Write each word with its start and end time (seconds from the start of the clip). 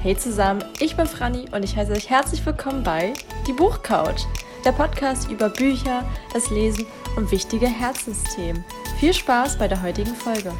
Hey 0.00 0.16
zusammen, 0.16 0.62
ich 0.78 0.94
bin 0.94 1.06
Franny 1.06 1.46
und 1.50 1.64
ich 1.64 1.76
heiße 1.76 1.90
euch 1.90 2.08
herzlich 2.08 2.46
willkommen 2.46 2.84
bei 2.84 3.14
Die 3.48 3.52
Buchcouch, 3.52 4.28
der 4.64 4.70
Podcast 4.70 5.28
über 5.28 5.48
Bücher, 5.48 6.04
das 6.32 6.50
Lesen 6.50 6.86
und 7.16 7.32
wichtige 7.32 7.66
Herzensthemen. 7.66 8.64
Viel 9.00 9.12
Spaß 9.12 9.58
bei 9.58 9.66
der 9.66 9.82
heutigen 9.82 10.14
Folge. 10.14 10.52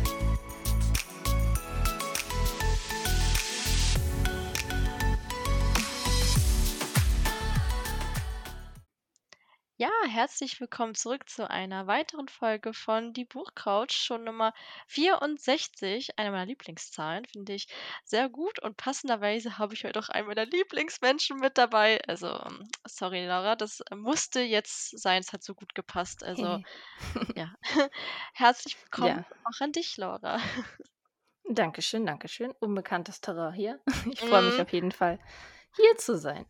Herzlich 10.19 10.59
willkommen 10.59 10.97
zurück 10.97 11.29
zu 11.31 11.49
einer 11.49 11.87
weiteren 11.87 12.27
Folge 12.27 12.75
von 12.75 13.13
Die 13.13 13.25
Buchcouch, 13.25 13.93
schon 13.93 14.25
Nummer 14.25 14.53
64, 14.89 16.19
eine 16.19 16.33
meiner 16.33 16.47
Lieblingszahlen, 16.47 17.25
finde 17.25 17.53
ich 17.53 17.69
sehr 18.05 18.29
gut 18.29 18.59
und 18.59 18.77
passenderweise 18.77 19.59
habe 19.59 19.75
ich 19.75 19.85
heute 19.85 20.01
auch 20.01 20.09
einen 20.09 20.27
meiner 20.27 20.45
Lieblingsmenschen 20.45 21.39
mit 21.39 21.57
dabei. 21.57 22.01
Also, 22.09 22.27
ähm, 22.33 22.69
sorry 22.85 23.27
Laura, 23.27 23.55
das 23.55 23.81
musste 23.95 24.41
jetzt 24.41 24.99
sein, 24.99 25.21
es 25.21 25.33
hat 25.33 25.45
so 25.45 25.55
gut 25.55 25.73
gepasst. 25.77 26.25
Also, 26.25 26.43
Hey. 26.43 26.65
ja. 27.37 27.55
Herzlich 28.35 28.77
willkommen 28.83 29.19
Ja. 29.19 29.25
auch 29.45 29.61
an 29.61 29.71
dich, 29.71 29.97
Laura. 29.99 30.41
Dankeschön, 31.49 32.05
Dankeschön. 32.07 32.51
Unbekanntes 32.59 33.21
Terrain 33.21 33.53
hier. 33.55 33.79
Ich 34.13 34.19
freue 34.19 34.43
mich 34.43 34.55
Mhm. 34.57 34.63
auf 34.63 34.73
jeden 34.73 34.91
Fall, 34.91 35.21
hier 35.77 35.97
zu 35.97 36.19
sein. 36.19 36.45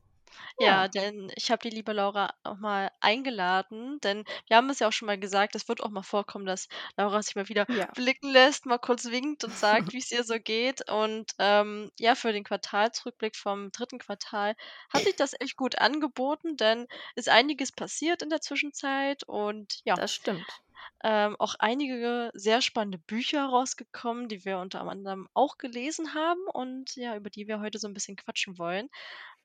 Ja, 0.59 0.87
Ja. 0.87 0.89
denn 0.89 1.31
ich 1.37 1.51
habe 1.51 1.61
die 1.63 1.75
liebe 1.75 1.93
Laura 1.93 2.31
auch 2.45 2.57
mal 2.59 2.91
eingeladen, 3.01 3.99
denn 4.01 4.25
wir 4.49 4.57
haben 4.57 4.71
es 4.71 4.79
ja 4.81 4.89
auch 4.89 4.93
schon 4.93 5.07
mal 5.07 5.19
gesagt, 5.19 5.55
es 5.55 5.69
wird 5.69 5.83
auch 5.83 5.91
mal 5.91 6.03
vorkommen, 6.03 6.47
dass 6.47 6.69
Laura 6.97 7.23
sich 7.23 7.35
mal 7.37 7.49
wieder 7.49 7.67
Ja. 7.69 7.95
blicken 7.95 8.31
lässt, 8.31 8.67
mal 8.67 8.79
kurz 8.79 9.07
winkt 9.07 9.45
und 9.45 9.57
sagt, 9.57 9.93
wie 9.93 9.99
es 9.99 10.11
ihr 10.11 10.25
so 10.25 10.39
geht. 10.41 10.89
Und 10.91 11.33
ähm, 11.39 11.91
ja, 11.99 12.15
für 12.15 12.33
den 12.33 12.45
Quartalsrückblick 12.45 13.37
vom 13.37 13.71
dritten 13.73 13.99
Quartal 13.99 14.55
hat 14.93 15.05
sich 15.05 15.17
das 15.17 15.35
echt 15.41 15.57
gut 15.57 15.79
angeboten, 15.79 16.57
denn 16.57 16.87
ist 17.15 17.29
einiges 17.29 17.73
passiert 17.73 18.23
in 18.23 18.31
der 18.31 18.41
Zwischenzeit 18.41 19.23
und 19.25 19.81
ja, 19.85 19.99
Das 19.99 20.15
stimmt. 20.15 20.63
Ähm, 21.03 21.37
auch 21.39 21.55
einige 21.59 22.31
sehr 22.35 22.61
spannende 22.63 22.99
Bücher 22.99 23.47
rausgekommen, 23.47 24.29
die 24.29 24.45
wir 24.45 24.59
unter 24.59 24.81
anderem 24.83 25.29
auch 25.35 25.59
gelesen 25.59 26.15
haben 26.15 26.41
und 26.53 26.97
ja, 26.97 27.17
über 27.17 27.31
die 27.31 27.47
wir 27.49 27.61
heute 27.61 27.79
so 27.79 27.89
ein 27.89 27.95
bisschen 27.95 28.17
quatschen 28.17 28.59
wollen. 28.59 28.89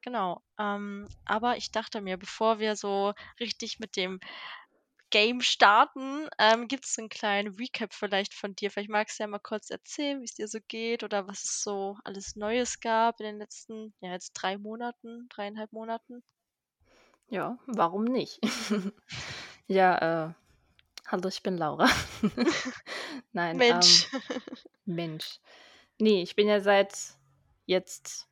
Genau. 0.01 0.41
Ähm, 0.59 1.07
aber 1.25 1.57
ich 1.57 1.71
dachte 1.71 2.01
mir, 2.01 2.17
bevor 2.17 2.59
wir 2.59 2.75
so 2.75 3.13
richtig 3.39 3.79
mit 3.79 3.95
dem 3.95 4.19
Game 5.11 5.41
starten, 5.41 6.27
ähm, 6.39 6.67
gibt 6.67 6.85
es 6.85 6.97
einen 6.97 7.07
kleinen 7.07 7.53
Recap 7.53 7.93
vielleicht 7.93 8.33
von 8.33 8.55
dir. 8.55 8.71
Vielleicht 8.71 8.89
magst 8.89 9.19
du 9.19 9.23
ja 9.23 9.27
mal 9.27 9.39
kurz 9.39 9.69
erzählen, 9.69 10.19
wie 10.19 10.25
es 10.25 10.33
dir 10.33 10.47
so 10.47 10.57
geht 10.67 11.03
oder 11.03 11.27
was 11.27 11.43
es 11.43 11.61
so 11.61 11.97
alles 12.03 12.35
Neues 12.35 12.79
gab 12.79 13.19
in 13.19 13.27
den 13.27 13.37
letzten, 13.37 13.93
ja, 14.01 14.11
jetzt 14.11 14.33
drei 14.33 14.57
Monaten, 14.57 15.27
dreieinhalb 15.29 15.71
Monaten. 15.71 16.23
Ja, 17.29 17.57
warum 17.67 18.05
nicht? 18.05 18.39
Ja, 19.67 20.27
äh, 20.27 20.33
hallo, 21.07 21.27
ich 21.29 21.43
bin 21.43 21.57
Laura. 21.57 21.87
Nein, 23.33 23.57
Mensch. 23.57 24.07
ähm, 24.07 24.07
Mensch. 24.85 25.39
Ne, 25.99 26.21
ich 26.23 26.35
bin 26.35 26.47
ja 26.47 26.61
seit 26.61 27.17
jetzt 27.65 28.29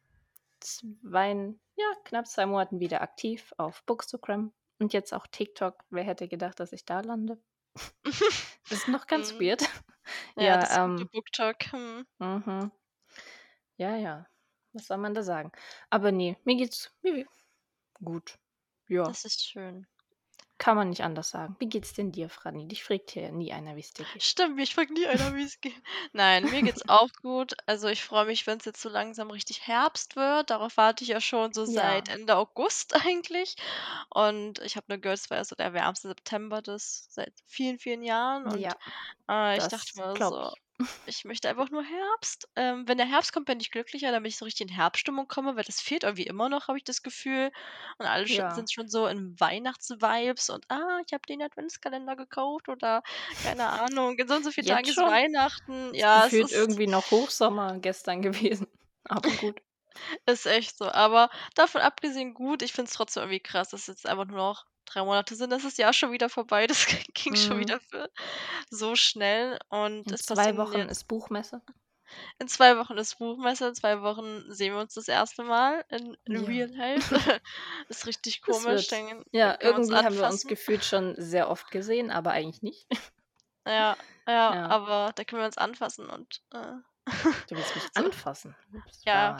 zwei 0.61 1.55
ja, 1.77 1.85
knapp 2.05 2.27
2 2.27 2.45
Monaten 2.47 2.79
wieder 2.81 3.01
aktiv 3.01 3.53
auf 3.57 3.83
Bookstagram 3.85 4.53
und 4.79 4.93
jetzt 4.93 5.13
auch 5.13 5.27
TikTok. 5.27 5.83
Wer 5.91 6.03
hätte 6.05 6.27
gedacht, 6.27 6.59
dass 6.59 6.73
ich 6.73 6.85
da 6.85 7.01
lande? 7.01 7.41
Das 8.69 8.79
ist 8.79 8.87
noch 8.87 9.07
ganz 9.07 9.33
Mhm. 9.33 9.39
weird. 9.39 9.61
Ja, 10.37 10.57
das 10.57 10.77
Ja, 10.77 10.85
gute 10.85 11.05
ähm 11.05 11.09
BookTok. 11.11 11.57
Mhm. 11.73 12.05
Mhm. 12.19 12.71
Ja, 13.77 13.95
ja. 13.97 14.27
Was 14.73 14.87
soll 14.87 14.97
man 14.97 15.13
da 15.13 15.23
sagen? 15.23 15.51
Aber 15.89 16.11
ne, 16.11 16.37
mir 16.45 16.55
geht's 16.57 16.91
mir 17.01 17.25
gut. 18.03 18.39
Ja, 18.87 19.07
Das 19.07 19.25
ist 19.25 19.45
schön. 19.45 19.87
Kann 20.61 20.77
man 20.77 20.89
nicht 20.89 21.03
anders 21.03 21.31
sagen. 21.31 21.55
Wie 21.57 21.67
geht's 21.67 21.93
denn 21.93 22.11
dir, 22.11 22.29
Franny? 22.29 22.67
Dich 22.67 22.83
fragt 22.83 23.09
hier 23.09 23.31
nie 23.31 23.51
einer, 23.51 23.75
wie's 23.75 23.93
dir 23.93 24.05
geht. 24.13 24.21
Stimmt, 24.21 24.57
mich 24.57 24.75
fragt 24.75 24.91
nie 24.91 25.07
einer, 25.07 25.35
wie 25.35 25.41
es 25.41 25.59
geht. 25.59 25.73
Nein, 26.13 26.51
mir 26.51 26.61
geht's 26.61 26.87
auch 26.87 27.09
gut. 27.23 27.55
Also, 27.65 27.87
ich 27.87 28.03
freue 28.03 28.25
mich, 28.27 28.45
wenn 28.45 28.59
es 28.59 28.65
jetzt 28.65 28.79
so 28.79 28.87
langsam 28.87 29.31
richtig 29.31 29.65
Herbst 29.65 30.15
wird. 30.15 30.51
Darauf 30.51 30.77
warte 30.77 31.03
ich 31.03 31.09
ja 31.09 31.19
schon 31.19 31.51
so 31.51 31.65
seit 31.65 32.09
Ja. 32.09 32.13
Ende 32.13 32.35
August 32.35 32.93
eigentlich. 33.07 33.55
Und 34.11 34.59
ich 34.59 34.75
habe 34.75 34.85
nur 34.87 34.99
gehört, 34.99 35.17
es 35.17 35.31
war 35.31 35.37
ja 35.37 35.45
so 35.45 35.55
der 35.55 35.73
wärmste 35.73 36.09
September 36.09 36.61
des 36.61 37.07
seit 37.09 37.33
vielen, 37.47 37.79
vielen 37.79 38.03
Jahren. 38.03 38.45
Und 38.45 38.59
Ja, 38.59 38.75
äh, 39.27 39.57
ich 39.57 39.65
dachte 39.67 39.97
mir 39.97 40.15
so, 40.15 40.51
ich. 40.53 40.61
Ich 41.05 41.25
möchte 41.25 41.49
einfach 41.49 41.69
nur 41.71 41.83
Herbst. 41.83 42.47
Ähm, 42.55 42.87
wenn 42.87 42.97
der 42.97 43.07
Herbst 43.07 43.33
kommt, 43.33 43.47
bin 43.47 43.59
ich 43.59 43.71
glücklicher, 43.71 44.11
damit 44.11 44.31
ich 44.31 44.37
so 44.37 44.45
richtig 44.45 44.69
in 44.69 44.73
Herbststimmung 44.75 45.27
komme, 45.27 45.55
weil 45.55 45.63
das 45.63 45.81
fehlt 45.81 46.03
irgendwie 46.03 46.27
immer 46.27 46.47
noch, 46.49 46.67
habe 46.67 46.77
ich 46.77 46.83
das 46.83 47.01
Gefühl. 47.03 47.51
Und 47.97 48.05
alle 48.05 48.25
Ja. 48.27 48.49
sind 48.49 48.71
schon 48.71 48.87
so 48.87 49.07
in 49.07 49.39
Weihnachtsvibes 49.39 50.49
und 50.49 50.65
ah, 50.69 50.99
ich 51.05 51.13
habe 51.13 51.23
den 51.27 51.41
Adventskalender 51.41 52.15
gekauft 52.15 52.69
oder 52.69 53.01
keine 53.39 53.67
Ahnung, 53.69 54.17
in 54.19 54.27
so 54.27 54.35
und 54.35 54.43
so 54.43 54.51
vielen 54.51 54.67
Tagen 54.67 54.89
ist? 54.89 55.03
Weihnachten. 55.05 55.93
Ja, 55.95 56.25
es 56.27 56.39
gefühlt 56.39 56.51
ist 56.51 56.51
irgendwie 56.51 56.87
noch 56.87 57.11
Hochsommer 57.11 57.79
gestern 57.79 58.21
gewesen. 58.21 58.67
Aber 59.07 59.35
gut. 59.35 59.61
ist 60.25 60.45
echt 60.45 60.77
so. 60.77 60.85
Aber 60.91 61.29
davon 61.55 61.81
abgesehen 61.81 62.33
gut, 62.33 62.61
ich 62.61 62.73
finde 62.73 62.89
es 62.89 62.95
trotzdem 62.95 63.23
irgendwie 63.23 63.39
krass, 63.39 63.69
dass 63.69 63.87
jetzt 63.87 64.07
einfach 64.07 64.25
nur 64.25 64.37
noch 64.37 64.65
3 64.85 65.03
Monate 65.03 65.35
sind. 65.35 65.51
Das 65.51 65.63
ist 65.65 65.77
Jahr 65.77 65.93
schon 65.93 66.11
wieder 66.11 66.29
vorbei. 66.29 66.67
Das 66.69 66.87
ging 67.13 67.35
schon 67.35 67.57
Mhm. 67.57 67.59
wieder 67.59 67.79
für 67.81 68.09
so 68.69 68.95
schnell 68.95 69.59
und 69.69 70.11
In 70.11 70.13
es 70.13 70.25
2 70.25 70.57
passieren 70.57 70.57
Wochen 70.57 70.89
jetzt 70.89 70.89
ist 70.89 71.07
Buchmesse. 71.07 71.63
in 72.39 72.47
2 72.47 72.77
Wochen 72.77 72.97
ist 72.97 73.17
Buchmesse, 73.19 73.67
in 73.69 73.75
2 73.75 74.01
Wochen 74.01 74.51
sehen 74.53 74.73
wir 74.73 74.81
uns 74.81 74.93
das 74.93 75.07
erste 75.07 75.43
Mal 75.43 75.85
in 75.89 76.17
in 76.25 76.35
Ja. 76.35 76.45
real 76.45 76.69
life. 76.69 77.11
Ist 77.89 78.05
richtig 78.07 78.41
komisch, 78.41 78.87
dann 78.87 79.23
ja, 79.31 79.57
irgendwie 79.61 80.03
haben 80.03 80.17
wir 80.17 80.25
uns 80.25 80.47
gefühlt 80.47 80.83
schon 80.85 81.15
sehr 81.17 81.49
oft 81.49 81.71
gesehen, 81.71 82.11
aber 82.11 82.31
eigentlich 82.31 82.61
nicht. 82.61 82.87
Ja, 83.67 83.97
ja, 84.27 84.53
Ja. 84.53 84.67
aber 84.67 85.11
da 85.15 85.23
können 85.23 85.41
wir 85.41 85.45
uns 85.47 85.57
anfassen 85.57 86.09
und, 86.09 86.41
äh, 86.51 86.75
Du 87.47 87.55
willst 87.55 87.75
mich 87.75 87.93
so. 87.93 88.03
anfassen? 88.03 88.55
Ja, 89.05 89.37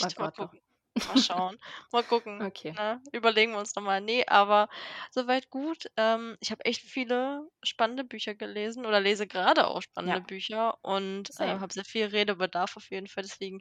oh 0.00 0.10
vielleicht, 0.10 0.18
mal 0.18 0.28
Gott, 0.28 0.38
oh. 0.38 0.48
gucken. 0.48 0.60
Mal 1.06 1.16
schauen. 1.16 1.58
Mal 1.92 2.04
gucken, 2.04 2.46
Okay. 2.46 2.78
ne? 2.78 3.00
Überlegen 3.12 3.52
wir 3.52 3.58
uns 3.58 3.74
noch 3.74 3.82
mal. 3.82 4.00
Ne, 4.00 4.24
aber 4.28 4.68
soweit 5.10 5.50
gut. 5.50 5.86
Ähm, 5.96 6.36
ich 6.40 6.50
habe 6.50 6.64
echt 6.64 6.82
viele 6.82 7.48
spannende 7.62 8.04
Bücher 8.04 8.34
gelesen 8.34 8.86
oder 8.86 9.00
lese 9.00 9.26
gerade 9.26 9.66
auch 9.68 9.82
spannende 9.82 10.20
Ja. 10.20 10.22
Bücher 10.22 10.78
und, 10.82 11.30
äh, 11.38 11.58
habe 11.58 11.72
sehr 11.72 11.84
viel 11.84 12.06
Redebedarf 12.06 12.76
auf 12.76 12.90
jeden 12.90 13.06
Fall. 13.08 13.22
Deswegen 13.24 13.60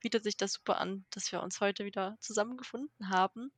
bietet 0.00 0.24
sich 0.24 0.36
das 0.36 0.54
super 0.54 0.78
an, 0.78 1.06
dass 1.10 1.32
wir 1.32 1.42
uns 1.42 1.60
heute 1.60 1.84
wieder 1.86 2.16
zusammengefunden 2.20 3.10
haben. 3.10 3.52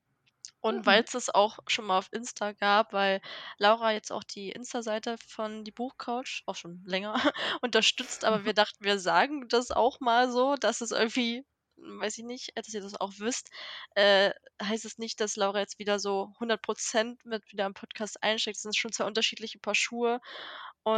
Und 0.60 0.84
Mhm. 0.84 0.84
weil's 0.86 1.14
es 1.14 1.30
auch 1.30 1.58
schon 1.68 1.84
mal 1.86 1.98
auf 1.98 2.08
Insta 2.12 2.52
gab, 2.52 2.92
weil 2.92 3.20
Laura 3.58 3.92
jetzt 3.92 4.10
auch 4.10 4.24
die 4.24 4.50
Insta-Seite 4.50 5.16
von 5.28 5.62
Die 5.64 5.70
Buchcouch 5.72 6.42
auch 6.46 6.56
schon 6.56 6.82
länger 6.86 7.14
unterstützt, 7.62 8.24
aber 8.24 8.44
wir 8.44 8.54
dachten, 8.54 8.82
wir 8.84 8.98
sagen 8.98 9.46
das 9.48 9.70
auch 9.70 10.00
mal 10.00 10.30
so, 10.32 10.56
dass 10.56 10.80
es 10.80 10.90
irgendwie 10.90 11.44
weiß 11.76 12.18
ich 12.18 12.24
nicht, 12.24 12.52
dass 12.56 12.72
ihr 12.74 12.80
das 12.80 13.00
auch 13.00 13.12
wisst, 13.18 13.50
äh, 13.94 14.30
heißt 14.62 14.84
es 14.84 14.98
nicht, 14.98 15.20
dass 15.20 15.36
Laura 15.36 15.60
jetzt 15.60 15.78
wieder 15.78 15.98
so 15.98 16.32
100% 16.40 17.20
mit 17.24 17.50
wieder 17.52 17.66
im 17.66 17.74
Podcast 17.74 18.22
einsteigt. 18.22 18.56
Das 18.56 18.62
sind 18.62 18.76
schon 18.76 18.92
2 18.92 19.04
unterschiedliche 19.04 19.58
Paar 19.58 19.74
Schuhe 19.74 20.20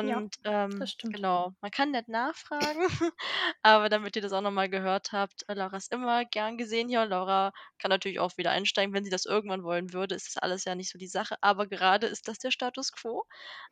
Ja, 0.01 0.17
und, 0.17 0.35
ähm, 0.45 0.73
das 0.79 0.93
stimmt. 0.93 1.13
genau, 1.13 1.53
man 1.61 1.71
kann 1.71 1.93
nett 1.93 2.09
nachfragen, 2.09 2.81
aber 3.63 3.89
damit 3.89 4.17
ihr 4.17 4.23
das 4.23 4.33
auch 4.33 4.41
noch 4.43 4.51
mal 4.51 4.69
gehört 4.69 5.13
habt, 5.13 5.45
äh, 5.49 5.55
Laura 5.55 5.77
ist 5.77 5.93
immer 5.93 6.25
gern 6.25 6.59
gesehen 6.59 6.89
hier 6.89 7.03
und 7.03 7.11
Laura 7.11 7.53
kann 7.79 7.91
natürlich 7.91 8.19
auch 8.21 8.37
wieder 8.37 8.51
einsteigen, 8.51 8.93
wenn 8.95 9.05
sie 9.05 9.11
das 9.11 9.25
irgendwann 9.27 9.63
wollen 9.63 9.93
würde. 9.93 10.15
Ist 10.15 10.27
das 10.37 10.43
alles 10.43 10.65
ja 10.65 10.75
nicht 10.75 10.91
so 10.91 10.99
die 10.99 11.07
Sache, 11.09 11.37
aber 11.41 11.67
gerade 11.69 12.07
ist 12.07 12.29
das 12.29 12.39
der 12.39 12.51
Status 12.51 12.93
quo. 12.93 13.25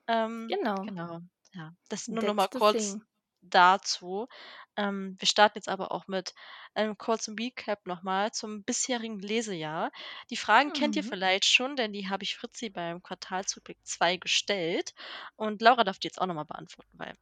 Ähm, 0.08 0.48
Genau. 0.48 0.86
genau, 0.86 1.20
ja. 1.52 1.72
Das 1.88 2.08
nur 2.08 2.24
noch 2.24 2.34
That's 2.34 2.34
mal 2.34 2.48
the 2.52 2.58
kurz 2.58 2.62
thing. 2.62 3.02
Dazu. 3.50 4.26
Ähm, 4.76 5.16
wir 5.18 5.28
starten 5.28 5.58
jetzt 5.58 5.68
aber 5.68 5.92
auch 5.92 6.06
mit 6.08 6.34
einem 6.74 6.96
kurzen 6.98 7.36
Recap 7.38 7.86
noch 7.86 8.02
mal 8.02 8.32
zum 8.32 8.64
bisherigen 8.64 9.18
Lesejahr. 9.20 9.90
Die 10.30 10.36
Fragen 10.36 10.72
kennt 10.72 10.96
ihr 10.96 11.02
Mhm. 11.02 11.04
vielleicht 11.04 11.44
schon, 11.44 11.76
denn 11.76 11.92
die 11.92 12.08
habe 12.08 12.24
ich 12.24 12.36
Fritzi 12.36 12.70
beim 12.70 13.02
Quartalsrückblick 13.02 13.78
2 13.84 14.16
gestellt 14.16 14.94
und 15.36 15.62
Laura 15.62 15.84
darf 15.84 15.98
die 15.98 16.08
jetzt 16.08 16.20
auch 16.20 16.26
noch 16.26 16.34
mal 16.34 16.44
beantworten, 16.44 16.90
weil 16.98 17.14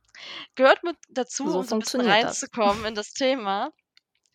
gehört 0.57 0.85
mit 0.85 0.97
dazu, 1.11 1.45
So 1.45 1.63
um 1.63 1.67
so 1.67 1.77
'n 1.77 1.79
bisschen 1.81 2.01
funktioniert 2.01 2.23
das. 2.23 2.49
reinzukommen 2.53 2.85
in 2.87 2.95
das 2.95 3.13
Thema. 3.15 3.73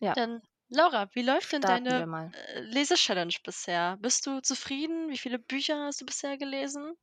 Ja. 0.00 0.16
Dann 0.16 0.42
Laura, 0.68 1.08
wie 1.14 1.22
läuft 1.22 1.52
denn 1.52 1.64
Starten 1.64 1.64
deine, 1.64 2.06
äh, 2.32 2.60
Lese-Challenge 2.60 3.34
bisher? 3.42 3.96
Bist 4.00 4.26
du 4.26 4.40
zufrieden? 4.42 5.08
Wie 5.08 5.16
viele 5.16 5.38
Bücher 5.38 5.82
hast 5.86 6.02
du 6.02 6.04
bisher 6.06 6.36
gelesen? 6.36 6.94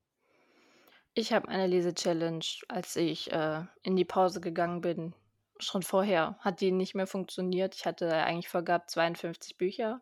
Ich 1.15 1.33
habe 1.33 1.47
eine 1.47 1.65
Lese-Challenge, 1.65 2.45
als 2.67 2.95
ich, 2.95 3.31
äh, 3.31 3.63
in 3.81 3.95
die 3.95 4.05
Pause 4.05 4.39
gegangen 4.41 4.81
bin 4.81 5.15
schon 5.59 5.83
vorher 5.83 6.37
hat 6.41 6.59
die 6.59 6.71
nicht 6.71 6.95
mehr 6.95 7.07
funktioniert. 7.07 7.75
Ich 7.75 7.85
hatte 7.85 8.11
eigentlich 8.13 8.49
vorgehabt 8.49 8.89
52 8.89 9.57
Bücher. 9.57 10.01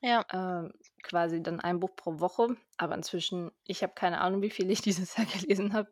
Ja. 0.00 0.26
Ähm, 0.32 0.72
quasi 1.02 1.42
dann 1.42 1.60
ein 1.60 1.80
Buch 1.80 1.94
pro 1.96 2.20
Woche, 2.20 2.56
aber 2.76 2.94
inzwischen 2.94 3.52
ich 3.64 3.82
habe 3.82 3.94
keine 3.94 4.20
Ahnung, 4.20 4.42
wie 4.42 4.50
viel 4.50 4.70
ich 4.70 4.82
dieses 4.82 5.16
Jahr 5.16 5.26
gelesen 5.26 5.72
habe, 5.72 5.90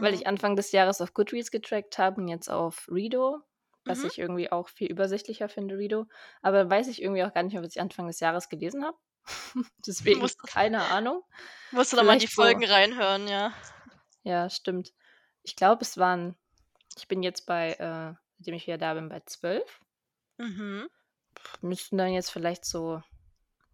weil 0.00 0.12
Mhm. 0.12 0.18
ich 0.18 0.26
Anfang 0.26 0.56
des 0.56 0.72
Jahres 0.72 1.00
auf 1.00 1.14
Goodreads 1.14 1.50
getrackt 1.50 1.98
habe 1.98 2.20
und 2.20 2.28
jetzt 2.28 2.50
auf 2.50 2.88
Reado. 2.90 3.40
was 3.86 4.02
Mhm. 4.02 4.06
ich 4.06 4.18
irgendwie 4.18 4.50
auch 4.52 4.68
viel 4.68 4.90
übersichtlicher 4.90 5.48
finde, 5.48 5.78
Redo. 5.78 6.06
Aber 6.42 6.68
weiß 6.68 6.88
ich 6.88 7.00
irgendwie 7.02 7.24
auch 7.24 7.32
gar 7.32 7.42
nicht 7.44 7.54
mehr, 7.54 7.62
was 7.62 7.76
ich 7.76 7.80
Anfang 7.80 8.08
des 8.08 8.20
Jahres 8.20 8.48
gelesen 8.48 8.84
habe. 8.84 8.98
Deswegen 9.86 10.20
Musst 10.20 10.42
keine 10.46 10.84
Ahnung. 10.86 11.22
musst 11.70 11.92
du 11.92 11.96
da 11.96 12.02
mal 12.02 12.18
die 12.18 12.26
Vielleicht 12.26 12.34
so 12.34 12.42
Folgen 12.42 12.64
reinhören, 12.64 13.28
ja. 13.28 13.52
Ja, 14.26 14.50
stimmt. 14.50 14.92
Ich 15.44 15.56
glaube, 15.56 15.82
es 15.82 15.98
waren 15.98 16.36
ich 16.98 17.08
bin 17.08 17.22
jetzt 17.22 17.46
bei, 17.46 17.74
äh 17.74 18.14
seitdem 18.38 18.54
ich 18.56 18.66
wieder 18.66 18.78
da 18.78 18.94
bin, 18.94 19.08
bei 19.08 19.20
12. 19.26 19.80
Mhm. 20.38 20.88
Müssten 21.62 21.96
dann 21.98 22.12
jetzt 22.12 22.30
vielleicht 22.30 22.64
so 22.64 23.02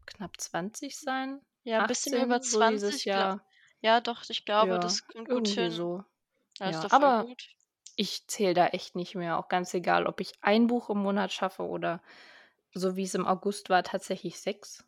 knapp 0.07 0.41
20 0.41 0.99
sein, 0.99 1.43
Ja, 1.67 1.79
'n 1.79 1.87
bisschen 1.87 2.17
über 2.17 2.41
18, 2.41 2.51
so 2.51 2.63
dieses 2.65 3.05
20, 3.05 3.11
gla 3.11 3.25
Jahr. 3.25 3.45
ja 3.81 4.01
doch, 4.01 4.25
ich 4.29 4.45
glaube, 4.45 4.79
Ja, 4.79 4.81
das 4.81 5.07
kommt 5.07 5.29
gut 5.31 5.49
hin. 5.49 5.71
so. 5.71 6.05
Ja, 6.61 6.71
ist 6.71 6.85
Ja, 6.85 6.89
aber 6.91 7.27
gut. 7.27 7.55
ich 7.97 8.27
zähle 8.29 8.55
da 8.55 8.69
echt 8.69 8.97
nicht 8.97 9.15
mehr, 9.17 9.39
auch 9.39 9.49
ganz 9.49 9.75
egal, 9.75 10.07
ob 10.07 10.21
ich 10.21 10.35
ein 10.43 10.69
Buch 10.69 10.91
im 10.91 10.99
Monat 10.99 11.33
schaffe 11.33 11.65
oder 11.65 12.03
so 12.75 12.97
wie's 12.97 13.15
im 13.15 13.27
August 13.27 13.71
war, 13.71 13.85
tatsächlich 13.85 14.41
6. 14.41 14.85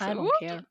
I 0.00 0.10
don't 0.10 0.32
care. 0.32 0.64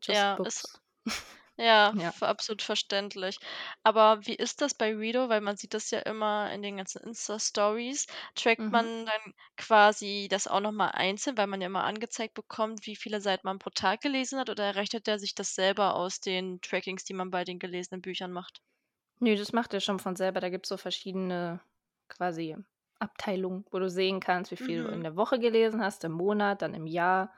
Just 0.00 0.34
Ja, 0.34 0.36
ist 0.44 0.64
books. 0.64 0.80
ja, 1.56 1.92
Ja. 1.92 2.12
absolut 2.20 2.62
verständlich. 2.62 3.38
Aber 3.82 4.26
wie 4.26 4.34
ist 4.34 4.60
das 4.60 4.74
bei 4.74 4.94
Redo? 4.94 5.28
Weil 5.28 5.40
man 5.40 5.56
sieht 5.56 5.74
das 5.74 5.90
ja 5.90 6.00
immer 6.00 6.50
in 6.52 6.62
den 6.62 6.76
ganzen 6.78 7.02
Insta-Stories. 7.02 8.06
Trackt 8.34 8.70
Mhm. 8.70 8.72
man 8.72 9.06
dann 9.06 9.34
quasi 9.56 10.28
das 10.30 10.46
auch 10.46 10.60
noch 10.60 10.72
mal 10.72 10.88
einzeln, 10.88 11.36
weil 11.38 11.46
man 11.46 11.60
ja 11.60 11.66
immer 11.68 11.84
angezeigt 11.84 12.34
bekommt, 12.34 12.86
wie 12.86 12.96
viele 12.96 13.20
Seiten 13.20 13.46
man 13.46 13.58
pro 13.58 13.70
Tag 13.70 14.00
gelesen 14.00 14.38
hat, 14.40 14.50
oder 14.50 14.74
rechnet 14.76 15.06
der 15.06 15.18
sich 15.18 15.34
das 15.34 15.54
selber 15.54 15.94
aus 15.94 16.20
den 16.20 16.60
Trackings, 16.60 17.04
die 17.04 17.14
man 17.14 17.30
bei 17.30 17.44
den 17.44 17.58
gelesenen 17.58 18.02
Büchern 18.02 18.32
macht? 18.32 18.60
Ne, 19.20 19.36
das 19.36 19.52
macht 19.52 19.72
er 19.74 19.80
schon 19.80 19.98
von 19.98 20.16
selber. 20.16 20.40
Da 20.40 20.48
gibt's 20.50 20.68
so 20.68 20.76
verschiedene 20.76 21.60
quasi 22.08 22.56
Abteilungen, 22.98 23.64
wo 23.70 23.78
du 23.78 23.88
sehen 23.90 24.20
kannst, 24.20 24.50
wie 24.50 24.56
viel 24.56 24.82
du 24.82 24.88
in 24.90 25.02
Mhm. 25.02 25.04
der 25.04 25.16
Woche 25.16 25.38
gelesen 25.38 25.82
hast, 25.82 26.04
im 26.04 26.12
Monat, 26.12 26.62
dann 26.62 26.74
im 26.74 26.86
Jahr. 26.86 27.32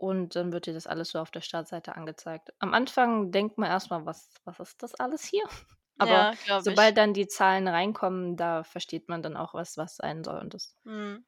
Und 0.00 0.36
dann 0.36 0.52
wird 0.52 0.66
dir 0.66 0.74
das 0.74 0.86
alles 0.86 1.10
so 1.10 1.18
auf 1.20 1.30
der 1.30 1.40
Startseite 1.40 1.96
angezeigt. 1.96 2.50
Am 2.58 2.74
Anfang 2.74 3.30
denkt 3.32 3.56
man 3.58 3.70
erst 3.70 3.90
mal: 3.90 4.04
„Was 4.04 4.30
was 4.44 4.60
ist 4.60 4.82
das 4.82 4.94
alles 4.94 5.24
hier?“ 5.24 5.44
Aber 5.98 6.28
Ja, 6.28 6.34
glaube 6.42 6.72
ich. 6.74 6.80
sobald 6.80 6.98
dann 6.98 7.14
die 7.14 7.26
Zahlen 7.26 7.68
reinkommen, 7.68 8.36
da 8.36 8.64
versteht 8.64 9.08
man 9.08 9.22
dann 9.22 9.36
auch, 9.36 9.54
was 9.54 9.78
was 9.78 9.96
sein 9.96 10.22
soll. 10.24 10.38
Und 10.40 10.52
das 10.54 10.74
Mhm. 10.86 11.24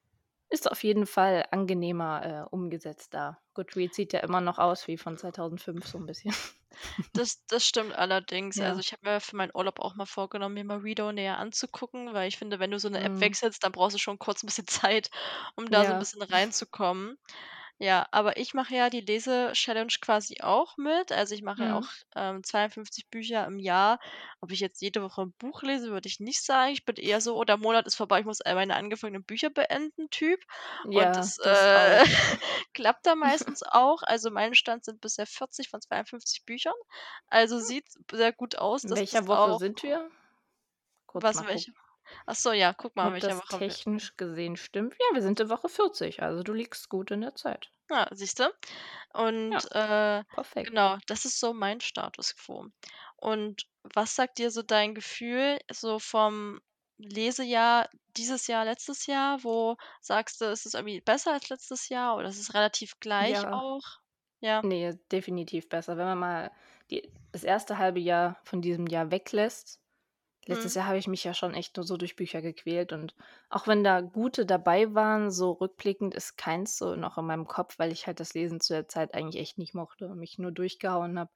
ist 0.51 0.71
auf 0.71 0.83
jeden 0.83 1.07
Fall 1.07 1.45
angenehmer, 1.51 2.25
äh, 2.25 2.49
umgesetzt 2.51 3.13
da. 3.13 3.39
Goodreads 3.55 3.97
sieht 3.97 4.13
ja 4.15 4.21
immer 4.21 4.41
noch 4.41 4.59
aus 4.59 4.89
wie 4.89 4.97
von 4.97 5.19
2005 5.19 5.87
so 5.87 5.99
'n 5.99 6.07
bisschen. 6.07 6.35
Das 7.15 7.45
das 7.47 7.67
stimmt 7.67 7.95
allerdings. 7.95 8.61
Also, 8.61 8.81
Ja. 8.81 8.83
ich 8.83 8.93
habe 8.93 9.09
mir 9.09 9.21
für 9.21 9.35
meinen 9.37 9.51
Urlaub 9.55 9.81
auch 9.81 9.95
mal 9.95 10.05
vorgenommen, 10.07 10.55
mir 10.55 10.65
mal 10.65 10.79
Redo 10.79 11.11
näher 11.11 11.39
anzugucken, 11.39 12.13
weil 12.13 12.29
ich 12.29 12.37
finde, 12.37 12.59
wenn 12.59 12.71
du 12.71 12.79
so 12.79 12.89
'ne 12.89 13.01
App 13.03 13.21
Mhm. 13.21 13.21
wechselst, 13.21 13.65
dann 13.65 13.73
brauchst 13.73 13.95
du 13.97 13.99
schon 13.99 14.19
kurz 14.19 14.43
'n 14.43 14.47
bisschen 14.47 14.67
Zeit, 14.93 15.11
um 15.57 15.71
da 15.71 15.85
so 15.85 15.93
'n 15.93 15.99
Ja. 15.99 15.99
bisschen 15.99 16.23
reinzukommen. 16.23 17.17
Ja, 17.81 18.09
aber 18.11 18.37
ich 18.39 18.55
mache 18.55 18.75
ja 18.75 18.91
die 18.91 19.01
Lese-Challenge 19.01 19.93
quasi 20.01 20.39
auch 20.43 20.77
mit. 20.77 21.13
Also, 21.13 21.37
ich 21.37 21.43
mache 21.43 21.63
ja 21.67 21.75
auch, 21.75 21.87
Mhm. 21.87 22.09
ähm, 22.17 22.43
52 22.43 23.09
Bücher 23.09 23.47
im 23.47 23.61
Jahr. 23.61 24.01
Ob 24.41 24.51
ich 24.51 24.59
jetzt 24.59 24.81
jede 24.83 25.01
Woche 25.01 25.23
'n 25.23 25.33
Buch 25.39 25.63
lese, 25.63 25.91
würde 25.93 26.09
ich 26.09 26.19
nicht 26.19 26.43
sagen. 26.45 26.73
Ich 26.73 26.85
bin 26.85 26.97
eher 26.97 27.21
so: 27.21 27.37
„Oh, 27.37 27.45
der 27.45 27.57
Monat 27.57 27.87
ist 27.87 27.95
vorbei, 27.95 28.19
ich 28.21 28.27
muss 28.27 28.41
all 28.41 28.57
meine 28.57 28.75
angefangenen 28.75 29.23
Bücher 29.25 29.51
beenden“, 29.51 30.11
Typ. 30.11 30.41
Und 30.91 31.17
Ja, 31.17 31.17
das, 31.17 31.39
das 31.43 31.69
äh, 31.69 31.73
auch. 31.73 32.05
klappt 32.75 33.07
dann 33.07 33.21
meistens 33.21 33.63
auch. 33.63 34.03
Also, 34.03 34.31
mein 34.33 34.55
Stand 34.57 34.85
sind 34.85 35.01
bisher 35.01 35.27
40 35.27 35.69
von 35.69 35.81
52 35.81 36.45
Büchern. 36.45 36.75
Also, 37.29 37.61
Hm. 37.61 37.61
sieht 37.61 37.87
sehr 38.11 38.33
gut 38.33 38.57
aus, 38.59 38.85
In 38.85 38.93
dass 38.93 39.05
das 39.05 39.15
welcher 39.15 39.27
Woche 39.27 39.53
auch 39.53 39.61
sind 39.61 39.83
wir? 39.83 40.11
Kurz 41.09 41.33
Was 41.33 41.41
mal 41.41 41.45
in 41.51 41.65
gucken. 41.65 41.75
Ach 42.27 42.37
so, 42.37 42.53
ja, 42.53 42.75
guck 42.75 42.97
mal, 42.97 43.13
Ob 43.13 43.15
welcher 43.15 43.37
das 43.37 43.39
Woche 43.39 43.65
wir 43.67 43.77
technisch 43.77 44.17
gesehen 44.17 44.57
stimmt. 44.57 44.97
Ja, 44.99 45.15
wir 45.15 45.23
sind 45.23 45.39
in 45.39 45.49
Woche 45.51 45.69
40, 45.69 46.21
also 46.21 46.43
du 46.43 46.53
liegst 46.53 46.89
gut 46.89 47.13
in 47.13 47.21
der 47.21 47.37
Zeit. 47.37 47.71
Ja, 47.91 48.07
siehst 48.13 48.39
du? 48.39 48.53
Ja, 49.51 49.63
Und, 49.63 49.71
äh, 49.73 50.23
perfekt. 50.33 50.71
genau, 50.71 50.99
das 51.07 51.25
ist 51.25 51.41
so 51.41 51.55
mein 51.55 51.81
Status 51.81 52.37
quo. 52.37 52.67
Und 53.17 53.63
was 53.95 54.15
sagt 54.15 54.39
dir 54.39 54.51
so 54.51 54.63
dein 54.63 54.95
Gefühl 54.95 55.59
so 55.73 55.99
vom 55.99 56.61
Lesejahr 56.99 57.89
dieses 58.17 58.47
Jahr, 58.47 58.65
letztes 58.67 59.07
Jahr? 59.07 59.43
Wo 59.45 59.77
sagst 60.03 60.41
du, 60.41 60.47
ist 60.47 60.67
es 60.67 60.75
irgendwie 60.75 61.01
besser 61.01 61.33
als 61.33 61.49
letztes 61.49 61.89
Jahr 61.89 62.17
oder 62.17 62.29
ist 62.29 62.39
es 62.39 62.53
relativ 62.55 62.93
gleich 63.01 63.47
Ja. 63.47 63.53
auch? 63.53 63.83
Ja. 64.41 64.65
Ne, 64.65 64.97
definitiv 65.13 65.69
besser. 65.69 65.97
Wenn 65.97 66.07
man 66.07 66.19
mal 66.19 66.53
die 66.91 67.13
das 67.33 67.45
1. 67.45 67.79
1/2 67.79 68.01
Jahr 68.01 68.39
von 68.45 68.63
diesem 68.63 68.87
Jahr 68.89 69.11
weglässt 69.11 69.81
letztes 70.49 70.75
Mhm. 70.75 70.77
Jahr 70.77 70.87
habe 70.89 70.99
ich 70.99 71.09
mich 71.09 71.25
ja 71.25 71.35
schon 71.35 71.55
echt 71.55 71.77
nur 71.77 71.85
so 71.87 71.97
durch 71.99 72.17
Bücher 72.17 72.43
gequält 72.43 72.93
und 72.93 73.15
auch 73.51 73.67
wenn 73.69 73.85
da 73.85 74.01
gute 74.03 74.47
dabei 74.47 74.95
waren, 74.95 75.31
so 75.31 75.53
rückblickend 75.53 76.15
ist 76.15 76.37
keins 76.39 76.79
so 76.79 76.97
noch 76.97 77.19
in 77.19 77.27
meinem 77.27 77.47
Kopf, 77.49 77.79
weil 77.79 77.93
ich 77.93 78.07
halt 78.09 78.21
das 78.21 78.35
Lesen 78.35 78.61
zu 78.61 78.75
der 78.75 78.89
Zeit 78.89 79.15
eigentlich 79.15 79.41
echt 79.43 79.59
nicht 79.59 79.75
mochte 79.75 80.09
und 80.09 80.19
mich 80.19 80.39
nur 80.39 80.53
durchgehauen 80.53 81.19
habe. 81.19 81.33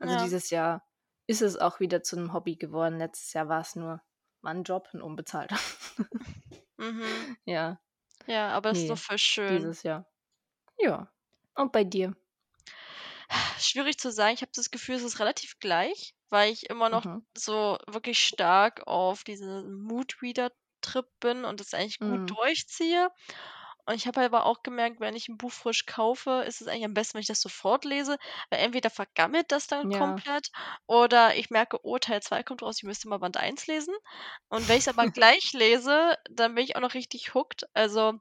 Also, 0.00 0.16
Ja. 0.16 0.16
dieses 0.16 0.50
Jahr 0.50 0.84
ist 1.26 1.42
es 1.42 1.56
auch 1.58 1.80
wieder 1.80 2.02
zu 2.04 2.16
'nem 2.16 2.32
Hobby 2.34 2.56
geworden. 2.56 2.98
Letztes 2.98 3.32
Jahr 3.34 3.48
war's 3.48 3.76
nur 3.76 4.02
war 4.42 4.52
'n 4.54 4.64
Job, 4.64 4.88
'n 4.94 5.02
unbezahlter. 5.02 5.56
Mhm. 6.78 7.36
Ja. 7.46 7.80
Ja, 8.26 8.50
aber 8.52 8.70
das 8.70 8.80
ist 8.80 8.90
doch 8.90 8.98
voll 8.98 9.18
schön. 9.18 9.72
dieses 9.72 9.82
Jahr. 9.84 10.06
Ja. 10.78 11.12
Und 11.56 11.72
bei 11.72 11.84
dir? 11.84 12.14
Schwierig 13.58 13.98
zu 13.98 14.10
sagen. 14.10 14.34
Ich 14.34 14.42
habe 14.42 14.52
das 14.54 14.70
Gefühl, 14.70 14.96
es 14.96 15.02
ist 15.02 15.20
relativ 15.20 15.58
gleich, 15.60 16.14
weil 16.30 16.52
ich 16.52 16.68
immer 16.70 16.88
noch 16.88 17.06
Mhm. 17.06 17.20
so 17.36 17.78
wirklich 17.86 18.18
stark 18.26 18.86
auf 18.86 19.22
diesen 19.24 19.80
Moodreader-Trip 19.82 21.06
bin 21.20 21.44
und 21.44 21.60
das 21.60 21.74
eigentlich 21.74 22.00
gut 22.00 22.22
Mhm. 22.22 22.36
durchziehe. 22.36 23.08
Und 23.86 23.94
ich 23.96 24.06
habe 24.06 24.20
aber 24.22 24.46
auch 24.46 24.62
gemerkt, 24.62 25.00
wenn 25.00 25.16
ich 25.16 25.28
'n 25.28 25.36
Buch 25.38 25.52
frisch 25.52 25.86
kaufe, 25.86 26.44
ist 26.46 26.60
es 26.60 26.68
eigentlich 26.68 26.84
am 26.84 26.94
besten, 26.94 27.14
wenn 27.14 27.22
ich 27.22 27.26
das 27.28 27.40
sofort 27.42 27.84
lese, 27.84 28.18
weil 28.50 28.60
entweder 28.60 28.90
vergammelt 28.90 29.52
das 29.52 29.66
dann 29.68 29.88
Ja. 29.88 30.22
komplett 30.28 30.50
oder 30.86 31.36
ich 31.36 31.50
merke: 31.50 31.78
„Oh, 31.84 31.98
Teil 31.98 32.22
2 32.22 32.42
kommt 32.42 32.62
raus, 32.62 32.78
ich 32.78 32.84
müsste 32.84 33.08
mal 33.08 33.18
Band 33.18 33.36
1 33.38 33.66
lesen.“ 33.66 33.94
Und 34.48 34.68
wenn 34.68 34.78
ich's 34.78 34.88
aber 34.88 35.06
gleich 35.08 35.52
lese, 35.54 36.16
dann 36.30 36.54
bin 36.54 36.64
ich 36.64 36.76
auch 36.76 36.80
noch 36.80 36.94
richtig 36.94 37.34
hooked. 37.34 37.64
Also, 37.74 38.14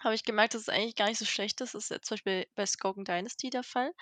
habe 0.00 0.14
ich 0.14 0.24
gemerkt, 0.24 0.54
dass 0.54 0.62
es 0.62 0.68
eigentlich 0.68 0.96
gar 0.96 1.08
nicht 1.08 1.18
so 1.18 1.24
schlecht 1.24 1.60
ist. 1.60 1.74
Das 1.74 1.84
ist 1.84 1.90
jetzt 1.90 2.06
zum 2.08 2.14
Beispiel 2.16 2.46
bei 2.54 2.66
„Skogan 2.66 3.04
Dynasty“ 3.04 3.50
der 3.50 3.62
Fall. 3.64 3.92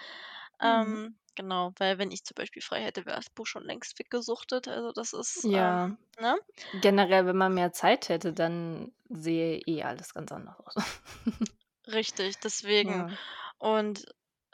Mhm. 0.63 0.99
Ähm, 0.99 1.19
genau, 1.37 1.73
weil 1.79 1.99
wenn 1.99 2.11
ich 2.13 2.25
zum 2.25 2.35
Beispiel 2.37 2.63
frei 2.63 2.83
hätte, 2.83 3.07
wäre 3.07 3.17
das 3.17 3.31
Buch 3.31 3.47
schon 3.47 3.65
längst 3.65 3.99
weggesuchtet. 3.99 4.69
Also, 4.69 4.93
das 4.93 5.13
ist, 5.13 5.49
ähm 5.55 5.81
Ja. 5.83 5.97
ne? 6.21 6.39
Generell, 6.73 7.27
wenn 7.27 7.37
man 7.37 7.55
mehr 7.55 7.73
Zeit 7.73 8.09
hätte, 8.11 8.33
dann 8.35 8.93
sähe 9.09 9.59
eh 9.67 9.83
alles 9.85 10.15
ganz 10.15 10.33
anders 10.33 10.61
aus. 10.61 10.75
Richtig, 11.87 12.41
deswegen. 12.41 13.07
Ja. 13.07 13.19
Und, 13.59 14.05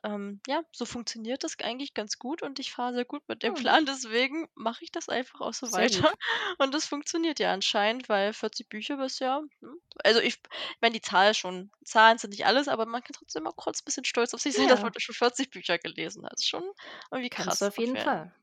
ähm, 0.05 0.41
ja, 0.47 0.63
so 0.73 0.85
funktioniert 0.87 1.45
das 1.45 1.59
eigentlich 1.61 1.93
ganz 1.95 2.19
gut 2.19 2.43
und 2.43 2.59
ich 2.59 2.73
fahre 2.73 2.95
sehr 2.95 3.05
gut 3.05 3.23
mit 3.29 3.43
dem 3.43 3.53
Mhm. 3.53 3.55
Plan, 3.55 3.85
deswegen 3.87 4.49
mache 4.55 4.85
ich 4.85 4.93
das 4.93 5.09
einfach 5.09 5.41
auch 5.41 5.53
so 5.55 5.71
Sehr 5.71 5.73
weiter. 5.73 6.11
gut. 6.11 6.13
Und 6.59 6.73
das 6.75 6.87
funktioniert 6.87 7.39
ja 7.41 7.53
anscheinend, 7.53 8.09
weil 8.09 8.33
40 8.33 8.69
Bücher 8.69 8.97
bisher, 8.97 9.43
hm 9.61 9.81
also, 10.05 10.21
ich 10.21 10.41
meine, 10.81 10.95
die 10.95 11.01
Zahl 11.03 11.31
ist 11.33 11.39
schon 11.39 11.71
Zahlen 11.85 12.19
sind 12.19 12.31
nicht 12.31 12.47
alles, 12.47 12.69
aber 12.69 12.87
man 12.87 13.03
kann 13.03 13.15
trotzdem 13.15 13.45
mal 13.45 13.53
kurz 13.57 13.83
bisschen 13.83 14.05
stolz 14.05 14.35
auf 14.35 14.41
sich 14.41 14.55
sein, 14.57 14.69
dass 14.69 14.83
man 14.83 14.91
Ja. 14.91 14.97
schon 14.99 15.15
40 15.15 15.51
Bücher 15.51 15.79
gelesen 15.79 16.25
hat. 16.27 16.35
Ist 16.35 16.49
schon 16.49 16.65
irgendwie 17.11 17.31
Kannst 17.33 17.61
du 17.61 17.65
krass 17.65 17.67
auf 17.67 17.79
jeden 17.79 17.97
jeden 17.97 17.97
Fall. 17.97 18.35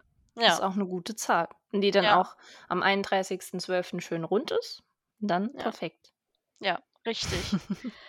Ist 0.45 0.61
Ja. 0.61 0.63
auch 0.63 0.75
'ne 0.75 0.85
gute 0.87 1.15
Zahl. 1.15 1.49
Wenn 1.71 1.81
die 1.81 1.91
dann 1.91 2.07
Ja. 2.07 2.13
auch 2.13 2.37
am 2.69 2.81
31.12. 2.83 4.01
schön 4.01 4.23
rund 4.23 4.51
ist, 4.51 4.83
dann 5.19 5.55
Ja. 5.55 5.73
perfekt. 5.73 6.13
Ja, 6.61 6.83
richtig. 7.05 7.59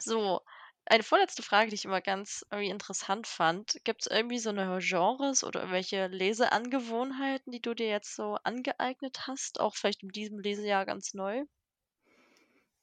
So, 0.00 0.40
eine 0.86 1.02
vorletzte 1.02 1.42
Frage, 1.42 1.70
die 1.70 1.74
ich 1.74 1.84
immer 1.84 2.00
ganz 2.00 2.44
irgendwie 2.52 2.70
interessant 2.70 3.26
fand. 3.26 3.78
Gibt's 3.84 4.06
irgendwie 4.06 4.38
so 4.38 4.52
'ne 4.52 4.78
Genres 4.80 5.42
oder 5.44 5.60
irgendwelche 5.60 6.06
Leseangewohnheiten, 6.06 7.50
die 7.52 7.60
du 7.60 7.74
dir 7.74 7.88
jetzt 7.88 8.14
so 8.14 8.36
angeeignet 8.44 9.26
hast, 9.26 9.60
auch 9.60 9.74
vielleicht 9.76 10.02
in 10.04 10.10
diesem 10.10 10.38
Lesejahr 10.38 10.86
ganz 10.86 11.14
neu? 11.14 11.44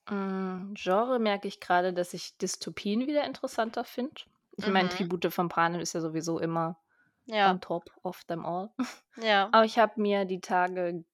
Hm, 0.07 0.73
Genre 0.75 1.19
merke 1.19 1.47
ich 1.47 1.59
grade, 1.59 1.93
dass 1.93 2.13
ich 2.13 2.37
Dystopien 2.37 3.07
wieder 3.07 3.23
interessanter 3.25 3.83
finde. 3.83 4.21
Ich 4.57 4.67
meine, 4.67 4.89
Mhm. 4.89 4.93
Tribute 4.93 5.33
von 5.33 5.49
Panem 5.49 5.81
ist 5.81 5.93
ja 5.93 6.01
sowieso 6.01 6.39
immer 6.39 6.77
Ja. 7.27 7.51
on 7.51 7.59
top 7.61 7.91
of 8.03 8.23
them 8.25 8.45
all. 8.45 8.69
Ja. 9.17 9.49
Aber 9.51 9.65
ich 9.65 9.79
habe 9.79 9.99
mir 10.01 10.25
die 10.25 10.41
Tage 10.41 11.05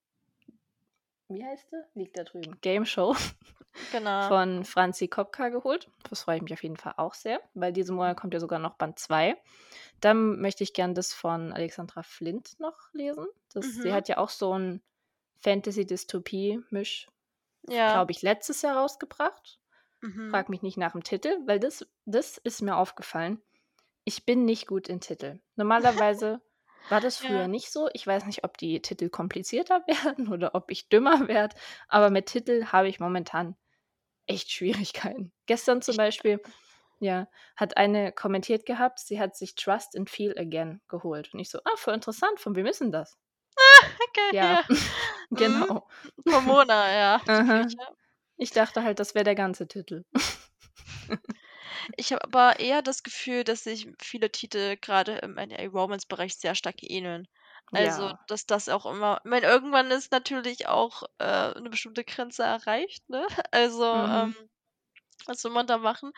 wie 1.29 1.43
heißt 1.45 1.69
sie? 1.69 1.77
Liegt 1.95 2.17
da 2.17 2.23
drüben. 2.23 2.59
„Game 2.61 2.85
Show“ 2.85 3.15
Genau. 3.91 4.29
von 4.29 4.65
Franzi 4.65 5.07
Kopka 5.07 5.49
geholt. 5.49 5.89
Das 6.09 6.23
freue 6.23 6.37
ich 6.37 6.41
mich 6.43 6.53
auf 6.53 6.63
jeden 6.63 6.77
Fall 6.77 6.93
auch 6.97 7.13
sehr, 7.13 7.41
weil 7.53 7.71
diesen 7.73 7.95
Monat 7.95 8.17
kommt 8.17 8.33
ja 8.33 8.39
sogar 8.39 8.59
noch 8.59 8.75
Band 8.75 8.99
2. 8.99 9.37
Dann 10.01 10.39
möchte 10.41 10.63
ich 10.63 10.73
gern 10.73 10.95
das 10.95 11.13
von 11.13 11.53
Alexandra 11.53 12.03
Flindt 12.03 12.59
noch 12.59 12.77
lesen. 12.93 13.27
Das 13.53 13.81
sie 13.81 13.89
Mhm. 13.89 13.93
hat 13.93 14.09
ja 14.09 14.17
auch 14.17 14.29
so 14.29 14.53
'n 14.53 14.81
Fantasy-Dystopie-Misch, 15.41 17.07
Ja. 17.67 17.87
glaube 17.87 18.11
ich, 18.11 18.21
letztes 18.21 18.61
Jahr 18.61 18.77
rausgebracht. 18.77 19.59
Mhm. 20.03 20.31
Frage 20.31 20.51
mich 20.51 20.61
nicht 20.63 20.77
nach'm 20.77 21.03
Titel, 21.03 21.37
weil 21.47 21.59
das 21.59 21.87
das 22.05 22.37
ist 22.39 22.61
mir 22.61 22.77
aufgefallen. 22.77 23.41
Ich 24.05 24.25
bin 24.25 24.45
nicht 24.45 24.67
gut 24.67 24.89
in 24.89 25.01
Titel. 25.01 25.41
Normalerweise 25.55 26.41
war 26.89 27.01
das 27.01 27.17
früher 27.17 27.47
Ja. 27.47 27.49
nicht 27.49 27.71
so. 27.71 27.89
Ich 27.93 28.05
weiß 28.07 28.25
nicht, 28.25 28.43
ob 28.43 28.57
die 28.57 28.81
Titel 28.81 29.09
komplizierter 29.09 29.83
werden 29.87 30.29
oder 30.29 30.55
ob 30.55 30.71
ich 30.71 30.89
dümmer 30.89 31.27
werde, 31.27 31.55
aber 31.89 32.09
mit 32.11 32.27
Titel 32.27 32.65
habe 32.67 32.89
ich 32.89 32.99
momentan 32.99 33.55
echt 34.27 34.51
Schwierigkeiten. 34.51 35.33
Gestern 35.47 35.81
zum 35.81 35.95
Ich 35.95 35.97
Beispiel, 35.97 36.41
ja, 36.99 37.27
hat 37.57 37.77
eine 37.77 38.11
kommentiert 38.13 38.65
gehabt, 38.65 38.99
sie 38.99 39.19
hat 39.19 39.35
sich 39.37 39.55
Trust 39.55 39.97
and 39.97 40.09
Feel 40.09 40.37
Again 40.37 40.81
geholt. 40.89 41.33
Und 41.33 41.39
ich 41.41 41.49
so: 41.49 41.59
„Ah, 41.65 41.77
voll 41.77 41.95
interessant, 41.95 42.39
von 42.39 42.55
wem 42.55 42.65
ist 42.67 42.81
denn 42.81 42.91
das?“ 42.91 43.17
Okay, 44.09 44.31
Ja, 44.31 44.47
ja. 44.47 44.63
Mhm. 45.31 45.65
genau. 45.69 45.87
Von 46.27 46.45
Mona, 46.45 46.91
ja, 46.93 47.21
Aha. 47.27 47.71
Ich 48.37 48.51
dachte 48.51 48.83
halt, 48.83 48.99
das 48.99 49.15
wäre 49.15 49.23
der 49.25 49.35
ganze 49.35 49.67
Titel. 49.69 50.03
Ich 51.97 52.11
habe 52.11 52.23
aber 52.25 52.59
eher 52.59 52.81
das 52.81 53.03
Gefühl, 53.03 53.43
dass 53.43 53.63
sich 53.63 53.87
viele 54.01 54.31
Titel 54.31 54.75
grade 54.77 55.17
im 55.19 55.37
NA-Romance-Bereich 55.37 56.35
sehr 56.35 56.55
stark 56.55 56.77
ähneln. 56.83 57.27
Also, 57.71 58.11
Ja. 58.11 58.17
dass 58.27 58.45
das 58.45 58.67
auch 58.69 58.85
immer 58.85 59.21
ich 59.23 59.29
meine, 59.29 59.45
irgendwann 59.47 59.91
ist 59.91 60.11
natürlich 60.11 60.67
auch, 60.67 61.03
äh, 61.19 61.57
'ne 61.59 61.69
bestimmte 61.69 62.03
Grenze 62.03 62.43
erreicht, 62.43 63.07
ne? 63.09 63.25
Also, 63.51 63.83
Mhm. 63.91 64.11
ähm, 64.11 64.35
was 65.27 65.43
will 65.43 65.51
man 65.51 65.67
da 65.67 65.77
machen? 65.77 66.11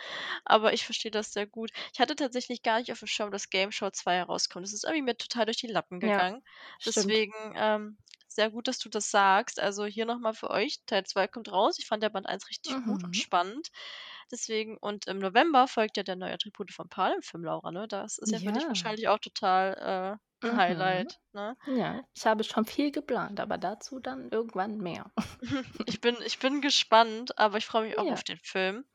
Aber 0.46 0.74
ich 0.74 0.86
verstehe 0.86 1.12
das 1.12 1.34
sehr 1.34 1.48
gut. 1.48 1.72
Ich 1.94 2.00
hatte 2.00 2.16
tatsächlich 2.16 2.62
gar 2.64 2.80
nicht 2.80 2.92
aufm 2.92 3.08
Schirm, 3.08 3.32
dass 3.32 3.50
Game 3.50 3.72
Show 3.72 3.90
2 3.92 4.16
herauskommt. 4.18 4.66
Das 4.66 4.74
ist 4.74 4.84
irgendwie 4.86 5.04
mir 5.04 5.18
total 5.18 5.46
durch 5.46 5.58
die 5.58 5.68
Lappen 5.68 6.00
Ja, 6.02 6.24
gegangen. 6.24 6.42
stimmt. 6.78 7.18
Deswegen, 7.18 7.34
ähm, 7.56 7.98
sehr 8.28 8.50
gut, 8.52 8.68
dass 8.68 8.80
du 8.80 8.90
das 8.90 9.12
sagst. 9.12 9.60
Also, 9.60 9.86
hier 9.86 10.06
noch 10.06 10.20
mal 10.20 10.34
für 10.34 10.50
euch, 10.50 10.80
Teil 10.88 11.06
2 11.06 11.28
kommt 11.28 11.52
raus. 11.52 11.78
Ich 11.80 11.86
fand 11.88 12.02
der 12.04 12.10
Band 12.10 12.28
1 12.28 12.50
richtig 12.50 12.80
gut 12.82 13.04
und 13.04 13.16
Mhm. 13.16 13.24
spannend. 13.24 13.70
Deswegen 14.32 14.78
und 14.78 15.08
im 15.08 15.20
November 15.20 15.68
folgt 15.68 15.98
ja 15.98 16.04
der 16.04 16.16
neue 16.16 16.38
Tribute 16.38 16.72
von 16.72 16.90
Panem-Film, 16.90 17.44
Laura, 17.44 17.72
ne? 17.72 17.88
Das 17.88 18.18
ist 18.18 18.32
ja 18.32 18.40
für 18.40 18.52
dich 18.52 18.68
Ja. 18.68 18.70
wahrscheinlich 18.70 19.08
auch 19.08 19.20
total, 19.20 20.20
äh, 20.44 20.48
'n 20.48 20.56
Mhm. 20.56 20.56
Highlight, 20.56 21.20
ne? 21.34 21.56
Ja, 21.66 22.04
ich 22.16 22.26
habe 22.26 22.44
schon 22.44 22.66
viel 22.66 22.92
geplant, 22.92 23.40
aber 23.40 23.58
dazu 23.58 24.00
dann 24.00 24.30
irgendwann 24.32 24.78
mehr. 24.80 25.12
Ich 25.86 26.02
bin 26.02 26.18
ich 26.26 26.40
bin 26.40 26.62
gespannt, 26.62 27.38
aber 27.38 27.58
ich 27.58 27.66
freue 27.66 27.88
mich 27.88 27.98
auch 27.98 28.08
Ja. 28.08 28.12
auf 28.12 28.24
den 28.24 28.38
Film. 28.40 28.86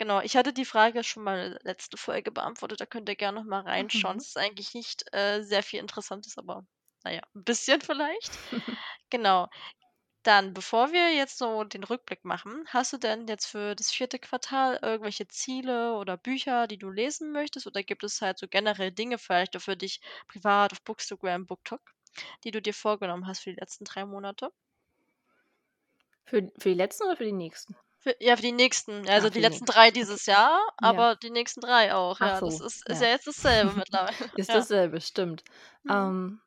Genau, 0.00 0.20
ich 0.20 0.36
hatte 0.36 0.52
die 0.52 0.66
Frage 0.66 1.02
schon 1.04 1.22
mal 1.24 1.58
letzte 1.62 1.96
Folge 1.96 2.30
beantwortet, 2.30 2.80
da 2.82 2.86
könnt 2.86 3.08
ihr 3.08 3.16
gern 3.16 3.34
noch 3.34 3.44
mal 3.44 3.60
reinschauen. 3.62 4.18
Mhm. 4.18 4.18
Es 4.18 4.26
ist 4.28 4.36
eigentlich 4.38 4.74
nicht, 4.74 5.04
äh, 5.14 5.42
sehr 5.42 5.62
viel 5.62 5.80
Interessantes, 5.80 6.36
aber 6.36 6.66
na 7.02 7.12
ja, 7.14 7.22
'n 7.34 7.44
bisschen 7.44 7.80
vielleicht. 7.80 8.40
Genau. 9.10 9.48
Dann, 10.24 10.54
bevor 10.54 10.92
wir 10.92 11.14
jetzt 11.14 11.38
so 11.38 11.64
den 11.64 11.84
Rückblick 11.84 12.24
machen, 12.24 12.64
hast 12.68 12.92
du 12.94 12.98
denn 12.98 13.28
jetzt 13.28 13.46
für 13.46 13.74
das 13.76 13.92
4. 13.92 14.18
Quartal 14.20 14.78
irgendwelche 14.82 15.28
Ziele 15.28 15.94
oder 15.96 16.16
Bücher, 16.18 16.66
die 16.68 16.78
du 16.78 16.90
lesen 16.90 17.32
möchtest? 17.32 17.66
Oder 17.66 17.82
gibt 17.84 18.04
es 18.04 18.22
halt 18.22 18.38
so 18.38 18.48
generell 18.48 18.92
Dinge 18.92 19.18
vielleicht 19.18 19.56
auch 19.56 19.62
für 19.62 19.76
dich 19.76 20.00
privat 20.28 20.72
auf 20.72 20.82
Bookstagram, 20.84 21.46
BookTok, 21.46 21.82
die 22.44 22.52
du 22.52 22.62
dir 22.62 22.74
vorgenommen 22.74 23.26
hast 23.28 23.40
für 23.42 23.50
die 23.52 23.60
letzten 23.60 23.84
3 23.84 24.06
Monate? 24.06 24.50
Für 26.28 26.50
für 26.58 26.70
die 26.70 26.74
letzten 26.74 27.04
oder 27.04 27.16
für 27.16 27.24
die 27.24 27.30
nächsten? 27.32 27.76
Für 28.06 28.14
ja, 28.20 28.36
für 28.36 28.42
die 28.42 28.52
nächsten, 28.52 29.08
also 29.08 29.30
die 29.30 29.30
für 29.30 29.40
die 29.40 29.46
letzten 29.46 29.64
nächsten. 29.64 29.66
3 29.66 29.90
Okay. 29.90 29.90
dieses 29.90 30.26
Jahr, 30.26 30.60
Ja. 30.80 31.06
aber 31.06 31.16
die 31.16 31.30
nächsten 31.30 31.60
3 31.60 31.92
auch, 31.92 32.20
Ach 32.20 32.34
ja. 32.34 32.40
Das 32.40 32.60
so, 32.60 32.60
ist 32.60 32.86
ist 32.88 33.00
ja 33.00 33.08
ja. 33.08 33.08
jetzt 33.08 33.26
dasselbe 33.26 33.72
mittlerweile, 33.74 34.30
Ist 34.36 34.54
ja. 34.54 34.54
dasselbe, 34.54 35.00
stimmt. 35.00 35.44
Mhm. 35.84 36.16
Ähm, 36.16 36.40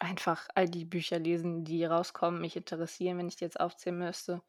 einfach 0.00 0.48
all 0.54 0.68
die 0.68 0.84
Bücher 0.86 1.18
lesen, 1.20 1.64
die 1.64 1.84
rauskommen, 1.84 2.40
mich 2.40 2.56
interessieren, 2.56 3.18
wenn 3.18 3.28
ich 3.28 3.36
die 3.36 3.44
jetzt 3.44 3.60
aufzählen 3.60 3.98
müsste. 3.98 4.42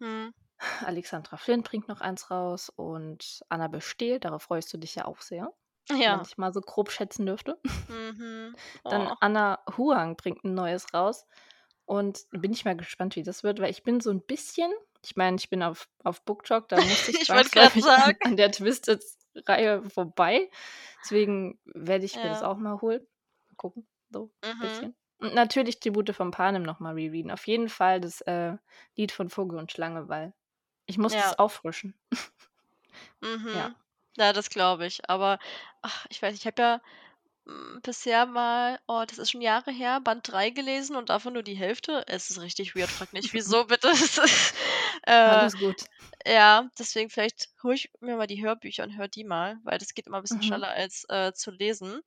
Mhm. 0.00 0.32
Alexandra 0.82 1.36
Flint 1.36 1.64
bringt 1.64 1.88
noch 1.88 2.00
eins 2.00 2.30
raus 2.30 2.68
und 2.70 3.42
Annabel 3.48 3.80
Steele, 3.80 4.20
darauf 4.20 4.44
freust 4.44 4.72
du 4.72 4.78
dich 4.78 4.94
ja 4.94 5.04
auch 5.06 5.20
sehr, 5.20 5.52
wenn 6.04 6.20
Ja. 6.20 6.22
ich 6.22 6.38
mal 6.38 6.52
so 6.52 6.60
grob 6.60 6.90
schätzen 6.90 7.26
dürfte. 7.26 7.58
Mhm. 7.88 8.56
Dann 8.90 9.10
Oh. 9.10 9.14
Anna 9.20 9.60
Huang 9.76 10.16
bringt 10.16 10.44
'n 10.44 10.54
neues 10.54 10.92
raus 10.94 11.26
und 11.86 12.26
bin 12.30 12.52
ich 12.52 12.64
mal 12.64 12.76
gespannt, 12.76 13.16
wie 13.16 13.22
das 13.22 13.42
wird, 13.44 13.60
weil 13.60 13.70
ich 13.70 13.82
bin 13.84 14.00
so 14.00 14.10
'n 14.10 14.22
bisschen 14.22 14.72
ich 15.04 15.16
meine, 15.16 15.36
ich 15.38 15.50
bin 15.50 15.62
auf 15.62 15.88
auf 16.04 16.24
BookTok, 16.24 16.68
da 16.68 16.80
musste 16.82 17.10
ich 17.12 17.20
Ich 17.20 17.28
sagen. 17.80 18.16
an 18.24 18.36
der 18.36 18.50
Twisted-Reihe 18.52 19.82
vorbei. 19.90 20.50
Deswegen 21.04 21.60
werde 21.64 22.04
ich 22.04 22.22
mir 22.22 22.30
das 22.30 22.42
Ja. 22.42 22.44
auch 22.44 22.56
mal 22.58 22.80
holen. 22.80 23.06
Mal 23.50 23.56
gucken, 23.56 23.88
so 24.10 24.32
Mhm. 24.44 24.52
bisschen. 24.60 24.96
Und 25.18 25.34
natürlich 25.34 25.80
Tribute 25.80 26.14
von 26.14 26.30
Panem 26.32 26.62
noch 26.62 26.80
mal 26.80 26.94
rereaden. 26.94 27.30
Auf 27.30 27.46
jeden 27.46 27.68
Fall 27.68 28.00
das, 28.00 28.20
äh, 28.22 28.56
Lied 28.96 29.12
von 29.12 29.30
Vogel 29.30 29.58
und 29.58 29.72
Schlange, 29.72 30.08
weil 30.08 30.34
ich 30.86 30.98
muss 30.98 31.14
Ja. 31.14 31.18
das 31.18 31.38
auffrischen. 31.38 31.94
Ja. 33.52 33.70
Mhm. 33.70 33.76
Ja, 34.16 34.32
das 34.32 34.50
glaube 34.50 34.86
ich. 34.86 35.08
Aber, 35.08 35.38
ach, 35.82 36.06
ich 36.10 36.20
weiß 36.22 36.34
ich 36.34 36.46
habe 36.46 36.60
ja, 36.62 36.82
bisher 37.82 38.26
mal 38.26 38.78
oh, 38.86 39.04
das 39.06 39.18
ist 39.18 39.30
schon 39.32 39.40
Jahre 39.40 39.70
her, 39.72 40.00
Band 40.00 40.28
3 40.28 40.50
gelesen 40.50 40.96
und 40.96 41.08
davon 41.08 41.32
nur 41.34 41.42
die 41.42 41.54
Hälfte. 41.56 42.04
Es 42.06 42.30
ist 42.30 42.40
richtig 42.40 42.74
weird, 42.76 42.92
frag 42.92 43.12
nicht 43.12 43.32
wieso 43.32 43.64
bitte. 43.66 43.88
Äh, 45.06 45.48
Alles 45.48 45.56
gut. 45.56 45.86
ja, 46.26 46.70
deswegen 46.78 47.10
vielleicht 47.10 47.48
hole 47.62 47.74
ich 47.74 47.90
mir 48.00 48.16
mal 48.16 48.26
die 48.28 48.42
Hörbücher 48.44 48.84
und 48.84 48.96
höre 48.96 49.08
die 49.08 49.24
mal, 49.24 49.58
weil 49.64 49.78
das 49.78 49.94
geht 49.94 50.06
immer 50.06 50.20
bisschen 50.22 50.40
Mhm. 50.40 50.42
schneller 50.42 50.68
als, 50.70 51.04
äh, 51.08 51.32
zu 51.34 51.50
lesen, 51.50 52.00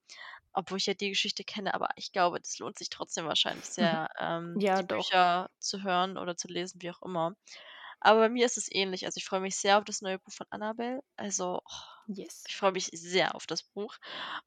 obwohl 0.53 0.77
ich 0.79 0.85
ja 0.87 0.93
die 0.95 1.09
Geschichte 1.09 1.43
kenne. 1.43 1.73
Aber 1.73 1.89
ich 1.97 2.11
glaube, 2.13 2.39
das 2.41 2.57
lohnt 2.59 2.77
sich 2.79 2.89
trotzdem 2.89 3.25
wahrscheinlich 3.27 3.69
sehr, 3.71 4.09
ähm, 4.19 4.61
Ja, 4.61 4.81
die 4.81 4.83
doch. 4.83 5.05
Bücher 5.05 5.49
zu 5.59 5.83
hören 5.83 6.17
oder 6.17 6.37
zu 6.37 6.47
lesen, 6.47 6.81
wie 6.81 6.91
auch 6.91 7.01
immer. 7.03 7.35
Aber 8.01 8.19
bei 8.21 8.29
mir 8.29 8.45
ist 8.45 8.57
es 8.57 8.69
ähnlich. 8.71 9.05
Also, 9.05 9.17
ich 9.17 9.25
freue 9.25 9.41
mich 9.41 9.55
sehr 9.57 9.77
auf 9.77 9.85
das 9.85 10.01
neue 10.01 10.19
Buch 10.19 10.33
von 10.33 10.47
Annabel. 10.49 11.01
Also, 11.17 11.61
Yes. 12.07 12.47
ich 12.47 12.55
freue 12.57 12.71
mich 12.73 12.87
sehr 12.93 13.35
auf 13.35 13.47
das 13.47 13.63
Buch 13.63 13.97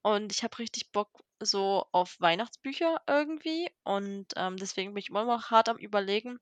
und 0.03 0.33
ich 0.33 0.45
habe 0.45 0.59
richtig 0.61 0.93
Bock 0.93 1.11
so 1.41 1.87
auf 1.93 2.17
Weihnachtsbücher 2.21 3.03
irgendwie 3.09 3.71
und, 3.85 4.29
ähm, 4.37 4.57
deswegen 4.59 4.95
bin 4.95 5.01
ich 5.03 5.11
immer 5.11 5.25
noch 5.25 5.51
hart 5.51 5.69
am 5.71 5.79
Überlegen, 5.79 6.39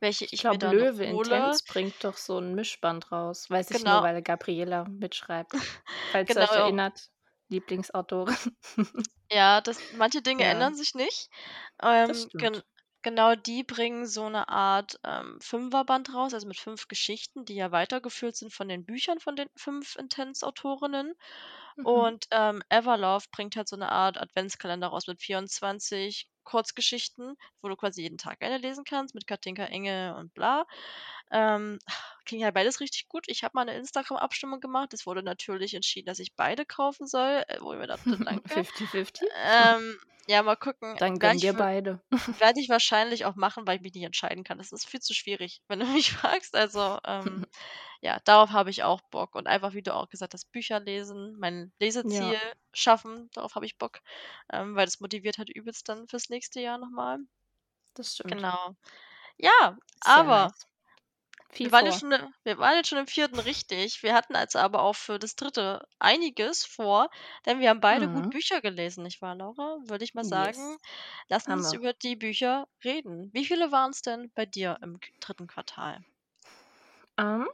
welche 0.00 0.26
Ich 0.32 0.32
ich 0.32 0.48
mir 0.48 0.58
glaube, 0.58 0.60
dann 0.60 0.76
Löwe 0.76 1.04
hole. 1.04 1.60
Intense 1.60 1.62
bringt 1.66 2.02
doch 2.04 2.16
so 2.16 2.38
'n 2.38 2.54
Mischband 2.54 3.12
raus. 3.12 3.48
Weiß 3.50 3.70
ich 3.70 3.84
nur, 3.84 4.00
Genau. 4.00 4.02
weil 4.02 4.22
Gabriela 4.22 4.84
mitschreibt. 4.84 5.52
Falls 6.12 6.34
ihr 6.36 6.42
euch 6.42 6.56
Genau. 6.56 6.56
erinnert, 6.56 7.10
Lieblingsautorin. 7.48 8.36
Ja, 9.30 9.60
das 9.60 9.82
manche 9.90 10.22
Dinge 10.22 10.44
Ja. 10.44 10.44
ändern 10.44 10.74
sich 10.74 10.94
nicht. 10.94 11.28
Ähm, 11.82 12.30
gen. 12.38 12.62
genau, 13.04 13.36
die 13.36 13.62
bringen 13.64 14.06
so 14.06 14.28
'ne 14.28 14.48
Art, 14.48 14.98
ähm, 15.04 15.38
Fünferband 15.40 16.12
raus, 16.14 16.34
also 16.34 16.48
mit 16.48 16.58
5 16.58 16.88
Geschichten, 16.88 17.44
die 17.44 17.54
ja 17.54 17.70
weitergeführt 17.72 18.36
sind 18.36 18.52
von 18.52 18.68
den 18.68 18.84
Büchern 18.84 19.20
von 19.20 19.36
den 19.36 19.48
5 19.56 19.96
Intense-Autorinnen. 19.96 21.14
Mhm. 21.78 22.06
Und, 22.06 22.26
ähm, 22.32 22.62
Everlove 22.70 23.26
bringt 23.32 23.56
halt 23.56 23.68
so 23.68 23.76
'ne 23.76 23.90
Art 23.92 24.18
Adventskalender 24.20 24.88
raus 24.88 25.06
mit 25.08 25.20
24 25.22 26.28
Kurzgeschichten, 26.44 27.36
wo 27.62 27.68
du 27.68 27.76
quasi 27.76 28.02
jeden 28.02 28.18
Tag 28.18 28.42
eine 28.42 28.58
lesen 28.58 28.84
kannst 28.84 29.14
mit 29.14 29.26
Katinka 29.28 29.64
Engel 29.66 30.14
und 30.14 30.34
bla. 30.34 30.66
Ähm, 31.32 31.78
klingt 32.24 32.42
ja 32.42 32.50
beides 32.50 32.80
richtig 32.80 33.08
gut. 33.08 33.24
Ich 33.28 33.44
habe 33.44 33.52
mal 33.54 33.64
'ne 33.64 33.76
Instagram-Abstimmung 33.76 34.60
gemacht. 34.60 34.92
Es 34.94 35.06
wurde 35.06 35.22
natürlich 35.22 35.74
entschieden, 35.74 36.06
dass 36.06 36.18
ich 36.20 36.34
beide 36.36 36.66
kaufen 36.66 37.06
soll, 37.06 37.44
äh, 37.48 37.60
wo 37.60 37.72
ich 37.72 37.78
mir 37.78 37.86
dachte: 37.86 38.18
„Danke.“ 38.24 38.54
Fifty-fifty? 38.54 39.26
Ähm, 39.46 39.98
ja, 40.28 40.42
mal 40.42 40.56
gucken. 40.56 40.98
Dann 40.98 41.20
gönn 41.20 41.38
dir 41.40 41.52
beide. 41.54 42.02
werde 42.38 42.60
ich 42.60 42.68
wahrscheinlich 42.68 43.24
auch 43.26 43.36
machen, 43.36 43.66
weil 43.66 43.76
ich 43.76 43.82
mich 43.82 43.94
nicht 43.94 44.04
entscheiden 44.04 44.44
kann. 44.44 44.58
Das 44.58 44.72
ist 44.72 44.88
viel 44.88 45.00
zu 45.00 45.14
schwierig, 45.14 45.62
wenn 45.68 45.80
du 45.80 45.86
mich 45.86 46.12
fragst. 46.12 46.54
Also, 46.56 46.98
ähm, 47.06 47.46
ja, 48.02 48.20
darauf 48.24 48.50
habe 48.50 48.70
ich 48.70 48.82
auch 48.84 49.00
Bock 49.10 49.34
und 49.36 49.46
einfach, 49.48 49.74
wie 49.74 49.82
du 49.82 49.94
auch 49.94 50.08
gesagt 50.10 50.34
hast, 50.34 50.50
Bücher 50.52 50.80
lesen, 50.80 51.36
mein 51.38 51.72
Ja. 52.04 52.34
Leseziel 52.34 52.38
schaffen, 52.74 53.30
darauf 53.34 53.54
habe 53.56 53.66
ich 53.66 53.78
Bock, 53.78 54.00
ähm, 54.52 54.74
weil 54.76 54.86
das 54.86 55.00
motiviert 55.00 55.38
halt 55.38 55.50
übelst 55.50 55.88
dann 55.88 56.08
fürs 56.08 56.28
nächste 56.30 56.60
Jahr 56.60 56.78
noch 56.78 56.90
mal. 56.90 57.18
Das 57.96 58.12
stimmt. 58.14 58.42
Genau. 58.42 58.74
Ja, 59.38 59.78
Sehr 60.00 60.22
aber 60.22 60.28
nice. 60.28 60.68
Viel 61.54 61.70
wir 61.70 61.72
waren 61.72 61.86
jetzt 61.86 61.98
schon 61.98 62.12
im 62.12 62.34
wir 62.44 62.58
waren 62.58 62.76
jetzt 62.76 62.88
schon 62.88 62.98
im 62.98 63.06
4. 63.06 63.44
richtig. 63.44 64.02
Wir 64.02 64.14
hatten 64.14 64.36
also 64.36 64.58
aber 64.60 64.82
auch 64.82 64.94
für 64.96 65.18
das 65.18 65.36
3. 65.36 65.86
einiges 65.98 66.64
vor, 66.64 67.10
denn 67.46 67.60
wir 67.60 67.70
haben 67.70 67.80
beide 67.80 68.08
gut 68.08 68.28
Mhm. 68.28 68.30
Bücher 68.30 68.60
gelesen, 68.60 69.02
nicht 69.04 69.22
wahr, 69.22 69.34
Laura? 69.34 69.78
Würde 69.86 70.04
ich 70.04 70.14
mal 70.14 70.22
Yes. 70.22 70.58
sagen, 70.58 70.76
lass 71.28 71.46
Haben 71.46 71.64
uns 71.64 71.72
über 71.72 71.92
die 71.92 72.16
Bücher 72.16 72.68
reden. 72.84 73.30
Wie 73.32 73.44
viele 73.46 73.72
waren's 73.72 74.02
denn 74.02 74.30
bei 74.34 74.46
dir 74.46 74.78
im 74.82 75.00
3. 75.20 75.46
Quartal? 75.48 76.04
Ähm, 77.18 77.48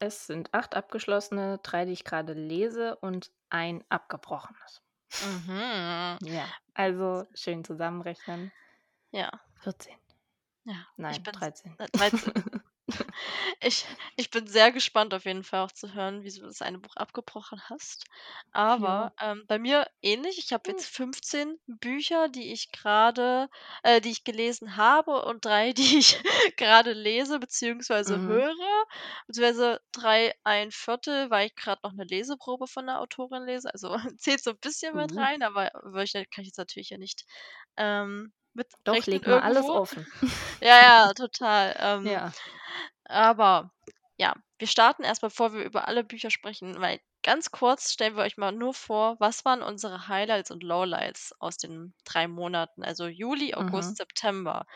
es 0.00 0.26
sind 0.26 0.54
8 0.54 0.74
abgeschlossene, 0.76 1.60
3, 1.62 1.84
die 1.86 1.92
ich 1.92 2.04
grade 2.04 2.32
lese 2.34 2.96
und 2.96 3.32
1 3.50 3.84
abgebrochenes. 3.90 4.82
Mhm. 5.20 6.18
Ja, 6.20 6.54
also 6.74 7.26
schön 7.34 7.64
zusammenrechnen. 7.64 8.52
Ja. 9.12 9.30
14. 9.60 9.98
Ja, 10.64 10.86
ich 11.08 11.22
Nein, 11.22 11.22
bin's 11.22 11.38
13. 11.38 11.78
äh, 11.78 11.88
13. 11.92 12.34
Ich 13.60 13.86
ich 14.16 14.30
bin 14.30 14.46
sehr 14.46 14.72
gespannt 14.72 15.14
auf 15.14 15.24
jeden 15.24 15.44
Fall 15.44 15.60
auch 15.64 15.72
zu 15.72 15.94
hören, 15.94 16.22
wieso 16.24 16.42
du 16.42 16.46
das 16.48 16.62
eine 16.62 16.78
Buch 16.80 16.96
abgebrochen 16.96 17.60
hast. 17.68 18.04
Aber, 18.52 19.10
Ja. 19.10 19.12
ähm, 19.20 19.44
bei 19.48 19.58
mir 19.58 19.86
ähnlich. 20.02 20.38
Ich 20.38 20.52
habe 20.52 20.64
Hm. 20.66 20.82
jetzt 20.82 20.86
15 20.86 21.58
Bücher, 21.66 22.28
die 22.28 22.52
ich 22.52 22.72
grade 22.72 23.48
äh, 23.84 24.00
die 24.00 24.10
ich 24.10 24.24
gelesen 24.24 24.76
habe 24.76 25.24
und 25.24 25.44
3, 25.44 25.72
die 25.96 25.98
ich 25.98 26.20
grade 26.56 26.92
lese 26.92 27.38
beziehungsweise 27.40 28.24
Mhm. 28.24 28.42
höre, 28.42 28.84
beziehungsweise 29.26 29.80
3 29.92 30.34
1/4, 30.44 31.30
weil 31.30 31.46
ich 31.48 31.54
grad 31.56 31.82
noch 31.84 31.92
'ne 31.92 32.04
Leseprobe 32.04 32.66
von 32.66 32.86
'ner 32.86 33.00
Autorin 33.00 33.44
lese. 33.46 33.72
Also, 33.72 33.94
zählt 34.18 34.42
so 34.42 34.50
'n 34.52 34.58
bisschen 34.60 34.96
mit 34.96 35.16
Uh. 35.16 35.18
rein, 35.18 35.42
aber 35.42 35.70
kann 36.30 36.42
ich 36.42 36.48
jetzt 36.48 36.58
natürlich 36.58 36.90
ja 36.90 36.98
nicht, 36.98 37.24
ähm, 37.76 38.32
Doch, 38.84 39.06
mitrechnen 39.06 39.06
leg 39.06 39.26
mal 39.26 39.40
alles 39.40 39.70
offen. 39.70 40.06
Ja, 40.62 40.80
ja, 40.80 41.12
total. 41.14 41.76
Ähm, 41.78 42.12
Ja. 42.12 42.34
aber 43.04 43.72
ja, 44.18 44.34
wir 44.58 44.68
starten 44.68 45.04
erst, 45.04 45.20
bevor 45.22 45.52
wir 45.54 45.64
über 45.64 45.88
alle 45.88 46.04
Bücher 46.04 46.30
sprechen, 46.30 46.80
weil 46.80 47.00
ganz 47.24 47.50
kurz 47.52 47.92
stellen 47.92 48.16
wir 48.16 48.24
euch 48.24 48.36
mal 48.38 48.52
nur 48.52 48.74
vor, 48.74 49.16
was 49.20 49.44
waren 49.44 49.62
unsere 49.62 50.08
Highlights 50.08 50.50
und 50.52 50.62
Lowlights 50.62 51.34
aus 51.40 51.56
den 51.58 51.94
3 52.04 52.28
Monaten, 52.28 52.84
also 52.84 53.06
Juli, 53.08 53.54
Mhm. 53.58 53.94
August, 53.94 53.96
September. 53.98 54.66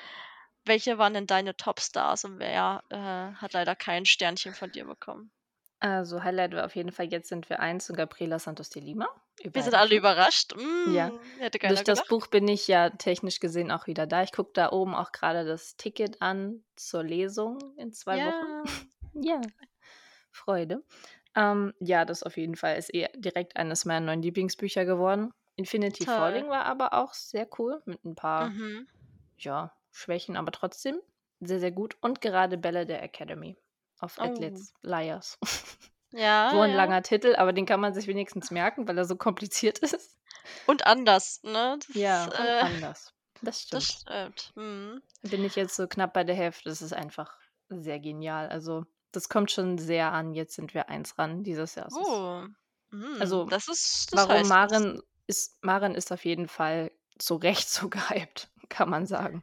Welche 0.67 0.99
waren 0.99 1.15
denn 1.15 1.27
deine 1.29 1.57
Topstars 1.57 2.25
und 2.25 2.39
wer, 2.41 2.83
äh, 2.91 3.35
hat 3.37 3.53
leider 3.55 3.77
kein 3.77 4.07
Sternchen 4.07 4.55
von 4.55 4.71
dir 4.73 4.87
bekommen? 4.87 5.33
Also, 5.81 6.23
Highlight 6.23 6.53
war 6.53 6.65
auf 6.67 6.77
jeden 6.77 6.93
Fall 6.93 7.07
„Jetzt 7.07 7.29
sind 7.31 7.49
wir 7.49 7.61
eins“ 7.61 7.87
von 7.87 7.97
Gabriela 7.97 8.39
Santos 8.39 8.69
de 8.71 8.83
Lima, 8.83 9.09
Wir 9.43 9.63
sind 9.63 9.75
alle 9.75 9.95
überrascht. 9.97 10.55
Ja. 10.85 11.13
Hm, 11.13 11.37
hätte 11.39 11.59
Durch 11.65 11.83
das 11.83 12.03
gedacht. 12.03 12.07
Buch 12.07 12.29
bin 12.29 12.47
ich 12.49 12.69
ja 12.69 12.91
technisch 12.91 13.41
gesehen 13.41 13.73
auch 13.73 13.87
wieder 13.89 14.07
da. 14.07 14.23
Ich 14.23 14.33
gucke 14.33 14.53
da 14.55 14.71
oben 14.71 14.95
auch 14.95 15.11
grade 15.13 15.45
das 15.45 15.77
Ticket 15.77 16.23
an 16.23 16.65
zur 16.77 17.03
Lesung 17.03 17.75
in 17.77 17.93
2 17.93 18.23
Wochen. 18.23 18.47
Ja. 18.47 18.65
Ja, 19.15 19.51
Freude. 20.33 20.85
Ähm, 21.37 21.75
ja, 21.81 22.05
das 22.05 22.23
auf 22.23 22.37
jeden 22.37 22.57
Fall 22.57 22.77
ist 22.79 22.95
eh 22.95 23.09
direkt 23.17 23.57
eines 23.57 23.85
meiner 23.85 24.07
neuen 24.07 24.23
Lieblingsbücher 24.23 24.85
geworden. 24.85 25.33
„Infinity 25.57 26.07
Toll. 26.07 26.07
Falling“ 26.07 26.49
war 26.51 26.65
aber 26.67 26.95
auch 26.95 27.15
sehr 27.15 27.49
cool 27.59 27.83
mit 27.87 28.05
'n 28.05 28.15
paar, 28.15 28.55
Mhm. 28.57 28.87
ja, 29.39 29.75
Schwächen, 29.93 30.37
aber 30.37 30.53
trotzdem 30.53 31.01
sehr, 31.41 31.61
sehr 31.61 31.73
gut. 31.73 31.97
Und 32.03 32.21
gerade 32.23 32.59
„Bälle 32.59 32.87
der 32.87 33.03
Academy“ 33.03 33.57
auf 34.01 34.19
Oh. 34.19 34.23
Atlas 34.23 34.75
Liars. 34.83 35.39
So 36.49 36.59
Ja, 36.59 36.65
'n 36.65 36.73
ja. 36.73 36.73
langer 36.73 37.03
Titel, 37.03 37.35
aber 37.37 37.53
den 37.53 37.67
kann 37.67 37.81
man 37.81 37.95
sich 37.95 38.07
wenigstens 38.07 38.51
merken, 38.51 38.87
weil 38.89 38.99
er 38.99 39.05
so 39.05 39.17
kompliziert 39.17 39.79
ist. 39.81 40.17
Und 40.69 40.85
anders, 40.87 41.41
ne? 41.45 41.79
Das, 41.87 41.95
Ja, 41.95 42.29
und 42.39 42.61
äh 42.61 42.63
anders. 42.63 43.15
Das 43.43 43.61
das 43.71 43.85
stimmt. 43.85 44.03
stimmt. 44.03 44.53
Mhm. 44.57 45.03
Bin 45.25 45.45
ich 45.45 45.57
jetzt 45.57 45.77
so 45.77 45.87
knapp 45.89 46.13
bei 46.13 46.25
der 46.25 46.35
Hälfte. 46.35 46.69
Das 46.69 46.83
ist 46.83 46.93
einfach 46.93 47.39
sehr 47.69 47.99
genial. 48.01 48.49
Also, 48.49 48.85
das 49.13 49.29
kommt 49.29 49.51
schon 49.51 49.79
sehr 49.79 50.13
an 50.13 50.35
„Jetzt 50.35 50.55
sind 50.55 50.75
wir 50.75 50.89
eins“ 50.89 51.19
ran 51.19 51.43
dieses 51.43 51.75
Jahr. 51.75 51.89
Ist 51.89 51.93
Oh. 51.93 52.47
Mhm. 52.91 53.43
also, 53.43 53.49
Das 53.49 53.69
ist 53.69 54.13
das 54.13 54.29
warum. 54.29 54.45
Maren 54.45 55.03
ist 55.27 55.63
Maren 55.65 55.95
ist 55.95 56.13
auf 56.13 56.25
jeden 56.25 56.49
Fall 56.49 56.93
zu 57.19 57.37
Recht 57.37 57.69
so 57.71 57.89
gehypt, 57.91 58.51
kann 58.69 58.91
man 58.91 59.07
sagen. 59.07 59.43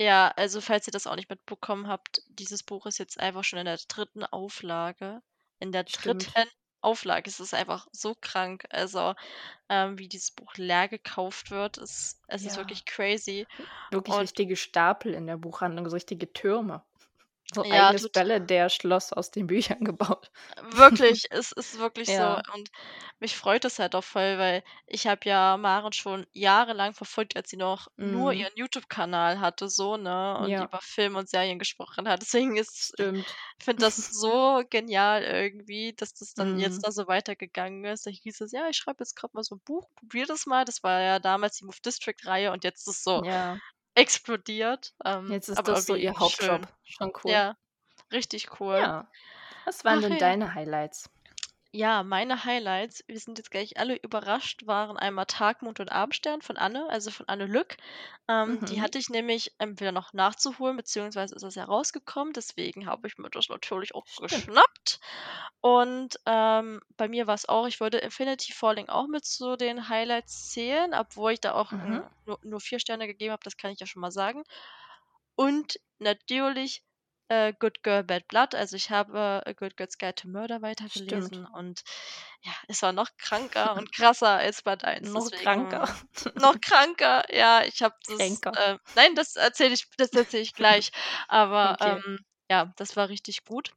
Ja, 0.00 0.28
also, 0.36 0.60
falls 0.60 0.88
ihr 0.88 0.92
das 0.92 1.06
auch 1.06 1.14
nicht 1.14 1.30
mitbekommen 1.30 1.86
habt, 1.86 2.22
dieses 2.28 2.64
Buch 2.64 2.84
ist 2.86 2.98
jetzt 2.98 3.20
einfach 3.20 3.44
schon 3.44 3.60
in 3.60 3.64
der 3.66 3.78
3. 3.86 4.24
Auflage. 4.24 5.22
In 5.62 5.72
der 5.72 5.84
Stimmt. 5.86 6.34
3. 6.34 6.48
Auflage. 6.80 7.28
Es 7.30 7.40
ist 7.40 7.54
einfach 7.54 7.86
so 7.92 8.14
krank. 8.20 8.64
Also, 8.70 9.14
ähm, 9.68 9.98
wie 9.98 10.08
dieses 10.08 10.32
Buch 10.32 10.54
leer 10.56 10.88
gekauft 10.88 11.50
wird, 11.52 11.78
ist 11.78 12.22
es 12.28 12.44
ist 12.46 12.56
Ja. 12.56 12.58
wirklich 12.58 12.86
crazy. 12.86 13.46
Wirklich 13.92 14.18
Und 14.18 14.20
richtige 14.20 14.56
Stapel 14.56 15.14
in 15.14 15.26
der 15.26 15.36
Buchhandlung, 15.36 15.88
so 15.88 15.94
richtige 15.94 16.32
Türme. 16.32 16.82
So 17.52 17.64
Ja, 17.64 17.70
eigenes 17.70 18.08
total. 18.10 18.10
Bälle 18.10 18.40
der 18.40 18.68
Schloss 18.70 19.12
aus 19.12 19.30
den 19.30 19.46
Büchern 19.46 19.80
gebaut. 19.84 20.30
Wirklich, 20.62 21.24
es 21.30 21.50
ist 21.52 21.78
wirklich 21.78 22.12
so. 22.14 22.22
Ja. 22.26 22.44
Und 22.52 22.70
mich 23.18 23.36
freut 23.36 23.64
das 23.64 23.78
halt 23.80 23.94
auch 23.96 24.04
voll, 24.04 24.38
weil 24.38 24.62
ich 24.86 25.06
habe 25.06 25.20
ja 25.28 25.56
Maren 25.56 25.92
schon 25.92 26.26
jahrelang 26.32 26.92
verfolgt, 26.94 27.34
als 27.36 27.50
sie 27.50 27.56
noch 27.56 27.88
nur 27.96 28.32
Mhm. 28.32 28.34
ihren 28.34 28.52
YouTube-Kanal 28.54 29.40
hatte 29.40 29.68
so, 29.68 29.96
ne, 29.96 30.38
und 30.38 30.58
Ja. 30.58 30.68
über 30.68 30.78
Film 30.80 31.16
und 31.16 31.28
Serien 31.28 31.58
gesprochen 31.58 32.08
hat. 32.08 32.22
Deswegen 32.22 32.56
ist 32.56 32.94
Stimmt. 32.98 33.36
finde 33.58 33.80
das 33.86 33.96
so 34.10 34.62
genial 34.70 35.22
irgendwie, 35.24 35.94
dass 35.96 36.14
das 36.14 36.34
dann 36.34 36.56
Mhm. 36.56 36.58
jetzt 36.58 36.84
da 36.86 36.92
so 36.92 37.06
weitergegangen 37.08 37.84
ist. 37.86 38.06
Da 38.06 38.10
hieß 38.10 38.40
es: 38.42 38.52
„Ja, 38.52 38.68
ich 38.68 38.76
schreibe 38.76 38.98
jetzt 39.02 39.16
grad 39.16 39.34
mal 39.34 39.42
so 39.44 39.56
'n 39.56 39.60
Buch, 39.64 39.88
probier 39.96 40.26
das 40.26 40.46
mal.“ 40.46 40.64
Das 40.64 40.82
war 40.84 41.00
ja 41.00 41.18
damals 41.18 41.56
die 41.58 41.64
Move 41.64 41.78
District 41.84 42.16
Reihe 42.26 42.52
und 42.52 42.64
jetzt 42.64 42.86
ist 42.88 43.02
so 43.04 43.22
Ja. 43.22 43.58
Explodiert, 43.94 44.94
ähm, 45.04 45.30
Jetzt 45.30 45.48
ist 45.48 45.62
das 45.66 45.86
so 45.86 45.94
ihr 45.94 46.12
schön. 46.12 46.20
Hauptjob. 46.20 46.68
Schon 46.84 47.12
cool. 47.24 47.30
Ja, 47.30 47.56
richtig 48.12 48.60
cool. 48.60 48.76
Ja. 48.76 49.08
Was 49.64 49.84
waren 49.84 49.98
Ach 50.04 50.08
denn 50.08 50.18
deine 50.18 50.54
Highlights? 50.54 51.10
Ja, 51.76 52.04
meine 52.04 52.44
Highlights, 52.44 53.02
wir 53.08 53.18
sind 53.18 53.36
jetzt 53.38 53.50
gleich 53.50 53.78
alle 53.80 53.96
überrascht, 53.96 54.64
waren 54.64 54.96
einmal 54.96 55.26
„Tag, 55.26 55.60
Mond 55.60 55.80
und 55.80 55.90
Abendstern“ 55.90 56.40
von 56.40 56.56
Anne, 56.56 56.86
also, 56.88 57.10
von 57.10 57.26
Anne 57.26 57.46
Lück. 57.46 57.78
Ähm, 58.28 58.60
die 58.68 58.80
Mhm. 58.80 58.80
hatte 58.80 58.96
ich 58.98 59.08
nämlich 59.10 59.50
entweder 59.58 59.90
noch 59.90 60.12
nachzuholen, 60.12 60.76
beziehungsweise 60.76 61.34
ist 61.34 61.42
das 61.42 61.56
ja 61.56 61.64
rausgekommen, 61.64 62.32
deswegen 62.32 62.86
habe 62.86 63.08
ich 63.08 63.18
mir 63.18 63.28
das 63.28 63.48
natürlich 63.48 63.92
auch 63.92 64.06
Stimmt. 64.06 64.64
geschnappt. 64.86 65.00
Und, 65.60 66.14
ähm, 66.26 66.80
bei 66.96 67.08
mir 67.08 67.26
war's 67.26 67.48
auch 67.48 67.66
ich 67.66 67.80
würde 67.80 67.98
„Infinity 67.98 68.52
Falling“ 68.52 68.88
auch 68.88 69.08
mit 69.08 69.24
zu 69.24 69.56
den 69.56 69.88
Highlights 69.88 70.50
zählen, 70.50 70.94
obwohl 70.94 71.32
ich 71.32 71.40
da 71.40 71.54
auch, 71.54 71.72
Mhm. 71.72 71.82
hm, 71.82 72.06
nur 72.24 72.38
nur 72.44 72.60
4 72.60 72.78
Sterne 72.78 73.08
gegeben 73.08 73.32
habe, 73.32 73.42
das 73.42 73.56
kann 73.56 73.72
ich 73.72 73.80
ja 73.80 73.86
schon 73.86 74.00
mal 74.00 74.12
sagen. 74.12 74.44
Und 75.36 75.80
natürlich, 75.98 76.84
äh, 77.28 77.52
„Good 77.58 77.82
Girl, 77.82 78.04
Bad 78.04 78.28
Blood“. 78.28 78.54
Also, 78.54 78.76
ich 78.76 78.90
habe 78.90 79.42
„A 79.46 79.52
Good 79.52 79.76
Girl's 79.76 79.98
Guide 79.98 80.14
to 80.16 80.28
Murder“ 80.28 80.62
Stimmt. 80.86 81.40
weitergelesen 81.40 81.46
und 81.46 81.82
ja, 82.42 82.52
es 82.68 82.82
war 82.82 82.92
noch 82.92 83.10
kranker 83.18 83.76
und 83.76 83.92
krasser 83.92 84.28
als 84.38 84.62
Band 84.62 84.84
1, 84.84 85.12
Noch 85.12 85.30
kranker. 85.34 85.84
deswegen 85.92 85.94
noch 86.34 86.60
kranker. 86.60 87.24
Ja, 87.34 87.64
ich 87.64 87.82
habe 87.82 87.94
das, 88.08 88.44
äh 88.54 88.78
nein, 88.94 89.14
das 89.14 89.36
erzähle 89.36 89.74
ich 89.74 89.86
das 89.96 90.14
erzähle 90.14 90.42
ich 90.42 90.54
gleich. 90.54 90.90
Aber, 91.28 91.76
Okay. 91.76 92.04
ähm, 92.04 92.18
ja, 92.50 92.72
das 92.76 92.96
war 92.96 93.08
richtig 93.08 93.44
gut. 93.44 93.72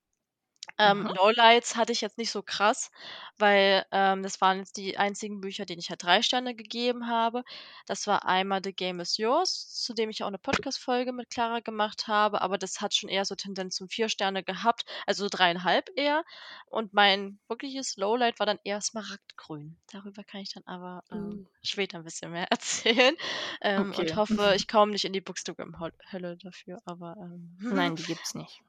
Ähm. 0.79 1.07
Lowlights 1.17 1.75
hatte 1.75 1.91
ich 1.91 2.01
jetzt 2.01 2.17
nicht 2.19 2.31
so 2.31 2.43
krass, 2.43 2.91
weil, 3.37 3.85
ähm, 3.91 4.21
das 4.23 4.41
waren 4.41 4.59
jetzt 4.59 4.77
die 4.77 4.97
einzigen 4.97 5.41
Bücher, 5.41 5.65
denen 5.65 5.79
ich 5.79 5.89
halt 5.89 6.03
3 6.03 6.21
Sterne 6.21 6.55
gegeben 6.55 7.07
habe. 7.07 7.43
Das 7.87 8.05
war 8.07 8.25
einmal 8.25 8.61
„The 8.63 8.73
Game 8.73 8.99
Is 8.99 9.17
Yours“, 9.17 9.69
zu 9.83 9.93
dem 9.93 10.09
ich 10.11 10.23
auch 10.23 10.29
'ne 10.29 10.37
Podcast-Folge 10.37 11.13
mit 11.13 11.29
Clara 11.31 11.61
gemacht 11.61 12.07
habe, 12.07 12.41
aber 12.41 12.57
das 12.59 12.79
hat 12.81 12.93
schon 12.93 13.09
eher 13.09 13.25
so 13.25 13.35
Tendenz 13.35 13.75
zum 13.75 13.89
4 13.89 14.09
Sterne 14.09 14.43
gehabt, 14.43 14.85
also, 15.07 15.27
3,5 15.29 15.87
eher. 15.95 16.23
Und 16.67 16.93
mein 16.93 17.39
wirkliches 17.47 17.97
Lowlight 17.97 18.39
war 18.39 18.45
dann 18.45 18.59
eher 18.63 18.81
„Smaragdgrün“. 18.81 19.77
Darüber 19.91 20.23
kann 20.23 20.41
ich 20.41 20.53
dann 20.53 20.63
aber, 20.65 21.03
ähm, 21.11 21.41
Uh. 21.41 21.47
später 21.63 21.97
'n 21.99 22.03
bisschen 22.03 22.31
mehr 22.31 22.47
erzählen, 22.51 23.15
ähm, 23.61 23.95
und 23.95 24.15
Okay. 24.15 24.15
hoffe, 24.15 24.53
ich 24.55 24.67
komme 24.67 24.91
nicht 24.91 25.05
in 25.05 25.13
die 25.13 25.21
Bookstagram-Hol 25.21 25.91
Hölle 26.11 26.37
dafür, 26.37 26.79
aber, 26.85 27.15
ähm 27.19 27.57
Nein, 27.69 27.95
die 27.95 28.05
gibt's 28.05 28.33
nicht. 28.35 28.63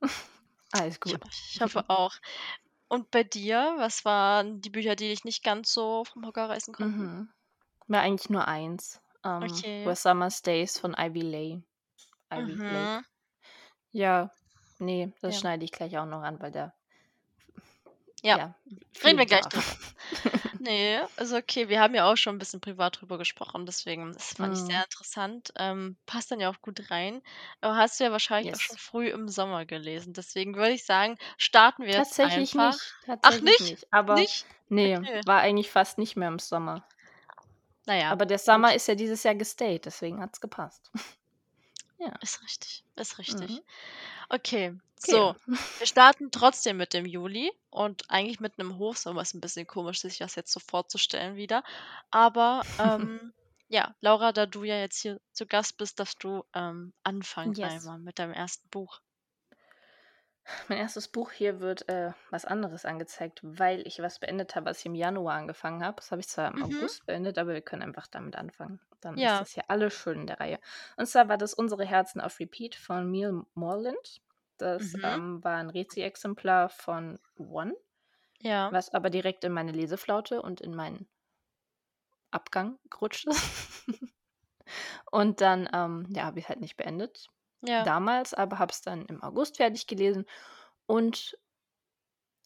Alles 0.73 0.99
Ich 1.05 1.15
gut. 1.15 1.25
ich 1.55 1.61
hoffe 1.61 1.89
auch. 1.89 2.15
Und 2.89 3.11
bei 3.11 3.25
dir, 3.25 3.77
was 3.79 4.05
waren 4.05 4.61
die 4.63 4.71
Bücher, 4.71 4.97
die 4.97 5.09
dich 5.09 5.25
nicht 5.25 5.45
ganz 5.45 5.73
so 5.73 6.05
vom 6.05 6.27
Hocker 6.27 6.49
reißen 6.51 6.75
konnten? 6.75 7.09
Mhm. 7.09 7.29
War 7.89 8.03
eigentlich 8.03 8.31
nur 8.31 8.49
1, 8.49 9.01
ähm, 9.25 9.65
Okay. 9.65 9.85
„Where 9.85 9.97
Summer 9.97 10.31
Stays“ 10.31 10.79
von 10.79 10.95
Ivy 10.99 11.23
Lay 11.23 11.63
Ivy 12.33 12.61
Lake. 12.69 12.93
Mhm. 12.93 13.05
Ja, 13.93 14.31
ne, 14.81 15.15
das 15.23 15.37
Ja. 15.37 15.41
schneide 15.41 15.65
ich 15.65 15.73
gleich 15.73 15.99
auch 15.99 16.07
noch 16.07 16.23
an, 16.23 16.41
weil 16.41 16.53
da 16.53 16.75
Ja, 18.25 18.39
ja, 18.39 18.55
reden 19.05 19.19
viel 19.19 19.19
wir 19.19 19.27
gleich 19.27 19.49
Bedarf. 19.49 19.49
drüber. 19.49 19.77
Ne, 20.61 21.09
ist 21.17 21.33
okay. 21.33 21.69
Wir 21.69 21.81
haben 21.81 21.95
ja 21.95 22.11
auch 22.11 22.17
schon 22.17 22.35
'n 22.35 22.39
bisschen 22.39 22.61
privat 22.61 23.01
drüber 23.01 23.17
gesprochen, 23.17 23.65
deswegen 23.65 24.13
das 24.13 24.33
fand 24.33 24.53
ich 24.55 24.65
Mhm. 24.65 24.65
sehr 24.65 24.83
interessant. 24.83 25.53
Ähm, 25.57 25.97
passt 26.05 26.33
dann 26.33 26.41
ja 26.41 26.51
auch 26.51 26.61
gut 26.61 26.91
rein. 26.91 27.23
Aber 27.61 27.77
hast 27.77 28.01
du 28.01 28.05
ja 28.05 28.11
wahrscheinlich 28.11 28.53
auch 28.55 28.59
schon 28.61 28.77
früh 28.77 29.09
im 29.09 29.29
Sommer 29.29 29.67
gelesen. 29.67 30.13
Deswegen 30.15 30.57
würde 30.57 30.73
ich 30.73 30.85
sagen, 30.85 31.17
starten 31.37 31.85
wir 31.85 31.93
jetzt 31.95 32.17
Tatsächlich 32.17 32.55
einfach 32.61 32.75
nicht, 32.75 32.97
ach 33.23 33.41
tatsächlich 33.41 33.61
nicht? 33.61 33.61
nicht. 33.61 33.87
Aber 33.93 34.27
Nicht? 34.27 34.49
ne, 34.69 35.09
Okay. 35.09 35.23
war 35.25 35.41
eigentlich 35.41 35.71
fast 35.71 35.97
nicht 35.99 36.17
mehr 36.17 36.29
im 36.29 36.39
Sommer. 36.39 36.85
Na 37.87 37.95
ja, 37.97 38.19
Aber 38.21 38.25
der. 38.27 38.39
Sommer 38.39 38.75
ist 38.75 38.89
ja 38.89 38.95
dieses 38.95 39.23
Jahr 39.23 39.35
gestayed, 39.35 39.85
deswegen 39.85 40.21
hat's 40.21 40.41
gepasst. 40.41 40.91
Ja. 42.01 42.13
Ist 42.23 42.43
richtig, 42.43 42.85
ist 42.97 43.19
Mhm. 43.29 43.61
richtig. 43.61 43.63
Okay, 44.31 44.79
Okay. 45.05 45.29
so. 45.29 45.37
Wir 45.79 45.87
starten 45.87 46.31
trotzdem 46.33 46.77
mit 46.79 46.95
dem 46.95 47.07
Juli 47.07 47.53
und 47.71 48.11
eigentlich 48.11 48.41
mit 48.41 48.59
'nem 48.59 48.79
Hochsommer. 48.79 49.23
Ist 49.23 49.35
'n 49.35 49.41
bisschen 49.41 49.67
komisch, 49.67 50.01
sich 50.01 50.19
das 50.19 50.35
jetzt 50.37 50.53
so 50.53 50.61
vorzustellen 50.61 51.37
wieder. 51.37 51.65
Aber, 52.11 52.67
ähm, 52.79 53.33
ja, 53.69 53.95
Laura, 54.01 54.33
da 54.33 54.47
du 54.47 54.65
ja 54.65 54.77
jetzt 54.81 55.01
hier 55.03 55.21
zu 55.33 55.47
Gast 55.47 55.79
bist, 55.79 56.01
darfst 56.01 56.25
du, 56.25 56.45
ähm, 56.55 56.95
anfangen 57.05 57.57
Yes. 57.57 57.63
einmal 57.63 57.99
mit 58.01 58.19
deinem 58.19 58.33
1. 58.35 58.69
Buch. 58.71 59.01
Mein 60.69 60.79
1. 60.79 61.09
Buch 61.09 61.31
hier 61.33 61.61
wird, 61.61 61.89
äh, 61.89 62.13
was 62.31 62.45
anderes 62.45 62.85
angezeigt, 62.85 63.41
weil 63.43 63.87
ich 63.87 64.01
was 64.01 64.19
beendet 64.19 64.55
habe, 64.57 64.67
was 64.67 64.81
ich 64.81 64.87
im 64.87 64.95
Januar 64.95 65.35
angefangen 65.37 65.85
habe. 65.85 65.97
Das 65.97 66.11
habe 66.11 66.21
ich 66.21 66.29
zwar 66.29 66.49
im 66.49 66.57
Mhm. 66.57 66.59
August 66.61 67.07
beendet, 67.07 67.39
aber 67.39 67.53
wir 67.55 67.61
können 67.63 67.83
einfach 67.83 68.07
damit 68.07 68.37
anfangen. 68.37 68.81
Dann 69.01 69.21
ist 69.23 69.41
Ja. 69.41 69.41
das 69.41 69.53
hier 69.53 69.65
alles 69.71 69.95
schön 69.95 70.21
in 70.21 70.27
der 70.27 70.41
Reihe. 70.41 70.59
Und 70.97 71.07
zwar 71.07 71.29
war 71.29 71.39
das 71.39 71.55
„Unsere 71.55 71.85
Herzen 71.85 72.21
auf 72.21 72.39
Repeat“ 72.41 72.75
von 72.75 73.11
Neal 73.11 73.45
Moreland. 73.55 74.21
Das, 74.59 74.95
Mhm. 74.95 75.03
ähm, 75.03 75.43
war 75.45 75.61
'n 75.61 75.71
Rezi-Exemplar 75.71 76.69
von 76.69 77.19
One, 77.37 77.75
Ja. 78.41 78.73
was 78.73 78.91
aber 78.95 79.11
direkt 79.11 79.45
in 79.45 79.53
meine 79.53 79.73
Leseflaute 79.73 80.43
und 80.43 80.61
in 80.61 80.75
meinen 80.75 81.09
Abgang 82.33 82.79
gerutscht 82.91 83.27
ist. 83.27 83.43
Und 85.13 85.41
dann, 85.41 85.69
ähm, 85.73 86.07
ja, 86.11 86.25
habe 86.25 86.39
ich's 86.39 86.49
halt 86.49 86.61
nicht 86.61 86.77
beendet 86.77 87.31
Ja. 87.63 87.89
damals, 87.89 88.35
aber 88.35 88.59
habe 88.59 88.73
es 88.73 88.83
dann 88.83 89.07
im 89.07 89.23
August 89.23 89.57
fertig 89.59 89.87
gelesen 89.87 90.27
und 90.87 91.39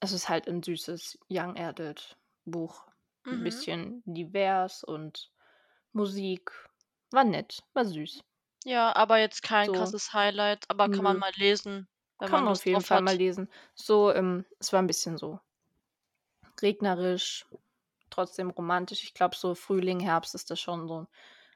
es 0.04 0.10
ist 0.10 0.28
halt 0.28 0.48
'n 0.48 0.64
süßes 0.64 1.16
Young 1.30 1.56
Adult 1.56 2.18
Buch. 2.44 2.88
Mhm. 3.26 3.64
bisschen 3.70 4.02
divers 4.04 4.82
und 4.82 5.30
Musik. 5.92 6.50
War 7.12 7.24
nett, 7.24 7.62
war 7.74 7.84
süß. 7.84 8.22
Ja, 8.64 8.94
aber 8.94 9.18
jetzt 9.18 9.42
kein 9.42 9.70
So. 9.70 9.72
krasses 9.72 10.12
Highlight, 10.12 10.64
aber 10.70 10.88
kann 10.88 11.04
man 11.04 11.18
mal 11.18 11.32
lesen. 11.34 11.88
wenn 12.20 12.30
Kann 12.30 12.40
man 12.40 12.46
man 12.46 12.48
auf 12.48 12.66
jeden 12.66 12.84
Fall 12.84 13.00
mal 13.00 13.16
hat. 13.16 13.18
lesen. 13.18 13.48
So, 13.74 14.12
ähm, 14.12 14.44
es 14.60 14.72
war 14.72 14.80
'n 14.80 14.86
bisschen 14.86 15.18
so 15.18 15.40
regnerisch, 16.60 17.46
trotzdem 18.10 18.50
romantisch. 18.50 19.04
Ich 19.04 19.14
glaube, 19.14 19.36
so 19.36 19.54
Frühling, 19.54 20.00
Herbst 20.00 20.34
ist 20.34 20.50
das 20.50 20.60
schon 20.60 20.88
so 20.88 21.06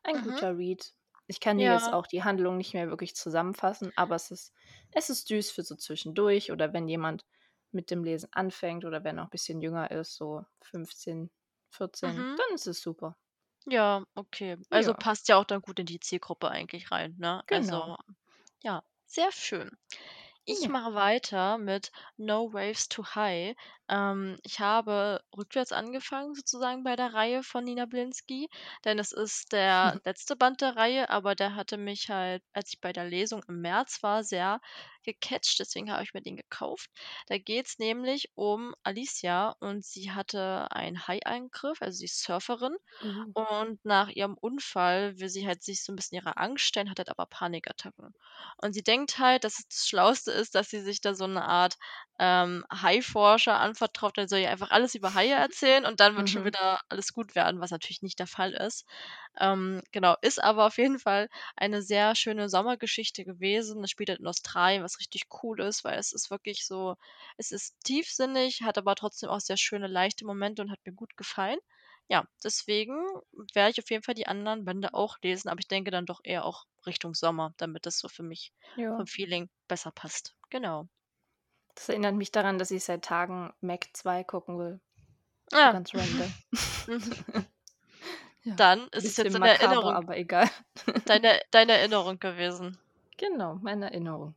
ein 0.04 0.20
Mhm. 0.22 0.22
guter 0.22 0.56
Read. 0.58 0.92
Ich 1.28 1.40
kann 1.40 1.58
dir 1.58 1.70
jetzt 1.72 1.92
Ja. 1.92 1.94
auch 1.94 2.06
die 2.06 2.24
Handlung 2.24 2.56
nicht 2.56 2.74
mehr 2.74 2.88
wirklich 2.90 3.16
zusammenfassen, 3.16 3.92
aber 3.96 4.14
es 4.16 4.30
ist 4.30 4.54
es 4.92 5.10
ist 5.10 5.28
süß 5.28 5.50
für 5.50 5.62
so 5.62 5.76
zwischendurch 5.76 6.52
oder 6.52 6.72
wenn 6.72 6.88
jemand 6.88 7.24
mit 7.72 7.90
dem 7.90 8.04
Lesen 8.04 8.28
anfängt 8.32 8.84
oder 8.84 9.04
wenn 9.04 9.18
er 9.18 9.24
noch 9.24 9.30
bisschen 9.30 9.60
jünger 9.60 9.90
ist, 9.90 10.14
so 10.16 10.44
15, 10.62 11.30
14, 11.70 12.26
Mhm. 12.26 12.36
dann 12.36 12.54
ist 12.54 12.66
es 12.66 12.80
super. 12.80 13.16
Ja, 13.68 14.04
okay. 14.14 14.56
Also, 14.70 14.92
Ja. 14.92 14.94
passt 14.94 15.28
ja 15.28 15.36
auch 15.36 15.44
dann 15.44 15.60
gut 15.60 15.78
in 15.80 15.86
die 15.86 15.98
Zielgruppe 16.00 16.48
eigentlich 16.50 16.90
rein, 16.92 17.14
ne? 17.18 17.42
Genau. 17.48 17.90
Also, 17.90 17.96
ja, 18.62 18.82
sehr 19.06 19.32
schön. 19.32 19.70
Ich 20.46 20.68
Ja. 20.68 20.70
mache 20.70 20.94
weiter 20.94 21.58
mit 21.58 21.92
„No 22.18 22.52
Waves 22.52 22.88
Too 22.88 23.04
High“. 23.16 23.56
Ähm, 23.88 24.38
ich 24.42 24.60
habe 24.60 25.20
rückwärts 25.36 25.72
angefangen 25.72 26.34
sozusagen 26.34 26.82
bei 26.84 26.96
der 26.96 27.14
Reihe 27.14 27.42
von 27.42 27.64
Nina 27.64 27.86
Blinsky, 27.86 28.48
denn 28.84 28.98
es 28.98 29.12
ist 29.12 29.52
der 29.52 30.00
letzte 30.04 30.36
Band 30.36 30.60
der 30.60 30.76
Reihe, 30.76 31.08
aber 31.10 31.34
der 31.34 31.54
hatte 31.54 31.76
mich 31.76 32.08
halt, 32.10 32.42
als 32.52 32.72
ich 32.74 32.80
bei 32.80 32.92
der 32.92 33.04
Lesung 33.04 33.42
im 33.48 33.60
März 33.60 34.02
war, 34.02 34.24
sehr 34.24 34.60
gecatcht, 35.04 35.58
deswegen 35.60 35.90
habe 35.92 36.02
ich 36.02 36.14
mir 36.14 36.22
den 36.22 36.36
gekauft. 36.36 36.90
Da 37.28 37.38
geht's 37.38 37.78
nämlich 37.78 38.30
um 38.34 38.74
Alicia 38.82 39.50
und 39.60 39.84
sie 39.84 40.10
hatte 40.12 40.68
einen 40.72 41.06
Haiangriff, 41.06 41.80
also 41.82 41.96
sie 41.98 42.06
ist 42.06 42.22
Surferin 42.22 42.76
Uh. 43.02 43.32
und 43.32 43.84
nach 43.84 44.08
ihrem 44.08 44.36
Unfall 44.40 45.18
will 45.20 45.28
sie 45.28 45.46
halt 45.46 45.62
sich 45.62 45.84
so 45.84 45.92
'n 45.92 45.96
bisschen 45.96 46.16
ihrer 46.16 46.38
Angst 46.38 46.64
stellen, 46.64 46.90
hat 46.90 46.98
halt 46.98 47.08
aber 47.10 47.26
Panikattacken. 47.26 48.14
Und 48.58 48.72
sie 48.72 48.82
denkt 48.82 49.18
halt, 49.18 49.44
dass 49.44 49.58
es 49.58 49.68
das 49.68 49.86
Schlauste 49.88 50.32
ist, 50.32 50.54
dass 50.54 50.70
sie 50.70 50.80
sich 50.80 51.00
da 51.00 51.14
so 51.14 51.26
'ne 51.26 51.44
Art, 51.44 51.76
ähm, 52.18 52.64
Haiforscher 52.72 53.58
anvertraut, 53.60 54.16
der 54.16 54.28
soll 54.28 54.40
ihr 54.40 54.50
einfach 54.50 54.70
alles 54.70 54.94
über 54.94 55.14
Haie 55.14 55.34
erzählen 55.34 55.84
und 55.86 56.00
dann 56.00 56.16
wird 56.16 56.30
schon 56.30 56.44
Mhm. 56.44 56.46
wieder 56.46 56.80
alles 56.88 57.12
gut 57.12 57.34
werden, 57.34 57.60
was 57.60 57.70
natürlich 57.70 58.02
nicht 58.02 58.18
der 58.18 58.26
Fall 58.26 58.52
ist. 58.52 58.84
Ähm, 59.38 59.82
genau, 59.92 60.16
ist 60.22 60.42
aber 60.42 60.66
auf 60.66 60.78
jeden 60.78 60.98
Fall 60.98 61.28
eine 61.56 61.82
sehr 61.82 62.14
schöne 62.14 62.48
Sommergeschichte 62.48 63.24
gewesen. 63.24 63.82
Es 63.84 63.90
spielt 63.90 64.08
halt 64.10 64.20
in 64.20 64.26
Australien, 64.26 64.82
was 64.82 64.98
richtig 64.98 65.24
cool 65.42 65.60
ist, 65.60 65.84
weil 65.84 65.98
es 65.98 66.12
ist 66.12 66.30
wirklich 66.30 66.66
so 66.66 66.96
es 67.36 67.52
ist 67.52 67.76
tiefsinnig, 67.84 68.62
hat 68.62 68.78
aber 68.78 68.94
trotzdem 68.94 69.28
auch 69.30 69.40
sehr 69.40 69.56
schöne, 69.56 69.86
leichte 69.86 70.24
Momente 70.26 70.62
und 70.62 70.70
hat 70.70 70.80
mir 70.84 70.92
gut 70.92 71.16
gefallen. 71.16 71.58
Ja, 72.08 72.26
deswegen 72.44 72.94
werde 73.54 73.70
ich 73.72 73.78
auf 73.82 73.90
jeden 73.90 74.02
Fall 74.04 74.14
die 74.14 74.26
anderen 74.28 74.64
Bände 74.64 74.94
auch 74.94 75.18
lesen, 75.22 75.48
aber 75.48 75.60
ich 75.60 75.68
denke 75.68 75.90
dann 75.90 76.06
doch 76.06 76.20
eher 76.22 76.44
auch 76.44 76.64
Richtung 76.86 77.14
Sommer, 77.14 77.52
damit 77.58 77.84
das 77.86 77.98
so 77.98 78.08
für 78.08 78.22
mich 78.22 78.52
vom 78.94 79.06
Ja. 79.06 79.08
Feeling 79.08 79.48
besser 79.68 79.90
passt. 79.92 80.34
Genau. 80.50 80.88
Das 81.76 81.88
erinnert 81.88 82.16
mich 82.16 82.32
daran, 82.32 82.58
dass 82.58 82.72
ich 82.72 82.82
seit 82.82 83.04
Tagen 83.04 83.52
Mac 83.60 83.86
2 83.92 84.24
gucken 84.24 84.58
will. 84.58 84.80
So 85.50 85.58
Ah. 85.58 85.72
ganz 85.72 85.94
random. 85.94 86.34
Mhm. 86.88 87.00
Ja, 88.44 88.54
Dann 88.56 88.86
ist 88.92 89.04
es 89.06 89.16
jetzt 89.16 89.34
in 89.34 89.42
Erinnerung 89.42 89.94
aber 89.94 90.16
egal. 90.16 90.48
deine 91.04 91.40
deine 91.50 91.72
Erinnerung 91.72 92.18
gewesen. 92.20 92.78
Genau, 93.16 93.56
meine 93.56 93.86
Erinnerung. 93.86 94.34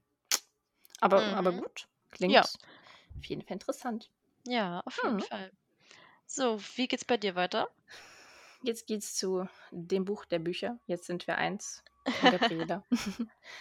Aber 1.00 1.24
aber 1.38 1.52
Mhm. 1.52 1.62
gut, 1.62 1.88
Ja. 2.22 2.42
klingt 2.42 2.60
auf 3.20 3.26
jeden 3.26 3.42
Fall 3.44 3.54
interessant. 3.54 4.10
Ja, 4.48 4.82
auf 4.86 5.00
jeden 5.04 5.18
Mhm. 5.18 5.24
Fall. 5.24 5.52
So, 6.26 6.60
wie 6.76 6.88
geht's 6.88 7.06
bei 7.06 7.18
dir 7.18 7.36
weiter? 7.36 7.70
Jetzt 8.64 8.88
geht's 8.88 9.16
zu 9.16 9.48
dem 9.72 10.06
Buch 10.06 10.26
der 10.26 10.40
Bücher. 10.40 10.78
Jetzt 10.88 11.06
sind 11.06 11.28
wir 11.28 11.38
eins. 11.38 11.84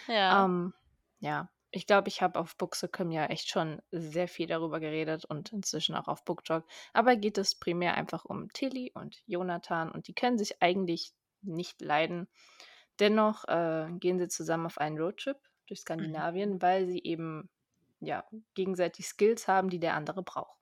Ja. 0.07 0.45
Ähm, 0.45 0.73
ja, 1.19 1.49
ich 1.71 1.85
glaube, 1.87 2.07
ich 2.07 2.21
habe 2.21 2.39
auf 2.39 2.55
Booksocom 2.57 3.11
ja 3.11 3.25
echt 3.27 3.49
schon 3.49 3.81
sehr 3.91 4.27
viel 4.27 4.47
darüber 4.47 4.79
geredet 4.79 5.25
und 5.25 5.51
inzwischen 5.53 5.95
auch 5.95 6.07
auf 6.07 6.25
BookTok. 6.25 6.65
Aber 6.93 7.15
geht 7.15 7.37
es 7.37 7.55
primär 7.55 7.93
einfach 7.95 8.25
um 8.25 8.49
Tilly 8.53 8.91
und 8.93 9.21
Jonathan 9.27 9.91
und 9.91 10.07
die 10.07 10.13
können 10.13 10.37
sich 10.37 10.61
eigentlich 10.61 11.13
nicht 11.41 11.81
leiden. 11.81 12.27
Dennoch, 12.99 13.45
äh, 13.47 13.87
gehen 13.99 14.19
sie 14.19 14.27
zusammen 14.27 14.65
auf 14.65 14.77
einen 14.77 14.97
Roadtrip 14.99 15.37
durch 15.67 15.79
Mhm. 15.79 15.83
Skandinavien, 15.83 16.61
weil 16.61 16.87
sie 16.87 17.01
eben, 17.03 17.49
ja, 17.99 18.25
gegenseitig 18.55 19.07
Skills 19.07 19.47
haben, 19.47 19.69
die 19.69 19.79
der 19.79 19.93
andere 19.95 20.23
braucht 20.23 20.57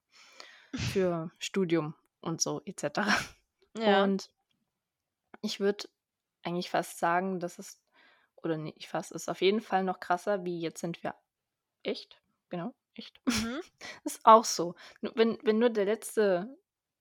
für 0.75 1.31
Studium 1.39 1.95
und 2.21 2.41
so 2.41 2.61
et 2.65 2.79
cetera. 2.79 3.07
Ja. 3.77 4.03
Und 4.03 4.31
ich 5.41 5.59
würde 5.59 5.87
eigentlich 6.43 6.69
fast 6.71 6.97
sagen, 6.97 7.39
dass 7.39 7.59
es 7.59 7.79
oder 8.43 8.58
ne, 8.58 8.73
nicht 8.76 8.89
fast, 8.89 9.12
ist 9.12 9.30
auf 9.30 9.41
jeden 9.41 9.62
Fall 9.62 9.84
noch 9.84 10.00
krasser 10.00 10.45
wie 10.45 10.60
„Jetzt 10.62 10.82
sind 10.82 11.04
wir 11.04 11.15
echt“, 11.84 12.21
genau, 12.50 12.73
echt. 12.95 13.21
Mhm. 13.28 13.62
Ist 14.06 14.21
auch 14.26 14.45
so. 14.45 14.76
Wenn 15.02 15.39
wenn 15.43 15.60
nur 15.60 15.69
der 15.71 15.86
letzte 15.86 16.58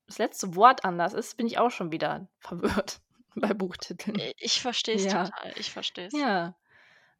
das 0.08 0.18
letzte 0.18 0.56
Wort 0.56 0.84
anders 0.84 1.14
ist, 1.14 1.36
bin 1.36 1.46
ich 1.48 1.58
auch 1.58 1.70
schon 1.70 1.92
wieder 1.92 2.28
verwirrt 2.40 3.00
bei 3.36 3.54
Buchtiteln. 3.54 4.24
Ich 4.38 4.60
verstehe 4.62 4.94
es 4.96 5.06
Ja. 5.06 5.08
total. 5.08 5.52
Ich 5.56 5.70
verstehe 5.72 6.06
es. 6.06 6.14
Ja. 6.14 6.56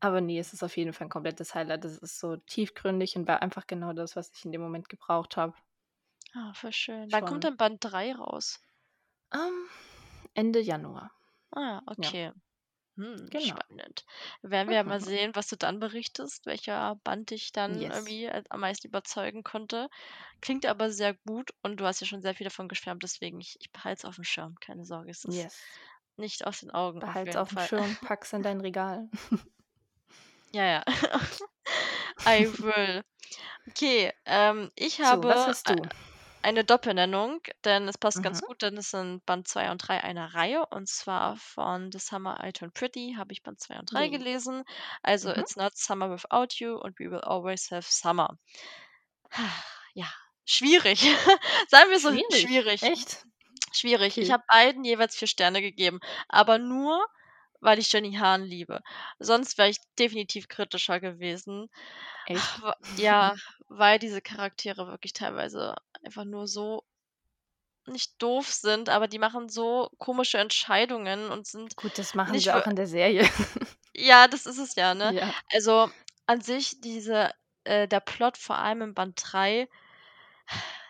Aber 0.01 0.21
ne, 0.23 0.39
es 0.41 0.53
ist 0.55 0.63
auf 0.65 0.77
jeden 0.79 0.93
Fall 0.95 1.07
'n 1.09 1.11
komplettes 1.11 1.55
Highlight. 1.57 1.85
Das 1.85 1.99
ist 1.99 2.19
so 2.21 2.37
tiefgründig 2.39 3.17
und 3.17 3.29
war 3.29 3.43
einfach 3.43 3.67
genau 3.69 3.93
das, 3.95 4.17
was 4.17 4.33
ich 4.37 4.45
in 4.47 4.53
dem 4.53 4.63
Moment 4.63 4.89
gebraucht 4.91 5.37
habe. 5.39 5.55
Ah, 6.35 6.53
voll 6.55 6.71
schön. 6.73 7.11
Wann 7.11 7.25
kommt 7.25 7.43
denn 7.43 7.57
Band 7.57 7.79
3 7.85 8.15
raus? 8.15 8.61
Ähm, 9.33 9.69
Ende 10.35 10.61
Januar. 10.61 11.13
Ah, 11.53 11.83
Ja. 11.97 12.17
Hm, 12.97 13.29
Genau. 13.31 13.61
spannend. 13.61 14.05
Werden 14.43 14.69
wir 14.71 14.77
ja 14.77 14.83
mal 14.85 15.01
sehen, 15.01 15.35
was 15.35 15.49
du 15.49 15.57
dann 15.57 15.81
berichtest, 15.81 16.47
welcher 16.47 16.97
Band 17.05 17.31
dich 17.31 17.53
dann 17.53 17.83
Yes. 17.83 17.91
irgendwie, 17.91 18.25
äh, 18.25 18.43
am 18.49 18.61
meisten 18.61 18.89
überzeugen 18.89 19.43
konnte. 19.43 19.89
Klingt 20.41 20.65
aber 20.67 20.91
sehr 20.91 21.15
gut 21.15 21.51
und 21.63 21.79
du 21.81 21.85
hast 21.87 22.01
ja 22.01 22.07
schon 22.07 22.23
sehr 22.23 22.35
viel 22.35 22.45
davon 22.47 22.69
geschwärmt, 22.69 23.03
deswegen 23.03 23.41
ich 23.41 23.57
ich 23.61 23.71
behalte 23.73 24.01
es 24.01 24.05
aufm 24.07 24.25
Schirm, 24.25 24.57
keine 24.61 24.85
Sorge. 24.87 25.11
Es 25.11 25.25
ist 25.25 25.49
Yes. 25.49 25.71
nicht 26.17 26.47
aus 26.47 26.61
den 26.61 26.71
Augen 26.71 27.05
auf 27.05 27.15
Behalte 27.15 27.31
es 27.31 27.37
jeden 27.37 27.47
aufm 27.53 27.59
Fall. 27.59 27.69
Schirm, 27.69 27.97
pack's 28.01 28.33
in 28.35 28.43
dein 28.43 28.61
Regal. 28.61 29.09
Ja, 30.53 30.65
ja. 30.65 30.83
I 32.27 32.47
will. 32.47 33.03
Okay, 33.69 34.13
ähm, 34.27 34.71
ich 34.77 35.01
So, 35.01 35.27
was 35.27 35.47
habe 35.47 35.47
hast 35.47 35.71
du? 35.71 35.89
Eine 36.47 36.65
Doppelnennung, 36.65 37.41
denn 37.65 37.89
es 37.89 37.99
passt 37.99 38.23
ganz 38.23 38.41
Mhm. 38.41 38.45
gut, 38.45 38.63
denn 38.63 38.77
es 38.79 38.91
sind 38.93 39.27
Band 39.27 39.49
2 39.49 39.71
und 39.71 39.79
3 39.79 40.03
einer 40.05 40.33
Reihe 40.35 40.65
und 40.67 40.89
zwar 40.89 41.37
von 41.37 41.91
„The 41.93 41.99
Summer 41.99 42.39
I 42.43 42.53
Turned 42.53 42.75
Pretty“ 42.75 43.15
habe 43.19 43.33
ich 43.33 43.43
Band 43.43 43.61
2 43.61 43.79
und 43.79 43.93
3 43.93 44.09
Yay. 44.09 44.11
gelesen. 44.11 44.65
Also 45.03 45.31
Mhm. 45.35 45.43
„It's 45.43 45.57
not 45.57 45.77
summer 45.77 46.11
without 46.11 46.55
you 46.59 46.79
and 46.81 46.99
we 47.01 47.11
will 47.11 47.21
always 47.23 47.71
have 47.73 47.83
summer.“ 47.91 48.39
Ja, 49.95 50.07
schwierig. 50.45 51.01
Sagen 51.69 51.91
wir 51.91 51.99
so, 52.01 52.11
Schwierig, 52.11 52.29
schwierig. 52.29 52.83
echt? 52.83 53.27
Schwierig. 53.73 54.19
Ich 54.19 54.31
Okay. 54.31 54.33
habe 54.33 54.45
beiden 54.49 54.85
jeweils 54.85 55.17
4 55.17 55.29
Sterne 55.29 55.63
gegeben, 55.63 56.01
aber 56.29 56.59
nur, 56.59 57.05
weil 57.61 57.79
ich 57.79 57.93
Jenny 57.93 58.15
Han 58.15 58.43
liebe. 58.45 58.83
Sonst 59.19 59.59
wäre 59.59 59.69
ich 59.69 59.79
definitiv 59.99 60.49
kritischer 60.49 61.01
gewesen. 61.01 61.69
Echt? 62.27 62.61
Ja, 62.97 63.35
weil 63.69 63.99
diese 63.99 64.21
Charaktere 64.21 64.87
wirklich 64.89 65.13
teilweise 65.13 65.75
einfach 66.03 66.25
nur 66.25 66.47
so 66.49 66.85
nicht 67.87 68.21
doof 68.21 68.53
sind, 68.53 68.89
aber 68.89 69.07
die 69.07 69.21
machen 69.21 69.49
so 69.49 69.91
komische 69.99 70.39
Entscheidungen 70.39 71.31
und 71.31 71.47
sind 71.47 71.77
Gut, 71.77 71.97
das 71.99 72.15
machen 72.15 72.39
sie 72.39 72.51
auch 72.51 72.67
in 72.67 72.77
der 72.77 72.87
Serie. 72.87 73.29
Ja, 73.99 74.29
das 74.29 74.45
ist 74.45 74.59
es 74.59 74.75
ja, 74.75 74.93
ne? 74.93 75.15
Ja. 75.15 75.33
Also, 75.55 75.91
an 76.27 76.43
sich 76.43 76.83
diese 76.83 77.31
äh, 77.65 77.89
der 77.89 78.01
Plot 78.01 78.37
vor 78.37 78.59
allem 78.59 78.83
in 78.83 78.93
Band 78.93 79.19
3 79.23 79.71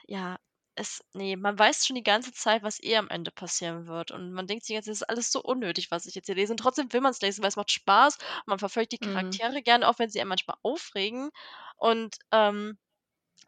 ja, 0.07 0.39
es 0.77 1.05
ne, 1.15 1.37
man 1.37 1.59
weiß 1.59 1.87
schon 1.87 1.97
die 1.97 2.03
ganze 2.05 2.33
Zeit, 2.33 2.63
was 2.63 2.83
eh 2.83 2.97
am 2.97 3.09
Ende 3.09 3.31
passieren 3.33 3.87
wird 3.87 4.11
und 4.13 4.33
man 4.33 4.47
denkt 4.47 4.65
sich 4.67 4.75
jetzt: 4.75 4.89
„Das 4.89 4.99
ist 4.99 5.03
alles 5.11 5.33
so 5.33 5.43
unnötig, 5.43 5.91
was 5.91 6.07
ich 6.07 6.15
jetzt 6.15 6.27
hier 6.27 6.35
lese.“ 6.37 6.53
Und 6.53 6.59
trotzdem 6.59 6.93
will 6.93 7.01
man's 7.03 7.21
lesen, 7.23 7.43
weil 7.43 7.49
es 7.49 7.57
macht 7.57 7.71
Spaß. 7.73 8.19
Man 8.47 8.59
verfolgt 8.61 8.93
die 8.93 8.99
Mhm. 9.03 9.39
Charaktere 9.39 9.63
gerne, 9.63 9.89
auch 9.89 9.99
wenn 9.99 10.11
sie 10.11 10.21
einen 10.21 10.29
manchmal 10.31 10.57
aufregen. 10.63 11.31
Und, 11.77 12.17
ähm, 12.33 12.79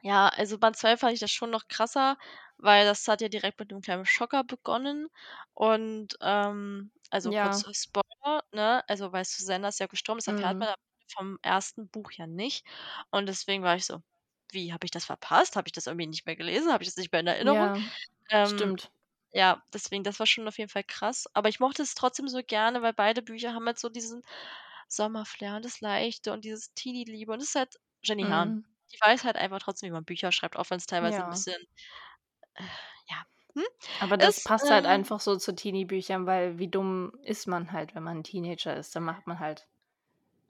ja, 0.03 0.29
also 0.29 0.59
Band 0.59 0.77
2 0.77 0.97
fand 0.99 1.15
ich 1.15 1.21
das 1.21 1.33
schon 1.33 1.51
noch 1.51 1.69
krasser, 1.69 2.19
weil 2.59 2.87
das 2.87 3.09
hat 3.09 3.21
ja 3.23 3.29
direkt 3.31 3.61
mit 3.61 3.71
'nem 3.73 3.83
kleinen 3.83 4.07
Schocker 4.07 4.45
begonnen 4.45 5.09
und, 5.55 6.17
ähm 6.23 6.93
also 7.11 7.33
Ja. 7.33 7.33
kurzer 7.35 7.73
Spoiler, 7.75 8.43
ne? 8.53 8.85
Also, 8.89 9.13
weil 9.13 9.25
Susanna 9.25 9.69
ist 9.69 9.81
ja 9.81 9.87
gestorben, 9.89 10.19
das 10.21 10.29
erfährt 10.29 10.59
Mhm. 10.59 10.61
man 10.61 10.75
vom 11.13 11.39
1. 11.43 11.89
Buch 11.89 12.13
ja 12.13 12.27
nicht. 12.27 12.67
Und 13.13 13.27
deswegen 13.29 13.63
war 13.65 13.77
ich 13.77 13.87
so: 13.87 14.03
„Wie, 14.53 14.73
habe 14.73 14.85
ich 14.87 14.91
das 14.93 15.05
verpasst? 15.07 15.57
Habe 15.57 15.69
ich 15.69 15.73
das 15.73 15.87
irgendwie 15.87 16.07
nicht 16.07 16.27
mehr 16.27 16.37
gelesen? 16.37 16.73
Habe 16.73 16.83
ich 16.85 16.89
das 16.91 16.97
nicht 16.97 17.13
mehr 17.13 17.21
in 17.21 17.27
Erinnerung?“ 17.29 17.71
Ja, 17.71 17.85
Ähm, 18.31 18.79
stimmt. 18.79 18.91
ja, 19.33 19.63
deswegen, 19.75 20.05
das 20.05 20.19
war 20.21 20.27
schon 20.27 20.49
auf 20.49 20.59
jeden 20.59 20.71
Fall 20.71 20.85
krass. 20.85 21.27
Aber 21.35 21.49
ich 21.51 21.61
mochte 21.61 21.83
es 21.83 21.95
trotzdem 21.95 22.29
so 22.29 22.43
gerne, 22.45 22.83
weil 22.83 22.95
beide 22.95 23.23
Bücher 23.23 23.55
haben 23.55 23.67
halt 23.67 23.79
so 23.81 23.89
diesen 23.91 24.23
Sommerflair 24.89 25.57
und 25.57 25.65
das 25.67 25.81
Leichte 25.83 26.33
und 26.33 26.45
dieses 26.45 26.75
Teenie-Liebe 26.75 27.33
und 27.33 27.41
es 27.43 27.51
ist 27.51 27.57
halt 27.57 27.77
Jenny. 28.05 28.25
Mhm. 28.25 28.65
Die 28.93 28.99
weiß 29.01 29.25
halt 29.25 29.37
einfach 29.37 29.61
trotzdem, 29.61 29.89
wie 29.89 29.93
man 29.95 30.05
Bücher 30.07 30.33
schreibt, 30.33 30.57
auch 30.57 30.71
wenn's 30.71 30.87
teilweise 30.87 31.23
'n 31.23 31.29
Ja. 31.29 31.29
bisschen, 31.31 31.57
äh, 32.57 32.65
ja, 33.11 33.25
hm, 33.55 33.65
Aber 34.01 34.17
das 34.17 34.39
ist, 34.39 34.41
passt 34.41 34.71
halt 34.71 34.87
äh 34.87 34.87
einfach 34.87 35.19
so 35.19 35.37
zu 35.37 35.55
Teenie-Büchern, 35.57 36.25
weil 36.27 36.59
wie 36.61 36.69
dumm 36.69 37.13
ist 37.23 37.49
man 37.49 37.73
halt, 37.73 37.95
wenn 37.97 38.05
man 38.05 38.19
'n 38.19 38.23
Teenager 38.25 38.77
ist? 38.77 38.95
Dann 38.95 39.03
macht 39.03 39.27
man 39.27 39.41
halt 39.41 39.69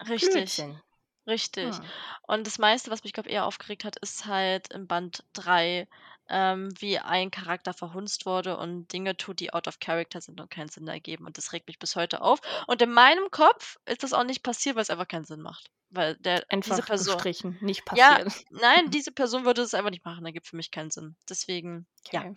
Richtig. 0.06 0.62
Blödsinn. 0.62 0.80
Richtig. 1.28 1.76
Hm. 1.76 1.84
Und 2.22 2.46
das 2.46 2.58
meiste, 2.58 2.90
was 2.90 3.04
mich, 3.04 3.12
glaube 3.12 3.28
eher 3.28 3.44
aufgeregt 3.44 3.84
hat, 3.84 3.96
ist 3.98 4.24
halt 4.26 4.72
im 4.72 4.86
Band 4.86 5.24
3, 5.34 5.86
ähm, 6.30 6.70
wie 6.78 6.98
ein 6.98 7.30
Charakter 7.30 7.74
verhunzt 7.74 8.26
wurde 8.26 8.56
und 8.56 8.92
Dinge 8.92 9.16
tut, 9.16 9.40
die 9.40 9.52
out 9.52 9.68
of 9.68 9.78
character 9.78 10.20
sind 10.20 10.40
und 10.40 10.50
keinen 10.50 10.68
Sinn 10.68 10.88
ergeben. 10.88 11.26
Und 11.26 11.36
das 11.36 11.52
regt 11.52 11.68
mich 11.68 11.78
bis 11.78 11.96
heute 11.96 12.22
auf. 12.22 12.40
Und 12.66 12.80
in 12.80 12.92
meinem 12.92 13.30
Kopf 13.30 13.76
ist 13.84 14.02
das 14.02 14.14
auch 14.14 14.24
nicht 14.24 14.42
passiert, 14.42 14.76
weil's 14.76 14.90
einfach 14.90 15.08
keinen 15.08 15.26
Sinn 15.26 15.42
macht. 15.42 15.70
Weil 15.90 16.16
der 16.16 16.40
diese 16.40 16.72
Einfach 16.72 16.86
Perso 16.86 17.12
gestrichen, 17.12 17.58
nicht 17.60 17.82
ja, 17.94 18.22
passiert. 18.24 18.44
nein, 18.50 18.90
diese 18.90 19.12
Person 19.12 19.44
würde 19.44 19.62
es 19.62 19.74
einfach 19.74 19.90
nicht 19.90 20.04
machen, 20.04 20.24
ergibt 20.24 20.46
für 20.46 20.56
mich 20.56 20.70
keinen 20.70 20.90
Sinn. 20.90 21.16
Deswegen, 21.28 21.86
ja. 22.10 22.20
Okay. 22.20 22.34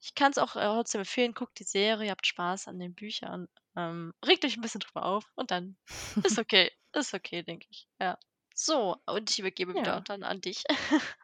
Ich 0.00 0.14
kann's 0.14 0.38
auch, 0.38 0.54
äh, 0.54 0.60
trotzdem 0.60 1.00
empfehlen, 1.00 1.34
guckt 1.34 1.58
die 1.58 1.64
Serie, 1.64 2.10
habt 2.10 2.26
Spaß 2.26 2.68
an 2.68 2.78
den 2.78 2.94
Büchern, 2.94 3.48
ähm, 3.76 4.14
regt 4.26 4.44
euch 4.44 4.56
'n 4.56 4.62
bisschen 4.62 4.80
drüber 4.80 5.04
auf 5.06 5.32
und 5.36 5.50
dann 5.50 5.78
ist 6.24 6.38
okay. 6.38 6.70
Ist 6.94 7.14
okay, 7.14 7.42
denke 7.42 7.66
ich, 7.70 7.88
ja. 8.00 8.18
So, 8.54 8.96
und 9.06 9.30
ich 9.30 9.38
übergebe 9.38 9.76
wieder 9.76 10.00
Ja. 10.00 10.06
dann 10.06 10.22
an 10.24 10.40
dich. 10.40 10.64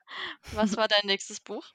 Was 0.50 0.76
war 0.76 0.88
dein 0.88 1.06
nächstes 1.06 1.40
Buch? 1.40 1.72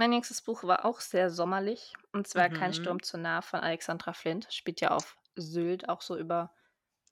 Mein 0.00 0.10
nächstes 0.10 0.42
Buch 0.42 0.62
war 0.62 0.84
auch 0.84 1.00
sehr 1.00 1.28
sommerlich, 1.28 1.92
und 2.12 2.28
zwar 2.28 2.48
„Kein 2.50 2.72
Mhm. 2.72 2.72
Sturm 2.72 3.02
zu 3.02 3.18
nah“ 3.18 3.42
von 3.42 3.58
Alexandra 3.58 4.12
Flint. 4.12 4.46
Spielt 4.52 4.80
ja 4.80 4.92
auf 4.92 5.16
Sylt, 5.34 5.88
auch 5.88 6.02
so 6.02 6.16
über 6.16 6.54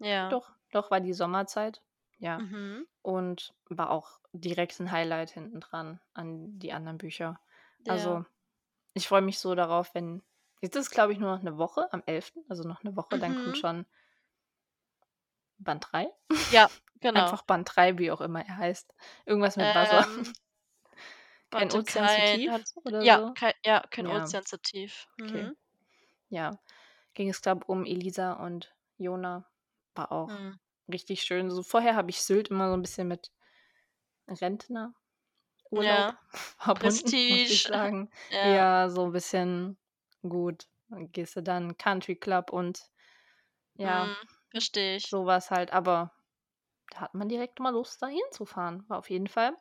Ja. 0.01 0.37
doch, 0.37 0.53
doch, 0.73 0.91
war 0.91 1.01
die 1.01 1.15
Sommerzeit, 1.15 1.83
ja. 2.19 2.45
Mhm. 2.45 2.87
Und 3.03 3.55
war 3.71 3.91
auch 3.91 4.21
direkt 4.33 4.81
'n 4.81 4.93
Highlight 4.93 5.31
hinten 5.31 5.61
dran 5.61 6.01
an 6.15 6.59
die 6.61 6.73
anderen 6.73 6.99
Bücher. 6.99 7.41
Ja. 7.85 8.19
Also, 8.19 8.27
ich 8.95 9.09
freue 9.09 9.23
mich 9.23 9.39
so 9.41 9.55
darauf, 9.57 9.95
wenn 9.95 10.23
jetzt 10.67 10.77
ist, 10.77 10.91
glaube 10.91 11.13
ich, 11.13 11.19
nur 11.19 11.35
noch 11.37 11.43
'ne 11.43 11.59
Woche 11.59 11.93
am 11.93 12.03
11., 12.07 12.45
also 12.49 12.65
noch 12.69 12.83
'ne 12.85 12.97
Woche, 12.97 13.19
dann 13.19 13.35
kommt 13.35 13.57
Mhm. 13.57 13.67
schon 13.67 13.87
Band 15.61 15.87
3? 15.91 16.11
Ja, 16.51 16.71
genau. 17.01 17.37
Einfach 17.37 17.43
Band 17.43 17.71
3, 17.75 17.99
wie 17.99 18.11
auch 18.13 18.21
immer 18.21 18.47
er 18.47 18.59
heißt. 18.59 18.95
Irgendwas 19.27 19.57
mit 19.57 19.75
Wasser. 19.75 20.07
Ähm 20.17 20.27
„Kein 21.53 21.71
warte, 21.71 21.73
Ozean 21.73 22.09
zu 22.09 22.23
kein 22.23 22.25
tief“ 22.25 22.51
hat 22.51 22.65
oder 22.85 23.09
ja, 23.09 23.21
so? 23.21 23.35
kei 23.35 23.55
ja, 23.65 23.83
„Kein 23.91 24.07
Ja. 24.07 24.09
Ozean 24.09 24.45
zu 24.45 24.59
tief“. 24.61 25.07
Okay. 25.23 25.47
Mhm. 25.47 25.57
Ja, 26.31 26.61
ging 27.15 27.31
es, 27.31 27.43
glaube 27.43 27.67
um 27.67 27.85
Elisa 27.87 28.35
und 28.35 28.75
Jonah. 28.99 29.47
War 29.97 30.13
auch 30.13 30.29
Mhm. 30.29 30.59
richtig 30.93 31.23
schön. 31.25 31.51
So 31.51 31.63
vorher 31.65 31.97
habe 31.97 32.11
ich 32.11 32.23
Sylt 32.23 32.49
immer 32.51 32.69
so 32.71 32.75
'n 32.77 32.83
bisschen 32.83 33.09
mit 33.09 33.31
Rentnerurlaub 34.29 35.15
Ja, 35.73 36.19
verbunden, 36.59 37.19
muss 37.29 37.51
ich 37.51 37.63
Prestige. 37.63 37.71
sagen. 37.71 38.11
Ja. 38.31 38.43
Ja, 38.43 38.91
so 38.91 39.05
'n 39.07 39.13
bisschen 39.13 39.79
gut, 40.29 40.69
dann 40.89 41.13
gehst 41.13 41.37
du 41.37 41.43
dann 41.43 41.77
Country 41.79 42.17
Club 42.17 42.53
und 42.53 42.91
ja, 43.77 44.11
Mhm, 44.11 44.29
verstehe 44.51 44.97
ich. 44.97 45.13
so 45.13 45.27
was 45.27 45.51
halt. 45.51 45.73
Aber 45.73 46.13
da 46.91 47.01
hat 47.03 47.15
man 47.15 47.29
direkt 47.31 47.61
mal 47.61 47.71
Lust, 47.73 48.03
da 48.03 48.09
hinzufahren. 48.09 48.89
War 48.89 48.99
auf 48.99 49.11
jeden 49.11 49.29
Fall 49.29 49.57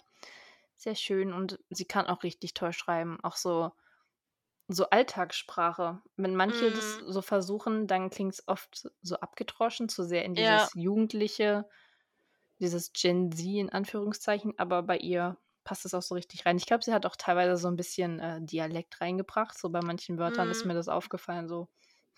sehr 0.77 0.95
schön 0.95 1.33
und 1.33 1.59
sie 1.69 1.85
kann 1.85 2.07
auch 2.07 2.23
richtig 2.23 2.53
toll 2.55 2.73
schreiben, 2.73 3.19
auch 3.23 3.37
so 3.37 3.73
so 4.67 4.89
Alltagssprache. 4.89 6.01
Wenn 6.17 6.35
manche 6.35 6.71
das 6.71 6.93
Mhm. 6.93 7.05
so 7.05 7.21
versuchen, 7.21 7.87
dann 7.87 8.09
klingt's 8.09 8.43
oft 8.47 8.89
so 9.01 9.17
abgedroschen, 9.17 9.89
zu 9.89 10.03
sehr 10.03 10.25
in 10.25 10.35
Ja. 10.35 10.35
dieses 10.35 10.73
Jugendliche, 10.73 11.69
dieses 12.59 12.93
Gen 12.93 13.31
Z 13.31 13.45
in 13.47 13.69
Anführungszeichen, 13.71 14.59
aber 14.59 14.83
bei 14.83 14.97
ihr 14.97 15.37
passt 15.65 15.85
es 15.85 15.95
auch 15.95 16.03
so 16.03 16.15
richtig 16.15 16.45
rein. 16.47 16.57
Ich 16.57 16.67
glaube, 16.67 16.83
sie 16.85 16.93
hat 16.93 17.05
auch 17.07 17.17
teilweise 17.17 17.57
so 17.57 17.69
'n 17.69 17.77
bisschen, 17.77 18.19
äh, 18.21 18.41
Dialekt 18.43 19.01
reingebracht. 19.01 19.57
So 19.59 19.69
bei 19.71 19.81
manchen 19.83 20.19
Wörtern 20.19 20.51
ist 20.51 20.63
Mhm. 20.63 20.67
mir 20.67 20.75
das 20.75 20.89
aufgefallen, 20.89 21.49
so, 21.49 21.69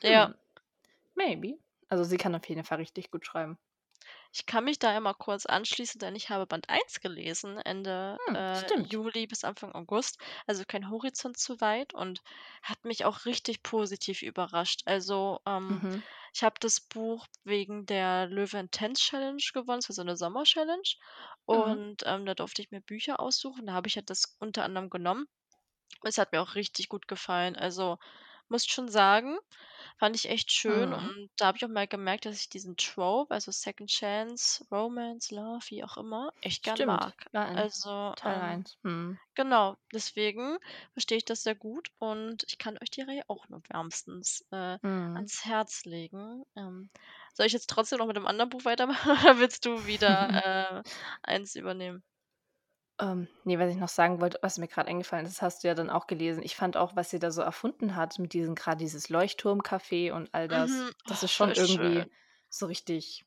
Ja. 0.04 0.30
hm, 0.30 0.36
maybe. 1.16 1.60
Also, 1.90 2.04
sie 2.06 2.18
kann 2.18 2.36
auf 2.36 2.48
jeden 2.50 2.64
Fall 2.66 2.78
richtig 2.80 3.12
gut 3.12 3.26
schreiben. 3.26 3.58
Ich 4.40 4.46
kann 4.46 4.66
mich 4.66 4.78
da 4.78 4.92
einmal 4.96 5.16
kurz 5.16 5.48
anschließen, 5.48 5.98
denn 5.98 6.16
ich 6.16 6.30
habe 6.30 6.46
Band 6.46 6.70
1 6.70 7.00
gelesen, 7.02 7.58
Ende, 7.58 8.20
Hm, 8.28 8.36
äh. 8.36 8.72
Juli 8.76 9.26
bis 9.26 9.44
Anfang 9.44 9.72
August, 9.74 10.20
also 10.46 10.64
„Kein 10.64 10.92
Horizont 10.92 11.38
zu 11.40 11.60
weit“ 11.60 11.96
und 11.96 12.22
hat 12.62 12.86
mich 12.86 13.04
auch 13.04 13.26
richtig 13.26 13.64
positiv 13.64 14.22
überrascht. 14.22 14.82
Also, 14.86 15.40
ähm, 15.48 15.82
Mhm. 15.82 16.08
ich 16.36 16.44
habe 16.44 16.54
das 16.60 16.80
Buch 16.82 17.26
wegen 17.46 17.88
der 17.88 18.28
Löwen-Tänz-Challenge 18.28 19.42
gewonnen, 19.56 19.80
das 19.80 19.90
war 19.90 19.96
so 19.96 20.04
'ne 20.04 20.16
Sommer-Challenge 20.16 20.88
Mhm. 21.52 21.80
und, 21.80 22.04
ähm, 22.06 22.28
da 22.28 22.36
durfte 22.36 22.62
ich 22.62 22.70
mir 22.70 22.82
Bücher 22.82 23.20
aussuchen. 23.20 23.66
Da 23.66 23.74
habe 23.74 23.88
ich 23.88 23.96
halt 23.96 24.12
das 24.12 24.36
unter 24.40 24.64
anderem 24.66 24.92
genommen. 24.92 25.26
Es 26.04 26.18
hat 26.20 26.32
mir 26.34 26.42
auch 26.42 26.56
richtig 26.56 26.90
gut 26.90 27.08
gefallen. 27.08 27.56
Also, 27.56 27.98
muss 28.50 28.66
schon 28.66 28.90
sagen, 28.90 29.38
fand 30.00 30.16
ich 30.16 30.30
echt 30.30 30.52
schön 30.52 30.94
Mhm. 30.94 30.94
und 30.94 31.30
da 31.38 31.48
habe 31.48 31.58
ich 31.58 31.66
auch 31.66 31.70
mal 31.70 31.88
gemerkt, 31.88 32.26
dass 32.26 32.40
ich 32.40 32.50
diesen 32.50 32.78
Trope, 32.78 33.34
also 33.34 33.52
Second 33.52 33.90
Chance, 33.90 34.66
Romance, 34.72 35.34
Love, 35.34 35.66
wie 35.70 35.84
auch 35.84 35.98
immer, 35.98 36.32
echt 36.42 36.64
gern 36.64 36.84
Stimmt, 36.84 36.86
mag. 36.86 37.28
war 37.32 37.50
in 37.52 37.64
Also, 37.64 38.16
Teil 38.16 38.42
ähm, 38.42 38.66
1. 38.66 38.78
Mhm. 38.84 39.18
genau, 39.36 39.78
deswegen 39.94 40.58
verstehe 40.94 41.18
ich 41.20 41.26
das 41.26 41.44
sehr 41.44 41.56
gut 41.56 41.90
und 42.00 42.44
ich 42.48 42.58
kann 42.58 42.78
euch 42.82 42.90
die 42.92 43.02
Reihe 43.04 43.24
auch 43.30 43.50
nur 43.50 43.62
wärmstens, 43.70 44.46
äh, 44.52 44.78
Mhm. 44.84 45.08
ans 45.14 45.46
Herz 45.46 45.86
legen. 45.86 46.44
Ähm, 46.56 46.90
soll 47.34 47.46
ich 47.48 47.54
jetzt 47.54 47.70
trotzdem 47.70 48.00
noch 48.00 48.08
mit 48.08 48.18
dem 48.18 48.28
anderen 48.28 48.50
Buch 48.50 48.66
weitermachen 48.66 49.12
oder 49.36 49.40
willst 49.40 49.66
du 49.66 49.86
wieder, 49.86 50.30
äh, 50.84 50.84
eins 51.24 51.56
übernehmen? 51.56 52.04
Ähm, 53.00 53.28
ne, 53.44 53.60
was 53.60 53.70
ich 53.72 53.78
noch 53.78 53.90
sagen 53.90 54.22
wollte, 54.22 54.40
was 54.42 54.58
mir 54.58 54.68
grad 54.68 54.88
eingefallen 54.88 55.26
ist, 55.28 55.36
das 55.38 55.42
hast 55.44 55.64
du 55.64 55.68
ja 55.68 55.76
dann 55.76 55.90
auch 55.92 56.08
gelesen. 56.08 56.42
Ich 56.44 56.56
fand 56.56 56.78
auch, 56.78 56.96
was 56.96 57.12
sie 57.12 57.20
da 57.20 57.30
so 57.32 57.42
erfunden 57.44 57.96
hat 57.96 58.18
mit 58.18 58.34
diesen 58.34 58.56
grad 58.56 58.82
dieses 58.82 59.10
Leuchtturmcafé 59.10 60.12
und 60.14 60.34
all 60.34 60.48
das, 60.48 60.86
Mhm. 60.86 60.94
das 61.06 61.22
Oh, 61.22 61.24
ist 61.24 61.34
schon 61.34 61.52
voll 61.52 61.56
schön. 61.56 62.08
irgendwie 62.08 62.12
so 62.50 62.66
richtig 62.66 63.24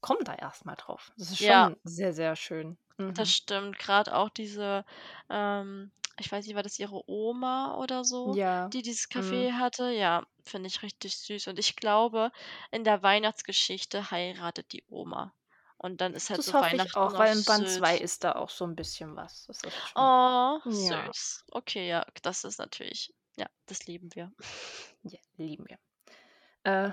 komm 0.00 0.18
da 0.24 0.34
erst 0.34 0.64
mal 0.64 0.74
drauf. 0.76 1.12
Das 1.18 1.30
ist 1.30 1.40
Ja. 1.40 1.42
schon 1.42 1.76
sehr, 1.84 2.12
sehr 2.14 2.34
schön. 2.36 2.78
Das 3.14 3.30
Mhm. 3.30 3.34
stimmt, 3.34 3.78
grad 3.80 4.08
auch 4.08 4.28
diese, 4.30 4.84
ähm 5.30 5.90
ich 6.18 6.32
weiß 6.32 6.46
nicht, 6.46 6.54
war 6.56 6.62
das 6.62 6.78
ihre 6.78 7.02
Oma 7.10 7.74
oder 7.76 8.04
so, 8.04 8.38
Ja. 8.38 8.72
die 8.72 8.80
dieses 8.82 9.10
Mhm. 9.14 9.48
Café 9.50 9.52
hatte? 9.52 9.90
Ja, 9.92 10.24
finde 10.44 10.68
ich 10.68 10.82
richtig 10.82 11.18
süß 11.18 11.48
und 11.48 11.58
ich 11.58 11.76
glaube, 11.76 12.30
in 12.70 12.84
der 12.84 13.02
Weihnachtsgeschichte 13.02 14.10
heiratet 14.10 14.72
die 14.72 14.82
Oma 14.88 15.34
und 15.78 16.00
dann 16.00 16.14
ist 16.14 16.30
halt 16.30 16.42
Das 16.42 16.44
so 16.44 16.52
hoffe 16.52 16.76
ich 16.76 16.94
Weihnachten 16.94 16.94
auch, 16.94 17.16
auf 17.16 17.18
weil 17.18 17.32
in 17.32 17.44
Band 17.44 17.68
2 17.68 17.96
Sylt. 17.96 17.98
ist 17.98 18.22
da 18.24 18.32
auch 18.32 18.50
so 18.50 18.64
'n 18.64 18.76
bisschen 18.76 19.16
was. 19.16 19.48
Oh, 19.98 20.60
ja. 20.64 21.14
süß. 21.14 21.44
Okay, 21.52 21.88
ja, 21.88 22.04
das 22.22 22.44
ist 22.44 22.58
natürlich 22.58 23.14
ja, 23.38 23.46
das 23.66 23.86
lieben 23.86 24.14
wir. 24.14 24.32
Ja, 25.02 25.18
lieben 25.36 25.66
wir. 25.68 25.78
Äh, 26.64 26.92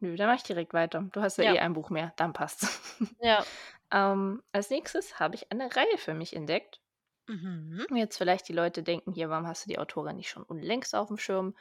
nö, 0.00 0.16
dann 0.16 0.26
mache 0.28 0.36
ich 0.38 0.42
direkt 0.44 0.74
weiter. 0.74 1.08
Du 1.12 1.20
hast 1.22 1.38
ja 1.38 1.44
Ja. 1.44 1.56
eh 1.56 1.58
ein 1.58 1.72
Buch 1.74 1.90
mehr, 1.90 2.12
dann 2.16 2.32
passt's. 2.32 2.80
Ja. 3.18 3.46
Ähm, 3.92 4.42
als 4.52 4.70
Nächstes 4.70 5.20
habe 5.20 5.36
ich 5.36 5.52
eine 5.52 5.74
Reihe 5.76 5.98
für 5.98 6.14
mich 6.14 6.34
entdeckt. 6.34 6.80
Mhm. 7.28 7.86
Jetzt 7.94 8.16
vielleicht 8.18 8.48
die 8.48 8.52
Leute 8.52 8.82
denken 8.82 9.12
hier: 9.12 9.28
„Warum 9.30 9.46
hast 9.46 9.64
du 9.64 9.68
die 9.68 9.78
Autorin 9.78 10.16
nicht 10.16 10.28
schon 10.30 10.42
unlängst 10.44 10.94
auf'm 10.94 11.18
Schirm?“ 11.18 11.56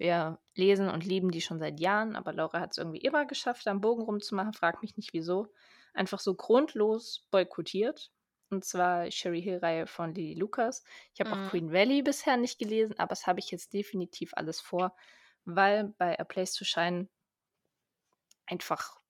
Wir 0.00 0.40
lesen 0.56 0.88
und 0.90 1.04
lieben 1.06 1.30
die 1.30 1.42
schon 1.42 1.60
seit 1.60 1.80
Jahren, 1.80 2.16
aber 2.16 2.32
Laura 2.32 2.60
hat's 2.60 2.78
irgendwie 2.78 3.00
immer 3.00 3.26
geschafft, 3.26 3.66
'n 3.68 3.80
Bogen 3.82 4.02
rumzumachen, 4.02 4.54
frage 4.54 4.78
mich 4.82 4.96
nicht 4.96 5.12
wieso. 5.12 5.52
Einfach 5.94 6.20
so 6.20 6.34
grundlos 6.34 7.28
boykottiert, 7.30 8.12
und 8.50 8.64
zwar 8.64 9.08
Cherry-Hill-Reihe 9.10 9.86
von 9.86 10.14
Lily 10.14 10.34
Lucas. 10.34 10.84
Ich 11.14 11.20
habe 11.20 11.32
auch 11.32 11.42
Mhm. 11.42 11.50
Queen 11.50 11.72
Valley 11.72 12.02
bisher 12.02 12.36
nicht 12.38 12.58
gelesen, 12.58 12.98
aber 12.98 13.10
das 13.10 13.26
habe 13.28 13.40
ich 13.40 13.50
jetzt 13.52 13.74
definitiv 13.74 14.32
alles 14.34 14.60
vor, 14.60 14.96
weil 15.44 15.94
bei 15.98 16.18
A 16.18 16.24
Place 16.24 16.54
to 16.54 16.64
Shine 16.64 17.08
einfach 18.48 19.00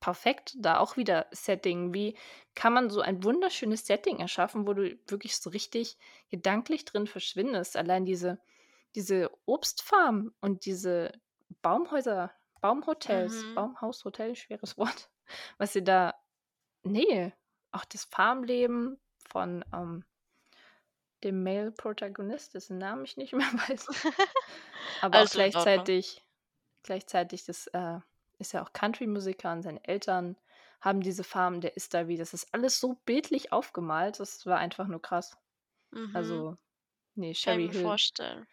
perfekt, 0.00 0.54
da 0.58 0.78
auch 0.78 0.96
wieder 0.96 1.26
Setting. 1.32 1.92
Wie 1.94 2.16
kann 2.54 2.72
man 2.72 2.88
so 2.90 3.00
ein 3.00 3.24
wunderschönes 3.24 3.84
Setting 3.86 4.18
erschaffen, 4.20 4.66
wo 4.66 4.72
du 4.74 4.96
wirklich 5.08 5.36
so 5.36 5.50
richtig 5.50 5.98
gedanklich 6.30 6.84
drin 6.84 7.06
verschwindest? 7.06 7.76
Allein 7.76 8.04
diese 8.04 8.40
diese 8.94 9.30
Obstfarm 9.46 10.34
und 10.40 10.64
diese 10.66 11.12
Baumhäuser 11.62 12.32
Baumhotels 12.60 13.44
Mhm. 13.44 13.54
Baumhaus-Hotel, 13.54 14.34
schweres 14.36 14.76
Wort, 14.78 15.10
was 15.58 15.72
sie 15.72 15.84
da 15.84 16.14
ne, 16.84 17.34
auch 17.72 17.84
das 17.86 18.04
Farmleben 18.06 19.00
von, 19.28 19.64
ähm 19.74 20.04
dem 21.24 21.42
Male 21.42 21.70
Protagonist, 21.72 22.54
dessen 22.54 22.78
Namen 22.78 23.04
ich 23.04 23.16
nicht 23.16 23.32
mehr 23.34 23.46
weiß. 23.46 23.86
Aber 25.00 25.22
auch 25.22 25.28
gleichzeitig 25.28 26.24
gleichzeitig 26.84 27.44
das, 27.46 27.68
äh 27.68 28.00
ist 28.38 28.52
ja 28.52 28.62
auch 28.64 28.72
Country-Musiker 28.72 29.52
und 29.52 29.62
seine 29.62 29.84
Eltern 29.84 30.36
haben 30.80 31.00
diese 31.02 31.24
Farm, 31.24 31.60
der 31.60 31.76
ist 31.76 31.94
da 31.94 32.08
wie 32.08 32.16
das 32.18 32.34
ist 32.34 32.54
alles 32.54 32.80
so 32.80 32.94
bildlich 33.06 33.52
aufgemalt, 33.52 34.20
das 34.20 34.46
war 34.46 34.58
einfach 34.58 34.88
nur 34.88 35.02
krass. 35.02 35.38
Mhm. 35.92 36.08
Also, 36.12 36.56
ne, 37.16 37.34
Kann 37.42 37.56
ich 37.58 37.66
mir 37.66 37.72
Hill 37.72 37.74
vorstellen. 37.74 38.46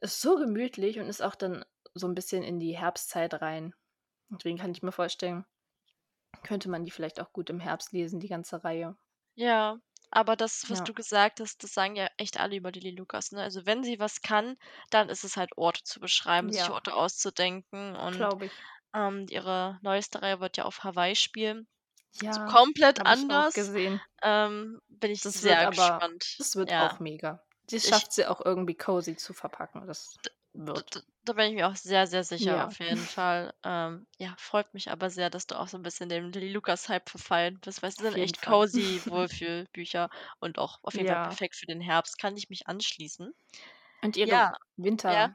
Ist 0.00 0.20
so 0.20 0.36
gemütlich 0.36 0.98
und 1.00 1.06
ist 1.08 1.22
auch 1.22 1.34
dann 1.34 1.64
so 1.94 2.06
'n 2.06 2.14
bisschen 2.14 2.42
in 2.42 2.60
die 2.60 2.76
Herbstzeit 2.78 3.40
rein. 3.42 3.74
Deswegen 4.30 4.58
kann 4.58 4.72
ich 4.72 4.82
mir 4.82 4.92
vorstellen, 4.92 5.46
könnte 6.44 6.70
man 6.70 6.84
die 6.84 6.92
vielleicht 6.92 7.20
auch 7.20 7.32
gut 7.32 7.50
im 7.50 7.60
Herbst 7.60 7.92
lesen, 7.92 8.20
die 8.20 8.28
ganze 8.28 8.64
Reihe. 8.64 8.96
Ja, 9.38 9.78
aber 10.10 10.34
das, 10.34 10.70
was 10.70 10.82
Ja. 10.82 10.82
du 10.82 10.94
gesagt 10.94 11.40
hast, 11.40 11.62
das 11.62 11.74
sagen 11.74 11.94
ja 11.94 12.08
echt 12.16 12.40
alle 12.40 12.56
über 12.56 12.72
Lily 12.72 12.90
Lucas, 12.90 13.32
ne? 13.32 13.42
Also, 13.42 13.66
wenn 13.66 13.84
sie 13.84 13.98
was 14.00 14.22
kann, 14.22 14.56
dann 14.90 15.10
ist 15.10 15.24
es 15.24 15.36
halt 15.36 15.50
Orte 15.58 15.82
zu 15.84 16.00
beschreiben, 16.00 16.50
sich 16.52 16.70
Ja. 16.70 16.70
Orte 16.70 16.94
auszudenken 16.94 17.94
und, 17.96 18.34
Glaube 18.34 18.46
ich. 18.46 18.66
Ähm, 18.94 19.26
ihre 19.30 19.78
neueste 19.82 20.22
Reihe 20.22 20.40
wird 20.40 20.56
ja 20.58 20.64
auf 20.66 20.84
Hawaii 20.84 21.16
spielen. 21.16 21.68
So 22.30 22.40
Ja, 22.40 22.46
komplett 22.46 23.04
ich 23.04 23.30
auch 23.30 23.52
anders. 23.52 23.54
gesehen. 23.54 24.02
Ähm, 24.22 24.80
bin 24.88 25.10
ich 25.12 25.22
Das 25.22 25.40
sehr 25.40 25.66
aber 25.66 25.68
gespannt. 25.68 26.38
das 26.38 26.56
wird 26.56 26.74
auch 26.78 26.98
mega. 27.00 27.45
Das 27.70 27.84
Ich 27.84 27.88
schafft 27.88 28.12
sie 28.12 28.26
auch 28.26 28.40
irgendwie 28.44 28.76
cozy 28.76 29.16
zu 29.16 29.32
verpacken. 29.34 29.86
Das 29.88 30.20
wird. 30.52 31.02
da 31.24 31.32
bin 31.32 31.46
ich 31.50 31.54
mir 31.54 31.68
auch 31.68 31.74
sehr, 31.76 32.06
sehr 32.06 32.22
sicher 32.24 32.62
Ja. 32.62 32.66
auf 32.66 32.78
jeden 32.78 33.06
Fall. 33.08 33.52
Ähm, 33.64 34.06
ja, 34.18 34.34
freut 34.38 34.72
mich 34.74 34.90
aber 34.90 35.10
sehr, 35.10 35.28
dass 35.30 35.46
du 35.46 35.58
auch 35.58 35.68
so 35.68 35.76
'n 35.76 35.82
bisschen 35.82 36.08
dem 36.08 36.30
Lilly 36.30 36.50
Lucas-Hype 36.52 37.08
verfallen 37.10 37.58
bist, 37.60 37.82
weil 37.82 37.90
es 37.90 37.96
sind 37.96 38.14
echt 38.14 38.42
Fall. 38.42 38.42
cozy 38.42 39.02
Wohlfühlbücher 39.06 40.08
und 40.40 40.58
auch 40.58 40.78
auf 40.82 40.96
jeden 40.96 41.08
Fall 41.08 41.18
Ja. 41.18 41.38
perfekt 41.38 41.56
für 41.56 41.66
den 41.66 41.80
Herbst. 41.80 42.18
Kann 42.18 42.36
ich 42.36 42.48
mich 42.48 42.68
anschließen. 42.68 43.32
Und 44.02 44.16
ihre 44.16 44.32
Ja, 44.32 44.54
ja. 45.08 45.30
Winter 45.30 45.34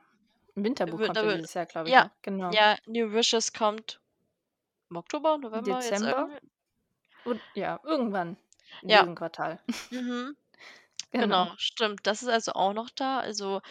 'n 0.53 0.63
Winterbuch 0.65 1.01
kommt 1.03 1.21
ja 1.23 1.29
dieses 1.29 1.53
Jahr, 1.55 1.65
glaube 1.65 1.89
ich, 1.89 1.97
ja, 1.97 2.03
noch. 2.03 2.11
Genau. 2.21 2.55
ja, 2.55 2.77
New 2.87 3.13
Wishes 3.13 3.53
kommt 3.53 4.01
im 4.91 4.97
Oktober, 4.97 5.37
November, 5.39 5.83
jetzt 5.83 6.01
Dezember? 6.01 6.29
irgendwie 6.29 6.39
Und 7.23 7.43
ja, 7.55 7.79
irgendwann 7.83 8.37
in 8.81 8.89
Ja. 8.89 9.05
diesem 9.05 9.15
Quartal. 9.15 9.61
Mhm. 9.91 10.35
Genau. 11.13 11.37
Genau, 11.37 11.53
stimmt. 11.57 12.07
Das 12.07 12.21
ist 12.23 12.29
also 12.29 12.53
auch 12.53 12.73
noch 12.73 12.89
da. 12.89 13.19
Also, 13.19 13.61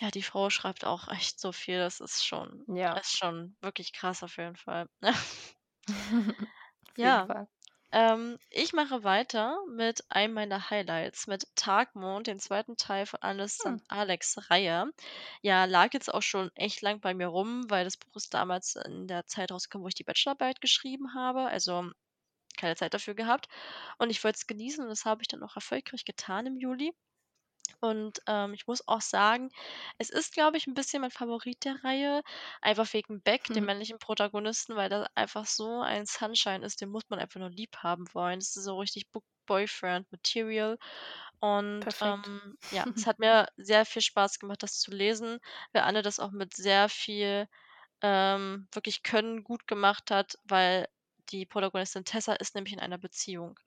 ja, 0.00 0.10
die 0.10 0.22
Frau 0.22 0.50
schreibt 0.50 0.84
auch 0.84 1.08
echt 1.08 1.40
so 1.40 1.52
viel. 1.52 1.78
Das 1.78 2.00
ist 2.00 2.24
schon 2.26 2.66
Ja. 2.68 3.00
ist 3.00 3.16
schon 3.16 3.56
wirklich 3.60 3.92
krass 3.92 4.22
auf 4.24 4.36
jeden 4.38 4.56
Fall. 4.56 4.88
Auf 6.88 7.02
jeden 7.02 7.18
Ja, 7.18 7.26
Fall. 7.26 7.46
ähm, 7.92 8.38
ich 8.50 8.72
mache 8.74 9.04
weiter 9.04 9.58
mit 9.68 10.04
einem 10.10 10.34
meiner 10.34 10.70
Highlights, 10.70 11.26
mit 11.28 11.46
Tagmond, 11.56 12.26
den 12.28 12.38
2. 12.40 12.76
Teil 12.76 13.06
von 13.06 13.20
Alice 13.22 13.64
Hm. 13.64 13.74
und 13.74 13.82
Alex' 13.88 14.50
Reihe. 14.50 14.92
Ja, 15.42 15.66
lag 15.66 15.94
jetzt 15.94 16.12
auch 16.14 16.22
schon 16.22 16.50
echt 16.56 16.82
lang 16.82 17.00
bei 17.00 17.14
mir 17.14 17.28
rum, 17.28 17.64
weil 17.70 17.84
das 17.84 17.96
Buch 17.98 18.16
ist 18.16 18.34
damals 18.34 18.76
in 18.76 19.08
der 19.08 19.26
Zeit 19.26 19.52
rausgekommen, 19.52 19.84
wo 19.84 19.88
ich 19.88 19.94
die 19.96 20.04
Bachelorarbeit 20.04 20.60
geschrieben 20.62 21.14
habe, 21.14 21.42
also 21.46 21.90
keine 22.60 22.76
Zeit 22.76 22.94
dafür 22.94 23.14
gehabt. 23.14 23.48
Und 23.98 24.10
ich 24.10 24.22
wollte 24.24 24.38
es 24.38 24.46
genießen 24.46 24.82
und 24.84 24.90
das 24.90 25.04
habe 25.06 25.22
ich 25.22 25.28
dann 25.28 25.42
auch 25.42 25.56
erfolgreich 25.56 26.04
getan 26.04 26.46
im 26.46 26.56
Juli. 26.58 26.92
Und, 27.80 28.20
ähm, 28.26 28.52
ich 28.54 28.66
muss 28.66 28.86
auch 28.88 29.00
sagen, 29.00 29.50
es 29.98 30.10
ist, 30.10 30.32
glaube 30.34 30.56
ich, 30.58 30.66
'n 30.66 30.74
bisschen 30.74 31.00
mein 31.02 31.10
Favorit 31.10 31.64
der 31.64 31.82
Reihe, 31.84 32.22
einfach 32.62 32.92
wegen 32.92 33.22
Beck, 33.22 33.52
dem 33.52 33.64
männlichen 33.64 33.98
Protagonisten, 33.98 34.76
weil 34.76 34.88
der 34.90 35.10
einfach 35.14 35.46
so 35.46 35.80
ein 35.80 36.04
Sunshine 36.06 36.64
ist, 36.64 36.80
den 36.80 36.90
muss 36.90 37.04
man 37.08 37.18
einfach 37.20 37.40
nur 37.40 37.50
lieb 37.50 37.76
haben 37.78 38.04
wollen. 38.12 38.40
Das 38.40 38.56
ist 38.56 38.64
so 38.64 38.78
richtig 38.78 39.10
Book 39.10 39.24
Boyfriend 39.46 40.10
Material. 40.12 40.78
Und, 41.40 41.86
ähm, 42.00 42.56
ja, 42.70 42.86
es 42.94 43.06
hat 43.06 43.18
mir 43.20 43.48
sehr 43.56 43.84
viel 43.86 44.02
Spaß 44.02 44.38
gemacht, 44.38 44.62
das 44.62 44.78
zu 44.80 44.90
lesen, 44.90 45.38
weil 45.72 45.82
Anne 45.82 46.02
das 46.02 46.20
auch 46.20 46.30
mit 46.32 46.54
sehr 46.54 46.88
viel, 46.88 47.48
ähm, 48.02 48.68
wirklich 48.72 49.02
Können 49.04 49.44
gut 49.44 49.66
gemacht 49.68 50.10
hat, 50.10 50.36
weil 50.44 50.88
die 51.32 51.46
Protagonistin 51.46 52.04
Tessa 52.04 52.34
ist 52.34 52.54
nämlich 52.54 52.72
in 52.74 52.80
einer 52.80 52.98
Beziehung. 52.98 53.58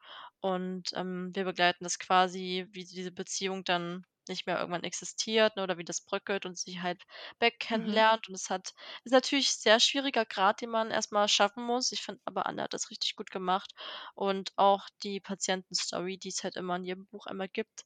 Und, 0.41 0.91
ähm, 0.95 1.31
wir 1.33 1.45
begleiten 1.45 1.83
das 1.83 1.99
quasi, 1.99 2.67
wie 2.71 2.85
diese 2.85 3.11
Beziehung 3.11 3.63
dann 3.63 4.05
nicht 4.29 4.45
mehr 4.47 4.57
irgendwann 4.59 4.83
existiert, 4.83 5.55
ne, 5.57 5.63
oder 5.63 5.77
wie 5.77 5.83
das 5.83 6.01
bröckelt 6.01 6.45
und 6.45 6.57
sie 6.57 6.81
halt 6.81 7.03
Beck 7.39 7.59
Mhm. 7.75 8.03
kennenlernt. 8.07 8.29
Und 8.29 8.35
es 8.35 8.49
hat 8.49 8.73
ist 9.03 9.11
natürlich 9.11 9.51
sehr 9.55 9.79
schwieriger 9.81 10.25
Grad, 10.25 10.61
den 10.61 10.69
man 10.69 10.91
erst 10.91 11.11
mal 11.11 11.27
schaffen 11.27 11.63
muss. 11.65 11.91
Ich 11.91 12.01
finde 12.01 12.21
aber, 12.25 12.45
Anne 12.45 12.63
hat 12.63 12.73
das 12.73 12.89
richtig 12.89 13.15
gut 13.17 13.31
gemacht. 13.31 13.73
Und 14.15 14.51
auch 14.55 14.87
die 15.03 15.19
Patientenstory, 15.19 16.17
die 16.17 16.29
es 16.29 16.43
halt 16.43 16.55
immer 16.55 16.75
in 16.77 16.85
jedem 16.85 17.05
Buch 17.07 17.25
einmal 17.25 17.49
gibt, 17.49 17.83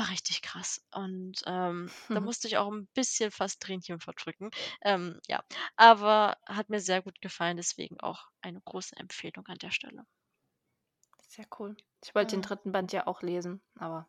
war 0.00 0.10
richtig 0.10 0.42
krass. 0.42 0.82
Und, 0.94 1.42
ähm, 1.46 1.94
da 2.12 2.20
musste 2.22 2.48
ich 2.48 2.56
auch 2.58 2.68
'n 2.72 2.88
bisschen 2.94 3.30
fast 3.30 3.60
Tränchen 3.62 4.00
verdrücken. 4.00 4.50
Ähm, 4.82 5.20
ja, 5.28 5.44
aber 5.76 6.38
hat 6.46 6.70
mir 6.70 6.80
sehr 6.80 7.02
gut 7.02 7.20
gefallen, 7.20 7.56
deswegen 7.58 8.00
auch 8.00 8.26
eine 8.42 8.60
große 8.62 8.96
Empfehlung 8.96 9.46
an 9.46 9.58
der 9.58 9.70
Stelle. 9.70 10.04
Sehr 11.28 11.46
cool. 11.58 11.76
Ich 12.04 12.14
wollte 12.14 12.36
den 12.36 12.42
Mhm. 12.42 12.42
3. 12.42 12.72
Band 12.72 12.92
ja 12.92 13.06
auch 13.06 13.22
lesen, 13.22 13.62
aber 13.74 14.06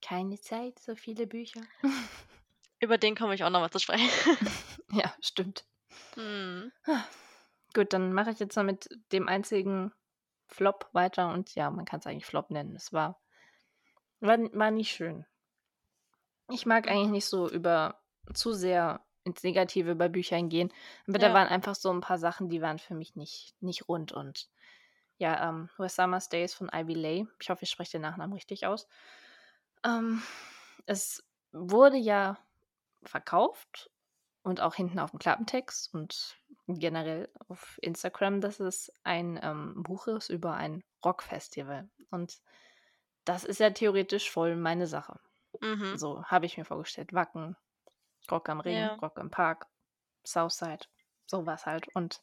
keine 0.00 0.40
Zeit, 0.40 0.78
so 0.78 0.94
viele 0.94 1.26
Bücher. 1.26 1.66
Über 2.80 2.98
den 2.98 3.16
komme 3.16 3.34
ich 3.34 3.42
auch 3.42 3.50
noch 3.50 3.58
mal 3.60 3.70
zu 3.70 3.80
sprechen. 3.80 4.08
Ja, 4.92 5.14
stimmt. 5.20 5.66
Mhm. 6.16 6.72
Gut, 7.74 7.92
dann 7.92 8.12
mache 8.12 8.30
ich 8.30 8.38
jetzt 8.38 8.56
mal 8.56 8.64
mit 8.64 8.88
dem 9.12 9.28
einzigen 9.28 9.92
Flop 10.48 10.88
weiter 10.92 11.32
und 11.32 11.54
ja, 11.54 11.70
man 11.70 11.84
kann's 11.84 12.06
eigentlich 12.06 12.26
Flop 12.26 12.50
nennen. 12.50 12.76
Es 12.76 12.92
war 12.92 13.20
war 14.24 14.38
war 14.54 14.70
nicht 14.70 14.90
schön. 14.92 15.26
Ich 16.50 16.66
mag 16.66 16.88
eigentlich 16.88 17.10
nicht 17.10 17.24
so 17.26 17.48
über 17.48 18.02
zu 18.34 18.52
sehr 18.52 19.04
ins 19.24 19.42
Negative 19.42 19.94
bei 19.94 20.08
Büchern 20.08 20.50
gehen, 20.50 20.70
aber 21.08 21.18
da 21.18 21.32
Ja. 21.32 21.32
waren 21.32 21.48
einfach 21.48 21.74
so 21.74 21.90
'n 21.90 22.00
paar 22.02 22.18
Sachen, 22.18 22.50
die 22.50 22.60
waren 22.60 22.78
für 22.78 22.94
mich 22.94 23.16
nicht 23.16 23.54
nicht 23.62 23.88
rund 23.88 24.12
und 24.12 24.50
ja, 25.18 25.48
ähm, 25.48 25.70
Where 25.78 25.88
Summer 25.88 26.20
Stays 26.20 26.54
von 26.54 26.70
Ivy 26.74 26.94
Leigh, 26.94 27.26
ich 27.40 27.50
hoffe, 27.50 27.64
ich 27.64 27.70
spreche 27.70 27.92
den 27.92 28.02
Nachnamen 28.02 28.34
richtig 28.34 28.66
aus. 28.66 28.86
Ähm, 29.84 30.22
es 30.86 31.24
wurde 31.52 31.96
ja 31.98 32.38
verkauft 33.04 33.90
und 34.44 34.60
auch 34.62 34.74
hinten 34.76 34.98
auf'm 35.00 35.18
Klappentext 35.20 35.94
und 35.94 36.36
generell 36.68 37.30
auf 37.48 37.78
Instagram, 37.82 38.40
dass 38.42 38.60
es 38.60 38.92
ein, 39.04 39.40
ähm, 39.42 39.82
Buch 39.84 40.06
ist 40.08 40.30
über 40.30 40.54
ein 40.54 40.84
Rockfestival. 41.04 41.90
Und 42.10 42.38
das 43.24 43.44
ist 43.44 43.60
ja 43.60 43.70
theoretisch 43.70 44.30
voll 44.30 44.56
meine 44.56 44.86
Sache. 44.86 45.20
Mhm. 45.62 45.96
So 45.96 46.24
habe 46.24 46.46
ich 46.46 46.58
mir 46.58 46.64
vorgestellt, 46.64 47.12
Wacken, 47.14 47.56
Rock 48.30 48.48
am 48.50 48.60
Ring, 48.60 48.88
Ja. 48.88 49.02
Rock 49.02 49.18
im 49.18 49.30
Park, 49.30 49.66
Southside, 50.26 50.86
so 51.26 51.46
was 51.46 51.66
halt. 51.66 51.88
Und 51.94 52.22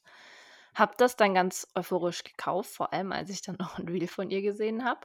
habe 0.75 0.95
das 0.97 1.15
dann 1.17 1.33
ganz 1.35 1.67
euphorisch 1.75 2.23
gekauft, 2.23 2.71
vor 2.71 2.93
allem 2.93 3.11
als 3.11 3.29
ich 3.29 3.41
dann 3.41 3.55
noch 3.59 3.79
'n 3.79 3.87
Reel 3.89 4.07
von 4.07 4.29
ihr 4.31 4.41
gesehen 4.41 4.85
habe, 4.85 5.01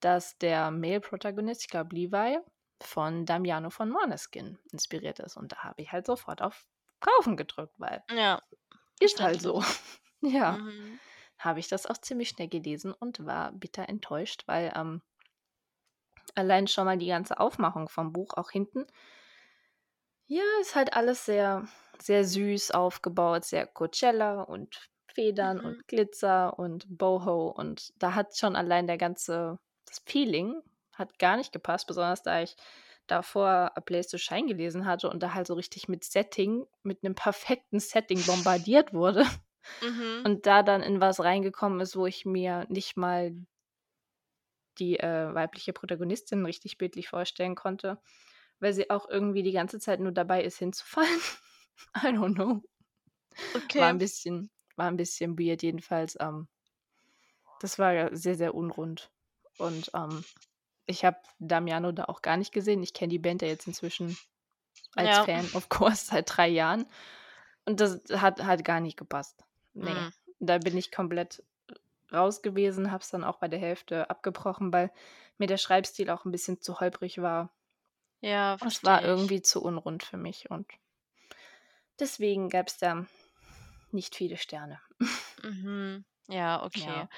dass 0.00 0.38
der 0.38 0.70
Male-Protagonist, 0.72 1.62
ich 1.62 1.68
glaube 1.70 1.94
Levi, 1.96 2.38
von 2.82 3.26
Damiano 3.26 3.70
von 3.70 3.90
Måneskin 3.90 4.58
inspiriert 4.72 5.20
ist. 5.20 5.36
Und 5.38 5.52
da 5.52 5.58
habe 5.64 5.82
ich 5.82 5.92
halt 5.92 6.06
sofort 6.06 6.42
auf 6.42 6.66
Kaufen 7.00 7.36
gedrückt, 7.36 7.74
weil 7.78 8.04
Ja, 8.10 8.40
ist 9.00 9.20
halt 9.20 9.40
so. 9.42 9.62
Ja. 10.22 10.60
Mhm. 10.64 11.00
Habe 11.38 11.60
ich 11.60 11.68
das 11.68 11.86
auch 11.86 11.98
ziemlich 11.98 12.30
schnell 12.30 12.48
gelesen 12.48 12.92
und 12.94 13.26
war 13.26 13.52
bitter 13.52 13.88
enttäuscht, 13.88 14.44
weil, 14.46 14.72
ähm 14.76 15.02
allein 16.36 16.66
schon 16.66 16.84
mal 16.86 16.98
die 16.98 17.06
ganze 17.08 17.38
Aufmachung 17.40 17.88
vom 17.88 18.12
Buch 18.12 18.34
auch 18.36 18.50
hinten 18.50 18.86
ja, 20.28 20.42
ist 20.60 20.76
halt 20.76 20.92
alles 20.94 21.24
sehr 21.24 21.66
sehr 22.00 22.24
süß 22.24 22.70
aufgebaut, 22.70 23.44
sehr 23.44 23.66
Coachella 23.66 24.42
und 24.42 24.88
Federn 25.14 25.60
Mhm. 25.60 25.60
und 25.60 25.86
Glitzer 25.88 26.58
und 26.58 26.86
Boho 26.96 27.48
und 27.50 27.92
da 27.98 28.14
hat 28.14 28.36
schon 28.36 28.56
allein 28.56 28.86
der 28.86 28.96
ganze 28.96 29.58
das 29.86 30.00
Feeling 30.06 30.62
hat 30.94 31.18
gar 31.18 31.36
nicht 31.36 31.52
gepasst, 31.52 31.86
besonders 31.88 32.22
da 32.22 32.42
ich 32.42 32.56
davor 33.08 33.72
A 33.76 33.80
Place 33.80 34.06
to 34.08 34.18
Shine 34.18 34.46
gelesen 34.46 34.86
hatte 34.86 35.10
und 35.10 35.22
da 35.22 35.34
halt 35.34 35.46
so 35.48 35.54
richtig 35.54 35.88
mit 35.88 36.04
Setting 36.04 36.64
mit 36.84 37.02
'nem 37.02 37.14
perfekten 37.16 37.80
Setting 37.80 38.24
bombardiert 38.24 38.92
wurde 38.94 39.24
Mhm. 39.82 40.24
und 40.24 40.46
da 40.46 40.62
dann 40.62 40.82
in 40.82 41.00
was 41.00 41.20
reingekommen 41.20 41.80
ist, 41.80 41.96
wo 41.96 42.06
ich 42.06 42.24
mir 42.26 42.66
nicht 42.68 42.96
mal 42.96 43.34
die, 44.78 44.98
äh, 44.98 45.34
weibliche 45.34 45.72
Protagonistin 45.72 46.44
richtig 46.44 46.78
bildlich 46.78 47.08
vorstellen 47.08 47.54
konnte, 47.56 48.00
weil 48.60 48.72
sie 48.74 48.90
auch 48.90 49.08
irgendwie 49.08 49.42
die 49.42 49.52
ganze 49.52 49.78
Zeit 49.80 50.00
nur 50.00 50.12
dabei 50.12 50.44
ist, 50.44 50.58
hinzufallen. 50.58 51.20
I 51.96 52.08
don't 52.08 52.34
know. 52.34 52.62
War 53.76 53.88
Okay. 53.88 53.92
'n 53.92 53.98
bisschen 53.98 54.50
war 54.76 54.88
'n 54.88 54.96
bisschen 54.96 55.38
weird 55.38 55.62
jedenfalls, 55.62 56.16
ähm 56.20 56.48
das 57.60 57.78
war 57.78 57.92
ja 57.92 58.14
sehr, 58.16 58.34
sehr 58.34 58.54
unrund. 58.54 59.12
Und, 59.56 59.90
ähm, 59.94 60.24
ich 60.86 61.04
habe 61.04 61.18
Damiano 61.38 61.92
da 61.92 62.06
auch 62.06 62.22
gar 62.22 62.36
nicht 62.36 62.52
gesehen. 62.52 62.82
Ich 62.82 62.94
kenne 62.94 63.10
die 63.10 63.18
Band 63.20 63.42
ja 63.42 63.48
jetzt 63.48 63.66
inzwischen 63.68 64.18
als 64.96 65.18
Ja. 65.18 65.26
Fan, 65.26 65.50
of 65.52 65.68
course, 65.70 66.06
seit 66.12 66.36
3 66.36 66.48
Jahren. 66.48 66.86
Und 67.66 67.80
das 67.80 68.02
hat 68.12 68.44
hat 68.44 68.64
gar 68.64 68.80
nicht 68.80 68.98
gepasst. 68.98 69.44
Ne, 69.74 69.96
Mhm. 69.96 70.12
da 70.40 70.58
bin 70.58 70.76
ich 70.76 70.92
komplett 70.92 71.44
raus 72.12 72.42
gewesen, 72.42 72.90
habe 72.92 73.02
es 73.02 73.10
dann 73.10 73.24
auch 73.24 73.38
bei 73.38 73.48
der 73.48 73.58
Hälfte 73.60 74.10
abgebrochen, 74.10 74.72
weil 74.72 74.90
mir 75.38 75.46
der 75.46 75.56
Schreibstil 75.58 76.10
auch 76.10 76.24
'n 76.26 76.32
bisschen 76.32 76.60
zu 76.60 76.80
holprig 76.80 77.20
war. 77.22 77.50
Ja, 78.22 78.58
Es 78.62 78.84
war 78.84 79.02
ich. 79.02 79.04
irgendwie 79.04 79.40
zu 79.42 79.62
unrund 79.62 80.02
für 80.02 80.18
mich 80.18 80.50
und 80.50 80.66
deswegen 81.98 82.48
gab's 82.48 82.78
da 82.78 83.06
nicht 83.92 84.16
viele 84.16 84.36
Sterne. 84.38 84.80
Mhm. 85.42 86.04
Ja, 86.28 86.62
okay. 86.64 87.06
Ja. 87.06 87.08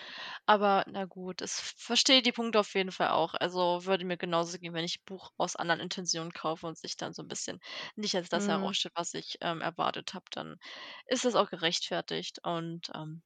Aber 0.47 0.85
na 0.89 1.05
gut, 1.07 1.43
es 1.43 1.61
v 1.61 1.75
verstehe 1.79 2.23
die 2.23 2.33
Punkte 2.33 2.61
auf 2.61 2.75
jeden 2.75 2.93
Fall 2.93 3.09
auch. 3.11 3.35
Also, 3.35 3.85
würde 3.87 4.05
mir 4.07 4.17
genauso 4.19 4.59
gehen, 4.59 4.75
wenn 4.75 4.85
ich 4.85 5.05
Buch 5.05 5.33
aus 5.39 5.57
anderen 5.57 5.81
Intentionen 5.81 6.33
kaufe 6.33 6.67
und 6.67 6.79
sich 6.79 6.97
dann 6.97 7.13
so 7.15 7.23
'n 7.23 7.29
bisschen 7.29 7.61
nicht 7.97 8.15
als 8.17 8.29
das 8.31 8.47
Mhm. 8.47 8.49
herausstellt, 8.49 8.95
was 8.97 9.15
ich, 9.15 9.39
ähm, 9.43 9.61
erwartet 9.63 10.15
habe, 10.15 10.27
dann 10.33 10.59
ist 11.07 11.25
das 11.27 11.35
auch 11.37 11.51
gerechtfertigt. 11.51 12.41
Und, 12.45 12.91
ähm, 12.95 13.23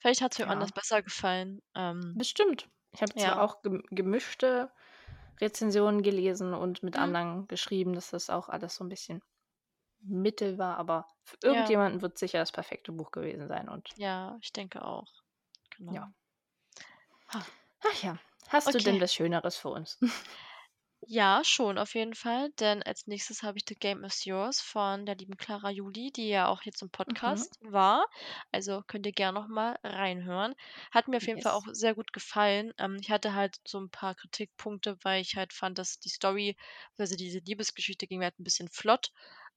vielleicht 0.00 0.20
hat's 0.22 0.38
wem 0.38 0.48
anders 0.50 0.70
Ja. 0.70 0.72
besser 0.72 1.02
gefallen. 1.02 1.60
Ähm, 1.74 2.18
Bestimmt. 2.18 2.68
Ich 2.92 3.02
habe 3.02 3.14
ja. 3.14 3.42
auch 3.42 3.62
gem 3.62 3.82
gemischte 3.90 4.70
Rezensionen 5.40 6.02
gelesen 6.02 6.54
und 6.54 6.82
mit 6.82 6.96
Mhm. 6.96 6.96
anderen 6.98 7.46
geschrieben, 7.48 7.94
dass 7.94 8.10
das 8.10 8.30
auch 8.30 8.48
alles 8.48 8.76
so 8.76 8.84
'n 8.84 8.88
bisschen 8.88 9.22
mittel 10.00 10.58
war, 10.58 10.78
aber 10.78 11.08
für 11.24 11.38
Ja. 11.48 11.76
irgendjemanden 11.82 12.02
wird 12.02 12.18
sicher 12.18 12.38
das 12.40 12.52
perfekte 12.52 12.92
Buch 12.92 13.10
gewesen 13.12 13.48
sein 13.48 13.68
und 13.68 13.96
Ja, 13.98 14.38
ich 14.42 14.52
denke 14.52 14.82
auch. 14.84 15.22
ja. 15.90 16.06
Genau. 16.06 16.12
Ha. 17.28 17.46
Ach 17.84 18.02
ja. 18.02 18.18
Hast 18.48 18.74
du 18.74 18.80
denn 18.80 19.00
Okay. 19.00 19.00
was 19.00 19.12
Schöneres 19.14 19.56
für 19.56 19.68
uns? 19.70 19.98
Ja, 21.08 21.44
schon, 21.44 21.78
auf 21.78 21.94
jeden 21.94 22.14
Fall, 22.16 22.50
denn 22.58 22.82
als 22.82 23.06
Nächstes 23.06 23.44
habe 23.44 23.58
ich 23.58 23.64
„The 23.68 23.76
Game 23.76 24.02
is 24.02 24.24
Yours“ 24.24 24.60
von 24.60 25.06
der 25.06 25.14
lieben 25.14 25.36
Clara 25.36 25.70
Juli, 25.70 26.10
die 26.10 26.28
ja 26.28 26.48
auch 26.48 26.62
jetzt 26.62 26.82
im 26.82 26.90
Mhm. 27.08 27.46
Podcast 27.46 27.58
war. 27.60 28.06
Also, 28.50 28.82
könnt 28.88 29.06
ihr 29.06 29.12
gern 29.12 29.34
noch 29.34 29.46
mal 29.46 29.78
reinhören. 29.84 30.56
Hat 30.90 31.06
mir 31.06 31.18
auf 31.18 31.26
jeden 31.28 31.38
Fall 31.38 31.52
auch 31.52 31.62
Yes. 31.62 31.70
sehr 31.70 31.94
gut 31.94 32.12
gefallen. 32.12 32.72
Ähm, 32.78 32.96
ich 33.00 33.08
hatte 33.12 33.34
halt 33.34 33.58
so 33.64 33.78
'n 33.78 33.88
paar 33.88 34.16
Kritikpunkte, 34.16 34.96
weil 35.02 35.20
ich 35.22 35.36
halt 35.36 35.52
fand, 35.52 35.78
dass 35.78 36.00
die 36.00 36.08
Story 36.08 36.56
also, 36.98 37.14
diese 37.14 37.38
Liebesgeschichte 37.38 38.08
ging 38.08 38.18
mir 38.18 38.24
halt 38.24 38.40
'n 38.40 38.44
bisschen 38.44 38.68
flott, 38.68 39.12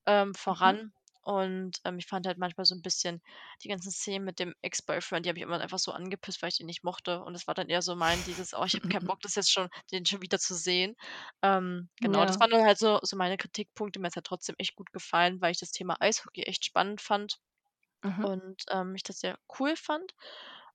ähm, 0.05 0.35
Mhm. 0.47 0.79
voran. 0.81 0.93
Und, 1.21 1.79
ähm, 1.85 1.97
ich 1.99 2.07
fand 2.07 2.25
halt 2.27 2.37
manchmal 2.37 2.65
so 2.65 2.75
'n 2.75 2.81
bisschen 2.81 3.21
die 3.63 3.67
ganzen 3.69 3.91
Szenen 3.91 4.25
mit 4.25 4.39
dem 4.39 4.55
Ex-Boyfriend, 4.61 5.25
die 5.25 5.29
haben 5.29 5.35
mich 5.35 5.43
immer 5.43 5.59
einfach 5.59 5.79
so 5.79 5.91
angepisst, 5.91 6.41
weil 6.41 6.49
ich 6.49 6.57
den 6.57 6.65
nicht 6.67 6.83
mochte. 6.83 7.21
Und 7.23 7.35
es 7.35 7.47
war 7.47 7.53
dann 7.55 7.69
eher 7.69 7.81
so 7.81 7.95
mein 7.95 8.23
dieses: 8.23 8.53
„Oh, 8.53 8.63
ich 8.65 8.75
habe 8.75 8.87
keinen 8.89 9.03
Bock, 9.05 9.19
das 9.21 9.35
jetzt 9.35 9.51
schon 9.51 9.69
den 9.91 10.05
schon 10.05 10.21
wieder 10.21 10.39
zu 10.39 10.55
sehen.“ 10.55 10.95
Ähm, 11.41 11.89
genau, 12.01 12.25
das 12.25 12.39
Ja. 12.39 12.41
waren 12.41 12.51
dann 12.51 12.65
halt 12.65 12.77
so 12.79 12.99
so 13.03 13.17
meine 13.17 13.37
Kritikpunkte. 13.37 13.99
Mir 13.99 14.07
hat's 14.07 14.15
halt 14.15 14.25
trotzdem 14.27 14.55
echt 14.57 14.75
gut 14.75 14.91
gefallen, 14.93 15.41
weil 15.41 15.51
ich 15.51 15.59
das 15.59 15.71
Thema 15.71 15.97
Eishockey 16.01 16.43
echt 16.43 16.65
spannend 16.65 17.01
fand 17.01 17.39
Mhm. 18.03 18.29
und, 18.29 18.63
ähm, 18.71 18.95
ich 18.95 19.03
das 19.03 19.19
sehr 19.19 19.39
cool 19.59 19.75
fand. 19.75 20.13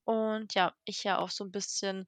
Und 0.05 0.55
ja, 0.55 0.75
ich 0.85 1.05
ja 1.05 1.19
auch 1.19 1.31
so 1.31 1.45
'n 1.45 1.51
bisschen, 1.53 2.07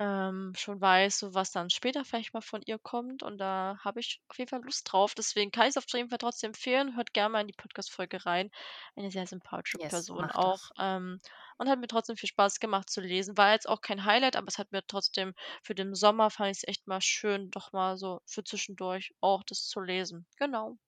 ähm, 0.00 0.52
schon 0.56 0.80
weiß, 0.80 1.18
so 1.18 1.34
was 1.34 1.50
dann 1.52 1.70
später 1.70 2.04
vielleicht 2.04 2.32
mal 2.34 2.40
von 2.40 2.62
ihr 2.64 2.78
kommt 2.78 3.22
und 3.22 3.38
da 3.38 3.78
habe 3.84 4.00
ich 4.00 4.22
auf 4.28 4.38
jeden 4.38 4.48
Fall 4.48 4.62
Lust 4.62 4.90
drauf. 4.92 5.14
Deswegen 5.14 5.50
kann 5.50 5.66
ich's 5.68 5.76
auf 5.76 5.84
jeden 5.92 6.08
Fall 6.10 6.18
trotzdem 6.18 6.50
empfehlen. 6.50 6.96
Hört 6.96 7.12
gern 7.14 7.32
mal 7.32 7.40
in 7.40 7.48
die 7.48 7.52
Podcast-Folge 7.54 8.24
rein. 8.26 8.50
Eine 8.96 9.10
sehr 9.10 9.26
sympathische 9.26 9.78
Yes, 9.78 9.88
Person 9.88 10.30
auch, 10.30 10.70
ähm, 10.78 11.20
und 11.58 11.68
hat 11.68 11.78
mir 11.80 11.88
trotzdem 11.88 12.16
viel 12.16 12.28
Spaß 12.28 12.60
gemacht 12.60 12.90
zu 12.90 13.00
lesen. 13.00 13.36
War 13.36 13.52
jetzt 13.52 13.68
auch 13.68 13.80
kein 13.80 14.04
Highlight, 14.04 14.36
aber 14.36 14.48
es 14.48 14.58
hat 14.58 14.72
mir 14.72 14.86
trotzdem 14.86 15.34
für 15.62 15.74
den 15.74 15.94
Sommer 15.94 16.30
fand 16.30 16.50
ich's 16.52 16.64
echt 16.68 16.86
mal 16.86 17.00
schön, 17.00 17.50
doch 17.50 17.72
mal 17.72 17.96
so 17.96 18.20
für 18.26 18.44
zwischendurch 18.44 19.14
auch 19.20 19.42
das 19.44 19.66
zu 19.66 19.80
lesen. 19.80 20.26
Genau. 20.36 20.78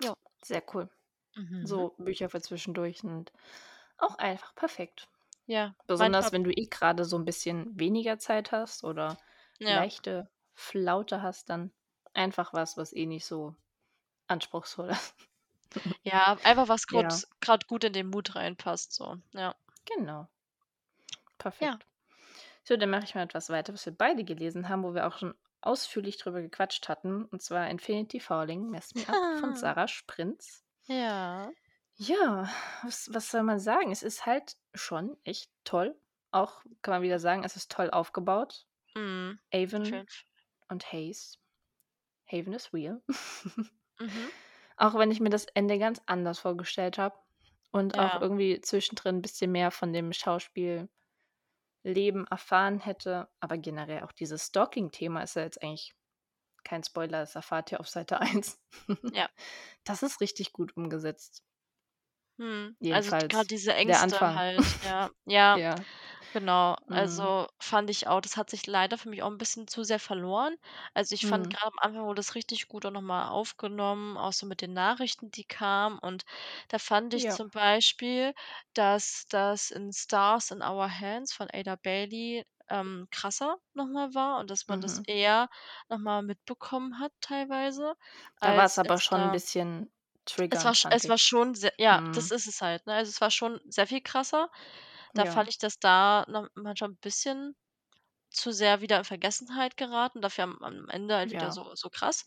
Ja. 0.00 0.16
Sehr 0.42 0.62
cool. 0.74 0.88
Mhm. 1.36 1.66
So 1.66 1.94
Bücher 1.98 2.30
für 2.30 2.40
zwischendurch 2.40 3.00
sind 3.00 3.32
auch 3.98 4.16
einfach 4.18 4.54
perfekt. 4.54 5.08
Ja, 5.48 5.76
Besonders 5.86 6.32
wenn 6.32 6.42
du 6.44 6.50
eh 6.50 6.66
grade 6.66 7.04
so 7.04 7.16
'n 7.16 7.24
bisschen 7.24 7.78
weniger 7.78 8.18
Zeit 8.18 8.50
hast 8.52 8.82
oder 8.84 9.18
Ja. 9.60 9.86
leichte 9.86 10.28
Flaute 10.54 11.22
hast, 11.22 11.48
dann 11.50 11.72
einfach 12.12 12.52
was, 12.52 12.76
was 12.76 12.92
eh 12.92 13.06
nicht 13.06 13.24
so 13.26 13.54
anspruchsvoll 14.28 14.90
ist. 14.90 15.14
Ja, 16.04 16.38
einfach 16.42 16.68
was 16.68 16.86
Ja. 16.90 17.20
kurz 17.20 17.26
grad 17.40 17.66
gut 17.68 17.84
in 17.84 17.92
den 17.92 18.08
Mood 18.08 18.34
reinpasst 18.36 18.92
so, 18.92 19.16
ja. 19.34 19.56
Genau. 19.86 20.28
Ja. 21.60 21.78
Perfekt. 21.78 21.86
So, 22.64 22.76
dann 22.76 22.90
mache 22.90 23.04
ich 23.04 23.14
mal 23.14 23.22
etwas 23.24 23.50
weiter, 23.50 23.72
was 23.74 23.86
wir 23.86 23.94
beide 23.96 24.24
gelesen 24.24 24.68
haben, 24.68 24.84
wo 24.84 24.94
wir 24.94 25.06
auch 25.08 25.18
schon 25.18 25.34
ausführlich 25.62 26.18
drüber 26.18 26.42
gequatscht 26.42 26.88
hatten, 26.88 27.24
und 27.26 27.42
zwar 27.42 27.70
„Infinity 27.70 28.20
Falling: 28.20 28.70
Mess 28.70 28.94
Me 28.94 29.08
Up“ 29.08 29.20
von 29.32 29.54
Sarah 29.56 29.88
Sprintz. 29.88 30.60
Ja. 30.88 31.52
Ja, 31.98 32.50
was 32.82 33.08
was 33.14 33.30
soll 33.30 33.42
man 33.42 33.58
sagen? 33.58 33.90
Es 33.90 34.02
ist 34.02 34.26
halt 34.26 34.56
schon 34.74 35.16
echt 35.24 35.50
toll. 35.64 35.98
Auch 36.30 36.62
kann 36.82 36.92
man 36.94 37.02
wieder 37.02 37.18
sagen, 37.18 37.42
es 37.42 37.56
ist 37.56 37.70
toll 37.72 37.90
aufgebaut. 37.90 38.66
Mhm. 38.96 39.38
Jeden 39.72 39.84
Fall. 39.84 40.06
und 40.68 40.92
Hayes. 40.92 41.38
Haven 42.26 42.54
is 42.54 42.72
real. 42.74 43.02
Mhm. 44.00 44.32
Auch 44.78 44.94
wenn 44.94 45.10
ich 45.10 45.20
mir 45.20 45.30
das 45.30 45.46
Ende 45.54 45.78
ganz 45.78 46.02
anders 46.06 46.38
vorgestellt 46.38 46.98
habe 46.98 47.16
und 47.70 47.98
auch 47.98 48.14
Ja. 48.14 48.20
irgendwie 48.20 48.60
zwischendrin 48.60 49.16
'n 49.18 49.22
bisschen 49.22 49.50
mehr 49.52 49.70
von 49.70 49.92
dem 49.92 50.12
Schauspielleben 50.12 50.88
erfahren 52.30 52.80
hätte. 52.80 53.28
Aber 53.40 53.58
generell 53.58 54.02
auch 54.04 54.12
dieses 54.12 54.46
Stalking-Thema 54.48 55.22
ist 55.22 55.36
ja 55.36 55.42
jetzt 55.44 55.62
eigentlich 55.62 55.94
kein 56.64 56.84
Spoiler, 56.84 57.20
das 57.20 57.36
erfahrt 57.36 57.72
ihr 57.72 57.80
auf 57.80 57.88
Seite 57.88 58.20
1. 58.20 58.58
Ja. 59.12 59.28
Das 59.84 60.02
ist 60.02 60.20
richtig 60.20 60.52
gut 60.52 60.76
umgesetzt. 60.76 61.40
Mhm. 62.38 62.76
Also, 62.90 63.12
Jedenfalls 63.12 63.48
diese 63.50 63.74
Ängste 63.74 64.34
halt, 64.34 64.66
ja. 64.82 65.10
Ja, 65.24 65.60
Ja. 65.76 65.86
genau. 66.32 66.76
Mhm. 66.88 67.36
Also, 67.36 67.48
fand 67.60 67.90
ich 67.90 68.08
auch, 68.08 68.20
das 68.20 68.36
hat 68.36 68.50
sich 68.50 68.66
leider 68.66 68.98
für 68.98 69.08
mich 69.10 69.22
auch 69.22 69.30
'n 69.30 69.38
bisschen 69.38 69.68
zu 69.68 69.84
sehr 69.84 70.00
verloren. 70.00 70.56
Also, 70.94 71.14
ich 71.14 71.26
fand 71.26 71.48
Mhm. 71.48 71.50
grad 71.50 71.64
am 71.72 71.78
Anfang 71.80 72.06
wurde 72.06 72.16
das 72.20 72.34
richtig 72.36 72.68
gut 72.68 72.86
auch 72.86 72.92
noch 72.92 73.02
mal 73.02 73.28
aufgenommen, 73.30 74.16
auch 74.18 74.32
so 74.34 74.46
mit 74.46 74.62
den 74.62 74.74
Nachrichten, 74.74 75.30
die 75.30 75.44
kamen. 75.44 75.98
Und 75.98 76.24
da 76.68 76.78
fand 76.78 77.14
ich 77.14 77.28
Ja. 77.28 77.30
zum 77.30 77.50
Beispiel, 77.50 78.34
dass 78.74 79.26
das 79.30 79.70
in 79.70 79.92
„Stars 79.92 80.50
in 80.52 80.62
Our 80.62 80.90
Hands“ 80.90 81.32
von 81.32 81.48
Ada 81.52 81.76
Bailey, 81.76 82.44
ähm, 82.70 83.08
krasser 83.12 83.58
noch 83.74 83.86
mal 83.88 84.14
war 84.14 84.40
und 84.40 84.50
dass 84.50 84.68
man 84.68 84.80
das 84.80 84.98
Mhm. 84.98 85.06
eher 85.06 85.48
noch 85.88 85.98
mal 85.98 86.22
mitbekommen 86.22 87.00
hat 87.00 87.12
teilweise, 87.20 87.94
Da 88.42 88.54
war's 88.54 88.78
als 88.78 88.78
aber 88.78 88.98
jetzt 88.98 89.00
schon 89.00 89.22
'n 89.22 89.30
da 89.30 89.30
bisschen 89.30 89.90
Es 90.50 90.64
war 90.64 90.74
es 90.90 91.08
war 91.08 91.18
schon 91.18 91.54
se 91.54 91.72
ja, 91.78 92.02
das 92.12 92.30
Mhm. 92.30 92.32
ist 92.32 92.46
es 92.46 92.60
halt, 92.62 92.86
ne? 92.86 92.94
Also, 92.94 93.10
es 93.10 93.20
war 93.20 93.30
schon 93.30 93.60
sehr 93.68 93.86
viel 93.86 94.00
krasser. 94.00 94.50
Da 95.14 95.24
Ja. 95.24 95.26
fand 95.26 95.48
ich, 95.48 95.58
dass 95.58 95.78
da 95.80 96.24
manchmal 96.54 96.90
'n 96.90 96.96
bisschen 96.98 97.56
zu 98.30 98.52
sehr 98.52 98.80
wieder 98.82 98.98
in 98.98 99.04
Vergessenheit 99.04 99.76
geraten, 99.78 100.22
dafür 100.22 100.44
am 100.44 100.58
am 100.62 100.88
Ende 100.90 101.16
halt 101.16 101.32
wieder 101.32 101.50
Ja. 101.50 101.52
so 101.52 101.74
so 101.76 101.90
krass. 101.90 102.26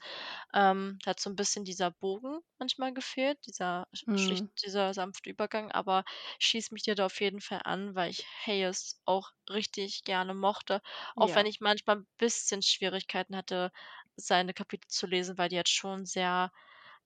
Ähm, 0.54 1.00
da 1.04 1.12
hat 1.12 1.20
so 1.22 1.30
'n 1.32 1.36
bisschen 1.38 1.66
dieser 1.66 1.92
Bogen 1.92 2.42
manchmal 2.60 2.94
gefehlt, 2.94 3.40
dieser 3.48 3.88
sch 3.94 4.06
schlicht 4.16 4.46
Mhm. 4.46 4.50
dieser 4.66 4.94
sanfte 4.96 5.30
Übergang, 5.32 5.72
aber 5.74 6.06
ich 6.40 6.48
schließe 6.48 6.74
mich 6.76 6.84
dir 6.84 6.96
da 6.96 7.08
auf 7.08 7.22
jeden 7.22 7.42
Fall 7.42 7.62
an, 7.66 7.96
weil 7.96 8.12
ich 8.12 8.26
Hayes 8.48 9.02
auch 9.06 9.32
richtig 9.50 10.04
gerne 10.06 10.34
mochte, 10.36 10.82
auch 11.18 11.36
wenn 11.36 11.46
Ja. 11.46 11.48
ich 11.48 11.62
manchmal 11.62 11.98
'n 11.98 12.08
bisschen 12.18 12.64
Schwierigkeiten 12.64 13.36
hatte, 13.38 13.72
seine 14.18 14.54
Kapitel 14.56 14.88
zu 14.90 15.08
lesen, 15.08 15.38
weil 15.40 15.50
die 15.50 15.58
halt 15.58 15.70
schon 15.70 16.06
sehr 16.06 16.52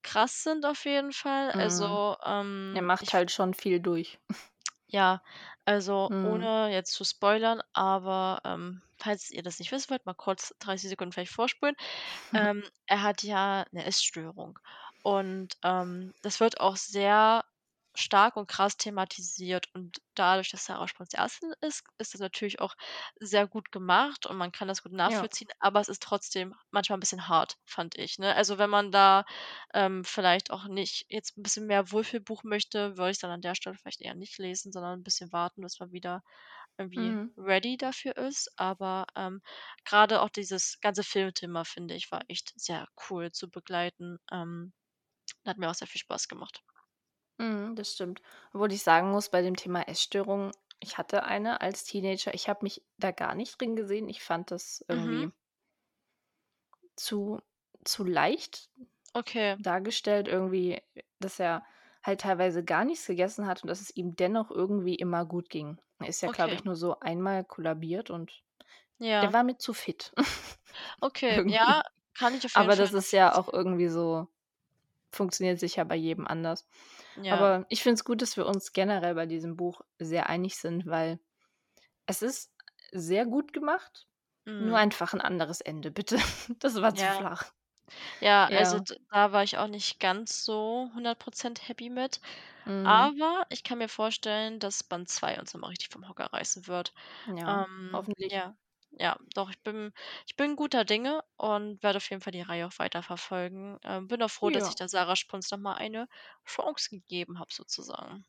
krass 0.04 0.44
sind 0.44 0.66
auf 0.66 0.86
jeden 0.86 1.14
Fall. 1.14 1.52
Mhm. 1.54 1.58
Also, 1.58 2.18
Er 2.74 2.82
ähm, 2.82 2.84
macht 2.84 3.04
ich 3.04 3.14
halt 3.16 3.32
schon 3.32 3.54
viel 3.56 3.80
durch. 3.82 4.20
Ja, 4.88 5.24
also, 5.66 6.10
Mhm. 6.10 6.14
ohne 6.22 6.70
jetzt 6.72 6.94
zu 6.94 7.04
spoilern, 7.04 7.62
aber, 7.74 8.42
ähm, 8.46 8.84
falls 8.98 9.32
ihr 9.32 9.42
das 9.44 9.60
nicht 9.60 9.72
wissen 9.72 9.90
wollt, 9.90 10.06
mal 10.06 10.14
kurz 10.14 10.54
30 10.60 10.90
Sekunden 10.90 11.12
vielleicht 11.14 11.32
vorspulen. 11.34 11.76
Ähm, 12.34 12.64
er 12.88 13.02
hat 13.04 13.24
ja 13.24 13.66
'ne 13.72 13.86
Essstörung 13.86 14.60
und, 15.04 15.56
ähm, 15.64 16.14
das 16.22 16.40
wird 16.40 16.60
auch 16.62 16.76
sehr 16.78 17.44
stark 17.96 18.36
und 18.38 18.48
krass 18.48 18.78
thematisiert 18.78 19.68
und 19.74 20.00
dadurch, 20.16 20.50
dass 20.52 20.66
Sarah 20.66 20.88
Sprintz 20.88 21.14
Ärztin 21.14 21.54
ist, 21.62 21.84
ist 22.00 22.14
das 22.14 22.22
natürlich 22.22 22.60
auch 22.62 22.76
sehr 23.20 23.48
gut 23.48 23.72
gemacht 23.72 24.26
und 24.26 24.38
man 24.38 24.52
kann 24.52 24.68
das 24.68 24.84
gut 24.84 24.92
Ja. 25.06 25.28
nachvollziehen, 25.32 25.50
aber 25.60 25.80
es 25.82 25.90
ist 25.90 26.04
trotzdem 26.04 26.56
manchmal 26.72 26.98
'n 26.98 27.02
bisschen 27.02 27.28
hart, 27.28 27.58
fand 27.66 27.98
ich, 27.98 28.20
ne? 28.20 28.36
Also, 28.36 28.58
wenn 28.58 28.70
man 28.70 28.92
da, 28.92 29.26
ähm, 29.74 30.04
vielleicht 30.06 30.52
auch 30.52 30.66
nicht 30.68 31.06
jetzt 31.10 31.38
'n 31.38 31.44
bisschen 31.44 31.68
mehr 31.68 31.92
Wohlfühlbuch 31.92 32.44
möchte, 32.44 32.98
würde 32.98 33.12
ich's 33.12 33.20
dann 33.20 33.32
an 33.32 33.42
der 33.42 33.56
Stelle 33.56 33.78
vielleicht 33.78 34.02
eher 34.02 34.16
nicht 34.16 34.38
lesen, 34.40 34.72
sondern 34.72 35.00
'n 35.00 35.04
bisschen 35.04 35.32
warten, 35.34 35.62
bis 35.62 35.80
man 35.80 35.92
wieder 35.92 36.22
irgendwie 36.78 37.16
Mhm. 37.16 37.34
ready 37.38 37.78
dafür 37.78 38.18
ist. 38.18 38.52
Aber, 38.58 39.06
ähm, 39.16 39.42
grade 39.86 40.22
auch 40.22 40.30
dieses 40.30 40.80
ganze 40.82 41.04
Filmthema, 41.04 41.64
finde 41.66 41.96
ich, 41.96 42.12
war 42.12 42.22
echt 42.30 42.54
sehr 42.60 42.88
cool 43.10 43.32
zu 43.32 43.50
begleiten. 43.52 44.20
Ähm, 44.32 44.74
hat 45.48 45.58
mir 45.60 45.70
auch 45.72 45.76
sehr 45.76 45.88
viel 45.90 46.02
Spaß 46.02 46.28
gemacht. 46.30 46.64
Mhm, 47.44 47.76
das 47.76 47.94
stimmt. 47.94 48.22
Obwohl 48.54 48.72
ich 48.72 48.82
sagen 48.84 49.12
muss, 49.12 49.30
bei 49.30 49.42
dem 49.44 49.56
Thema 49.56 49.88
Essstörung, 49.88 50.52
ich 50.80 50.98
hatte 50.98 51.24
eine 51.26 51.62
als 51.62 51.84
Teenager. 51.84 52.34
Ich 52.34 52.50
habe 52.50 52.60
mich 52.64 52.84
da 52.98 53.12
gar 53.12 53.36
nicht 53.36 53.60
drin 53.62 53.76
gesehen. 53.76 54.10
Ich 54.10 54.24
fand 54.24 54.50
das 54.52 54.84
Mhm. 54.92 55.28
irgendwie 55.28 55.32
zu 56.96 57.40
zu 57.86 58.04
leicht 58.06 58.70
Okay. 59.16 59.58
dargestellt 59.58 60.28
irgendwie, 60.28 60.82
dass 61.20 61.40
er 61.40 61.66
halt 62.04 62.22
teilweise 62.22 62.64
gar 62.66 62.86
nichts 62.86 63.08
gegessen 63.08 63.48
hat 63.48 63.64
und 63.64 63.70
dass 63.70 63.82
es 63.82 63.96
ihm 63.96 64.16
dennoch 64.16 64.52
irgendwie 64.52 64.96
immer 64.96 65.26
gut 65.26 65.50
ging. 65.50 65.80
Er 66.00 66.10
ist 66.10 66.22
ja, 66.22 66.30
glaube 66.30 66.54
Okay. 66.54 66.56
ich, 66.56 66.66
nur 66.66 66.76
so 66.76 67.00
einmal 67.02 67.46
kollabiert 67.46 68.10
und 68.12 68.44
der 69.22 69.32
Ja. 69.32 69.34
war 69.34 69.44
mir 69.44 69.58
zu 69.58 69.74
fit 69.74 70.14
Okay, 71.02 71.44
ja, 71.48 71.64
irgendwie. 71.64 71.84
kann 72.14 72.34
ich 72.34 72.46
auf 72.46 72.58
jeden 72.58 72.72
Aber 72.72 72.76
Fall 72.76 72.88
das 72.88 72.94
ist 72.94 73.12
ja 73.14 73.36
auch 73.36 73.52
nachvollziehen. 73.52 73.54
irgendwie 73.54 73.90
so 73.90 74.28
funktioniert 75.12 75.60
sicher 75.60 75.86
bei 75.86 75.96
jedem 75.96 76.28
anders. 76.28 76.68
Ja. 77.18 77.54
Aber 77.54 77.66
ich 77.70 77.84
finde 77.84 77.96
es 77.96 78.06
gut, 78.06 78.22
dass 78.22 78.38
wir 78.38 78.46
uns 78.48 78.74
generell 78.74 79.16
bei 79.16 79.26
diesem 79.26 79.56
Buch 79.58 79.82
sehr 80.00 80.30
einig 80.30 80.58
sind, 80.58 80.86
weil 80.88 81.20
es 82.08 82.22
ist 82.24 82.54
sehr 82.94 83.26
gut 83.28 83.54
gemacht, 83.54 84.08
nur 84.58 84.78
Mhm. 84.78 84.80
einfach 84.80 85.14
'n 85.16 85.22
anderes 85.22 85.62
Ende, 85.62 85.92
bitte. 85.92 86.18
Das 86.60 86.82
war 86.82 86.96
zu 86.96 87.08
Ja. 87.08 87.12
flach. 87.12 87.54
Ja, 88.22 88.48
also, 88.50 88.80
Ja. 88.80 88.82
d 88.82 88.98
da 89.12 89.32
war 89.34 89.44
ich 89.44 89.58
auch 89.58 89.68
nicht 89.68 90.00
ganz 90.00 90.46
so 90.46 90.90
100 90.94 91.20
% 91.20 91.68
happy 91.68 91.90
mit. 91.90 92.22
Mhm. 92.68 93.14
Aber 93.24 93.46
ich 93.50 93.64
kann 93.64 93.80
mir 93.80 93.90
vorstellen, 93.90 94.60
dass 94.60 94.84
Band 94.84 95.10
2 95.10 95.40
uns 95.40 95.54
noch 95.54 95.62
mal 95.62 95.68
richtig 95.70 95.90
vom 95.92 96.08
Hocker 96.10 96.28
reißen 96.34 96.68
wird. 96.68 96.94
Ja, 97.28 97.48
Ähm, 97.48 97.94
hoffentlich. 97.94 98.32
ja. 98.32 98.58
Ja, 99.00 99.18
doch, 99.36 99.50
ich 99.50 99.62
bin 99.64 99.94
ich 100.28 100.36
bin 100.36 100.56
guter 100.56 100.86
Dinge 100.86 101.24
und 101.38 101.82
werde 101.84 101.98
auf 101.98 102.10
jeden 102.10 102.22
Fall 102.22 102.32
die 102.34 102.42
Reihe 102.42 102.68
auch 102.68 102.78
weiterverfolgen. 102.80 103.80
Ähm, 103.84 104.08
bin 104.08 104.22
auch 104.24 104.30
froh, 104.32 104.50
dass 104.52 104.68
ich 104.70 104.74
Ja. 104.74 104.76
der 104.76 104.90
Sarah 104.90 105.16
Spunz 105.16 105.50
noch 105.52 105.60
mal 105.60 105.76
eine 105.76 106.08
Chance 106.46 106.90
gegeben 106.90 107.40
habe 107.40 107.54
sozusagen. 107.54 108.26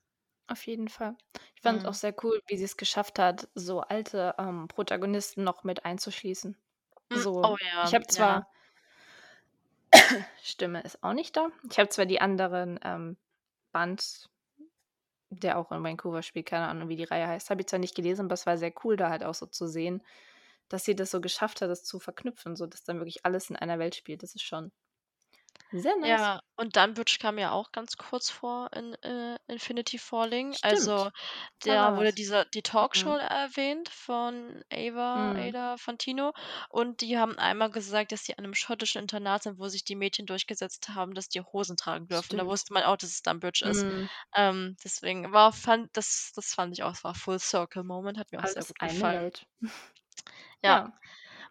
Auf 0.47 0.67
jeden 0.67 0.89
Fall. 0.89 1.17
Ich 1.55 1.63
fand's 1.63 1.85
auch 1.87 1.93
Mhm. 1.93 1.95
sehr 1.95 2.15
cool, 2.23 2.41
wie 2.49 2.57
sie's 2.59 2.77
geschafft 2.77 3.19
hat, 3.19 3.49
so 3.55 3.81
alte, 3.81 4.35
ähm, 4.39 4.69
Protagonisten 4.69 5.43
noch 5.45 5.65
mit 5.65 5.85
einzuschließen. 5.85 6.57
Hm, 7.11 7.25
So, 7.25 7.43
oh 7.43 7.57
ja, 7.63 7.83
ich 7.83 7.95
habe 7.95 8.07
ja. 8.09 8.31
zwar 8.31 8.47
Stimme 10.43 10.83
ist 10.83 11.03
auch 11.03 11.13
nicht 11.13 11.37
da. 11.37 11.49
Ich 11.71 11.79
habe 11.79 11.89
zwar 11.89 12.07
die 12.07 12.21
anderen, 12.21 12.79
ähm, 12.83 13.17
Band, 13.73 14.31
der 15.31 15.59
auch 15.59 15.73
in 15.73 15.83
Vancouver 15.83 16.23
spielt, 16.23 16.47
keine 16.47 16.69
Ahnung, 16.69 16.89
wie 16.89 16.97
die 16.97 17.05
Reihe 17.05 17.27
heißt, 17.29 17.51
habe 17.51 17.61
ich 17.63 17.67
zwar 17.67 17.79
nicht 17.79 17.95
gelesen, 17.95 18.27
aber 18.27 18.35
es 18.35 18.47
war 18.47 18.57
sehr 18.59 18.73
cool, 18.85 18.97
da 18.97 19.11
halt 19.11 19.25
auch 19.25 19.35
so 19.35 19.47
zu 19.47 19.67
sehen, 19.67 20.03
dass 20.75 20.85
sie 20.85 20.97
das 20.97 21.11
so 21.13 21.21
geschafft 21.23 21.63
hat, 21.63 21.71
das 21.71 21.85
zu 21.85 22.01
verknüpfen, 22.01 22.57
sodass 22.57 22.85
dann 22.85 22.99
wirklich 23.01 23.25
alles 23.27 23.51
in 23.51 23.57
einer 23.57 23.79
Welt 23.81 23.97
spielt. 23.97 24.23
Das 24.25 24.35
ist 24.37 24.45
schon 24.45 24.73
sehr 25.73 25.97
nice. 26.01 26.27
Ja, 26.27 26.41
und 26.57 26.77
Dunbridge 26.77 27.17
kam 27.21 27.39
ja 27.39 27.51
auch 27.53 27.73
ganz 27.73 27.97
kurz 27.97 28.29
vor 28.31 28.71
in, 28.75 28.93
äh, 29.03 29.39
Infinity 29.49 29.99
Falling. 29.99 30.57
Also, 30.61 31.09
Stimmt, 31.09 31.13
da 31.65 31.79
war 31.79 31.93
da 31.93 31.97
wurde 31.97 32.13
was. 32.13 32.13
diese 32.13 32.45
die 32.53 32.63
Talkshow 32.63 33.11
Mhm. 33.11 33.17
erwähnt 33.17 33.89
von 33.89 34.63
Ava 34.71 35.33
Mhm. 35.33 35.35
Ada 35.35 35.77
Fantino 35.79 36.33
und 36.69 37.01
die 37.01 37.17
haben 37.19 37.39
einmal 37.39 37.71
gesagt, 37.71 38.13
dass 38.13 38.25
sie 38.25 38.37
an 38.37 38.43
'nem 38.45 38.55
schottischen 38.55 39.01
Internat 39.01 39.43
sind, 39.45 39.59
wo 39.59 39.69
sich 39.69 39.83
die 39.85 39.97
Mädchen 39.97 40.27
durchgesetzt 40.27 40.89
haben, 40.91 41.15
dass 41.15 41.29
die 41.31 41.41
Hosen 41.41 41.77
tragen 41.77 42.07
dürfen. 42.07 42.37
Da 42.37 42.47
Stimmt. 42.47 42.47
wusste 42.47 42.73
man 42.75 42.83
auch, 42.85 42.97
dass 42.99 43.11
es 43.11 43.23
Dunbridge 43.23 43.65
ist. 43.69 43.87
Mhm. 43.87 44.09
Ähm, 44.37 44.77
deswegen 44.85 45.33
war 45.33 45.53
fand 45.53 45.97
das 45.97 46.33
das 46.37 46.53
fand 46.55 46.73
ich 46.75 46.83
auch, 46.83 46.93
es 46.93 47.03
war 47.05 47.15
Full 47.15 47.39
Circle 47.41 47.83
Moment, 47.83 48.19
hat 48.19 48.31
mir 48.33 48.41
auch 48.41 48.47
sehr 48.47 48.65
Alles 48.65 48.67
gut 48.67 48.79
eine 48.79 49.01
gefallen. 49.01 49.11
Welt. 49.11 49.47
Ja, 50.65 50.87
Ja. 50.87 50.95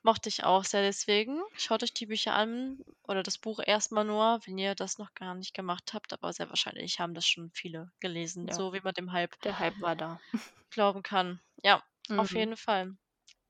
mochte 0.04 0.30
ich 0.30 0.44
auch 0.44 0.64
sehr, 0.66 0.82
deswegen 0.84 1.42
schaut 1.56 1.84
euch 1.84 1.94
die 1.94 2.08
Bücher 2.08 2.34
an 2.36 2.80
oder 3.04 3.24
das 3.24 3.38
Buch 3.40 3.60
erst 3.66 3.92
mal 3.92 4.04
nur, 4.06 4.40
wenn 4.46 4.58
ihr 4.58 4.76
das 4.76 4.98
noch 4.98 5.14
gar 5.16 5.36
nicht 5.36 5.54
gemacht 5.54 5.94
habt, 5.94 6.14
aber 6.14 6.34
sehr 6.34 6.50
wahrscheinlich 6.50 7.00
haben 7.00 7.14
das 7.14 7.28
schon 7.28 7.52
viele 7.54 7.92
gelesen, 8.02 8.48
Ja, 8.48 8.54
so 8.54 8.74
wie 8.74 8.82
man 8.82 8.94
dem 8.96 9.12
Hype 9.14 9.40
der 9.44 9.60
Hype 9.60 9.80
war 9.82 9.96
da. 9.96 10.22
glauben 10.72 11.04
kann. 11.04 11.42
Ja, 11.64 11.84
auf 12.16 12.34
Mhm. 12.34 12.36
jeden 12.36 12.58
Fall. 12.58 12.98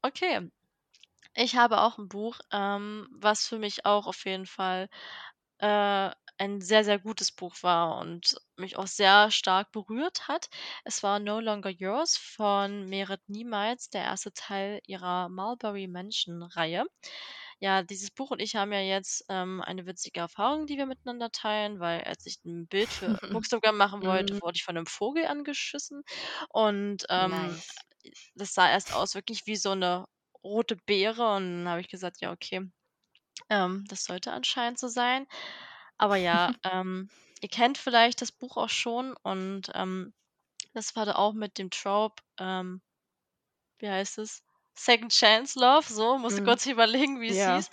Okay. 0.03 0.49
Ich 1.35 1.55
habe 1.57 1.81
auch 1.81 1.97
'n 1.99 2.09
Buch, 2.09 2.39
ähm, 2.51 3.07
was 3.11 3.47
für 3.47 3.59
mich 3.59 3.85
auch 3.85 4.07
auf 4.07 4.25
jeden 4.25 4.45
Fall, 4.47 4.89
äh, 5.59 6.11
ein 6.39 6.61
sehr, 6.61 6.83
sehr 6.83 6.99
gutes 6.99 7.31
Buch 7.31 7.55
war 7.61 7.99
und 7.99 8.35
mich 8.57 8.77
auch 8.77 8.87
sehr 8.87 9.31
stark 9.31 9.71
berührt 9.71 10.27
hat. 10.27 10.49
Es 10.83 11.03
war 11.03 11.19
„No 11.19 11.39
Longer 11.39 11.69
Yours“ 11.69 12.17
von 12.17 12.87
Merit 12.89 13.21
Niemals, 13.27 13.89
der 13.89 14.03
1. 14.03 14.33
Teil 14.33 14.79
ihrer 14.85 15.29
„Mulberry 15.29 15.87
Mansion“-Reihe. 15.87 16.85
Ja, 17.59 17.83
dieses 17.83 18.11
Buch 18.11 18.31
und 18.31 18.41
ich 18.41 18.55
haben 18.55 18.73
ja 18.73 18.81
jetzt, 18.81 19.25
ähm, 19.29 19.61
eine 19.61 19.85
witzige 19.87 20.19
Erfahrung, 20.21 20.67
die 20.67 20.77
wir 20.77 20.85
miteinander 20.87 21.31
teilen, 21.31 21.79
weil 21.79 22.03
als 22.03 22.25
ich 22.25 22.37
'n 22.45 22.67
Bild 22.67 22.93
für 22.93 23.19
Bookstagram 23.31 23.77
machen 23.77 24.03
wollte, 24.03 24.33
Mhm. 24.33 24.41
wurde 24.41 24.55
ich 24.57 24.63
von 24.65 24.75
'nem 24.75 24.87
Vogel 24.87 25.25
angeschissen 25.27 26.03
und, 26.49 27.05
ähm, 27.09 27.61
Nice. 27.61 27.85
das 28.35 28.53
sah 28.55 28.69
erst 28.71 28.93
aus 28.93 29.15
wirklich 29.15 29.45
wie 29.47 29.55
so 29.57 29.75
'ne 29.75 30.05
rote 30.43 30.77
Beere 30.77 31.35
und 31.35 31.59
dann 31.65 31.69
habe 31.69 31.81
ich 31.81 31.89
gesagt: 31.89 32.21
„Ja, 32.21 32.31
okay, 32.33 32.69
ähm, 33.49 33.85
das 33.89 34.05
sollte 34.05 34.31
anscheinend 34.33 34.79
so 34.79 34.87
sein.“ 34.89 35.27
Aber 35.99 36.15
ja, 36.17 36.53
ähm, 36.63 37.09
ihr 37.41 37.49
kennt 37.49 37.77
vielleicht 37.77 38.21
das 38.21 38.31
Buch 38.31 38.57
auch 38.57 38.69
schon 38.69 39.15
und, 39.23 39.71
ähm, 39.73 40.13
das 40.73 40.95
war 40.95 41.05
da 41.05 41.15
auch 41.15 41.33
mit 41.33 41.57
dem 41.59 41.71
Trope, 41.71 42.23
ähm, 42.39 42.81
wie 43.79 43.89
heißt 43.89 44.19
es? 44.19 44.43
Second 44.75 45.11
Chance 45.13 45.59
Love, 45.59 45.91
so, 45.93 46.17
musste 46.17 46.41
Mhm. 46.41 46.43
kurz 46.43 46.65
überlegen, 46.67 47.21
wie 47.21 47.29
es 47.29 47.43
Ja, 47.43 47.45
hieß. 47.45 47.69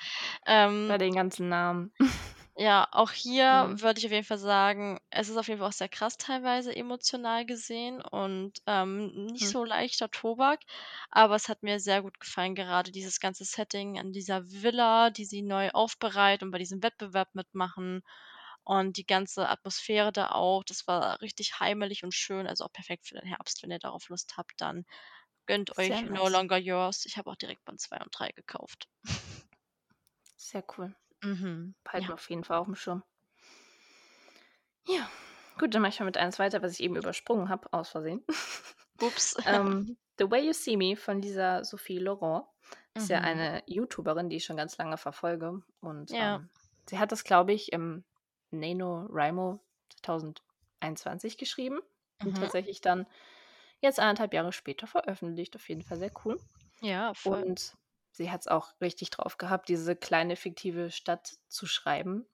Ähm 0.46 0.88
bei 0.88 0.98
den 0.98 1.14
ganzen 1.14 1.48
Namen. 1.48 1.92
ja, 2.60 2.86
auch 2.92 3.10
hier 3.12 3.46
Mhm. 3.50 3.80
würde 3.80 3.98
ich 4.00 4.06
auf 4.06 4.12
jeden 4.12 4.24
Fall 4.26 4.38
sagen, 4.38 5.00
es 5.10 5.28
ist 5.30 5.36
auf 5.38 5.48
jeden 5.48 5.60
Fall 5.60 5.68
auch 5.68 5.72
sehr 5.72 5.88
krass 5.88 6.16
teilweise 6.18 6.74
emotional 6.76 7.46
gesehen 7.46 8.02
und, 8.02 8.60
ähm, 8.66 9.26
nicht 9.26 9.48
Hm. 9.48 9.50
so 9.50 9.64
leichter 9.64 10.10
Tobak, 10.10 10.60
aber 11.10 11.36
es 11.36 11.48
hat 11.48 11.62
mir 11.62 11.80
sehr 11.80 12.02
gut 12.02 12.20
gefallen, 12.20 12.54
gerade 12.54 12.92
dieses 12.92 13.18
ganze 13.20 13.44
Setting 13.44 13.98
an 13.98 14.12
dieser 14.12 14.44
Villa, 14.50 15.10
die 15.10 15.24
sie 15.24 15.42
neu 15.42 15.70
aufbereiten 15.70 16.46
und 16.48 16.50
bei 16.52 16.58
diesem 16.58 16.82
Wettbewerb 16.82 17.34
mitmachen 17.34 18.02
und 18.64 18.96
die 18.98 19.06
ganze 19.06 19.48
Atmosphäre 19.48 20.12
da 20.12 20.30
auch. 20.32 20.62
Das 20.64 20.86
war 20.86 21.20
richtig 21.22 21.60
heimelig 21.60 22.04
und 22.04 22.14
schön, 22.14 22.46
also 22.46 22.64
auch 22.64 22.72
perfekt 22.72 23.06
für 23.08 23.14
den 23.16 23.26
Herbst. 23.26 23.62
Wenn 23.62 23.70
ihr 23.70 23.78
darauf 23.78 24.08
Lust 24.10 24.36
habt, 24.36 24.52
dann 24.60 24.84
gönnt 25.46 25.76
Sehr 25.76 25.78
euch 25.78 26.04
„No 26.04 26.28
nice. 26.28 26.30
Longer 26.30 26.58
Yours“. 26.58 27.06
Ich 27.06 27.16
habe 27.18 27.30
auch 27.30 27.36
direkt 27.36 27.64
Band 27.64 27.80
2 27.80 27.98
und 27.98 28.10
3 28.18 28.30
gekauft. 28.32 28.88
Sehr 30.36 30.64
cool. 30.76 30.94
Mhm, 31.22 31.74
Behalten 31.84 32.08
ja. 32.08 32.10
wir 32.10 32.14
auf 32.14 32.28
jeden 32.30 32.44
Fall 32.44 32.58
auf'm 32.58 32.74
Schirm. 32.76 33.02
Ja, 34.86 35.10
gut, 35.58 35.74
dann 35.74 35.82
mache 35.82 35.90
ich 35.92 36.00
mal 36.00 36.06
mit 36.06 36.16
eins 36.16 36.38
weiter, 36.38 36.62
was 36.62 36.72
ich 36.72 36.80
eben 36.80 36.96
übersprungen 36.96 37.48
habe, 37.48 37.72
aus 37.72 37.90
Versehen. 37.90 38.24
Ups. 39.00 39.34
Ähm, 39.44 39.96
„The 40.18 40.30
Way 40.30 40.46
You 40.46 40.52
See 40.52 40.76
Me“ 40.76 40.96
von 40.96 41.20
dieser 41.20 41.64
Sophie 41.64 41.98
Laurent 41.98 42.44
ist 42.96 43.08
ja 43.08 43.20
Mhm. 43.20 43.20
eine 43.20 43.62
YouTuberin, 43.66 44.28
die 44.28 44.36
ich 44.36 44.44
schon 44.44 44.56
ganz 44.56 44.76
lange 44.78 44.98
verfolge 44.98 45.62
und, 45.80 46.14
Ja. 46.14 46.20
ähm, 46.20 46.50
sie 46.88 46.98
hat 46.98 47.12
das, 47.12 47.24
glaube 47.24 47.52
ich, 47.52 47.72
im 47.72 48.04
NaNoWriMo 48.50 49.60
2021 50.02 51.38
geschrieben 51.38 51.80
und 52.24 52.36
Mhm. 52.36 52.36
tatsächlich 52.36 52.80
dann 52.82 53.06
jetzt 53.80 54.00
1 54.00 54.20
1/2 54.20 54.34
Jahre 54.34 54.52
später 54.52 54.86
veröffentlicht. 54.86 55.56
Auf 55.56 55.68
jeden 55.68 55.82
Fall 55.82 55.98
sehr 55.98 56.12
cool. 56.24 56.42
Ja, 56.82 57.12
voll. 57.14 57.44
Und 57.44 57.76
sie 58.12 58.30
hat's 58.30 58.48
auch 58.48 58.72
richtig 58.80 59.10
drauf 59.10 59.38
gehabt, 59.38 59.68
diese 59.68 59.96
kleine 59.96 60.36
fiktive 60.36 60.90
Stadt 60.90 61.36
zu 61.48 61.66
schreiben. 61.66 62.26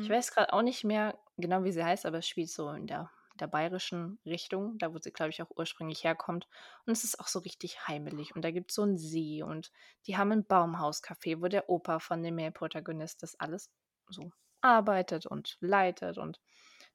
Ich 0.00 0.08
Mhm. 0.08 0.10
weiß 0.10 0.32
grad 0.32 0.52
auch 0.52 0.62
nicht 0.62 0.84
mehr 0.84 1.18
genau, 1.36 1.64
wie 1.64 1.72
sie 1.72 1.84
heißt, 1.84 2.06
aber 2.06 2.18
es 2.18 2.28
spielt 2.28 2.50
so 2.50 2.70
in 2.70 2.86
der 2.86 3.10
der 3.38 3.48
bayerischen 3.48 4.18
Richtung, 4.24 4.78
da 4.78 4.94
wo 4.94 4.98
sie, 4.98 5.12
glaube 5.12 5.28
ich, 5.30 5.42
auch 5.42 5.50
ursprünglich 5.54 6.04
herkommt. 6.04 6.48
Und 6.86 6.92
es 6.92 7.04
ist 7.04 7.20
auch 7.20 7.28
so 7.28 7.38
richtig 7.40 7.86
heimelig 7.86 8.34
und 8.34 8.40
da 8.42 8.50
gibt's 8.50 8.74
so 8.74 8.82
'n 8.82 8.96
See 8.96 9.42
und 9.42 9.72
die 10.06 10.16
haben 10.16 10.32
'n 10.32 10.44
Baumhauscafé, 10.46 11.42
wo 11.42 11.48
der 11.48 11.68
Opa 11.68 11.98
von 11.98 12.22
dem 12.22 12.36
Main-Protagonist 12.36 13.22
das 13.22 13.38
alles 13.38 13.70
so 14.08 14.32
arbeitet 14.62 15.26
und 15.26 15.58
leitet 15.60 16.16
und 16.18 16.40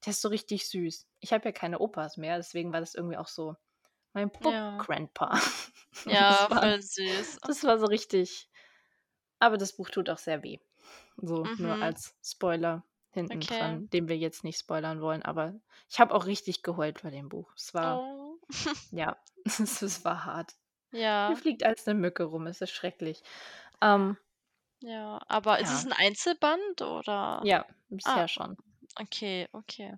der 0.05 0.11
ist 0.11 0.21
so 0.21 0.29
richtig 0.29 0.67
süß. 0.69 1.07
Ich 1.19 1.33
habe 1.33 1.45
ja 1.45 1.51
keine 1.51 1.79
Opas 1.79 2.17
mehr, 2.17 2.37
deswegen 2.37 2.73
war 2.73 2.79
das 2.81 2.95
irgendwie 2.95 3.17
auch 3.17 3.27
so 3.27 3.55
mein 4.13 4.31
Ja. 4.39 4.87
Book-Grandpa. 4.87 5.39
Ja, 6.05 6.49
war 6.49 6.59
voll 6.59 6.81
süß. 6.81 7.37
das 7.45 7.63
war 7.63 7.79
so 7.79 7.85
richtig 7.87 8.49
aber 9.39 9.57
das 9.57 9.75
Buch 9.77 9.89
tut 9.89 10.09
auch 10.09 10.17
sehr 10.19 10.43
weh. 10.43 10.59
So, 11.17 11.51
nur 11.57 11.81
Mhm. 11.81 11.83
als 11.83 12.17
Spoiler 12.23 12.85
Okay. 13.29 13.81
hintendran, 13.81 13.89
den 13.91 14.07
wir 14.07 14.17
jetzt 14.17 14.43
nicht 14.43 14.59
spoilern 14.59 15.01
wollen, 15.01 15.21
aber 15.23 15.59
ich 15.89 15.99
habe 15.99 16.13
auch 16.15 16.25
richtig 16.25 16.63
geheult 16.63 17.03
bei 17.03 17.09
dem 17.11 17.29
Buch. 17.29 17.53
Es 17.57 17.73
war 17.73 18.05
Oh. 18.09 18.39
ja, 18.91 19.17
es 19.45 19.81
es 19.83 20.05
war 20.05 20.25
hart. 20.25 20.55
Hier 21.25 21.37
Ja. 21.37 21.37
fliegt 21.37 21.63
als 21.65 21.85
'ne 21.87 21.95
Mücke 21.95 22.23
rum, 22.25 22.47
es 22.47 22.61
ist 22.61 22.71
schrecklich. 22.71 23.23
Ähm 23.81 24.17
Ja, 24.83 25.21
aber 25.27 25.59
ist 25.59 25.69
es 25.69 25.83
Ja. 25.83 25.85
'n 25.85 25.93
Einzelband 25.93 26.81
oder 26.81 27.45
Ja, 27.45 27.65
ah, 28.03 28.21
bisher 28.21 28.27
schon. 28.27 28.57
okay, 28.99 29.47
okay. 29.53 29.95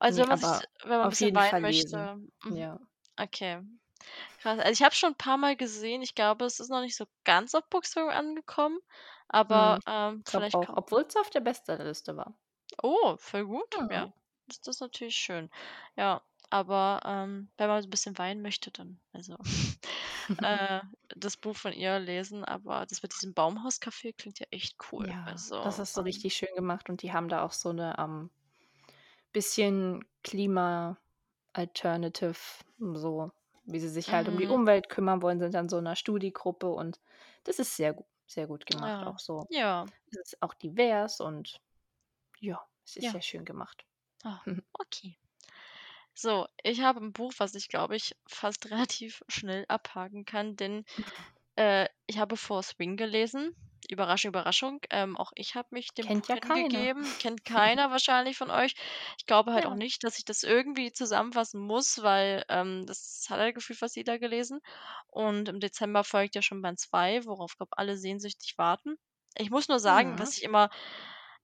Also, 0.00 0.20
Ne, 0.20 0.22
wenn 0.22 0.28
man 0.30 0.38
sich 0.38 0.64
wenn 0.84 0.90
man 0.98 1.02
'n 1.06 1.08
auf 1.08 1.14
bisschen 1.14 1.34
weinen 1.34 1.60
möchte 1.60 2.10
mhm, 2.44 2.68
Ja. 2.68 2.87
Okay. 3.18 3.60
Krass. 4.38 4.58
Also, 4.60 4.72
ich 4.72 4.82
habe 4.82 4.92
es 4.92 4.98
schon 4.98 5.12
'n 5.14 5.16
paarmal 5.18 5.56
gesehen. 5.56 6.02
Ich 6.02 6.14
glaube, 6.14 6.44
es 6.46 6.60
ist 6.60 6.70
noch 6.70 6.80
nicht 6.82 6.96
so 6.96 7.06
ganz 7.24 7.54
auf 7.54 7.68
Bookstagram 7.70 8.10
angekommen, 8.10 8.80
aber, 9.28 9.78
Mhm, 9.78 9.82
ähm, 9.86 10.24
vielleicht 10.26 10.60
auch, 10.62 10.68
kommt 10.68 10.76
obwohl's 10.76 11.16
auf 11.16 11.28
der 11.30 11.40
Bestsellerliste 11.40 12.16
war. 12.16 12.38
Oh, 12.82 13.16
voll 13.18 13.44
gut, 13.46 13.82
ja. 13.88 14.06
Mhm. 14.06 14.12
Das 14.46 14.60
das 14.60 14.80
natürlich 14.80 15.16
schön. 15.16 15.50
Ja, 15.96 16.22
aber, 16.50 17.00
ähm, 17.04 17.50
wenn 17.56 17.68
man 17.68 17.82
so 17.82 17.88
'n 17.88 17.90
bisschen 17.90 18.18
weinen 18.18 18.42
möchte, 18.42 18.70
dann 18.70 19.00
also, 19.12 19.36
äh, 20.42 20.80
das 21.16 21.36
Buch 21.36 21.56
von 21.56 21.72
ihr 21.72 21.98
lesen, 21.98 22.44
aber 22.44 22.86
das 22.86 23.02
mit 23.02 23.12
diesem 23.14 23.34
Baumhauscafé 23.34 24.14
klingt 24.16 24.38
ja 24.40 24.46
echt 24.50 24.76
cool. 24.92 25.08
Ja, 25.10 25.48
das 25.62 25.78
Also, 25.78 25.80
ist 25.80 25.94
so 25.94 26.02
ähm 26.02 26.02
richtig 26.02 26.34
schön 26.34 26.54
gemacht 26.54 26.88
und 26.90 27.00
die 27.02 27.12
haben 27.12 27.28
da 27.28 27.42
auch 27.42 27.52
so 27.52 27.72
'ne, 27.72 27.94
ähm, 27.98 28.30
bisschen 29.32 30.04
Klima-Alternative 31.54 32.36
so, 32.94 33.32
wie 33.64 33.80
sie 33.80 33.88
sich 33.88 34.12
halt 34.12 34.28
um 34.28 34.36
die 34.36 34.46
Mhm. 34.46 34.48
Umwelt 34.48 34.88
kümmern 34.88 35.22
wollen, 35.22 35.40
sind 35.40 35.54
dann 35.54 35.68
so 35.68 35.80
'ner 35.80 35.96
Studi-Gruppe 35.96 36.68
und 36.70 37.00
das 37.44 37.58
ist 37.58 37.76
sehr 37.76 37.96
sehr 38.26 38.46
gut 38.46 38.66
gemacht. 38.66 39.02
Ja, 39.02 39.06
Auch 39.06 39.18
so 39.18 39.48
ja. 39.48 39.92
es 40.10 40.18
ist 40.18 40.42
auch 40.42 40.54
divers 40.54 41.20
und 41.20 41.60
ja, 42.40 42.60
es 42.86 42.96
ist 42.96 43.10
Ja. 43.10 43.12
sehr 43.12 43.22
schön 43.22 43.44
gemacht. 43.46 43.86
Ah, 44.24 44.42
okay. 44.80 45.18
So, 46.16 46.46
ich 46.64 46.80
habe 46.82 47.00
'n 47.00 47.12
Buch, 47.12 47.32
was 47.38 47.54
ich, 47.54 47.68
glaube 47.68 47.96
ich, 47.96 48.14
fast 48.28 48.70
relativ 48.70 49.22
schnell 49.28 49.64
abhaken 49.68 50.24
kann, 50.24 50.56
denn, 50.56 50.84
äh, 51.56 51.88
ich 52.06 52.18
habe 52.18 52.36
„4th 52.36 52.78
Wing“ 52.78 52.96
gelesen. 52.96 53.56
Überraschung, 53.88 54.30
Überraschung, 54.30 54.80
ähm, 54.90 55.16
auch 55.16 55.32
ich 55.34 55.54
habe 55.54 55.68
mich 55.72 55.94
dem 55.94 56.08
Kennt 56.08 56.26
Buch 56.26 56.28
ja 56.28 56.36
keiner. 56.36 56.88
hingegeben. 56.88 57.16
Kennt 57.18 57.44
keiner 57.44 57.90
wahrscheinlich 57.90 58.36
von 58.36 58.50
euch. 58.50 58.74
Ich 59.18 59.26
glaube 59.26 59.52
halt 59.52 59.66
auch 59.66 59.74
Ja. 59.74 59.76
nicht, 59.76 60.04
dass 60.04 60.18
ich 60.18 60.24
das 60.24 60.42
irgendwie 60.42 60.92
zusammenfassen 60.92 61.60
muss, 61.60 62.02
weil, 62.02 62.44
ähm, 62.48 62.86
das 62.86 63.26
hat 63.30 63.38
halt 63.40 63.54
gefühlt 63.54 63.78
fast 63.78 63.96
jeder 63.96 64.18
gelesen. 64.18 64.60
Und 65.08 65.48
im 65.48 65.60
Dezember 65.60 66.04
folgt 66.04 66.34
ja 66.36 66.42
schon 66.42 66.62
Band 66.62 66.78
2, 66.80 67.24
worauf, 67.24 67.56
glaube 67.56 67.76
alle 67.78 67.96
sehnsüchtig 67.96 68.58
warten. 68.58 68.96
Ich 69.36 69.50
muss 69.50 69.68
nur 69.68 69.78
sagen, 69.80 70.18
Mhm. 70.18 70.18
was 70.18 70.36
ich 70.36 70.42
immer 70.42 70.70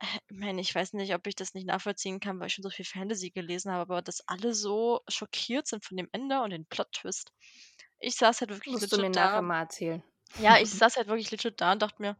äh, 0.00 0.06
ich 0.28 0.36
meine, 0.38 0.60
ich 0.60 0.74
weiß 0.74 0.92
nicht, 0.94 1.14
ob 1.14 1.26
ich 1.26 1.34
das 1.36 1.54
nicht 1.54 1.66
nachvollziehen 1.66 2.20
kann, 2.20 2.40
weil 2.40 2.48
ich 2.48 2.54
schon 2.54 2.62
so 2.64 2.70
viel 2.70 2.84
Fantasy 2.84 3.30
gelesen 3.30 3.72
habe, 3.72 3.82
aber 3.82 4.02
dass 4.02 4.26
alle 4.28 4.54
so 4.54 5.00
schockiert 5.08 5.66
sind 5.66 5.84
von 5.84 5.96
dem 5.96 6.08
Ende 6.12 6.40
und 6.42 6.50
den 6.50 6.66
Plot-Twist. 6.66 7.32
Ich 8.00 8.16
saß 8.16 8.40
halt 8.42 8.50
wirklich 8.50 8.76
Musst 8.76 8.92
du 8.92 8.98
legit 8.98 8.98
mir 8.98 9.08
da 9.10 9.30
nachher 9.30 9.40
mal 9.40 9.60
erzählen. 9.60 10.02
ja, 10.36 10.58
ich 10.60 10.70
saß 10.76 10.96
halt 10.96 11.08
wirklich 11.08 11.30
legit 11.32 11.60
da 11.60 11.72
und 11.72 11.82
dachte 11.82 12.00
mir 12.02 12.16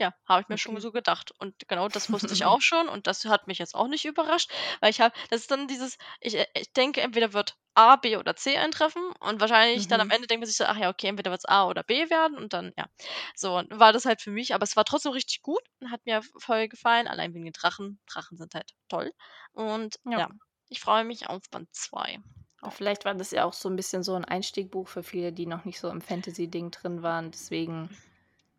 ja, 0.00 0.14
habe 0.28 0.42
ich 0.42 0.48
mir 0.48 0.58
schon 0.58 0.78
Okay. 0.78 0.80
so 0.80 0.90
gedacht. 0.92 1.32
Und 1.38 1.54
genau 1.68 1.88
das 1.88 2.10
wusste 2.12 2.34
ich 2.34 2.44
auch 2.46 2.60
schon 2.62 2.88
und 2.88 3.06
das 3.06 3.24
hat 3.26 3.46
mich 3.46 3.58
jetzt 3.58 3.74
auch 3.74 3.86
nicht 3.88 4.04
überrascht, 4.04 4.50
weil 4.80 4.90
ich 4.90 5.00
habe 5.00 5.14
das 5.30 5.42
ist 5.42 5.50
dann 5.50 5.68
dieses 5.68 5.96
ich 6.20 6.34
äh, 6.36 6.46
ich 6.54 6.72
denke, 6.72 7.00
entweder 7.02 7.32
wird 7.32 7.56
A, 7.74 7.96
B 7.96 8.16
oder 8.16 8.34
C 8.36 8.56
eintreffen 8.58 9.12
und 9.20 9.40
wahrscheinlich 9.40 9.86
dann 9.86 10.00
am 10.00 10.06
Mhm. 10.06 10.10
Ende 10.10 10.26
denkt 10.26 10.40
man 10.42 10.48
sich 10.48 10.56
so: 10.56 10.64
„Ach 10.64 10.76
ja, 10.76 10.88
okay, 10.90 11.06
entweder 11.08 11.30
wird's 11.30 11.44
A 11.46 11.66
oder 11.68 11.82
B 11.84 12.10
werden“ 12.10 12.36
und 12.36 12.52
dann 12.52 12.72
ja. 12.76 12.86
So 13.34 13.62
war 13.70 13.92
das 13.92 14.04
halt 14.06 14.20
für 14.22 14.30
mich, 14.30 14.54
aber 14.54 14.64
es 14.64 14.76
war 14.76 14.84
trotzdem 14.84 15.12
richtig 15.12 15.42
gut 15.42 15.62
und 15.80 15.90
hat 15.90 16.04
mir 16.06 16.22
voll 16.38 16.68
gefallen, 16.68 17.06
allein 17.08 17.34
wegen 17.34 17.44
den 17.44 17.52
Drachen. 17.52 18.00
Drachen 18.06 18.36
sind 18.38 18.54
halt 18.54 18.72
toll. 18.88 19.12
Und 19.52 19.96
Ja. 20.04 20.20
ja, 20.20 20.28
ich 20.68 20.80
freue 20.80 21.04
mich 21.04 21.28
auf 21.28 21.42
Band 21.50 21.68
2. 21.74 22.18
Oh. 22.62 22.70
Vielleicht 22.70 23.04
war 23.04 23.14
das 23.14 23.30
ja 23.32 23.44
auch 23.44 23.52
so 23.52 23.68
'n 23.68 23.76
bisschen 23.76 24.02
so 24.02 24.14
'n 24.14 24.24
Einstiegbuch 24.24 24.88
für 24.88 25.02
viele, 25.02 25.32
die 25.32 25.46
noch 25.46 25.64
nicht 25.66 25.78
so 25.80 25.88
im 25.90 26.00
Fantasy-Ding 26.00 26.70
drin 26.70 27.02
waren. 27.02 27.30
Deswegen 27.30 27.90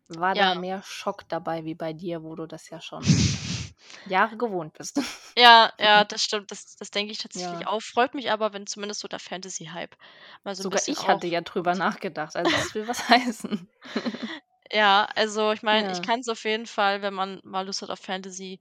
war 0.08 0.36
da 0.36 0.54
Ja. 0.54 0.54
mehr 0.54 0.82
Schock 0.82 1.28
dabei 1.28 1.64
wie 1.64 1.74
bei 1.74 1.92
dir, 1.92 2.22
wo 2.22 2.34
du 2.36 2.46
das 2.46 2.70
ja 2.70 2.80
schon 2.80 3.16
Jahre 4.04 4.36
gewohnt 4.38 4.74
bist. 4.74 5.00
Ja, 5.36 5.72
ja, 5.78 6.04
das 6.04 6.22
stimmt. 6.24 6.50
Das 6.50 6.76
das 6.76 6.90
denke 6.90 7.10
ich 7.12 7.18
tatsächlich 7.18 7.66
Ja. 7.66 7.66
auch. 7.66 7.80
Freut 7.80 8.12
mich 8.14 8.30
aber, 8.30 8.52
wenn 8.52 8.66
zumindest 8.66 9.00
so 9.00 9.08
der 9.08 9.18
Fantasy-Hype 9.18 9.96
mal 10.44 10.54
so 10.54 10.62
'n 10.62 10.68
Sogar 10.68 10.70
bisschen 10.70 10.94
ich 10.94 11.08
hatte 11.08 11.26
ja 11.26 11.40
drüber 11.40 11.74
nachgedacht, 11.74 12.36
also 12.36 12.54
das 12.56 12.74
will 12.74 12.86
was 12.86 13.08
heißen. 13.08 13.68
Ja, 14.70 15.06
also 15.16 15.52
ich 15.52 15.62
meine, 15.62 15.90
ich 15.90 16.00
Ja. 16.00 16.02
kann's 16.02 16.28
auf 16.28 16.44
jeden 16.44 16.66
Fall, 16.66 17.02
wenn 17.02 17.14
man 17.14 17.40
mal 17.44 17.66
Lust 17.66 17.82
hat 17.82 17.90
auf 17.90 17.98
Fantasy 18.00 18.58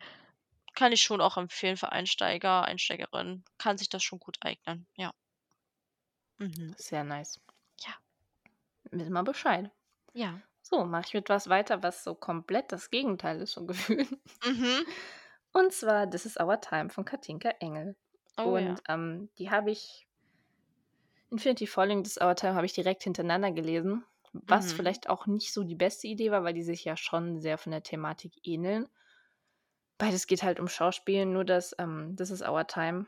kann 0.75 0.91
ich 0.93 1.01
schon 1.03 1.21
auch 1.21 1.37
empfehlen 1.37 1.77
für 1.77 1.91
Einsteiger, 1.91 2.65
Einsteigerinnen. 2.65 3.45
Kann 3.59 3.77
sich 3.77 3.89
das 3.89 4.03
schon 4.03 4.19
gut 4.19 4.37
eignen, 4.41 4.87
ja. 4.95 5.11
Mhm. 6.39 6.75
Sehr 6.77 7.03
nice. 7.03 7.39
Ja. 7.79 7.93
Wissen 8.91 9.13
wir 9.13 9.23
Bescheid. 9.23 9.71
Ja. 10.15 10.41
So, 10.71 10.85
mache 10.85 11.03
ich 11.07 11.13
mit 11.13 11.29
was 11.29 11.49
weiter, 11.49 11.83
was 11.83 12.03
so 12.03 12.15
komplett 12.15 12.71
das 12.71 12.89
Gegenteil 12.89 13.41
ist, 13.41 13.51
so 13.51 13.65
gefühlt. 13.67 14.07
Mhm. 14.45 14.85
Und 15.53 15.73
zwar 15.73 16.09
„This 16.09 16.25
Is 16.27 16.37
Our 16.39 16.61
Time“ 16.61 16.89
von 16.91 17.05
Katinka 17.05 17.49
Engel. 17.59 17.95
Oh 18.37 18.57
ja. 18.57 18.77
Und, 18.77 18.83
ähm, 18.87 19.29
die 19.39 19.49
habe 19.51 19.71
ich 19.71 20.07
„Infinity 21.31 21.65
Falling“, 21.65 22.03
„This 22.03 22.17
Is 22.17 22.21
Our 22.23 22.35
Time“ 22.35 22.53
habe 22.55 22.65
ich 22.65 22.73
direkt 22.73 23.03
hintereinander 23.03 23.51
gelesen, 23.51 24.05
was 24.33 24.71
Mhm. 24.71 24.71
vielleicht 24.71 25.09
auch 25.09 25.25
nicht 25.27 25.51
so 25.51 25.63
die 25.63 25.75
beste 25.75 26.07
Idee 26.07 26.29
war, 26.31 26.43
weil 26.43 26.53
die 26.53 26.61
sich 26.63 26.85
ja 26.85 26.95
schon 26.95 27.39
sehr 27.39 27.57
von 27.57 27.71
der 27.71 27.83
Thematik 27.83 28.33
ähneln. 28.43 28.87
Beides 29.97 30.27
geht 30.27 30.43
halt 30.43 30.59
um 30.59 30.67
Schauspiel, 30.67 31.25
nur 31.25 31.45
dass, 31.45 31.73
ähm, 31.77 32.15
„This 32.17 32.31
Is 32.31 32.41
Our 32.41 32.67
Time“ 32.67 33.05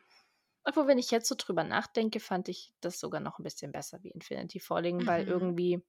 obwohl, 0.66 0.88
wenn 0.88 0.97
ich 0.99 1.11
jetzt 1.11 1.28
so 1.30 1.36
drüber 1.38 1.64
nachdenke, 1.64 2.20
fand 2.22 2.49
ich 2.49 2.74
das 2.82 2.99
sogar 2.99 3.22
noch 3.22 3.39
'n 3.39 3.43
bisschen 3.43 3.72
besser 3.74 4.03
wie 4.03 4.11
„Infinity 4.11 4.59
Falling“, 4.61 5.07
weil 5.07 5.24
Mhm. 5.24 5.26
irgendwie 5.26 5.84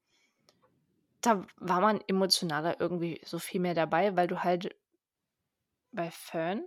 da 1.27 1.47
war 1.57 1.81
man 1.81 2.01
emotionaler 2.07 2.81
irgendwie 2.81 3.20
so 3.25 3.39
viel 3.39 3.61
mehr 3.61 3.75
dabei, 3.75 4.16
weil 4.16 4.27
du 4.27 4.43
halt 4.43 4.77
bei 5.93 6.11
Fern 6.11 6.64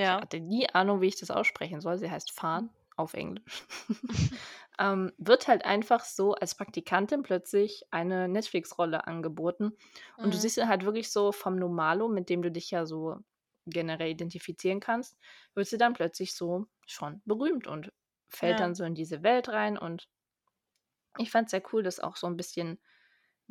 ich 0.00 0.12
Ja. 0.12 0.22
hatte 0.22 0.40
nie 0.40 0.68
Ahnung, 0.70 1.00
wie 1.02 1.08
ich 1.08 1.20
das 1.20 1.30
aussprechen 1.30 1.80
soll. 1.80 1.98
Sie 1.98 2.10
heißt 2.10 2.32
Fern 2.32 2.70
auf 2.96 3.14
Englisch. 3.14 3.64
Ähm, 4.78 5.12
wird 5.18 5.48
halt 5.48 5.64
einfach 5.64 6.04
so 6.04 6.34
als 6.34 6.54
Praktikantin 6.54 7.22
plötzlich 7.22 7.84
eine 7.90 8.28
Netflix-Rolle 8.28 9.06
angeboten 9.06 9.76
und 10.22 10.34
du 10.34 10.38
Mhm. 10.38 10.38
siehst 10.38 10.56
sie 10.56 10.68
halt 10.68 10.84
wirklich 10.84 11.12
so 11.12 11.32
vom 11.32 11.56
Normalo, 11.56 12.08
mit 12.08 12.30
dem 12.30 12.42
du 12.42 12.50
dich 12.50 12.70
ja 12.70 12.86
so 12.86 13.16
generell 13.66 14.10
identifizieren 14.10 14.80
kannst, 14.80 15.16
wird 15.54 15.68
sie 15.68 15.78
dann 15.78 15.92
plötzlich 15.94 16.34
so 16.34 16.66
schon 16.86 17.22
berühmt 17.26 17.66
und 17.66 17.92
fällt 18.30 18.60
Ja. 18.60 18.60
dann 18.60 18.74
so 18.74 18.84
in 18.84 18.94
diese 18.94 19.22
Welt 19.22 19.48
rein 19.50 19.78
und 19.78 20.08
ich 21.18 21.30
fand's 21.30 21.50
sehr 21.50 21.62
cool, 21.72 21.82
dass 21.82 22.00
auch 22.00 22.16
so 22.16 22.26
'n 22.26 22.36
bisschen 22.36 22.80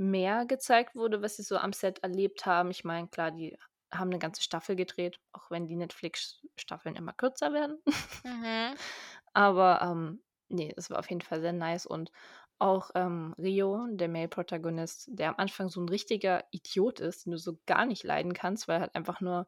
mehr 0.01 0.45
gezeigt 0.47 0.95
wurde, 0.95 1.21
was 1.23 1.37
sie 1.37 1.43
so 1.43 1.57
am 1.57 1.73
Set 1.73 1.99
erlebt 2.03 2.45
haben. 2.47 2.71
Ich 2.71 2.83
meine, 2.85 3.07
klar, 3.09 3.31
die 3.31 3.57
haben 3.93 4.09
'ne 4.09 4.19
ganze 4.19 4.43
Staffel 4.43 4.75
gedreht, 4.75 5.19
auch 5.33 5.51
wenn 5.51 5.67
die 5.67 5.75
Netflix-Staffeln 5.77 6.95
immer 6.97 7.13
kürzer 7.13 7.53
werden. 7.53 7.81
Mhm. 8.25 8.77
Aber, 9.33 9.81
ähm, 9.83 10.23
ne, 10.49 10.73
es 10.77 10.89
war 10.89 10.99
auf 10.99 11.09
jeden 11.09 11.21
Fall 11.21 11.41
sehr 11.41 11.53
nice 11.53 11.85
und 11.85 12.11
auch, 12.59 12.91
ähm, 12.95 13.33
Rio, 13.39 13.87
der 13.91 14.09
Male-Protagonist, 14.09 15.09
der 15.13 15.29
am 15.29 15.35
Anfang 15.37 15.69
so 15.69 15.81
'n 15.81 15.89
richtiger 15.89 16.43
Idiot 16.51 16.99
ist, 16.99 17.25
den 17.25 17.31
du 17.33 17.37
so 17.39 17.59
gar 17.67 17.85
nicht 17.85 18.03
leiden 18.03 18.33
kannst, 18.33 18.67
weil 18.67 18.77
er 18.77 18.81
halt 18.81 18.95
einfach 18.95 19.21
nur 19.21 19.47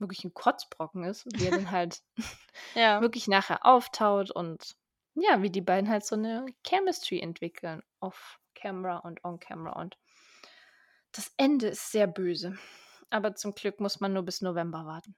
wirklich 0.00 0.24
'n 0.24 0.34
Kotzbrocken 0.34 1.04
ist, 1.04 1.26
wie 1.32 1.46
er 1.46 1.52
dann 1.52 1.70
halt 1.72 2.02
Ja. 2.76 3.06
wirklich 3.06 3.28
nachher 3.28 3.66
auftaut 3.66 4.30
und 4.32 4.74
ja, 5.16 5.42
wie 5.42 5.50
die 5.50 5.62
beiden 5.62 5.90
halt 5.90 6.04
so 6.06 6.16
'ne 6.16 6.46
Chemistry 6.66 7.20
entwickeln 7.20 7.82
off 8.00 8.38
camera 8.66 8.98
und 8.98 9.24
on 9.24 9.38
camera 9.40 9.80
und 9.80 9.96
das 11.12 11.32
Ende 11.36 11.66
ist 11.68 11.90
sehr 11.90 12.06
böse, 12.06 12.58
aber 13.10 13.34
zum 13.34 13.54
Glück 13.54 13.80
muss 13.80 13.98
man 14.00 14.12
nur 14.12 14.22
bis 14.24 14.40
November 14.42 14.86
warten. 14.86 15.16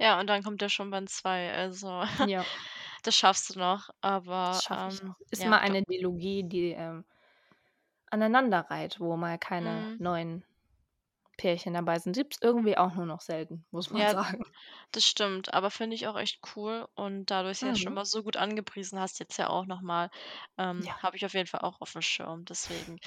Ja, 0.00 0.20
und 0.20 0.28
dann 0.28 0.42
kommt 0.44 0.62
ja 0.62 0.68
schon 0.68 0.90
Band 0.90 1.10
2, 1.10 1.52
also 1.52 2.02
Ja. 2.30 2.48
das 3.02 3.16
schaffst 3.16 3.54
du 3.54 3.58
noch, 3.58 3.90
aber, 4.00 4.62
ähm, 4.70 5.00
noch. 5.02 5.16
Ist 5.30 5.44
ja, 5.44 5.50
mal 5.50 5.58
eine 5.58 5.82
Dilogie, 5.82 6.44
die, 6.44 6.70
ähm 6.72 7.04
aneinanderreiht, 8.10 9.00
wo 9.00 9.16
mal 9.16 9.38
keine 9.38 9.86
Mhm. 9.86 9.98
neuen 9.98 10.44
Pärchen 11.38 11.74
dabei 11.74 11.98
sind. 12.00 12.16
Gibt's 12.16 12.38
irgendwie 12.42 12.78
auch 12.78 12.94
nur 12.94 13.06
noch 13.06 13.22
selten, 13.22 13.66
muss 13.72 13.90
man 13.90 14.06
Ja, 14.06 14.08
sagen. 14.08 14.44
das 14.92 15.04
stimmt, 15.06 15.54
aber 15.54 15.70
finde 15.70 15.96
ich 15.96 16.06
auch 16.08 16.16
echt 16.18 16.40
cool 16.56 16.88
und 16.94 17.26
da 17.30 17.42
du 17.42 17.48
es 17.50 17.62
ja 17.62 17.74
schon 17.74 17.94
Mhm. 17.94 17.96
mal 17.96 18.04
so 18.04 18.22
gut 18.22 18.36
angepriesen 18.36 19.00
hast, 19.00 19.18
jetzt 19.18 19.38
ja 19.38 19.48
auch 19.48 19.64
noch 19.66 19.80
mal, 19.80 20.10
ähm, 20.58 20.86
Ja. 20.86 20.98
habe 21.02 21.16
ich 21.16 21.24
auf 21.24 21.32
jeden 21.34 21.46
Fall 21.46 21.60
auch 21.62 21.80
auf'm 21.80 22.02
Schirm, 22.02 22.44
deswegen. 22.44 22.98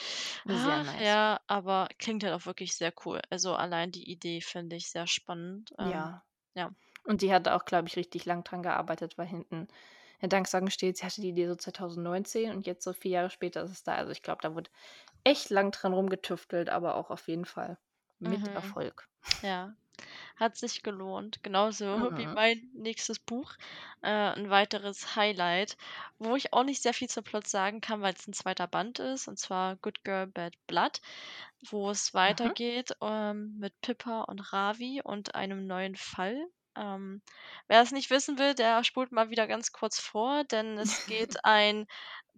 Sehr 0.45 0.77
Ach 0.77 0.83
nice. 0.83 1.15
ja, 1.15 1.39
aber 1.47 1.87
klingt 1.99 2.23
halt 2.23 2.33
auch 2.33 2.45
wirklich 2.47 2.75
sehr 2.75 2.93
cool. 3.05 3.21
Also, 3.29 3.55
allein 3.55 3.91
die 3.91 4.09
Idee 4.11 4.41
finde 4.41 4.75
ich 4.77 4.89
sehr 4.89 5.07
spannend, 5.07 5.71
ähm, 5.79 6.09
Ja. 6.09 6.23
ja. 6.55 6.71
Und 7.05 7.21
die 7.23 7.33
hat 7.33 7.47
auch, 7.49 7.65
glaube 7.65 7.87
ich, 7.87 7.97
richtig 7.97 8.25
lang 8.25 8.43
dran 8.43 8.63
gearbeitet, 8.63 9.17
weil 9.17 9.27
hinten 9.27 9.63
in 10.19 10.29
der 10.29 10.29
Danksagung 10.29 10.69
steht, 10.71 10.97
sie 10.97 11.05
hatte 11.05 11.21
die 11.21 11.29
Idee 11.29 11.47
so 11.47 11.55
2019 11.55 12.51
und 12.51 12.67
jetzt 12.67 12.83
so 12.83 12.93
4 12.93 13.11
Jahre 13.13 13.29
später 13.31 13.63
ist 13.63 13.71
es 13.71 13.83
da. 13.83 13.95
Also, 13.95 14.11
ich 14.11 14.23
glaube, 14.23 14.41
da 14.43 14.55
wurde 14.55 14.71
echt 15.25 15.49
lang 15.51 15.71
dran 15.71 15.93
rumgetüftelt, 15.93 16.69
aber 16.69 16.95
auch 16.95 17.11
auf 17.11 17.27
jeden 17.29 17.45
Fall 17.45 17.79
mit 18.21 18.41
Mhm. 18.41 18.53
Erfolg. 18.53 19.07
Ja, 19.41 19.75
hat 20.37 20.57
sich 20.57 20.83
gelohnt, 20.83 21.43
genauso 21.43 22.11
wie 22.15 22.27
Mhm. 22.27 22.35
mein 22.35 22.69
nächstes 22.73 23.19
Buch, 23.19 23.53
äh, 24.03 24.09
'n 24.35 24.49
weiteres 24.51 25.15
Highlight, 25.17 25.77
wo 26.19 26.35
ich 26.37 26.53
auch 26.53 26.63
nicht 26.65 26.81
sehr 26.83 26.93
viel 26.95 27.09
zum 27.09 27.23
Plot 27.25 27.47
sagen 27.47 27.81
kann, 27.81 28.01
weil's 28.01 28.27
'n 28.27 28.33
2. 28.33 28.67
Band 28.67 28.99
ist, 28.99 29.27
und 29.29 29.37
zwar 29.39 29.77
„Good 29.77 30.03
Girl 30.05 30.27
Bad 30.27 30.55
Blood“, 30.67 31.01
wo 31.69 31.89
es 31.91 32.13
Mhm. 32.27 32.53
weitergeht, 32.53 32.93
ähm, 33.01 33.57
mit 33.59 33.79
Pippa 33.81 34.21
und 34.23 34.39
Ravi 34.53 35.01
und 35.03 35.35
einem 35.35 35.67
neuen 35.67 35.95
Fall. 35.97 36.47
Ähm, 36.75 37.21
wer 37.67 37.81
es 37.81 37.91
nicht 37.91 38.09
wissen 38.09 38.39
will, 38.39 38.53
der 38.55 38.83
spult 38.83 39.11
mal 39.11 39.29
wieder 39.29 39.47
ganz 39.47 39.71
kurz 39.71 39.99
vor, 39.99 40.43
denn 40.45 40.77
es 40.77 41.05
geht 41.05 41.43
ein 41.45 41.85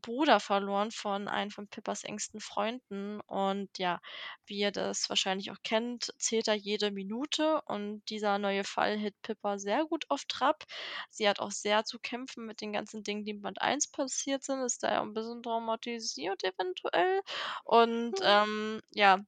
Bruder 0.02 0.40
verloren 0.42 0.92
von 0.92 1.28
einem 1.30 1.50
von 1.52 1.68
Pippas 1.70 2.04
engsten 2.04 2.42
Freunden 2.42 3.22
und 3.22 3.78
ja, 3.78 4.02
wie 4.46 4.58
ihr 4.60 4.72
das 4.72 5.08
wahrscheinlich 5.10 5.52
auch 5.52 5.58
kennt, 5.64 6.14
zählt 6.20 6.48
er 6.50 6.56
jede 6.56 6.92
Minute 6.92 7.62
und 7.68 8.04
dieser 8.10 8.38
neue 8.40 8.66
Fall 8.66 8.98
hält 8.98 9.16
Pippa 9.22 9.58
sehr 9.60 9.86
gut 9.86 10.06
auf 10.10 10.26
Trab. 10.26 10.64
Sie 11.10 11.28
hat 11.30 11.40
auch 11.40 11.52
sehr 11.52 11.86
zu 11.86 12.00
kämpfen 12.00 12.46
mit 12.46 12.60
den 12.62 12.74
ganzen 12.74 13.04
Dingen, 13.04 13.24
die 13.24 13.32
in 13.32 13.42
Band 13.42 13.62
1 13.62 13.88
passiert 13.88 14.44
sind, 14.44 14.62
ist 14.62 14.84
da 14.84 14.92
ja 14.94 15.02
'n 15.02 15.14
bisschen 15.14 15.42
traumatisiert 15.44 16.44
eventuell 16.44 17.22
und, 17.64 18.16
Hm. 18.16 18.24
ähm, 18.24 18.82
ja, 18.92 19.20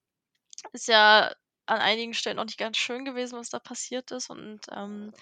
ist 0.73 0.87
ja 0.87 1.33
an 1.67 1.79
einigen 1.81 2.13
Stellen 2.13 2.39
auch 2.39 2.45
nicht 2.45 2.57
ganz 2.59 2.77
schön 2.77 3.05
gewesen, 3.05 3.37
was 3.39 3.49
da 3.49 3.59
passiert 3.59 4.11
ist 4.11 4.29
und, 4.29 4.61
ähm, 4.71 5.13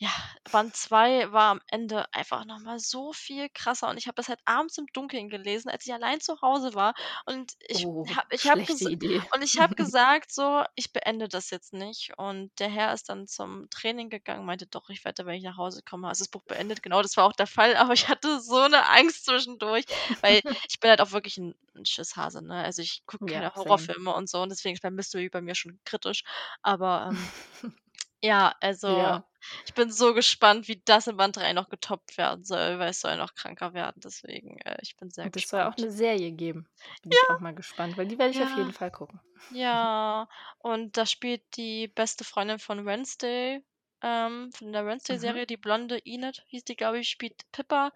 Ja, 0.00 0.10
Band 0.52 0.76
2 0.76 1.32
war 1.32 1.50
am 1.50 1.60
Ende 1.66 2.06
einfach 2.14 2.44
noch 2.44 2.60
mal 2.60 2.78
so 2.78 3.12
viel 3.12 3.48
krasser 3.48 3.88
und 3.90 3.96
ich 3.98 4.06
habe 4.06 4.14
das 4.14 4.28
halt 4.28 4.38
abends 4.44 4.78
im 4.78 4.86
Dunkeln 4.92 5.28
gelesen, 5.28 5.68
als 5.70 5.84
ich 5.86 5.92
allein 5.92 6.20
zu 6.20 6.40
Hause 6.40 6.72
war 6.74 6.94
und 7.26 7.54
ich 7.66 7.88
Oh, 8.04 8.06
habe 8.14 8.28
ich 8.30 8.48
Idee. 8.80 9.20
und 9.34 9.42
ich 9.42 9.58
habe 9.58 9.74
gesagt 9.74 10.32
so: 10.32 10.62
„Ich 10.76 10.92
beende 10.92 11.26
das 11.28 11.50
jetzt 11.50 11.72
nicht.“ 11.72 12.12
Und 12.16 12.52
der 12.60 12.68
Herr 12.70 12.94
ist 12.94 13.08
dann 13.08 13.26
zum 13.26 13.68
Training 13.70 14.08
gegangen, 14.08 14.46
meinte: 14.46 14.68
„Doch, 14.68 14.88
ich 14.88 15.04
wette, 15.04 15.26
wenn 15.26 15.34
ich 15.34 15.42
nach 15.42 15.56
Hause 15.56 15.82
komme, 15.82 16.06
hast 16.08 16.20
du 16.20 16.24
das 16.24 16.30
Buch 16.30 16.44
beendet.“ 16.44 16.80
Genau, 16.84 17.02
das 17.02 17.16
war 17.16 17.24
auch 17.26 17.32
der 17.32 17.48
Fall, 17.48 17.74
aber 17.76 17.92
ich 17.92 18.08
hatte 18.08 18.40
so 18.40 18.68
'ne 18.68 18.86
Angst 18.88 19.24
zwischendurch, 19.26 19.84
weil 20.20 20.42
ich 20.68 20.78
bin 20.78 20.90
halt 20.90 21.00
auch 21.00 21.10
wirklich 21.10 21.38
'n 21.38 21.54
'n 21.74 21.84
Schisshase, 21.84 22.40
ne? 22.40 22.62
Also, 22.64 22.82
ich 22.82 23.02
gucke 23.06 23.24
Ja, 23.26 23.42
keine 23.42 23.52
same. 23.54 23.94
Horrorfilme 23.96 24.14
und 24.14 24.28
so 24.30 24.40
und 24.42 24.50
deswegen 24.50 24.74
ist 24.76 24.82
bei 24.82 24.90
Mystery 24.92 25.28
bei 25.28 25.40
mir 25.40 25.56
schon 25.56 25.80
kritisch. 25.84 26.22
Aber, 26.62 27.08
ähm, 27.10 27.18
ja, 28.22 28.54
also, 28.60 28.86
Ja. 28.86 29.24
ich 29.66 29.74
bin 29.74 29.90
so 29.92 30.14
gespannt, 30.14 30.68
wie 30.68 30.82
das 30.84 31.06
in 31.06 31.16
Band 31.16 31.36
3 31.36 31.52
noch 31.52 31.68
getoppt 31.68 32.16
werden 32.18 32.44
soll, 32.44 32.78
weil 32.78 32.90
es 32.90 33.00
soll 33.00 33.16
noch 33.16 33.34
kranker 33.34 33.72
werden. 33.74 34.00
Deswegen, 34.04 34.58
äh, 34.62 34.78
ich 34.82 34.96
bin 34.96 35.10
sehr 35.10 35.30
Und 35.30 35.36
es 35.36 35.48
soll 35.48 35.62
auch 35.62 35.76
gespannt. 35.76 35.78
'ne 35.78 35.92
Serie 35.92 36.32
geben. 36.32 36.68
Bin 37.02 37.12
ich 37.12 37.30
auch 37.30 37.38
mal 37.38 37.54
gespannt, 37.54 37.96
weil 37.96 38.06
die 38.08 38.18
werde 38.18 38.32
ich 38.32 38.42
auf 38.42 38.50
Ja. 38.50 38.56
jeden 38.56 38.72
Fall 38.72 38.90
gucken. 38.90 39.20
Ja, 39.50 40.28
und 40.58 40.96
da 40.98 41.06
spielt 41.06 41.56
die 41.56 41.88
beste 41.88 42.24
Freundin 42.24 42.58
von 42.60 42.86
Wednesday, 42.86 43.64
ähm, 44.02 44.50
von 44.52 44.72
der 44.72 44.86
Mhm. 45.08 45.38
Wednesday-Serie, 45.40 45.46
die 45.46 45.56
blonde 45.58 46.00
Enid 46.06 46.44
hieß 46.48 46.64
die, 46.64 46.76
glaube 46.76 47.00
ich, 47.00 47.08
spielt 47.10 47.50
Pippa 47.52 47.88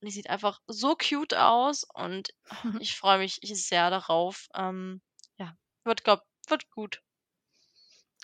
und 0.00 0.06
die 0.06 0.10
sieht 0.12 0.30
einfach 0.30 0.60
so 0.68 0.96
cute 0.96 1.34
aus 1.34 1.84
und 1.94 2.34
ich 2.78 2.96
freue 2.96 3.18
mich 3.18 3.38
ich 3.42 3.66
sehr 3.68 3.90
darauf. 3.90 4.48
Ähm, 4.54 5.02
ja, 5.38 5.56
wird, 5.84 6.04
glaube 6.04 6.24
wird 6.48 6.70
gut. 6.70 7.02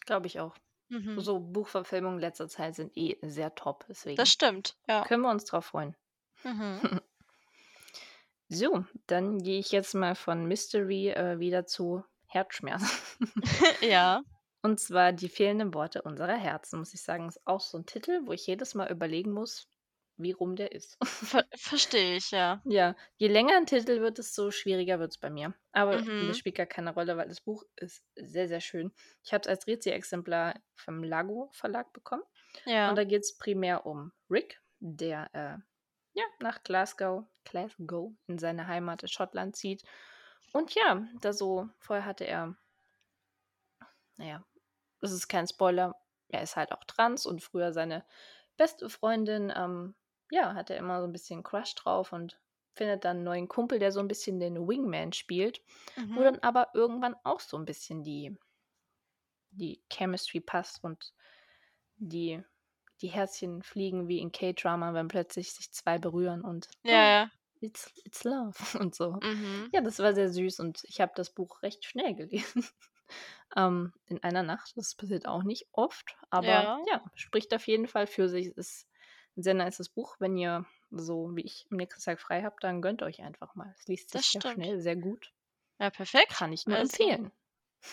Glaube 0.07 0.27
ich 0.27 0.39
auch. 0.41 0.55
Mhm. 0.93 1.25
So 1.25 1.41
Buchverfilmungen 1.41 2.21
letzter 2.21 2.49
Zeit 2.49 2.75
sind 2.77 2.97
eh 2.97 3.19
sehr 3.23 3.55
top, 3.55 3.85
Das 4.17 4.29
deswegen 4.29 4.31
stimmt, 4.31 4.77
ja. 4.89 5.07
können 5.07 5.23
wir 5.23 5.31
uns 5.31 5.45
drauf 5.47 5.67
freuen. 5.67 5.97
Mhm. 6.45 6.83
So, 8.51 8.85
dann 9.07 9.39
gehe 9.43 9.59
ich 9.59 9.73
jetzt 9.73 9.95
mal 9.95 10.15
von 10.15 10.45
Mystery, 10.47 11.09
äh, 11.11 11.39
wieder 11.39 11.67
zu 11.67 12.05
Herzschmerz. 12.27 13.17
Ja. 13.83 14.23
Und 14.65 14.79
zwar 14.81 15.13
„Die 15.13 15.29
fehlenden 15.29 15.75
Worte 15.75 16.03
unserer 16.03 16.37
Herzen“, 16.37 16.79
muss 16.79 16.95
ich 16.95 17.03
sagen, 17.03 17.29
ist 17.29 17.41
auch 17.47 17.61
so 17.61 17.79
'n 17.79 17.87
Titel, 17.87 18.21
wo 18.27 18.33
ich 18.33 18.47
jedes 18.47 18.75
Mal 18.75 18.91
überlegen 18.93 19.33
muss, 19.33 19.69
wie 20.23 20.33
rum 20.33 20.57
der 20.57 20.73
ist. 20.73 20.99
Ver 21.31 21.47
verstehe 21.57 22.17
ich, 22.17 22.31
ja. 22.31 22.65
Ja, 22.65 22.95
je 23.17 23.27
länger 23.29 23.57
'n 23.57 23.67
Titel 23.67 24.01
wird, 24.01 24.19
desto 24.19 24.51
schwieriger 24.53 25.01
wird's 25.01 25.19
bei 25.19 25.31
mir. 25.31 25.55
Aber 25.73 26.05
das 26.21 26.37
Mhm. 26.37 26.39
spielt 26.39 26.55
gar 26.57 26.67
keine 26.67 26.95
Rolle, 26.95 27.17
weil 27.17 27.27
das 27.29 27.41
Buch 27.41 27.65
ist 27.77 28.05
sehr, 28.15 28.47
sehr 28.47 28.61
schön. 28.61 28.93
Ich 29.25 29.33
habe 29.33 29.43
es 29.43 29.49
als 29.49 29.67
Rezi-Exemplar 29.67 30.55
vom 30.77 31.03
Lago 31.03 31.51
Verlag 31.53 31.93
bekommen 31.93 32.23
und 32.85 32.97
Ja. 32.97 32.99
da 32.99 33.05
geht's 33.05 33.37
primär 33.37 33.87
um 33.87 34.13
Rick, 34.31 34.61
der, 34.81 35.31
äh, 35.35 35.59
ja, 36.15 36.25
nach 36.41 36.63
Glasgow 36.65 37.27
Glasgow 37.45 38.13
in 38.29 38.39
seine 38.39 38.69
Heimat 38.69 39.03
in 39.03 39.09
Schottland 39.09 39.57
zieht. 39.57 39.83
Und 40.53 40.75
ja, 40.75 41.07
da 41.21 41.33
so 41.33 41.69
vorher 41.79 42.07
hatte 42.07 42.27
er 42.27 42.57
na 44.19 44.25
ja, 44.27 44.45
das 45.01 45.13
ist 45.13 45.29
kein 45.29 45.47
Spoiler, 45.49 45.97
er 46.29 46.43
ist 46.43 46.57
halt 46.57 46.73
auch 46.73 46.85
trans 46.85 47.27
und 47.27 47.43
früher 47.43 47.73
seine 47.73 48.05
beste 48.57 48.89
Freundin, 48.91 49.53
ähm, 49.57 49.95
ja, 50.33 50.55
hat 50.55 50.71
er 50.71 50.79
immer 50.79 51.01
so 51.01 51.07
'n 51.07 51.13
bisschen 51.13 51.43
Crush 51.45 51.75
drauf 51.77 52.13
und 52.13 52.41
findet 52.75 53.05
dann 53.05 53.19
'n 53.21 53.25
neuen 53.25 53.49
Kumpel, 53.49 53.79
der 53.79 53.93
so 53.93 54.01
'n 54.01 54.09
bisschen 54.09 54.41
den 54.41 54.67
Wingman 54.69 55.13
spielt, 55.13 55.63
wo 56.15 56.23
Mhm. 56.23 56.25
dann 56.25 56.39
aber 56.41 56.69
irgendwann 56.75 57.17
auch 57.25 57.41
so 57.41 57.57
'n 57.59 57.65
bisschen 57.67 58.03
die 58.05 58.37
die 59.51 59.83
Chemistry 59.93 60.41
passt 60.41 60.83
und 60.83 61.13
die 61.97 62.43
die 63.03 63.09
Herzchen 63.09 63.63
fliegen 63.63 64.09
wie 64.09 64.21
in 64.21 64.33
K-Drama, 64.33 64.95
wenn 64.95 65.09
plötzlich 65.09 65.53
sich 65.55 65.73
2 65.73 65.99
berühren 65.99 66.43
und 66.43 66.71
Ja, 66.85 66.93
„Oh, 66.93 67.11
ja. 67.11 67.33
it's 67.61 67.93
it's 68.07 68.25
love“ 68.25 68.57
und 68.81 68.95
so. 68.95 69.21
Mhm. 69.21 69.73
Ja, 69.73 69.81
das 69.83 69.99
war 70.01 70.15
sehr 70.15 70.31
süß 70.31 70.61
und 70.61 70.85
ich 70.85 71.01
habe 71.01 71.13
das 71.17 71.31
Buch 71.35 71.63
recht 71.63 71.85
schnell 71.87 72.15
gelesen, 72.15 72.67
ähm, 73.57 73.95
in 74.07 74.23
einer 74.25 74.43
Nacht. 74.45 74.73
Das 74.77 74.95
passiert 74.97 75.27
auch 75.29 75.45
nicht 75.45 75.69
oft, 75.73 76.17
aber 76.31 76.71
Ja. 76.71 76.89
ja, 76.89 77.05
spricht 77.17 77.55
auf 77.55 77.67
jeden 77.69 77.89
Fall 77.89 78.07
für 78.09 78.29
sich. 78.29 78.49
Ist 78.49 78.89
'n 79.37 79.43
sehr 79.43 79.55
nices 79.55 79.89
Buch. 79.91 80.17
Wenn 80.21 80.37
ihr 80.39 80.67
so 80.91 81.31
wie 81.37 81.43
ich 81.43 81.67
am 81.71 81.77
nächsten 81.79 82.03
Tag 82.03 82.21
frei 82.21 82.43
habt, 82.43 82.65
dann 82.65 82.83
gönnt 82.83 83.03
euch 83.03 83.23
einfach 83.23 83.55
mal. 83.55 83.75
Es 83.79 83.87
liest 83.89 84.11
Das 84.13 84.23
sich 84.23 84.31
sehr 84.31 84.43
schnell, 84.43 84.81
sehr 84.81 84.97
gut. 84.97 85.33
Ja, 85.81 85.91
perfekt. 85.91 86.35
Kann 86.35 86.53
ich 86.53 86.67
nur 86.67 86.79
Also, 86.79 86.79
empfehlen. 86.79 87.33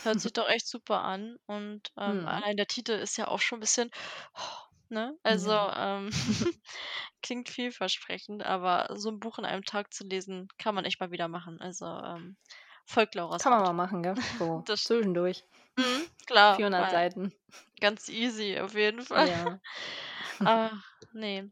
hört 0.04 0.20
sich 0.22 0.34
doch 0.34 0.50
echt 0.50 0.68
super 0.68 1.02
an 1.04 1.38
und, 1.48 1.92
ähm, 1.98 2.28
Mhm. 2.28 2.28
allein 2.28 2.58
der 2.58 2.68
Titel 2.68 2.94
ist 2.94 3.18
ja 3.18 3.28
auch 3.30 3.40
schon 3.42 3.60
'n 3.60 3.62
bisschen 3.62 3.92
ne? 4.90 5.18
Also, 5.24 5.52
Ja. 5.52 5.70
ähm, 5.76 6.12
klingt 7.24 7.50
vielversprechend, 7.50 8.44
aber 8.46 8.98
so 8.98 9.10
'n 9.10 9.20
Buch 9.20 9.40
in 9.40 9.46
einem 9.46 9.64
Tag 9.66 9.94
zu 9.94 10.06
lesen, 10.06 10.48
kann 10.60 10.76
man 10.76 10.86
echt 10.86 11.00
mal 11.02 11.12
wieder 11.12 11.28
machen. 11.30 11.62
Also, 11.62 11.86
ähm, 11.88 12.38
folgt 12.86 13.16
Laura's 13.16 13.44
Kann 13.44 13.54
man 13.54 13.62
mal 13.64 13.74
machen, 13.74 14.04
gell? 14.04 14.20
So 14.38 14.68
Das 14.68 14.82
zwischendurch. 14.82 15.46
mhm, 15.78 16.08
klar, 16.28 16.64
400 16.64 16.76
mal 16.76 16.92
Seiten. 16.92 17.34
ganz 17.82 18.10
easy 18.10 18.60
auf 18.60 18.76
jeden 18.76 19.04
Fall. 19.04 19.28
Ja. 19.28 19.60
Ach, 20.46 20.84
ne. 21.12 21.52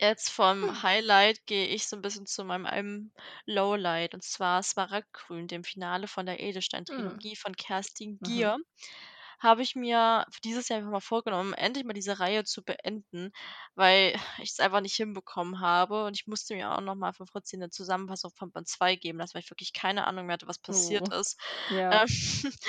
Jetzt 0.00 0.30
vom 0.30 0.70
Hm. 0.70 0.76
Highlight 0.82 1.46
gehe 1.46 1.66
ich 1.68 1.88
so 1.88 1.96
'n 1.96 2.02
bisschen 2.02 2.26
zu 2.26 2.44
meinem 2.44 2.66
einem 2.66 3.12
Lowlight 3.46 4.14
und 4.14 4.22
zwar 4.24 4.62
Smaragdgrün, 4.62 5.48
dem 5.48 5.64
Finale 5.64 6.08
von 6.08 6.26
der 6.26 6.40
Mhm. 6.88 7.20
Edelstein-Trilogie 7.20 7.36
von 7.36 7.56
Kerstin 7.56 8.20
Mhm. 8.20 8.52
Gier. 8.52 8.58
Habe 9.40 9.62
ich 9.62 9.76
mir 9.76 10.26
für 10.32 10.40
dieses 10.42 10.68
Jahr 10.68 10.78
einfach 10.80 10.92
mal 10.92 11.00
vorgenommen, 11.00 11.54
endlich 11.54 11.84
mal 11.86 11.94
diese 11.94 12.20
Reihe 12.20 12.44
zu 12.44 12.64
beenden, 12.64 13.32
weil 13.76 14.14
ich's 14.48 14.60
einfach 14.60 14.80
nicht 14.82 14.96
hinbekommen 14.96 15.60
habe 15.60 16.04
und 16.06 16.16
ich 16.16 16.26
musste 16.28 16.54
mir 16.56 16.72
auch 16.72 16.80
noch 16.82 16.96
mal 16.96 17.12
von 17.14 17.26
Fritzi 17.28 17.56
'ne 17.58 17.70
Zusammenfassung 17.70 18.32
von 18.36 18.52
Band 18.52 18.68
2 18.68 18.96
geben 18.96 19.18
weil 19.20 19.42
ich 19.42 19.50
wirklich 19.50 19.72
keine 19.74 20.06
Ahnung 20.08 20.26
mehr 20.26 20.34
hatte, 20.34 20.48
was 20.48 20.58
passiert 20.60 21.08
Oh, 21.08 21.12
ist. 21.12 21.38
ja. 21.68 21.92
Ähm, 21.92 22.06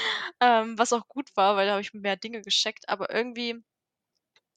ähm, 0.41 0.77
was 0.79 0.93
auch 0.93 1.07
gut 1.09 1.29
war, 1.35 1.55
weil 1.57 1.67
da 1.67 1.73
habe 1.73 1.81
ich 1.81 1.93
mehr 1.93 2.17
Dinge 2.17 2.41
gecheckt, 2.43 2.89
aber 2.89 3.13
irgendwie 3.13 3.63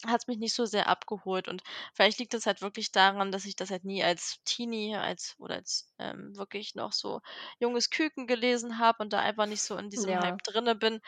hat's 0.06 0.26
mich 0.26 0.38
nicht 0.38 0.54
so 0.54 0.64
sehr 0.66 0.88
abgeholt 0.88 1.48
und 1.48 1.62
vielleicht 1.94 2.18
liegt 2.18 2.34
das 2.34 2.46
halt 2.46 2.62
wirklich 2.62 2.92
daran, 2.92 3.32
dass 3.32 3.44
ich 3.44 3.56
das 3.56 3.70
halt 3.70 3.84
nie 3.84 4.02
als 4.04 4.38
Teenie 4.44 4.96
als 4.96 5.34
oder 5.38 5.56
als, 5.56 5.92
ähm, 5.98 6.36
wirklich 6.36 6.74
noch 6.74 6.92
so 6.92 7.20
junges 7.58 7.90
Küken 7.90 8.26
gelesen 8.26 8.78
habe 8.78 9.02
und 9.02 9.12
da 9.12 9.20
einfach 9.20 9.46
nicht 9.46 9.62
so 9.62 9.76
in 9.76 9.90
diesem 9.90 10.20
Hype 10.20 10.34
Ja. 10.34 10.40
drinne 10.44 10.74
bin. 10.74 11.00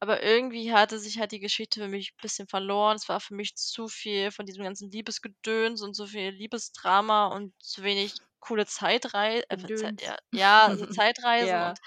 Aber 0.00 0.22
irgendwie 0.22 0.72
hatte 0.72 0.98
sich 0.98 1.18
halt 1.18 1.32
die 1.32 1.40
Geschichte 1.40 1.80
für 1.80 1.88
mich 1.88 2.14
bisschen 2.20 2.48
verloren. 2.48 2.96
Es 2.96 3.08
war 3.08 3.20
für 3.20 3.34
mich 3.34 3.54
zu 3.56 3.88
viel 3.88 4.30
von 4.30 4.46
diesem 4.46 4.64
ganzen 4.64 4.90
Liebesgedöns 4.90 5.82
und 5.82 5.94
so 5.94 6.06
viel 6.06 6.30
Liebesdrama 6.30 7.26
und 7.28 7.54
zu 7.62 7.82
wenig 7.82 8.14
coole 8.42 8.66
Zeitrei 8.66 9.40
äh, 9.50 9.58
Zeit 9.74 9.94
ja, 10.02 10.16
ja, 10.32 10.76
so 10.76 10.86
Zeitreisen 10.88 11.62
und, 11.62 11.72
Ja. 11.72 11.80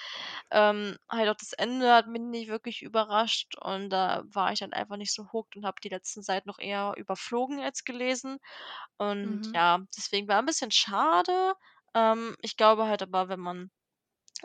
ähm, 0.51 0.97
halt 1.09 1.29
auch 1.29 1.35
das 1.37 1.53
Ende 1.53 1.93
hat 1.93 2.07
mich 2.07 2.21
nicht 2.21 2.49
wirklich 2.49 2.81
überrascht 2.83 3.55
und 3.61 3.89
da 3.91 4.23
war 4.33 4.53
ich 4.53 4.59
dann 4.59 4.73
einfach 4.73 4.97
nicht 4.97 5.13
so 5.13 5.31
hooked 5.33 5.55
und 5.57 5.65
habe 5.65 5.77
die 5.83 5.89
letzten 5.89 6.23
Seiten 6.23 6.49
noch 6.49 6.59
eher 6.59 6.93
überflogen 6.97 7.59
als 7.61 7.83
gelesen. 7.85 8.39
Und 8.97 9.41
Mhm. 9.41 9.55
ja, 9.55 9.79
deswegen 9.97 10.27
war 10.29 10.39
'n 10.39 10.45
bisschen 10.47 10.71
schade. 10.71 11.53
Ähm, 11.95 12.35
ich 12.41 12.57
glaube 12.57 12.85
halt 12.87 13.01
aber, 13.03 13.29
wenn 13.29 13.39
man 13.41 13.71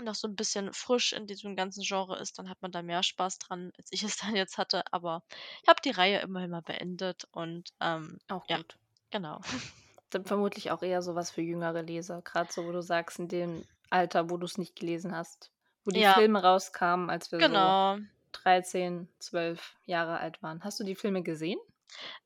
noch 0.02 0.14
so 0.16 0.28
'n 0.28 0.36
bisschen 0.36 0.72
frisch 0.74 1.12
in 1.12 1.26
diesem 1.28 1.56
ganzen 1.56 1.82
Genre 1.84 2.18
ist, 2.18 2.38
dann 2.38 2.48
hat 2.50 2.62
man 2.62 2.72
da 2.72 2.82
mehr 2.82 3.02
Spaß 3.04 3.38
dran, 3.38 3.72
als 3.78 3.88
ich 3.92 4.02
es 4.04 4.16
dann 4.34 4.36
jetzt 4.36 4.58
hatte. 4.58 4.82
Aber 4.92 5.22
ich 5.62 5.68
habe 5.68 5.80
die 5.84 5.90
Reihe 5.90 6.20
immerhin 6.20 6.50
mal 6.50 6.62
beendet 6.62 7.26
und, 7.32 7.70
ähm, 7.80 8.18
Auch 8.28 8.48
ja, 8.48 8.58
gut. 8.58 8.78
genau. 9.10 9.40
Dann 10.12 10.24
vermutlich 10.24 10.72
auch 10.72 10.82
eher 10.82 11.02
so 11.02 11.14
was 11.14 11.30
für 11.30 11.40
jüngere 11.40 11.82
Leser, 11.82 12.20
grad 12.22 12.50
so, 12.52 12.64
wo 12.66 12.72
du 12.72 12.82
sagst, 12.82 13.20
in 13.20 13.28
dem 13.28 13.64
Alter, 13.90 14.28
wo 14.28 14.36
du's 14.38 14.58
nicht 14.58 14.74
gelesen 14.76 15.14
hast, 15.16 15.52
wo 15.84 15.92
die 15.92 16.02
Ja. 16.02 16.04
Filme 16.04 16.42
rauskamen, 16.42 17.10
als 17.10 17.30
wir 17.30 17.44
so 17.44 17.76
Genau. 17.80 18.00
13, 18.32 19.08
12 19.20 19.76
Jahre 19.86 20.18
alt 20.18 20.42
waren. 20.42 20.64
Hast 20.64 20.80
du 20.80 20.84
die 20.84 20.96
Filme 20.96 21.22
gesehen? 21.22 21.58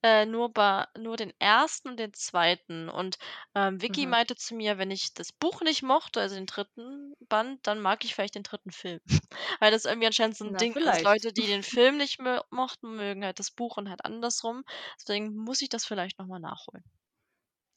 Äh, 0.04 0.26
nur 0.26 0.52
ba 0.52 0.88
nur 0.98 1.16
den 1.16 1.32
1. 1.38 1.88
und 1.88 1.96
den 1.98 2.12
2. 2.12 2.90
Und, 2.90 3.16
ähm, 3.54 3.80
Vicky 3.80 4.04
Mhm. 4.04 4.06
meinte 4.06 4.36
zu 4.36 4.54
mir, 4.54 4.76
wenn 4.76 4.90
ich 4.90 5.14
das 5.14 5.32
Buch 5.32 5.62
nicht 5.62 5.82
mochte, 5.82 6.20
also 6.20 6.34
den 6.34 6.44
3. 6.44 7.14
Band, 7.30 7.66
dann 7.66 7.80
mag 7.80 8.04
ich 8.04 8.14
vielleicht 8.14 8.34
den 8.34 8.42
3. 8.42 8.70
Film. 8.70 9.00
Weil 9.60 9.70
das 9.72 9.86
irgendwie 9.86 10.06
anscheinend 10.06 10.36
so 10.36 10.44
'n 10.44 10.52
Na, 10.52 10.58
Ding 10.58 10.76
ist. 10.76 11.02
vielleicht. 11.04 11.04
Leute, 11.04 11.32
die 11.32 11.46
den 11.46 11.62
Film 11.62 11.96
nicht 11.96 12.18
mochten, 12.50 12.96
mögen 12.96 13.24
halt 13.24 13.38
das 13.38 13.50
Buch 13.50 13.78
und 13.78 13.88
halt 13.88 14.04
andersrum. 14.04 14.64
Deswegen 15.00 15.34
muss 15.36 15.62
ich 15.62 15.70
das 15.70 15.86
vielleicht 15.86 16.18
noch 16.18 16.26
mal 16.26 16.38
nachholen. 16.38 16.84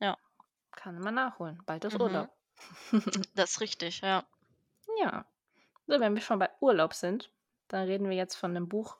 Ja. 0.02 0.18
Kann 0.72 1.00
man 1.00 1.16
nachholen. 1.16 1.62
Bald 1.66 1.86
ist 1.86 2.00
Mhm. 2.00 2.00
Urlaub. 2.00 2.32
Das 3.36 3.52
ist 3.52 3.62
richtig, 3.62 4.02
ja. 4.02 4.28
Ja. 5.00 5.26
So, 5.88 6.00
wenn 6.00 6.16
wir 6.16 6.22
schon 6.22 6.40
bei 6.40 6.50
Urlaub 6.62 6.94
sind, 6.94 7.32
dann 7.70 7.86
reden 7.88 8.10
wir 8.10 8.18
jetzt 8.18 8.36
von 8.36 8.54
'nem 8.54 8.70
Buch 8.70 8.98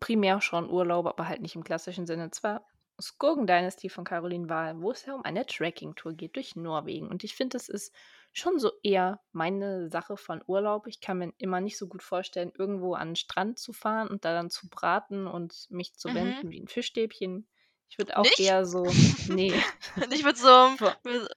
primär 0.00 0.40
schon 0.40 0.68
Urlaub, 0.70 1.06
aber 1.06 1.28
halt 1.28 1.40
nicht 1.40 1.54
im 1.54 1.64
klassischen 1.64 2.06
Sinne. 2.06 2.30
Zwar 2.30 2.66
Skoggen 3.00 3.46
Dynasty 3.46 3.90
von 3.90 4.04
Caroline 4.04 4.48
Wahl, 4.48 4.80
wo 4.80 4.90
es 4.90 5.04
ja 5.04 5.14
um 5.14 5.22
eine 5.22 5.44
Tracking-Tour 5.44 6.14
geht 6.14 6.34
durch 6.36 6.56
Norwegen. 6.56 7.08
Und 7.08 7.24
ich 7.24 7.34
finde, 7.34 7.54
das 7.56 7.68
ist 7.68 7.94
schon 8.32 8.58
so 8.58 8.72
eher 8.82 9.20
meine 9.32 9.90
Sache 9.90 10.16
von 10.16 10.42
Urlaub. 10.46 10.86
Ich 10.86 11.00
kann 11.02 11.18
mir 11.18 11.32
immer 11.36 11.60
nicht 11.60 11.76
so 11.76 11.88
gut 11.88 12.02
vorstellen, 12.02 12.52
irgendwo 12.56 12.94
an 12.94 13.10
den 13.10 13.16
Strand 13.16 13.58
zu 13.58 13.74
fahren 13.74 14.08
und 14.08 14.24
da 14.24 14.32
dann 14.32 14.48
zu 14.50 14.68
braten 14.70 15.26
und 15.26 15.66
mich 15.70 15.94
zu 15.94 16.14
Mhm. 16.14 16.14
wenden 16.14 16.50
wie 16.50 16.60
ein 16.60 16.68
Fischstäbchen. 16.68 17.48
Ich 17.88 17.98
würde 17.98 18.16
auch 18.18 18.30
Nicht? 18.30 18.36
eher 18.36 18.66
so, 18.66 19.00
nee, 19.26 19.64
Nicht 20.08 20.24
mit 20.24 20.36
so 20.38 20.76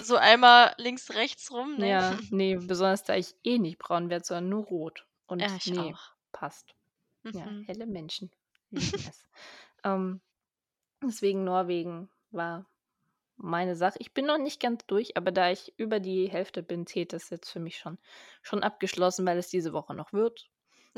so 0.00 0.16
einmal 0.16 0.74
links, 0.78 1.10
rechts 1.10 1.50
rum, 1.52 1.78
ne? 1.78 1.98
ja, 1.98 2.20
nee, 2.30 2.56
besonders 2.56 3.02
da 3.04 3.16
ich 3.16 3.34
eh 3.44 3.58
nicht 3.58 3.78
braun 3.78 4.10
werde, 4.10 4.24
sondern 4.24 4.48
nur 4.50 4.64
rot. 4.66 5.06
Und 5.26 5.42
Ja, 5.42 5.56
ich 5.56 5.72
nee, 5.72 5.78
auch. 5.78 6.00
passt. 6.32 6.74
Ja, 7.32 7.52
Mhm. 7.52 7.60
helle 7.60 7.86
Menschen 7.86 8.30
lieben 8.70 9.04
es. 9.06 9.26
ähm, 9.84 10.20
deswegen 11.02 11.44
Norwegen 11.44 12.10
war 12.30 12.66
meine 13.36 13.76
Sache. 13.76 13.98
Ich 14.00 14.14
bin 14.14 14.26
noch 14.26 14.38
nicht 14.38 14.60
ganz 14.60 14.86
durch, 14.86 15.16
aber 15.16 15.32
da 15.32 15.50
ich 15.50 15.74
über 15.78 16.00
die 16.00 16.28
Hälfte 16.30 16.62
bin, 16.62 16.86
zählt 16.86 17.12
das 17.12 17.30
jetzt 17.30 17.50
für 17.50 17.60
mich 17.60 17.78
schon, 17.78 17.98
schon 18.42 18.62
abgeschlossen, 18.62 19.26
weil 19.26 19.38
es 19.38 19.48
diese 19.48 19.72
Woche 19.72 19.94
noch 19.94 20.12
wird. 20.12 20.50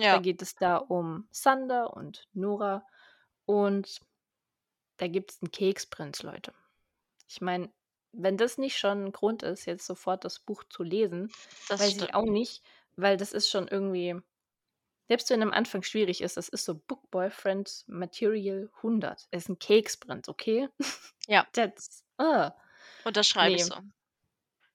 Da 0.09 0.19
Ja. 0.19 0.21
geht 0.21 0.43
es 0.43 0.59
da 0.59 0.79
um 0.79 1.29
Sander 1.33 1.95
und 1.97 2.29
Nora 2.35 2.87
und 3.47 4.01
da 4.99 5.09
gibt 5.09 5.33
es 5.33 5.43
einen 5.43 5.51
Keksprinz, 5.53 6.23
Leute. 6.23 6.53
Ich 7.29 7.41
meine, 7.41 7.71
wenn 8.13 8.37
das 8.37 8.57
nicht 8.59 8.79
schon 8.79 9.07
ein 9.07 9.13
Grund 9.13 9.43
ist, 9.43 9.67
jetzt 9.67 9.87
sofort 9.87 10.25
das 10.25 10.39
Buch 10.41 10.65
zu 10.69 10.83
lesen, 10.83 11.31
Das 11.69 11.81
weiß 11.81 11.91
stimmt. 11.93 12.09
ich 12.11 12.15
auch 12.15 12.25
nicht, 12.25 12.63
weil 12.97 13.17
das 13.17 13.33
ist 13.33 13.51
schon 13.51 13.69
irgendwie, 13.69 14.15
selbst 15.09 15.29
wenn 15.31 15.43
am 15.43 15.53
Anfang 15.53 15.83
schwierig 15.83 16.21
ist, 16.23 16.37
das 16.37 16.49
ist 16.49 16.65
so 16.65 16.75
Book 16.75 17.11
Boyfriend 17.11 17.85
Material 17.89 18.71
100. 18.77 19.29
Es 19.31 19.45
ist 19.45 19.49
ein 19.51 19.59
Keksprinz, 19.59 20.29
okay? 20.29 20.69
Ja. 21.29 21.47
That's. 21.53 22.05
Unterschreibe 23.05 23.57
ich 23.57 23.63
Nee. 23.63 23.69
so. 23.69 23.77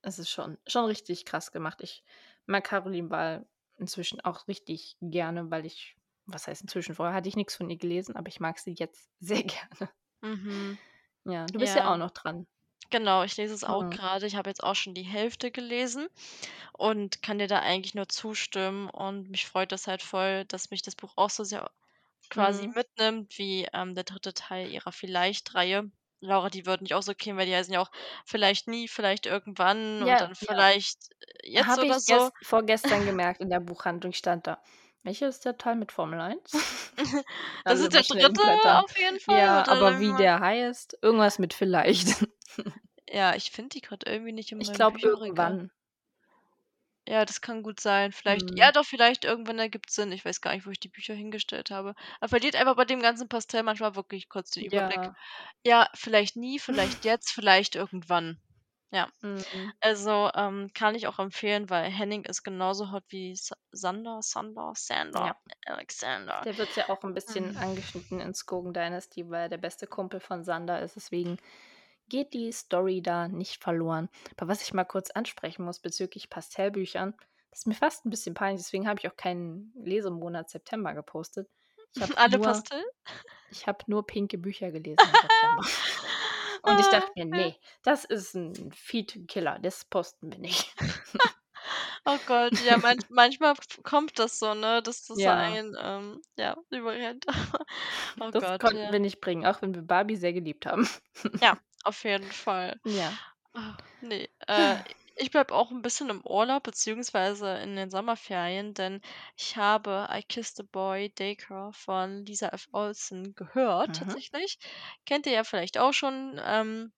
Es 0.01 0.19
ist 0.19 0.29
schon, 0.29 0.57
schon 0.67 0.85
richtig 0.85 1.25
krass 1.25 1.51
gemacht. 1.51 1.79
Ich 1.81 2.03
mag 2.45 2.63
Caroline 2.65 3.07
Ball 3.07 3.45
inzwischen 3.77 4.19
auch 4.21 4.47
richtig 4.47 4.97
gerne, 4.99 5.49
weil 5.49 5.65
ich, 5.65 5.95
was 6.25 6.47
heißt 6.47 6.61
inzwischen, 6.61 6.93
vorher 6.95 7.15
hatte 7.15 7.29
ich 7.29 7.35
nichts 7.35 7.55
von 7.55 7.69
ihr 7.69 7.77
gelesen, 7.77 8.15
aber 8.15 8.27
ich 8.27 8.39
mag 8.39 8.59
sie 8.59 8.73
jetzt 8.77 9.09
sehr 9.19 9.43
gerne. 9.43 9.89
Mhm. 10.23 10.79
Ja, 11.25 11.49
du 11.49 11.59
bist 11.59 11.75
ja, 11.75 11.85
Ja. 11.85 11.85
auch 11.85 11.97
noch 11.97 12.09
dran. 12.11 12.47
Genau, 12.91 13.23
ich 13.23 13.37
lese 13.37 13.53
es 13.55 13.63
auch 13.63 13.89
Mhm. 13.89 13.91
gerade. 13.91 14.25
Ich 14.27 14.35
habe 14.35 14.49
jetzt 14.49 14.63
auch 14.63 14.75
schon 14.75 14.93
die 14.93 15.03
Hälfte 15.03 15.51
gelesen 15.51 16.07
und 16.73 17.21
kann 17.23 17.39
dir 17.39 17.47
da 17.47 17.59
eigentlich 17.61 17.95
nur 17.95 18.09
zustimmen. 18.09 18.89
Und 18.89 19.29
mich 19.29 19.45
freut 19.47 19.71
das 19.71 19.87
halt 19.87 20.03
voll, 20.03 20.45
dass 20.45 20.71
mich 20.71 20.81
das 20.83 20.95
Buch 20.95 21.13
auch 21.17 21.29
so 21.31 21.43
sehr 21.45 21.71
quasi 22.29 22.67
Mhm. 22.67 22.75
mitnimmt, 22.75 23.37
wie 23.39 23.67
ähm, 23.73 23.95
der 23.95 24.05
dritte 24.05 24.33
Teil 24.33 24.69
ihrer 24.69 24.91
Vielleicht-Reihe. 24.93 25.91
Laura, 26.21 26.49
die 26.49 26.65
wird 26.67 26.81
mich 26.81 26.93
auch 26.95 27.03
so 27.03 27.13
kennen, 27.15 27.37
weil 27.39 27.47
die 27.47 27.55
heißen 27.55 27.73
ja 27.73 27.81
auch 27.81 27.91
vielleicht 28.25 28.67
nie, 28.67 28.87
vielleicht 28.89 29.25
irgendwann 29.27 30.03
Ja, 30.03 30.05
und 30.05 30.21
dann 30.21 30.35
ja. 30.41 30.65
vielleicht 30.65 30.99
äh, 31.43 31.51
jetzt 31.51 31.77
Habe 31.77 31.85
oder 31.85 31.99
ich 31.99 32.01
so. 32.01 32.31
gest 32.31 32.33
vorgestern 32.41 33.05
gemerkt 33.05 33.41
in 33.41 33.49
der 33.49 33.59
Buchhandlung 33.61 34.13
stand 34.13 34.47
da. 34.47 34.61
Welcher 35.03 35.27
ist 35.29 35.45
der 35.45 35.57
Teil 35.57 35.75
mit 35.75 35.91
Formel 35.91 36.19
1? 36.19 36.51
Das 36.51 36.59
Alle 37.65 37.87
ist 37.87 38.13
der 38.13 38.29
dritte 38.29 38.79
auf 38.79 38.97
jeden 38.97 39.19
Fall. 39.19 39.37
Ja, 39.37 39.67
aber 39.67 39.99
wie 39.99 40.07
mal, 40.07 40.17
der 40.17 40.39
heißt, 40.39 40.99
irgendwas 41.01 41.39
mit 41.39 41.53
vielleicht. 41.53 42.27
ja, 43.09 43.35
ich 43.35 43.51
finde 43.51 43.69
die 43.69 43.81
gerade 43.81 44.09
irgendwie 44.09 44.33
nicht 44.33 44.51
in 44.51 44.61
Ich 44.61 44.73
glaube 44.73 44.99
irgendwann. 44.99 45.71
Ja, 47.07 47.25
das 47.25 47.41
kann 47.41 47.63
gut 47.63 47.79
sein. 47.79 48.11
Vielleicht, 48.11 48.51
Mhm. 48.51 48.57
ja, 48.57 48.71
doch, 48.71 48.85
vielleicht 48.85 49.25
irgendwann 49.25 49.57
ergibt 49.57 49.89
Sinn. 49.89 50.11
Ich 50.11 50.23
weiß 50.23 50.39
gar 50.39 50.53
nicht, 50.53 50.67
wo 50.67 50.69
ich 50.69 50.79
die 50.79 50.87
Bücher 50.87 51.15
hingestellt 51.15 51.71
habe. 51.71 51.95
Er 52.19 52.29
verliert 52.29 52.55
einfach 52.55 52.75
bei 52.75 52.85
dem 52.85 53.01
ganzen 53.01 53.27
Pastell 53.27 53.63
manchmal 53.63 53.95
wirklich 53.95 54.29
kurz 54.29 54.51
den 54.51 54.65
Überblick. 54.65 54.97
Ja. 54.97 55.15
Ja, 55.65 55.89
vielleicht 55.95 56.35
nie, 56.35 56.59
vielleicht 56.59 57.03
jetzt, 57.03 57.31
vielleicht 57.31 57.75
irgendwann. 57.75 58.39
Ja, 58.91 59.07
Mhm. 59.21 59.71
also 59.79 60.29
ähm, 60.35 60.69
kann 60.73 60.95
ich 60.95 61.07
auch 61.07 61.17
empfehlen, 61.19 61.69
weil 61.69 61.89
Henning 61.89 62.25
ist 62.25 62.43
genauso 62.43 62.91
hot 62.91 63.03
wie 63.07 63.35
Sa 63.35 63.55
Sander, 63.71 64.19
Sander, 64.21 64.73
Sander, 64.75 65.27
Ja. 65.27 65.35
Alexander. 65.65 66.41
Der 66.43 66.57
wird 66.57 66.75
ja 66.75 66.89
auch 66.89 67.01
ein 67.03 67.13
bisschen 67.13 67.51
Mhm. 67.51 67.57
angeschnitten 67.57 68.19
in 68.19 68.33
Skogan 68.33 68.73
Dynasty, 68.73 69.29
weil 69.29 69.43
er 69.43 69.49
der 69.49 69.57
beste 69.57 69.87
Kumpel 69.87 70.19
von 70.19 70.43
Sander 70.43 70.81
ist. 70.81 70.97
Deswegen 70.97 71.37
geht 72.09 72.33
die 72.33 72.51
Story 72.51 73.01
da 73.01 73.29
nicht 73.29 73.63
verloren. 73.63 74.09
Aber 74.37 74.49
was 74.49 74.61
ich 74.61 74.73
mal 74.73 74.83
kurz 74.83 75.09
ansprechen 75.11 75.63
muss 75.63 75.79
bezüglich 75.79 76.29
Pastellbüchern, 76.29 77.15
das 77.51 77.59
ist 77.59 77.67
mir 77.67 77.73
fast 77.75 78.05
ein 78.05 78.09
bisschen 78.09 78.33
peinlich. 78.33 78.61
Deswegen 78.65 78.87
habe 78.89 78.99
ich 78.99 79.07
auch 79.09 79.15
keinen 79.15 79.71
Lesemonat 79.85 80.49
September 80.49 80.93
gepostet. 80.93 81.49
Ich 81.95 82.01
habe 82.17 82.17
Alle 82.17 82.37
nur, 82.37 82.45
Pastell? 82.47 82.83
ich 83.51 83.67
habe 83.67 83.85
nur 83.87 84.05
pinke 84.05 84.37
Bücher 84.37 84.71
gelesen 84.71 84.99
im 85.05 85.11
September. 85.21 85.63
Und 86.63 86.79
ich 86.79 86.89
Ah, 86.89 86.89
dachte 86.89 87.11
mir, 87.15 87.25
nee, 87.25 87.55
das 87.83 88.05
ist 88.05 88.35
ein 88.35 88.71
Feed-Killer, 88.73 89.59
das 89.61 89.85
posten 89.85 90.31
wir 90.31 90.39
nicht. 90.39 90.75
Oh 92.05 92.19
Gott, 92.25 92.59
ja, 92.59 92.77
manch, 92.77 93.03
manchmal 93.09 93.55
kommt 93.83 94.19
das 94.19 94.39
so, 94.39 94.53
ne, 94.53 94.81
dass 94.81 95.05
das 95.05 95.25
Ja, 95.25 95.35
ein, 95.37 95.75
ähm, 95.79 96.21
ja, 96.37 96.55
überrennt. 96.69 97.25
Oh 98.19 98.31
das 98.31 98.45
Gott, 98.45 98.59
konnten 98.59 98.91
ja. 98.91 98.91
wir 98.91 98.99
nicht 98.99 99.21
bringen, 99.21 99.45
auch 99.45 99.61
wenn 99.61 99.73
wir 99.75 99.81
Barbie 99.81 100.15
sehr 100.15 100.33
geliebt 100.33 100.65
haben. 100.65 100.87
Ja, 101.41 101.57
auf 101.83 102.03
jeden 102.03 102.31
Fall. 102.31 102.79
Ja. 102.83 103.17
Ah, 103.53 103.77
nee, 104.01 104.29
äh, 104.47 104.77
ich 105.21 105.31
bleib 105.31 105.51
auch 105.51 105.71
ein 105.71 105.81
bisschen 105.81 106.09
im 106.09 106.25
Urlaub, 106.25 106.63
beziehungsweise 106.63 107.55
in 107.59 107.75
den 107.75 107.89
Sommerferien, 107.89 108.73
denn 108.73 109.01
ich 109.37 109.55
habe 109.57 110.07
I 110.11 110.23
Kissed 110.23 110.59
a 110.59 110.63
Boy 110.71 111.13
Daycare 111.13 111.71
von 111.73 112.25
Lisa 112.25 112.49
F. 112.49 112.67
Olsen 112.71 113.33
gehört, 113.35 113.95
Mhm. 113.95 114.21
tatsächlich. 114.35 114.57
Kennt 115.05 115.25
ihr 115.27 115.33
ja 115.33 115.43
vielleicht 115.43 115.77
auch 115.77 115.93
schon, 115.93 116.39
ähm, 116.43 116.91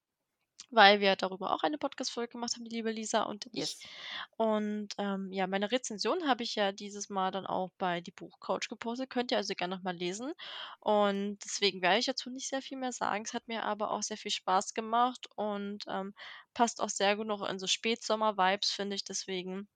weil 0.72 1.00
wir 1.00 1.16
darüber 1.16 1.54
auch 1.54 1.64
eine 1.64 1.78
Podcast-Folge 1.78 2.34
gemacht 2.34 2.56
haben, 2.56 2.64
die 2.66 2.76
liebe 2.76 2.92
Lisa 2.92 3.24
und 3.24 3.48
ich. 3.54 3.78
Yes. 3.78 3.90
Und 4.38 4.90
ähm, 4.98 5.32
ja, 5.32 5.48
meine 5.48 5.72
Rezension 5.72 6.28
habe 6.28 6.44
ich 6.44 6.56
ja 6.56 6.72
dieses 6.72 7.10
Mal 7.10 7.32
dann 7.32 7.46
auch 7.46 7.72
bei 7.78 8.02
die 8.02 8.12
Buchcouch 8.12 8.68
gepostet. 8.70 9.10
Könnt 9.10 9.32
ihr 9.32 9.38
also 9.38 9.54
gerne 9.56 9.76
nochmal 9.76 9.96
lesen. 9.96 10.34
Und 10.80 11.40
deswegen 11.44 11.82
werde 11.82 12.00
ich 12.00 12.06
dazu 12.06 12.30
nicht 12.30 12.48
sehr 12.50 12.62
viel 12.62 12.78
mehr 12.78 12.92
sagen. 12.92 13.24
Es 13.26 13.34
hat 13.34 13.48
mir 13.48 13.64
aber 13.64 13.92
auch 13.92 14.04
sehr 14.04 14.18
viel 14.18 14.32
Spaß 14.32 14.74
gemacht 14.74 15.28
und 15.36 15.84
ähm, 15.88 16.14
passt 16.54 16.82
auch 16.82 16.90
sehr 16.90 17.16
gut 17.16 17.28
noch 17.28 17.42
in 17.48 17.60
so 17.60 17.68
Spätsommer-Vibes, 17.68 18.72
finde 18.72 18.96
ich. 18.96 19.04
Deswegen 19.04 19.68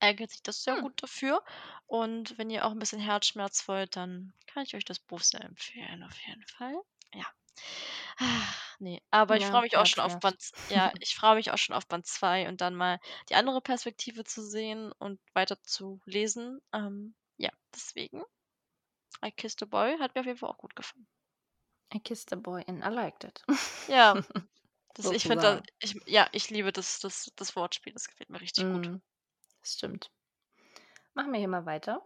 eignet 0.00 0.30
sich 0.30 0.42
das 0.44 0.62
sehr 0.62 0.76
Hm. 0.76 0.82
gut 0.82 1.02
dafür. 1.02 1.42
Und 1.86 2.38
wenn 2.38 2.50
ihr 2.50 2.64
auch 2.66 2.70
ein 2.72 2.78
bisschen 2.78 3.00
Herzschmerz 3.00 3.66
wollt, 3.68 3.96
dann 3.96 4.32
kann 4.46 4.62
ich 4.64 4.74
euch 4.76 4.84
das 4.84 5.00
Buch 5.00 5.20
sehr 5.20 5.42
empfehlen, 5.44 6.02
auf 6.04 6.16
jeden 6.26 6.46
Fall. 6.46 6.74
Ja. 7.14 7.26
Ah, 8.18 8.54
Nee, 8.80 9.00
aber 9.10 9.36
ich 9.36 9.46
freue 9.46 9.62
mich 9.62 9.76
auch 9.76 9.86
schon 9.86 10.02
auf. 10.04 10.18
Band, 10.18 10.50
ja, 10.68 10.92
ich 11.00 11.14
freue 11.16 11.36
mich 11.36 11.50
auch 11.50 11.58
schon 11.58 11.74
auf 11.76 11.86
Band 11.86 12.06
2 12.06 12.48
und 12.48 12.60
dann 12.60 12.74
mal 12.74 12.98
die 13.28 13.34
andere 13.34 13.60
Perspektive 13.60 14.24
zu 14.24 14.42
sehen 14.42 14.92
und 14.98 15.20
weiter 15.32 15.62
zu 15.62 16.00
lesen. 16.06 16.60
Ähm, 16.72 17.14
ja, 17.36 17.50
deswegen. 17.74 18.22
I 19.24 19.32
Kissed 19.32 19.60
a 19.60 19.66
Boy 19.66 19.98
hat 19.98 20.14
mir 20.14 20.20
auf 20.20 20.26
jeden 20.26 20.38
Fall 20.38 20.50
auch 20.50 20.58
gut 20.58 20.76
gefallen. 20.76 21.08
I 21.94 21.98
kissed 21.98 22.30
a 22.30 22.36
boy 22.36 22.62
and 22.68 22.84
I 22.84 22.90
liked 22.90 23.24
it. 23.24 23.42
Ja, 23.86 24.18
das, 24.94 25.10
ich 25.10 25.26
finde, 25.26 25.60
Sozusagen. 25.60 25.66
ich, 25.80 25.96
ja, 26.06 26.28
ich 26.32 26.50
liebe 26.50 26.72
das, 26.72 27.00
das, 27.00 27.32
das 27.36 27.56
Wortspiel, 27.56 27.92
das 27.94 28.08
gefällt 28.08 28.30
mir 28.30 28.40
richtig 28.40 28.68
gut. 28.68 28.90
Mm, 28.90 29.00
das 29.62 29.74
stimmt. 29.74 30.10
Machen 31.14 31.32
wir 31.32 31.38
hier 31.40 31.48
mal 31.48 31.66
weiter. 31.66 32.02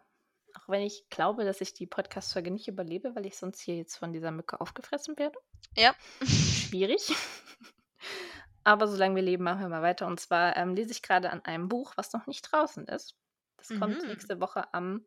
Auch 0.59 0.69
wenn 0.69 0.83
ich 0.83 1.09
glaube, 1.11 1.45
dass 1.45 1.61
ich 1.61 1.75
die 1.75 1.87
Podcast-Folge 1.87 2.51
nicht 2.51 2.69
überlebe, 2.69 3.15
weil 3.15 3.27
ich 3.27 3.37
sonst 3.37 3.61
hier 3.61 3.77
jetzt 3.77 3.97
von 3.97 4.13
dieser 4.13 4.31
Mücke 4.31 4.61
aufgefressen 4.61 5.17
werde. 5.19 5.39
Ja. 5.77 5.95
Schwierig. 6.27 7.13
Aber 8.65 8.87
solange 8.89 9.15
wir 9.17 9.23
leben, 9.23 9.45
machen 9.45 9.61
wir 9.61 9.69
mal 9.69 9.83
weiter. 9.83 10.07
Und 10.07 10.21
zwar 10.21 10.57
ähm, 10.57 10.75
lese 10.75 10.91
ich 10.91 11.03
gerade 11.03 11.31
an 11.31 11.45
einem 11.45 11.69
Buch, 11.69 11.93
was 11.97 12.13
noch 12.13 12.27
nicht 12.27 12.43
draußen 12.43 12.87
ist. 12.87 13.17
Das 13.57 13.69
kommt 13.69 14.03
Mhm. 14.03 14.09
nächste 14.09 14.41
Woche 14.41 14.73
am 14.75 15.05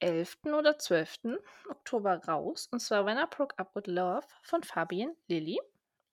11. 0.00 0.38
oder 0.56 0.78
12. 0.78 1.38
Oktober 1.68 2.16
raus. 2.26 2.68
Und 2.70 2.80
zwar 2.80 3.04
When 3.04 3.18
I 3.18 3.24
Broke 3.28 3.58
Up 3.58 3.74
With 3.74 3.86
Love 3.86 4.26
von 4.42 4.62
Fabian 4.62 5.14
Lilly. 5.28 5.60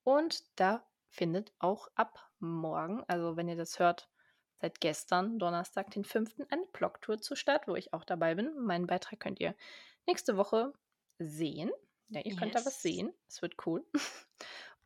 Und 0.04 0.44
da 0.60 0.86
findet 1.10 1.54
auch 1.60 1.88
ab 1.96 2.20
morgen, 2.40 3.04
also 3.08 3.38
wenn 3.38 3.48
ihr 3.48 3.56
das 3.56 3.80
hört, 3.80 4.10
seit 4.62 4.80
gestern, 4.82 5.40
Donnerstag, 5.40 5.92
den 5.92 6.04
5. 6.04 6.46
eine 6.50 6.66
Blogtour 6.74 7.20
zu 7.20 7.36
Start, 7.36 7.68
wo 7.68 7.76
ich 7.76 7.94
auch 7.94 8.04
dabei 8.04 8.36
bin. 8.36 8.58
Meinen 8.60 8.88
Beitrag 8.88 9.20
könnt 9.20 9.40
ihr 9.40 9.56
nächste 10.08 10.38
Woche 10.38 10.74
sehen. 11.20 11.72
Ja, 12.10 12.22
ihr 12.24 12.34
könnt 12.34 12.56
da 12.56 12.60
was 12.66 12.82
Yes. 12.82 12.82
sehen. 12.82 13.14
Es 13.28 13.42
wird 13.42 13.56
cool. 13.66 13.86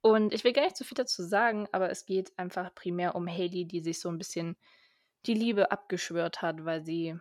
Und 0.02 0.34
ich 0.34 0.44
will 0.44 0.54
gar 0.54 0.64
nicht 0.64 0.78
so 0.78 0.84
viel 0.84 0.96
dazu 0.96 1.24
sagen, 1.24 1.68
aber 1.72 1.90
es 1.92 2.06
geht 2.06 2.38
einfach 2.38 2.74
primär 2.74 3.16
um 3.16 3.28
Haley, 3.28 3.66
die 3.66 3.82
sich 3.82 4.00
so 4.00 4.10
ein 4.10 4.18
bisschen 4.18 4.58
die 5.28 5.36
Liebe 5.36 5.72
abgeschwört 5.72 6.42
hat, 6.42 6.66
weil 6.66 6.84
sie 6.84 7.18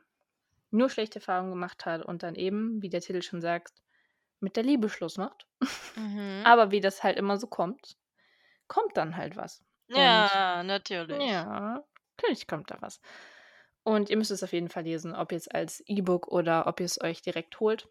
nur 0.70 0.90
schlechte 0.90 1.18
Erfahrungen 1.20 1.51
gemacht 1.51 1.86
hat 1.86 2.03
und 2.05 2.22
dann 2.22 2.34
eben, 2.36 2.82
wie 2.82 2.88
der 2.90 3.01
Titel 3.03 3.22
schon 3.22 3.40
sagt, 3.42 3.82
mit 4.40 4.57
der 4.57 4.64
Liebe 4.64 4.88
Schluss 4.88 5.18
macht. 5.18 5.46
Mhm. 5.96 6.42
Aber 6.46 6.70
wie 6.70 6.80
das 6.80 7.03
halt 7.03 7.18
immer 7.18 7.38
so 7.38 7.46
kommt, 7.48 7.98
kommt 8.68 8.96
dann 8.96 9.16
halt 9.16 9.36
was. 9.36 9.64
Und 9.92 9.96
Ja, 9.96 10.62
natürlich. 10.62 11.20
ja, 11.20 11.84
natürlich 12.22 12.46
kommt 12.46 12.70
da 12.70 12.78
was. 12.80 13.00
Und 13.82 14.10
ihr 14.10 14.16
müsst 14.16 14.30
es 14.30 14.42
auf 14.42 14.52
jeden 14.52 14.68
Fall 14.68 14.84
lesen, 14.84 15.14
ob 15.14 15.32
jetzt 15.32 15.54
als 15.54 15.82
E-Book 15.86 16.28
oder 16.28 16.66
ob 16.66 16.80
ihr 16.80 16.86
es 16.86 17.00
euch 17.00 17.22
direkt 17.22 17.60
holt. 17.60 17.88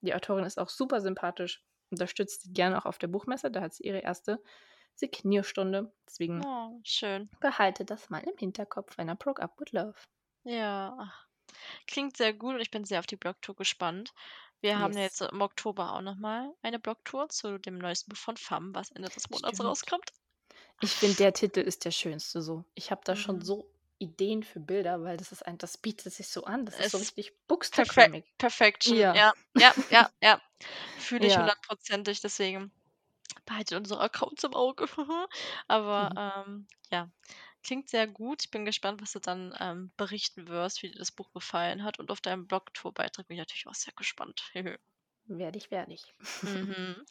Die 0.00 0.14
Autorin 0.14 0.44
ist 0.44 0.58
auch 0.58 0.68
super 0.70 1.00
sympathisch. 1.00 1.64
unterstütze 1.90 2.40
die 2.44 2.52
gerne 2.54 2.78
auch 2.78 2.86
auf 2.86 2.98
der 2.98 3.08
Buchmesse. 3.08 3.50
Da 3.50 3.60
hat 3.62 3.74
sie 3.74 3.84
ihre 3.84 4.00
erste 4.00 4.42
Signierstunde. 4.94 5.92
Deswegen 6.08 6.44
Oh, 6.44 6.80
schön. 6.84 7.30
behalte 7.40 7.84
das 7.84 8.10
mal 8.10 8.20
im 8.24 8.38
Hinterkopf, 8.38 8.96
wenn 8.98 9.08
er 9.10 9.16
broke 9.16 9.42
up 9.42 9.60
with 9.60 9.72
love. 9.72 9.94
Ja, 10.44 11.12
klingt 11.86 12.16
sehr 12.16 12.34
gut 12.34 12.54
und 12.56 12.60
ich 12.60 12.70
bin 12.70 12.84
sehr 12.84 13.00
auf 13.00 13.06
die 13.06 13.16
Blogtour 13.16 13.56
gespannt. 13.56 14.12
Wir 14.60 14.78
haben 14.78 14.96
Yes. 14.96 14.98
jetzt 14.98 15.20
im 15.22 15.40
Oktober 15.42 15.94
auch 15.94 16.02
noch 16.02 16.16
mal 16.16 16.54
eine 16.62 16.78
Blogtour 16.80 17.28
zu 17.30 17.58
dem 17.58 17.78
neuesten 17.78 18.10
Buch 18.10 18.18
von 18.18 18.36
Fam, 18.38 18.74
was 18.74 18.90
Ende 18.92 19.10
des 19.10 19.30
Monats 19.30 19.62
Stimmt. 19.62 19.64
rauskommt. 19.64 20.12
Ich 20.80 20.98
finde, 20.98 21.16
der 21.16 21.32
Titel 21.32 21.60
ist 21.60 21.84
der 21.86 21.90
schönste 21.92 22.42
so. 22.42 22.64
Ich 22.74 22.90
habe 22.90 23.00
da 23.04 23.16
schon 23.16 23.40
Mhm. 23.40 23.42
so 23.42 23.71
Ideen 24.02 24.42
für 24.42 24.60
Bilder, 24.60 25.02
weil 25.02 25.16
das 25.16 25.32
ist 25.32 25.42
ein 25.46 25.58
das 25.58 25.78
bietet 25.78 26.12
sich 26.12 26.28
so 26.28 26.44
an. 26.44 26.66
Das 26.66 26.78
ist 26.80 26.90
so 26.90 26.98
Es 26.98 27.02
ist 27.02 27.12
richtig 27.12 27.32
Perfe 27.72 28.08
Bookstagrammig. 28.08 28.24
Perfection. 28.38 28.98
Ja. 28.98 29.14
Ja, 29.14 29.32
ja, 29.58 29.74
ja, 29.90 30.10
ja. 30.22 30.40
Fühle 30.96 31.26
ich 31.26 31.36
Ja. 31.36 31.38
hundertprozentig, 31.38 32.20
deswegen 32.22 32.72
behaltet 33.46 33.78
unsere 33.78 34.00
Accounts 34.02 34.44
im 34.44 34.54
Auge. 34.54 34.86
Aber, 35.68 36.10
Mhm. 36.10 36.22
ähm, 36.46 36.68
ja, 36.92 37.10
klingt 37.64 37.90
sehr 37.90 38.06
gut. 38.08 38.44
Ich 38.44 38.50
bin 38.52 38.64
gespannt, 38.66 39.02
was 39.02 39.12
du 39.12 39.20
dann, 39.20 39.54
ähm, 39.60 39.92
berichten 39.98 40.48
wirst, 40.48 40.82
wie 40.82 40.90
dir 40.92 40.98
das 40.98 41.12
Buch 41.12 41.32
gefallen 41.32 41.84
hat 41.84 41.98
und 42.00 42.10
auf 42.12 42.20
deinen 42.22 42.46
Blogtour-Beitrag 42.48 43.28
bin 43.28 43.36
ich 43.36 43.40
natürlich 43.42 43.66
auch 43.68 43.74
sehr 43.74 43.94
gespannt. 43.96 44.52
Werde 45.38 45.58
ich, 45.58 45.70
werde 45.70 45.92
ich. 45.94 46.14
Mhm. 46.44 46.96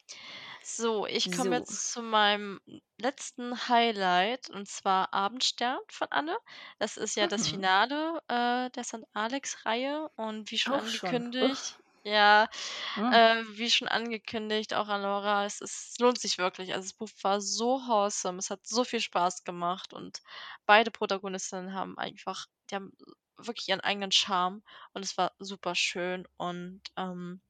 So, 0.63 1.05
ich 1.07 1.31
komme 1.31 1.55
So. 1.55 1.57
jetzt 1.57 1.91
zu 1.93 2.01
meinem 2.03 2.59
letzten 2.97 3.67
Highlight 3.69 4.49
und 4.49 4.67
zwar 4.67 5.13
Abendstern 5.13 5.79
von 5.89 6.07
Anne. 6.11 6.37
Das 6.79 6.97
ist 6.97 7.15
ja 7.15 7.27
das 7.27 7.47
Mhm. 7.47 7.47
Finale, 7.47 8.21
äh, 8.27 8.69
der 8.71 8.83
St. 8.83 9.07
Alex-Reihe 9.13 10.09
und 10.17 10.51
wie 10.51 10.57
schon 10.59 10.73
Auch 10.73 10.87
schon. 10.87 11.27
angekündigt 11.37 11.77
ja, 12.03 12.49
Mhm. 12.95 13.11
äh, 13.11 13.43
wie 13.49 13.69
schon 13.69 13.87
angekündigt, 13.87 14.73
auch 14.73 14.87
an 14.87 15.01
Laura, 15.03 15.45
es 15.45 15.61
ist 15.61 15.91
es 15.93 15.99
lohnt 15.99 16.19
sich 16.19 16.37
wirklich. 16.39 16.73
Also, 16.73 16.87
das 16.89 16.93
Buch 16.95 17.09
war 17.23 17.41
so 17.41 17.79
wholesome, 17.87 18.39
es 18.39 18.49
hat 18.49 18.65
so 18.67 18.83
viel 18.83 19.01
Spaß 19.01 19.43
gemacht 19.43 19.93
und 19.93 20.21
beide 20.65 20.89
Protagonistinnen 20.91 21.73
haben 21.75 21.97
einfach 21.99 22.47
die 22.71 22.75
haben 22.75 22.91
wirklich 23.37 23.69
ihren 23.69 23.81
eigenen 23.81 24.11
Charme 24.11 24.63
und 24.93 25.03
es 25.05 25.17
war 25.17 25.33
super 25.39 25.75
schön 25.75 26.27
und, 26.37 26.81
ähm, 26.97 27.41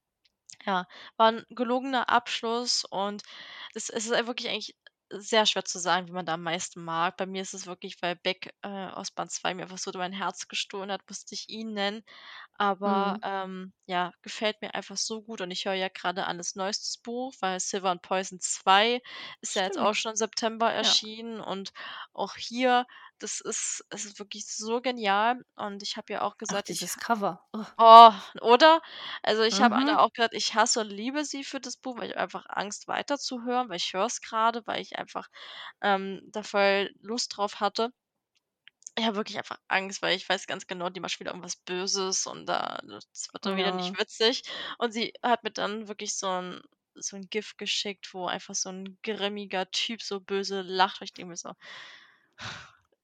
ja, 0.66 0.86
war 1.18 1.30
'n 1.32 1.46
gelungener 1.50 2.10
Abschluss 2.10 2.86
und 2.86 3.24
es 3.74 3.90
es 3.90 4.06
ist 4.08 4.28
wirklich 4.28 4.50
eigentlich 4.50 4.76
sehr 5.14 5.46
schwer 5.46 5.66
zu 5.66 5.78
sagen, 5.80 6.08
wie 6.08 6.14
man 6.14 6.26
da 6.26 6.36
am 6.36 6.44
meisten 6.44 6.84
mag. 6.84 7.18
Bei 7.18 7.26
mir 7.26 7.42
ist 7.42 7.54
es 7.54 7.66
wirklich, 7.68 8.02
weil 8.02 8.16
Beck, 8.16 8.54
äh, 8.62 8.70
aus 8.88 9.12
Band 9.12 9.30
2 9.32 9.54
mir 9.54 9.64
einfach 9.64 9.78
so 9.78 9.92
mein 9.96 10.14
Herz 10.14 10.48
gestohlen 10.48 10.90
hat, 10.92 11.02
musste 11.10 11.36
ich 11.36 11.50
ihn 11.50 11.74
nennen. 11.74 12.04
Aber, 12.58 13.18
Mhm. 13.18 13.22
ähm, 13.22 13.74
ja, 13.86 14.14
gefällt 14.22 14.62
mir 14.62 14.74
einfach 14.76 14.98
so 14.98 15.22
gut 15.24 15.42
und 15.42 15.52
ich 15.52 15.66
höre 15.66 15.74
ja 15.74 15.90
grade 15.90 16.26
Annes 16.28 16.56
neuestes 16.56 16.98
Buch, 16.98 17.34
weil 17.42 17.60
Silver 17.60 17.90
and 17.92 18.02
Poison 18.02 18.40
2 18.40 19.02
ist 19.42 19.56
ja 19.56 19.64
jetzt 19.64 19.80
auch 19.80 19.94
Stimmt. 19.94 19.96
schon 19.96 20.12
im 20.12 20.16
September 20.18 20.72
Ja. 20.82 20.98
erschienen 21.12 21.42
und 21.42 21.72
auch 22.14 22.36
hier, 22.36 22.86
das 23.24 23.42
ist 23.42 23.86
es 23.90 24.06
ist 24.06 24.20
wirklich 24.20 24.46
so 24.48 24.82
genial 24.82 25.44
und 25.56 25.84
ich 25.84 25.98
habe 25.98 26.14
ja 26.14 26.22
auch 26.24 26.38
gesagt, 26.38 26.70
ich 26.70 26.88
dieses 26.88 26.98
Cover. 26.98 27.42
Oh. 27.54 27.66
Oh, 27.80 28.12
oder? 28.42 28.82
Also, 29.24 29.44
ich 29.44 29.62
habe 29.62 29.76
Mhm. 29.76 30.00
auch 30.00 30.12
gesagt, 30.14 30.34
ich 30.36 30.54
hasse 30.56 30.82
und 30.82 30.90
liebe 30.90 31.26
sie 31.26 31.44
für 31.44 31.60
das 31.60 31.78
Buch, 31.78 31.98
weil 31.98 32.06
ich 32.12 32.16
habe 32.16 32.24
einfach 32.24 32.46
Angst 32.50 32.88
weiterzuhören, 32.88 33.70
weil 33.70 33.78
ich 33.78 33.94
höre 33.94 34.06
es 34.06 34.22
grade, 34.22 34.62
weil 34.68 34.82
ich 34.82 34.98
einfach, 35.00 35.30
ähm, 35.82 36.22
da 36.32 36.44
voll 36.44 36.92
Lust 37.02 37.38
drauf 37.38 37.60
hatte. 37.60 37.92
Ich 38.98 39.06
habe 39.06 39.16
wirklich 39.16 39.38
einfach 39.38 39.58
Angst, 39.70 40.02
weil 40.02 40.18
ich 40.18 40.28
weiß 40.28 40.48
ganz 40.48 40.68
genau, 40.68 40.90
die 40.90 41.00
macht 41.00 41.20
wieder 41.22 41.32
irgendwas 41.32 41.56
Böses 41.56 42.28
und 42.28 42.46
da 42.46 42.82
das 42.86 43.30
wird 43.32 43.46
dann 43.46 43.56
wieder 43.56 43.72
nicht 43.72 43.94
Ja. 43.94 43.98
witzig. 43.98 44.44
Und 44.80 44.92
sie 44.92 45.14
hat 45.24 45.44
mir 45.44 45.52
dann 45.52 45.88
wirklich 45.88 46.16
so 46.18 46.28
'n 46.28 46.62
so 46.96 47.16
'n 47.16 47.30
GIF 47.30 47.56
geschickt, 47.58 48.14
wo 48.14 48.28
einfach 48.28 48.54
so 48.56 48.70
'n 48.70 48.98
grimmiger 49.02 49.72
Typ 49.72 50.02
so 50.02 50.20
böse 50.20 50.62
lacht 50.62 51.00
und 51.02 51.06
ich 51.06 51.14
denke 51.14 51.30
mir 51.30 51.38
so: 51.38 51.54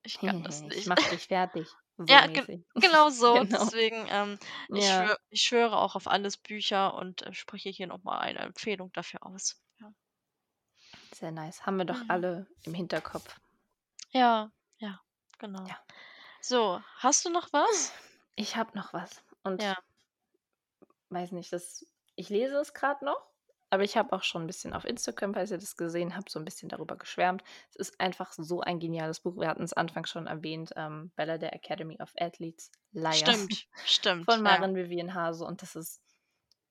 „Ich 0.03 0.21
kann 0.21 0.43
das 0.43 0.63
Ich 0.69 0.85
nicht.“ 0.85 0.87
mache 0.87 1.07
dich 1.09 1.27
fertig, 1.27 1.77
so 1.97 2.05
Ja, 2.09 2.21
mäßig. 2.21 2.65
genau 2.79 3.09
so. 3.09 3.43
Genau. 3.43 3.49
Deswegen, 3.51 4.07
ähm, 4.09 4.39
ich 4.71 4.87
Ja. 4.87 4.91
schwö 4.91 5.15
ich 5.29 5.41
schwöre 5.41 5.77
auch 5.77 5.95
auf 5.95 6.07
Annes 6.07 6.37
Bücher 6.37 6.93
und, 6.95 7.21
äh, 7.23 7.33
spreche 7.33 7.69
hier 7.69 7.87
noch 7.87 8.03
mal 8.03 8.19
eine 8.19 8.39
Empfehlung 8.39 8.91
dafür 8.93 9.25
aus. 9.25 9.61
Ja. 9.79 9.91
Sehr 11.13 11.31
nice. 11.33 11.65
Haben 11.65 11.79
wir 11.79 11.85
doch 11.85 12.03
Mhm. 12.03 12.07
alle 12.07 12.47
im 12.63 12.73
Hinterkopf. 12.73 13.41
Ja, 14.11 14.51
ja, 14.79 15.01
genau. 15.39 15.69
Ja. 15.69 15.77
So, 16.41 16.81
hast 16.97 17.25
du 17.25 17.29
noch 17.31 17.53
was? 17.53 17.93
Ich 18.39 18.55
habe 18.55 18.77
noch 18.77 18.93
was 18.93 19.23
und 19.43 19.61
Ja. 19.61 19.77
weiß 21.09 21.31
nicht, 21.31 21.51
das 21.53 21.85
ich 22.15 22.29
lese 22.29 22.57
es 22.57 22.73
grad 22.73 23.01
noch, 23.01 23.26
aber 23.69 23.83
ich 23.83 23.97
habe 23.97 24.13
auch 24.13 24.23
schon 24.23 24.43
'n 24.43 24.47
bisschen 24.47 24.73
auf 24.73 24.85
Instagram, 24.85 25.33
falls 25.33 25.51
ihr 25.51 25.57
das 25.57 25.77
gesehen 25.77 26.15
habt, 26.15 26.29
so 26.29 26.39
'n 26.39 26.45
bisschen 26.45 26.69
darüber 26.69 26.97
geschwärmt. 26.97 27.43
Es 27.71 27.75
ist 27.77 27.99
einfach 27.99 28.31
so 28.33 28.61
ein 28.61 28.79
geniales 28.79 29.19
Buch. 29.21 29.37
Wir 29.37 29.49
hatten's 29.49 29.73
anfangs 29.73 30.09
schon 30.09 30.27
erwähnt, 30.27 30.71
ähm, 30.75 31.11
Bella, 31.15 31.37
der 31.37 31.53
Academy 31.53 31.97
of 32.01 32.13
Athletes 32.19 32.71
Liar 32.91 33.37
Stimmt, 33.41 33.67
stimmt, 33.83 34.25
von 34.25 34.43
ja. 34.43 34.59
Maren 34.59 34.75
Vivien 34.75 35.13
Hase 35.15 35.45
und 35.45 35.61
das 35.63 35.75
ist 35.75 36.01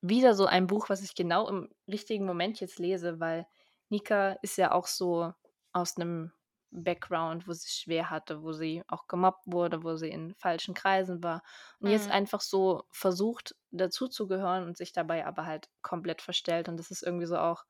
wieder 0.02 0.34
so 0.34 0.46
ein 0.46 0.66
Buch, 0.68 0.88
was 0.90 1.02
ich 1.02 1.14
genau 1.16 1.48
im 1.48 1.70
richtigen 1.88 2.26
Moment 2.26 2.60
jetzt 2.60 2.78
lese, 2.80 3.20
weil 3.20 3.46
Nika 3.90 4.32
ist 4.42 4.58
ja 4.58 4.72
auch 4.72 4.86
so 4.88 5.32
aus 5.72 5.96
'nem 5.98 6.32
Background, 6.70 7.48
wo 7.48 7.52
sie's 7.52 7.74
schwer 7.78 8.10
hatte, 8.10 8.42
wo 8.42 8.52
sie 8.52 8.82
auch 8.88 9.06
gemobbt 9.08 9.44
wurde, 9.46 9.82
wo 9.84 9.96
sie 9.96 10.10
in 10.10 10.34
falschen 10.36 10.74
Kreisen 10.74 11.22
war 11.22 11.42
und 11.82 11.90
jetzt 11.90 12.10
Mhm. 12.10 12.12
einfach 12.12 12.40
so 12.40 12.84
versucht, 12.90 13.56
dazuzugehören 13.70 14.64
und 14.64 14.76
sich 14.76 14.92
dabei 14.92 15.26
aber 15.26 15.46
halt 15.46 15.68
komplett 15.82 16.22
verstellt 16.22 16.68
und 16.68 16.76
das 16.78 16.90
ist 16.90 17.02
irgendwie 17.02 17.26
so 17.26 17.38
auch 17.38 17.64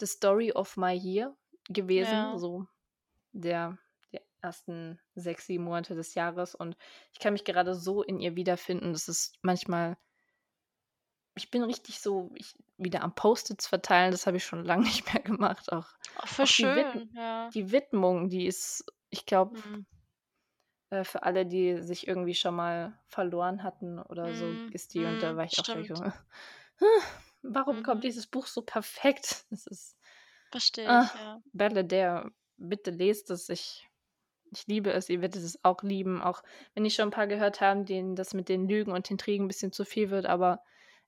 the 0.00 0.06
story 0.06 0.52
of 0.52 0.76
my 0.76 0.92
year 0.94 1.36
gewesen, 1.68 2.28
Ja. 2.28 2.38
so 2.38 2.66
der 3.32 3.78
der 4.12 4.22
ersten 4.42 5.00
6, 5.14 5.46
7 5.46 5.64
Monate 5.64 5.94
des 5.96 6.14
Jahres 6.14 6.54
und 6.54 6.76
ich 7.12 7.20
kann 7.20 7.34
mich 7.34 7.44
gerade 7.44 7.74
so 7.74 8.02
in 8.02 8.20
ihr 8.20 8.36
wiederfinden. 8.36 8.92
Das 8.94 9.08
ist 9.08 9.36
manchmal 9.42 9.98
ich 11.36 11.50
bin 11.50 11.62
richtig 11.64 12.00
so 12.00 12.30
ich 12.36 12.54
wieder 12.78 13.02
am 13.02 13.14
Post-its 13.14 13.66
verteilen, 13.66 14.10
das 14.12 14.26
habe 14.26 14.36
ich 14.38 14.44
schon 14.44 14.64
lang 14.64 14.82
nicht 14.82 15.12
mehr 15.12 15.22
gemacht. 15.22 15.72
Auch 15.72 15.88
Ach, 16.14 16.28
voll 16.28 16.46
auch 16.46 16.50
die 16.52 16.74
Widm 16.74 17.00
schön, 17.00 17.10
ja. 17.14 17.54
die 17.54 17.70
Widmung, 17.72 18.28
die 18.30 18.46
ist 18.46 18.84
ich 19.10 19.26
glaube 19.26 19.52
Mhm. 19.52 19.84
äh, 20.90 21.04
für 21.04 21.22
alle, 21.22 21.46
die 21.46 21.82
sich 21.82 22.06
irgendwie 22.08 22.34
schon 22.34 22.54
mal 22.56 22.98
verloren 23.06 23.62
hatten 23.62 23.98
oder 24.00 24.34
so, 24.34 24.52
Mhm, 24.52 24.70
ist 24.70 24.94
die 24.94 25.06
und 25.06 25.22
da 25.22 25.36
mhm, 25.36 25.36
war 25.36 25.44
ich 25.44 25.58
auch 25.58 25.68
gleich 25.68 25.88
so: 25.88 25.94
stimmt. 25.94 26.14
„Warum 27.42 27.82
kommt 27.82 28.04
Mhm. 28.04 28.04
dieses 28.04 28.26
Buch 28.26 28.46
so 28.46 28.62
perfekt?“ 28.62 29.44
Das 29.50 29.66
ist 29.66 29.96
Verstehe 30.50 30.88
ah, 30.88 31.02
ich, 31.02 31.12
ja. 31.12 31.42
Bella 31.52 31.82
Dare, 31.82 32.32
bitte 32.56 32.90
lest 32.90 33.30
es. 33.30 33.48
Ich 33.48 33.88
ich 34.52 34.66
liebe 34.68 34.92
es. 34.92 35.08
Ihr 35.10 35.20
werdet 35.22 35.42
es 35.42 35.64
auch 35.64 35.82
lieben, 35.82 36.22
auch 36.22 36.42
wenn 36.74 36.84
ich 36.86 36.94
schon 36.96 37.08
'n 37.08 37.12
paar 37.12 37.26
gehört 37.28 37.60
haben, 37.62 37.86
denen 37.86 38.16
das 38.16 38.34
mit 38.34 38.48
den 38.50 38.68
Lügen 38.68 38.92
und 38.92 39.10
Intrigen 39.10 39.46
'n 39.46 39.48
bisschen 39.48 39.72
zu 39.72 39.84
viel 39.86 40.10
wird, 40.10 40.26
aber 40.26 40.62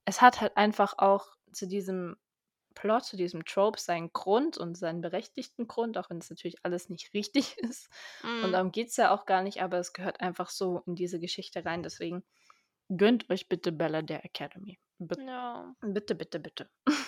es 0.07 0.23
hat 0.23 0.41
halt 0.43 0.57
einfach 0.59 0.97
auch 0.99 1.37
zu 1.53 1.69
diesem 1.69 2.17
Plot, 2.75 3.05
zu 3.05 3.17
diesem 3.19 3.45
Trope 3.47 3.81
seinen 3.81 4.13
Grund 4.13 4.59
und 4.59 4.77
seinen 4.77 5.01
berechtigten 5.03 5.69
Grund, 5.69 5.99
auch 5.99 6.11
wenn's 6.11 6.31
natürlich 6.31 6.59
alles 6.65 6.91
nicht 6.91 7.15
richtig 7.15 7.59
ist. 7.59 7.91
Und 8.41 8.53
Mhm. 8.53 8.55
darum 8.55 8.73
geht's 8.73 8.97
ja 8.99 9.15
auch 9.15 9.27
gar 9.27 9.43
nicht, 9.43 9.63
aber 9.63 9.79
es 9.79 9.95
gehört 9.95 10.21
einfach 10.23 10.51
so 10.51 10.83
in 10.87 10.97
diese 10.97 11.21
Geschichte 11.21 11.65
rein. 11.67 11.83
Deswegen 11.85 12.25
gönnt 12.97 13.31
euch 13.31 13.49
bitte 13.49 13.73
Bella 13.73 14.03
Dare 14.03 14.25
Academy. 14.25 14.81
Bit 14.99 15.21
Ja. 15.27 15.75
bitte, 15.83 16.15
bitte, 16.17 16.41
bitte. 16.41 16.71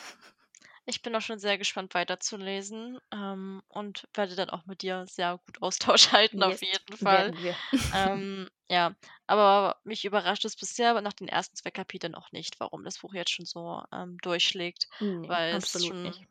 Ich 0.90 1.02
bin 1.02 1.14
auch 1.14 1.20
schon 1.20 1.38
sehr 1.38 1.58
gespannt 1.58 1.92
weiterzulesen, 1.94 2.98
ähm, 3.12 3.62
und 3.68 4.08
werde 4.14 4.34
dann 4.36 4.48
auch 4.48 4.64
mit 4.64 4.80
dir 4.80 5.04
sehr 5.06 5.38
gut 5.44 5.60
Austausch 5.62 6.12
halten, 6.12 6.42
auf 6.42 6.62
Yes, 6.62 6.62
jeden 6.62 6.96
Fall. 6.96 7.34
Ähm, 7.92 8.48
ja, 8.70 8.94
aber 9.26 9.76
mich 9.84 10.04
überrascht 10.06 10.44
es 10.46 10.56
bisher 10.56 11.00
nach 11.02 11.12
den 11.14 11.28
ersten 11.28 11.56
2 11.56 11.70
Kapiteln 11.70 12.14
auch 12.14 12.32
nicht, 12.32 12.58
warum 12.60 12.84
das 12.84 12.98
Buch 13.00 13.14
jetzt 13.14 13.30
schon 13.32 13.46
so, 13.46 13.82
ähm, 13.92 14.18
durchschlägt, 14.22 14.88
Ne, 15.00 15.26
weil 15.26 15.56
es 15.56 15.84
schon 15.84 16.02
nicht. 16.02 16.26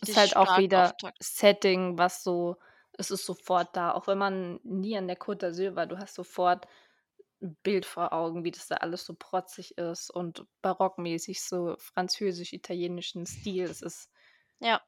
Ist 0.00 0.16
richtig 0.16 0.16
halt 0.16 0.36
auch 0.36 0.56
wieder 0.56 0.96
Auftakt 0.96 1.18
Setting, 1.20 1.98
was 1.98 2.24
so 2.24 2.56
es 2.98 3.10
ist 3.10 3.26
sofort 3.26 3.76
da, 3.76 3.92
auch 3.92 4.06
wenn 4.08 4.18
man 4.18 4.60
nie 4.64 4.96
an 4.98 5.08
der 5.08 5.18
Côte 5.18 5.38
d'Azur 5.48 5.76
war, 5.76 5.86
du 5.86 5.98
hast 5.98 6.14
sofort 6.16 6.66
Bild 7.40 7.86
vor 7.86 8.12
Augen, 8.12 8.44
wie 8.44 8.50
das 8.50 8.66
da 8.68 8.76
alles 8.76 9.04
so 9.06 9.14
protzig 9.18 9.78
ist 9.78 10.10
und 10.10 10.46
barockmäßig, 10.62 11.42
so 11.42 11.76
französisch-italienischen 11.78 13.26
Stil. 13.26 13.64
Es 13.66 13.82
ist 13.82 14.10
Ja. 14.60 14.80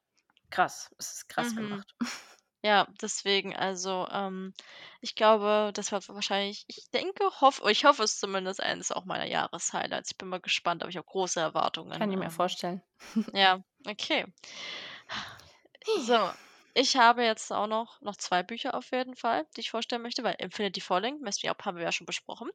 krass. 0.50 0.94
Es 0.98 1.12
ist 1.14 1.28
krass 1.28 1.55
Mhm. 1.55 1.57
gemacht. 1.57 1.96
Ja, 2.64 2.88
deswegen, 3.03 3.57
also, 3.57 4.09
ähm, 4.11 4.55
ich 5.00 5.14
glaube, 5.16 5.72
das 5.74 5.92
wird 5.92 6.09
wahrscheinlich 6.11 6.64
ich 6.68 6.90
denke, 6.92 7.24
hoffe 7.40 7.70
ich 7.72 7.84
hoffe 7.86 8.05
es 8.05 8.18
zumindest, 8.20 8.61
eines 8.62 8.92
auch 8.92 9.05
meiner 9.07 9.26
Jahreshighlights. 9.26 10.12
Ich 10.12 10.18
bin 10.18 10.28
mal 10.28 10.40
gespannt, 10.40 10.82
aber 10.82 10.90
ich 10.90 10.96
habe 10.98 11.07
große 11.07 11.40
Erwartungen, 11.40 11.92
Kann 11.98 12.11
ich 12.11 12.18
mir 12.18 12.30
vorstellen. 12.30 12.82
ja, 13.32 13.62
okay. 13.88 14.26
So. 16.07 16.32
Ich 16.74 16.96
habe 16.96 17.22
jetzt 17.24 17.50
auch 17.52 17.66
noch 17.66 18.00
noch 18.02 18.16
2 18.16 18.42
Bücher 18.42 18.74
auf 18.74 18.90
jeden 18.92 19.16
Fall, 19.16 19.46
die 19.56 19.60
ich 19.60 19.70
vorstellen 19.70 20.02
möchte, 20.02 20.22
weil 20.22 20.36
Infinity 20.38 20.80
Falling, 20.82 21.18
Mess 21.20 21.42
Me 21.42 21.50
Up 21.50 21.64
haben 21.64 21.76
wir 21.78 21.84
ja 21.84 21.92
schon 21.92 22.06
besprochen. 22.06 22.50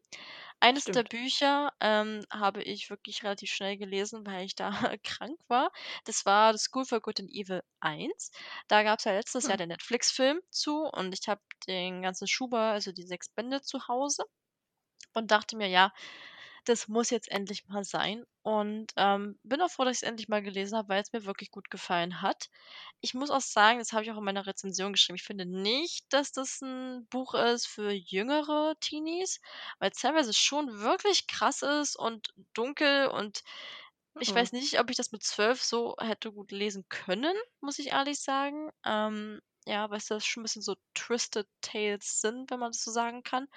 Eines 0.59 0.91
der 0.91 1.03
Stimmt. 1.03 1.05
Bücher, 1.05 1.72
ähm, 1.82 2.26
habe 2.32 2.63
ich 2.63 2.89
wirklich 2.91 3.24
relativ 3.24 3.51
schnell 3.51 3.78
gelesen, 3.78 4.26
weil 4.28 4.45
ich 4.45 4.55
da 4.55 4.70
krank 5.03 5.39
war. 5.47 5.72
Das 6.05 6.26
war 6.26 6.53
The 6.57 6.59
School 6.63 6.86
for 6.86 7.01
Good 7.01 7.20
and 7.22 7.30
Evil 7.32 7.61
1. 7.82 8.32
Da 8.68 8.84
gab's 8.84 9.05
ja 9.05 9.13
letztes 9.13 9.47
Jahr 9.47 9.57
Hm. 9.57 9.59
den 9.59 9.70
Netflix-Film 9.70 10.41
zu 10.51 10.84
und 10.86 11.13
ich 11.20 11.28
habe 11.28 11.41
den 11.68 12.01
ganzen 12.03 12.28
Schuber, 12.28 12.59
also 12.59 12.91
die 12.91 13.03
6 13.07 13.30
Bände 13.30 13.61
zu 13.61 13.88
Hause 13.88 14.26
und 15.13 15.32
dachte 15.32 15.57
mir: 15.57 15.68
„Ja, 15.68 15.91
das 16.70 16.88
muss 16.88 17.09
jetzt 17.11 17.30
endlich 17.32 17.65
mal 17.68 17.84
sein.“ 17.84 18.24
Und, 18.43 18.93
ähm, 18.97 19.39
bin 19.43 19.61
auch 19.61 19.70
froh, 19.72 19.84
dass 19.86 19.97
ich's 19.97 20.03
endlich 20.03 20.28
mal 20.30 20.41
gelesen 20.43 20.78
habe, 20.78 20.89
weil's 20.89 21.11
mir 21.13 21.26
wirklich 21.26 21.51
gut 21.51 21.70
gefallen 21.70 22.22
hat. 22.22 22.49
Ich 23.01 23.13
muss 23.13 23.30
auch 23.32 23.41
sagen, 23.41 23.80
das 23.80 23.93
habe 23.93 24.03
ich 24.03 24.11
auch 24.11 24.18
in 24.18 24.24
meiner 24.26 24.45
Rezension 24.47 24.93
geschrieben, 24.93 25.18
ich 25.18 25.24
finde 25.26 25.45
nicht, 25.45 26.05
dass 26.13 26.32
das 26.32 26.61
'n 26.61 27.07
Buch 27.09 27.34
ist 27.36 27.68
für 27.68 27.91
jüngere 27.91 28.76
Teenies, 28.82 29.39
weil's 29.80 29.99
teilweise 30.01 30.34
schon 30.34 30.80
wirklich 30.80 31.28
krass 31.28 31.61
ist 31.63 31.95
und 31.97 32.30
dunkel 32.53 33.07
und 33.09 33.41
ich 34.20 34.34
Mhm. 34.34 34.36
weiß 34.36 34.51
nicht, 34.53 34.80
ob 34.80 34.89
ich 34.89 34.97
das 34.97 35.11
mit 35.11 35.24
12 35.24 35.61
so 35.63 35.95
hätte 35.99 36.32
gut 36.32 36.51
lesen 36.51 36.86
können, 36.89 37.36
muss 37.61 37.80
ich 37.80 37.88
ehrlich 37.89 38.20
sagen. 38.22 38.70
Ähm, 38.86 39.41
ja, 39.68 39.89
weil's 39.91 40.07
da 40.07 40.20
schon 40.20 40.41
'n 40.41 40.45
bisschen 40.45 40.61
so 40.63 40.76
Twisted 40.95 41.47
Tales 41.61 42.22
sind, 42.22 42.49
wenn 42.51 42.59
man 42.59 42.72
das 42.72 42.84
so 42.84 42.91
sagen 42.91 43.24
kann. 43.24 43.47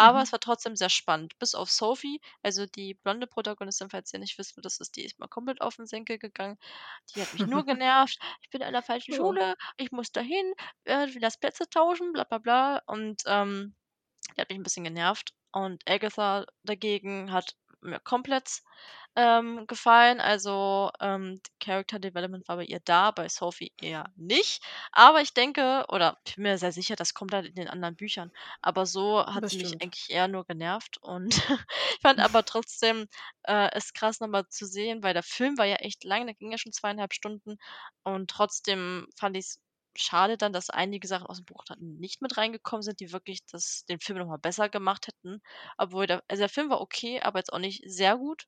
Aber 0.00 0.20
Mhm. 0.20 0.22
es 0.22 0.32
war 0.32 0.40
trotzdem 0.40 0.76
sehr 0.76 0.88
spannend, 0.90 1.38
bis 1.38 1.54
auf 1.54 1.70
Sophie, 1.70 2.20
also 2.42 2.66
die 2.66 2.94
blonde 2.94 3.26
Protagonistin, 3.26 3.90
falls 3.90 4.12
ihr 4.14 4.18
nicht 4.20 4.38
wisst, 4.38 4.56
wer 4.56 4.62
das 4.62 4.80
ist, 4.80 4.96
die 4.96 5.04
ist 5.04 5.18
mir 5.20 5.28
komplett 5.28 5.60
auf 5.60 5.78
'n 5.78 5.86
Senkel 5.86 6.18
gegangen. 6.18 6.58
Die 7.14 7.22
hat 7.22 7.32
mich 7.32 7.46
nur 7.46 7.64
genervt: 7.66 8.18
„Ich 8.42 8.50
bin 8.50 8.62
an 8.62 8.72
der 8.72 8.82
falschen. 8.82 9.14
Schule, 9.14 9.56
ich 9.76 9.92
muss 9.92 10.12
dahin, 10.12 10.54
äh, 10.84 11.06
lass 11.20 11.38
Plätze 11.38 11.68
tauschen, 11.68 12.12
bla 12.12 12.24
bla 12.24 12.38
bla.“ 12.38 12.82
Und, 12.86 13.22
ähm, 13.26 13.74
die 14.36 14.40
hat 14.42 14.50
mich 14.50 14.58
'n 14.58 14.62
bisschen 14.64 14.84
genervt. 14.84 15.34
Und 15.52 15.82
Agatha 15.88 16.46
dagegen 16.64 17.32
hat 17.32 17.56
komplett, 18.04 18.62
ähm, 19.16 19.66
gefallen. 19.66 20.20
Also, 20.20 20.90
ähm, 21.00 21.40
Character 21.60 21.98
Development 21.98 22.46
war 22.48 22.56
bei 22.56 22.64
ihr 22.64 22.80
da, 22.84 23.10
bei 23.10 23.28
Sophie 23.28 23.72
eher 23.80 24.10
nicht. 24.16 24.62
Aber 24.92 25.20
ich 25.22 25.34
denke 25.34 25.84
oder 25.88 26.18
ich 26.26 26.36
bin 26.36 26.44
mir 26.44 26.58
sehr 26.58 26.72
sicher, 26.72 26.96
das 26.96 27.14
kommt 27.14 27.32
halt 27.34 27.46
in 27.46 27.54
den 27.56 27.68
anderen 27.68 27.96
Büchern. 27.96 28.30
Aber 28.62 28.86
so 28.86 29.24
hat 29.26 29.48
sie 29.48 29.58
mich 29.58 29.74
eigentlich 29.80 30.10
eher 30.10 30.28
nur 30.28 30.44
genervt 30.46 30.98
und 31.02 31.34
ich 31.96 32.00
fand 32.02 32.20
aber 32.20 32.44
trotzdem, 32.44 33.06
äh, 33.44 33.68
es 33.72 33.92
krass, 33.92 34.20
noch 34.20 34.28
mal 34.28 34.46
zu 34.48 34.66
sehen, 34.66 35.02
weil 35.02 35.14
der 35.14 35.22
Film 35.24 35.58
war 35.58 35.66
ja 35.66 35.76
echt 35.76 36.04
lang, 36.04 36.26
der 36.26 36.34
ging 36.34 36.52
ja 36.52 36.58
schon 36.58 36.72
2 36.72 36.90
1/2 36.94 37.14
Stunden 37.14 37.56
und 38.04 38.30
trotzdem 38.30 39.06
fand 39.18 39.36
ich's 39.36 39.58
schade 39.96 40.36
dann, 40.38 40.52
dass 40.52 40.70
einige 40.70 41.06
Sachen 41.08 41.26
aus'm 41.26 41.44
Buch 41.44 41.64
dann 41.66 41.78
nicht 41.98 42.22
mit 42.22 42.36
reingekommen 42.36 42.82
sind, 42.82 43.00
die 43.00 43.12
wirklich 43.12 43.44
das 43.46 43.84
den 43.86 44.00
Film 44.00 44.18
noch 44.18 44.26
mal 44.28 44.38
besser 44.38 44.68
gemacht 44.68 45.06
hätten. 45.08 45.40
Obwohl 45.78 46.06
der 46.06 46.22
also 46.28 46.40
der 46.42 46.48
Film 46.48 46.70
war 46.70 46.80
okay, 46.80 47.20
aber 47.22 47.38
jetzt 47.40 47.52
auch 47.52 47.58
nicht 47.58 47.82
sehr 47.86 48.16
gut. 48.18 48.46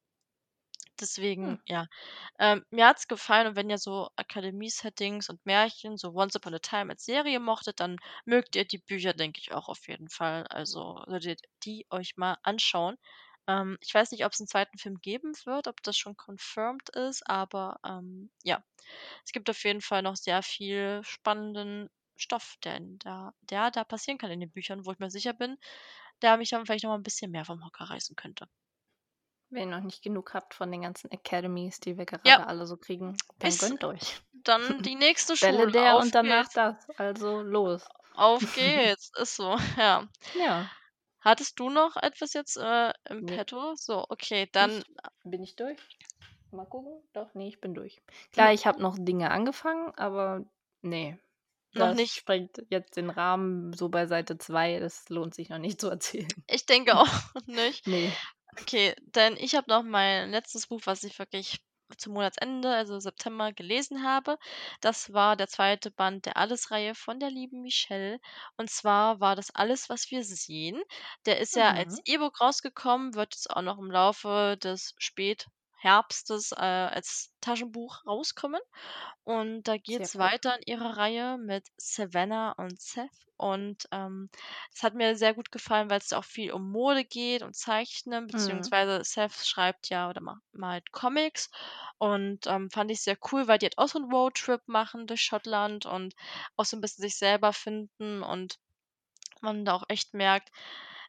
Hm. 1.43 1.55
Deswegen, 1.55 1.61
ja. 1.67 1.87
Ähm, 2.39 2.65
mir 2.71 2.87
hat's 2.87 3.09
gefallen 3.09 3.47
und 3.49 3.57
wenn 3.57 3.69
ihr 3.71 3.79
so 3.79 4.09
Akademie-Settings 4.17 5.29
und 5.29 5.45
Märchen, 5.45 5.97
so 5.99 6.13
Once 6.15 6.37
Upon 6.37 6.55
a 6.55 6.59
Time 6.61 6.91
als 6.93 7.05
Serie 7.05 7.41
mochtet, 7.41 7.81
dann 7.81 7.97
mögt 8.25 8.57
ihr 8.57 8.65
die 8.67 8.79
Bücher, 8.79 9.13
denke 9.15 9.41
ich, 9.41 9.53
auch 9.53 9.69
auf 9.69 9.89
jeden 9.89 10.09
Fall. 10.09 10.47
Also, 10.49 11.03
solltet 11.07 11.41
die 11.65 11.87
euch 11.91 12.17
mal 12.17 12.37
anschauen. 12.43 12.97
Ähm, 13.49 13.77
ich 13.81 13.93
weiß 13.95 14.13
nicht, 14.13 14.25
ob's 14.25 14.41
'n 14.41 14.47
2. 14.47 14.79
Film 14.79 15.01
geben 15.01 15.33
wird, 15.45 15.69
ob 15.69 15.83
das 15.83 15.97
schon 15.99 16.17
confirmed 16.17 16.89
ist, 16.91 17.29
aber, 17.29 17.79
ähm, 17.87 18.31
ja. 18.45 18.63
Es 19.27 19.33
gibt 19.33 19.51
auf 19.51 19.63
jeden 19.65 19.81
Fall 19.83 20.03
noch 20.03 20.17
sehr 20.17 20.43
viel 20.43 21.03
spannenden 21.05 21.91
Stoff, 22.17 22.57
der 22.65 22.81
da 23.01 23.35
der 23.43 23.71
da 23.73 23.85
passieren 23.85 24.19
kann 24.19 24.31
in 24.31 24.41
den 24.41 24.51
Büchern, 24.53 24.87
wo 24.87 24.93
ich 24.93 24.99
mir 25.01 25.11
sicher 25.11 25.33
bin, 25.35 25.59
der 26.23 26.37
mich 26.39 26.51
dann 26.51 26.67
vielleicht 26.67 26.85
noch 26.85 26.91
mal 26.93 26.97
'n 26.99 27.03
bisschen 27.05 27.31
mehr 27.33 27.45
vom 27.47 27.65
Hocker 27.65 27.85
reißen 27.87 28.17
könnte. 28.17 28.49
Wenn 29.51 29.69
ihr 29.71 29.77
noch 29.77 29.85
nicht 29.85 30.03
genug 30.03 30.33
habt 30.33 30.55
von 30.55 30.73
den 30.73 30.81
ganzen 30.81 31.11
Academies, 31.13 31.79
die 31.79 31.99
wir 31.99 32.07
Ja. 32.25 32.37
gerade 32.37 32.47
alle 32.47 32.67
so 32.67 32.79
kriegen, 32.79 33.21
dann 33.39 33.59
Ist 33.59 33.59
gönnt 33.59 33.85
euch. 33.85 34.23
dann 34.33 34.83
die 34.83 34.97
nächste 34.97 35.37
Bälle 35.41 35.67
Schule. 35.67 35.73
der 35.73 35.97
Auf 35.97 36.03
und 36.03 36.15
danach 36.15 36.49
das. 36.53 36.89
Also 36.97 37.43
los. 37.43 37.89
Auf 38.15 38.51
geht's. 38.53 39.11
Ist 39.19 39.37
so, 39.37 39.57
ja. 39.79 40.07
Ja. 40.35 40.73
Hattest 41.25 41.59
du 41.59 41.71
noch 41.71 41.97
etwas 41.97 42.33
jetzt, 42.35 42.57
äh, 42.57 42.93
im 43.09 43.21
Ne. 43.21 43.37
Petto? 43.37 43.75
So, 43.77 44.05
okay, 44.09 44.49
dann 44.53 44.79
Ich 44.79 44.85
bin 45.25 45.43
ich 45.43 45.57
durch? 45.57 45.79
Mal 46.51 46.67
gucken. 46.67 47.03
Doch, 47.15 47.33
ne, 47.35 47.49
ich 47.49 47.61
bin 47.61 47.75
durch. 47.75 48.03
Klar, 48.33 48.53
ich 48.53 48.67
habe 48.67 48.83
noch 48.83 48.97
Dinge 48.99 49.31
angefangen, 49.31 49.93
aber 49.97 50.45
ne, 50.83 51.19
Noch 51.75 51.89
das 51.89 51.97
nicht 51.97 52.15
sprengt 52.15 52.63
jetzt 52.71 52.97
den 52.97 53.09
Rahmen 53.11 53.73
so 53.73 53.89
bei 53.89 54.07
Seite 54.07 54.37
2, 54.39 54.79
das 54.81 55.09
lohnt 55.09 55.35
sich 55.35 55.49
noch 55.49 55.59
nicht 55.59 55.81
zu 55.81 55.89
erzählen. 55.89 56.29
Ich 56.49 56.67
denke 56.67 56.97
auch 56.99 57.09
nicht. 57.47 57.87
Ne. 57.87 58.13
Okay, 58.61 58.95
denn 59.15 59.37
ich 59.39 59.55
habe 59.55 59.71
noch 59.71 59.83
mein 59.83 60.31
letztes 60.31 60.67
Buch, 60.67 60.83
was 60.85 61.05
ich 61.05 61.19
wirklich 61.19 61.61
zum 61.97 62.15
Monatsende, 62.15 62.71
also 62.75 62.99
September, 63.01 63.53
gelesen 63.53 64.03
habe. 64.05 64.39
Das 64.81 65.13
war 65.13 65.37
der 65.37 65.49
2. 65.49 65.91
Band 65.91 66.27
der 66.27 66.37
Alles-Reihe 66.37 66.95
von 66.95 67.19
der 67.21 67.31
lieben 67.31 67.63
Michelle. 67.63 68.19
Und 68.57 68.71
zwar 68.71 69.21
war 69.21 69.37
das 69.37 69.55
„Alles, 69.55 69.89
was 69.89 70.11
wir 70.11 70.25
sehen“. 70.25 70.83
Der 71.27 71.39
ist 71.41 71.57
ja 71.57 71.73
als 71.73 71.97
Mhm. 71.97 72.03
E-Book 72.05 72.41
rausgekommen, 72.41 73.15
wird 73.15 73.35
jetzt 73.35 73.51
auch 73.51 73.63
noch 73.63 73.79
im 73.79 73.91
Laufe 73.91 74.57
des 74.63 74.95
Spätherbstes, 75.83 76.53
äh, 76.53 76.57
als 76.57 77.35
Taschenbuch 77.41 78.07
rauskommen. 78.07 78.61
Und 79.25 79.65
da 79.69 79.77
geht's 79.79 80.19
cool. 80.21 80.31
weiter 80.31 80.57
in 80.57 80.63
ihrer 80.67 80.97
Reihe 80.97 81.39
mit 81.39 81.67
Savannah 81.77 82.53
und 82.53 82.81
Seth. 82.81 83.11
Und, 83.37 83.89
ähm, 83.93 84.31
es 84.73 84.83
hat 84.85 84.95
mir 84.95 85.17
sehr 85.17 85.35
gut 85.35 85.51
gefallen, 85.51 85.91
weil's 85.91 86.09
da 86.09 86.19
auch 86.19 86.25
viel 86.25 86.53
um 86.53 86.71
Mode 86.71 87.05
geht 87.05 87.43
und 87.43 87.57
Zeichnen, 87.57 88.27
Mhm. 88.33 88.73
beziehungsweise 88.73 89.03
Seth 89.05 89.35
schreibt 89.47 89.89
ja 89.91 90.09
oder 90.09 90.21
ma 90.21 90.39
malt 90.53 90.93
Comics 90.93 91.51
und, 91.99 92.47
ähm, 92.47 92.71
fand 92.71 92.91
ich 92.93 93.03
sehr 93.03 93.17
cool, 93.33 93.49
weil 93.49 93.59
die 93.59 93.67
halt 93.67 93.79
auch 93.79 93.89
so 93.89 93.99
'n 93.99 94.13
Roadtrip 94.13 94.63
machen 94.69 95.07
durch 95.09 95.23
Schottland 95.23 95.87
und 95.87 96.15
auch 96.57 96.65
so 96.65 96.77
'n 96.77 96.81
bisschen 96.81 97.03
sich 97.03 97.17
selber 97.17 97.53
finden 97.53 98.23
und 98.23 98.59
man 99.41 99.65
da 99.65 99.75
auch 99.75 99.85
echt 99.89 100.15
merkt, 100.15 100.51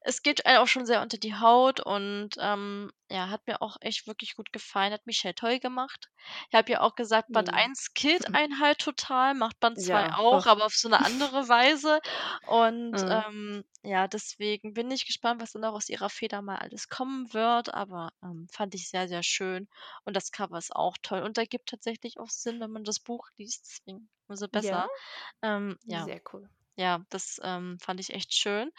es 0.04 0.22
geht 0.24 0.46
einem 0.46 0.60
auch 0.62 0.68
schon 0.68 0.86
sehr 0.86 1.02
unter 1.02 1.18
die 1.18 1.36
Haut 1.36 1.80
und, 1.80 2.32
ähm, 2.40 2.92
ja, 3.10 3.30
hat 3.30 3.48
mir 3.48 3.62
auch 3.62 3.78
echt 3.82 4.08
wirklich 4.08 4.36
gut 4.36 4.52
gefallen, 4.54 4.94
hat 4.94 5.06
Michelle 5.06 5.36
toll 5.36 5.60
gemacht. 5.60 6.10
Ich 6.50 6.56
habe 6.56 6.72
ja 6.72 6.82
auch 6.82 6.96
gesagt, 6.96 7.32
Band 7.32 7.54
Ja. 7.54 7.54
1 7.54 7.94
killt 7.96 8.26
einen 8.34 8.60
halt 8.60 8.80
total, 8.80 9.36
macht 9.36 9.60
Band 9.60 9.80
2 9.80 10.06
Ja, 10.06 10.14
auch, 10.14 10.46
aber 10.48 10.66
auf 10.66 10.74
so 10.76 10.90
'ne 10.90 11.02
andere 11.02 11.48
Weise. 11.50 12.00
Und, 12.42 13.02
Mhm. 13.02 13.24
ähm, 13.28 13.64
ja, 13.84 14.08
deswegen 14.08 14.74
bin 14.74 14.92
ich 14.92 15.06
gespannt, 15.06 15.42
was 15.42 15.52
dann 15.54 15.62
noch 15.64 15.74
aus 15.74 15.90
ihrer 15.90 16.10
Feder 16.10 16.42
mal 16.42 16.58
alles 16.58 16.90
kommen 16.90 17.34
wird, 17.34 17.74
aber, 17.74 18.10
ähm, 18.24 18.48
fand 18.52 18.76
ich 18.76 18.90
sehr, 18.90 19.08
sehr 19.08 19.24
schön. 19.24 19.68
Und 20.06 20.16
das 20.16 20.32
Cover 20.32 20.58
ist 20.58 20.76
auch 20.76 20.98
toll 21.02 21.22
und 21.22 21.38
ergibt 21.38 21.70
tatsächlich 21.70 22.20
auch 22.20 22.30
Sinn, 22.30 22.60
wenn 22.62 22.72
man 22.72 22.84
das 22.84 23.00
Buch 23.00 23.28
liest, 23.38 23.66
deswegen 23.70 24.10
umso 24.28 24.48
Ja? 24.54 24.86
besser. 24.88 24.90
Ähm, 25.42 25.78
ja. 25.88 26.10
Sehr 26.10 26.22
cool. 26.34 26.50
Ja, 26.78 27.06
das, 27.10 27.40
ähm, 27.44 27.78
fand 27.82 28.00
ich 28.00 28.14
echt 28.14 28.34
schön. 28.34 28.72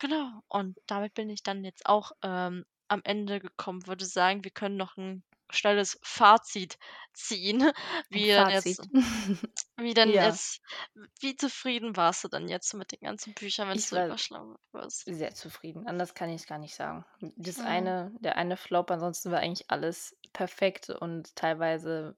Genau, 0.00 0.42
und 0.48 0.78
damit 0.86 1.14
bin 1.14 1.28
ich 1.28 1.42
dann 1.42 1.64
jetzt 1.64 1.86
auch, 1.86 2.12
ähm, 2.22 2.64
am 2.86 3.00
Ende 3.04 3.40
gekommen. 3.40 3.86
Würde 3.86 4.04
sagen, 4.06 4.44
wir 4.44 4.50
können 4.52 4.76
noch 4.76 4.96
'n 4.96 5.24
schnelles 5.50 5.98
Fazit 6.02 6.78
ziehen, 7.12 7.72
Ein 8.14 8.24
wie 8.24 8.28
denn 8.28 8.48
jetzt 8.48 8.78
Fazit. 8.78 8.88
wie 9.78 9.94
denn 9.94 10.14
Ja. 10.14 10.20
jetzt 10.20 10.60
wie 11.20 11.36
zufrieden 11.36 11.96
warst 11.96 12.24
du 12.24 12.28
denn 12.28 12.48
jetzt 12.48 12.74
mit 12.74 12.92
den 12.92 13.00
ganzen 13.00 13.34
Büchern, 13.34 13.68
wenn's 13.68 13.84
Ich 13.84 13.92
war 13.92 14.08
überschlagen 14.08 14.56
wirst? 14.72 15.06
sehr 15.06 15.34
zufrieden. 15.34 15.86
Anders 15.88 16.14
kann 16.14 16.30
ich's 16.30 16.46
gar 16.46 16.58
nicht 16.58 16.74
sagen. 16.76 17.04
Das 17.36 17.60
Mhm. 17.60 17.62
eine 17.62 18.12
der 18.20 18.36
eine 18.36 18.56
Flop, 18.56 18.90
ansonsten 18.90 19.30
war 19.32 19.40
eigentlich 19.40 19.70
alles 19.70 20.16
perfekt 20.32 20.90
und 20.90 21.36
teilweise 21.36 22.16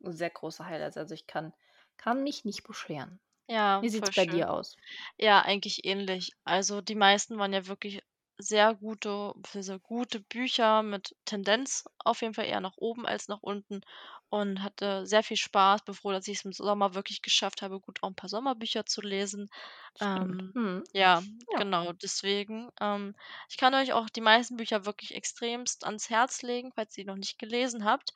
sehr 0.00 0.30
große 0.30 0.66
Highlights. 0.66 0.96
Also, 0.98 1.14
ich 1.14 1.26
kann 1.28 1.54
kann 1.98 2.22
mich 2.24 2.44
nicht 2.46 2.64
beschweren. 2.64 3.20
Ja, 3.50 3.82
Wie 3.82 3.88
sieht's 3.88 4.10
voll 4.10 4.12
bei 4.12 4.26
schön. 4.26 4.26
dir 4.26 4.50
aus? 4.52 4.78
Ja, 5.18 5.42
eigentlich 5.42 5.84
ähnlich. 5.86 6.32
Also, 6.44 6.80
die 6.82 6.94
meisten 6.96 7.38
waren 7.38 7.52
ja 7.54 7.66
wirklich 7.66 8.02
sehr 8.38 8.74
gute 8.74 9.32
beziehungsweise 9.36 9.80
gute 9.80 10.20
Bücher 10.20 10.82
mit 10.82 11.16
Tendenz 11.26 11.84
auf 11.98 12.22
jeden 12.22 12.34
Fall 12.34 12.46
eher 12.46 12.60
nach 12.60 12.76
oben 12.78 13.06
als 13.06 13.28
nach 13.28 13.42
unten 13.42 13.82
und 14.30 14.62
hatte 14.62 15.06
sehr 15.06 15.22
viel 15.24 15.36
Spaß. 15.38 15.84
Bin 15.84 15.94
froh, 15.94 16.12
dass 16.12 16.28
ich's 16.28 16.44
im 16.44 16.52
Sommer 16.52 16.94
wirklich 16.94 17.22
geschafft 17.22 17.62
habe, 17.62 17.80
gut 17.80 18.02
auch 18.02 18.08
'n 18.10 18.16
paar 18.16 18.30
Sommerbücher 18.30 18.86
zu 18.86 19.02
lesen. 19.02 19.48
Stimmt. 19.96 20.42
Ähm, 20.42 20.54
Mhm. 20.54 20.84
ja, 20.94 21.22
Ja. 21.48 21.62
genau, 21.62 21.92
deswegen, 21.94 22.70
ähm 22.80 23.14
ich 23.50 23.56
kann 23.58 23.74
euch 23.74 23.92
auch 23.94 24.08
die 24.10 24.20
meisten 24.22 24.56
Bücher 24.58 24.86
wirklich 24.86 25.14
extremst 25.14 25.84
ans 25.86 26.10
Herz 26.10 26.42
legen, 26.42 26.72
falls 26.74 26.96
ihr 26.98 27.04
die 27.04 27.08
noch 27.10 27.16
nicht 27.16 27.38
gelesen 27.38 27.84
habt. 27.84 28.12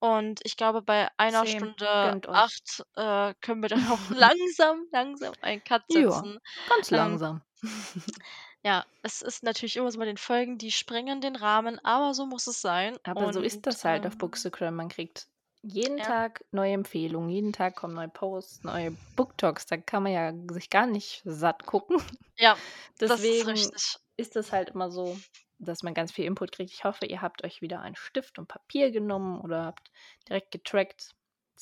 Und 0.00 0.40
ich 0.44 0.56
glaube, 0.56 0.82
bei 0.82 1.08
1 1.18 1.32
Same. 1.32 1.46
Stunde. 1.46 2.16
8, 2.30 2.84
äh, 2.96 3.34
können 3.40 3.62
wir 3.62 3.68
dann 3.68 3.86
auch 3.90 4.10
langsam, 4.10 4.86
langsam 4.92 5.34
einen 5.40 5.62
Cut 5.64 5.90
Ja, 5.90 5.92
setzen. 5.92 6.38
ganz 6.66 6.90
Ähm 6.90 6.90
langsam. 6.90 7.42
ja, 8.62 8.84
es 9.02 9.22
ist 9.22 9.42
natürlich 9.42 9.76
immer 9.76 9.90
so 9.90 9.98
bei 9.98 10.04
den 10.04 10.16
Folgen, 10.18 10.58
die 10.58 10.72
sprengen 10.72 11.20
den 11.20 11.36
Rahmen, 11.36 11.78
aber 11.84 12.14
so 12.14 12.26
muss 12.26 12.46
es 12.46 12.60
sein. 12.60 12.98
Aber 13.04 13.32
so 13.32 13.40
ist 13.40 13.66
Und, 13.66 13.66
das 13.66 13.84
halt 13.84 14.06
auf 14.06 14.16
ähm 14.16 14.18
Bookstagram. 14.18 14.74
Man 14.74 14.88
kriegt 14.88 15.28
Jeden 15.62 15.98
Ja. 15.98 16.04
Tag 16.04 16.44
neue 16.52 16.72
Empfehlungen, 16.74 17.28
jeden 17.30 17.52
Tag 17.52 17.74
kommen 17.76 17.94
neue 17.94 18.08
Posts, 18.08 18.62
neue 18.64 18.92
Booktalks, 19.16 19.66
da 19.66 19.76
kann 19.76 20.02
man 20.04 20.12
ja 20.12 20.32
sich 20.52 20.70
gar 20.70 20.86
nicht 20.86 21.22
satt 21.24 21.66
gucken. 21.66 21.96
Ja, 22.38 22.62
das 22.98 23.12
ist 23.12 23.20
Deswegen 23.20 23.70
ist 24.16 24.36
es 24.36 24.52
halt 24.52 24.70
immer 24.70 24.90
so, 24.90 25.16
dass 25.58 25.82
man 25.82 25.94
ganz 25.94 26.12
viel 26.12 26.24
Input 26.26 26.52
kriegt. 26.52 26.72
Ich 26.72 26.84
hoffe, 26.84 27.06
ihr 27.06 27.22
habt 27.22 27.44
euch 27.44 27.60
wieder 27.62 27.80
einen 27.80 27.96
Stift 27.96 28.38
und 28.38 28.48
Papier 28.48 28.90
genommen 28.90 29.40
oder 29.40 29.64
habt 29.66 29.90
direkt 30.28 30.50
getrackt. 30.52 31.14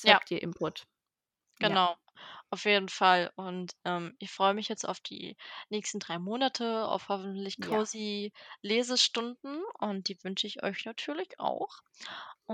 Ja. 0.05 0.19
Zeigt 0.19 0.31
ihr 0.31 0.43
Input. 0.43 0.85
Ja. 1.61 1.77
Genau, 1.77 1.97
auf 2.51 2.65
jeden 2.65 2.89
Fall. 2.89 3.33
Und, 3.37 3.73
ähm, 3.85 4.17
ich 4.19 4.31
freue 4.31 4.55
mich 4.55 4.69
jetzt 4.69 4.87
auf 4.89 5.01
die 5.01 5.37
nächsten 5.71 6.01
3 6.01 6.19
Monate, 6.19 6.87
auf 6.89 7.09
hoffentlich 7.09 7.59
Ja. 7.59 7.61
cozy 7.61 8.33
Lesestunden 8.63 9.63
und 9.81 10.09
die 10.09 10.19
wünsche 10.25 10.47
ich 10.47 10.63
euch 10.65 10.85
natürlich 10.85 11.39
auch. 11.41 11.79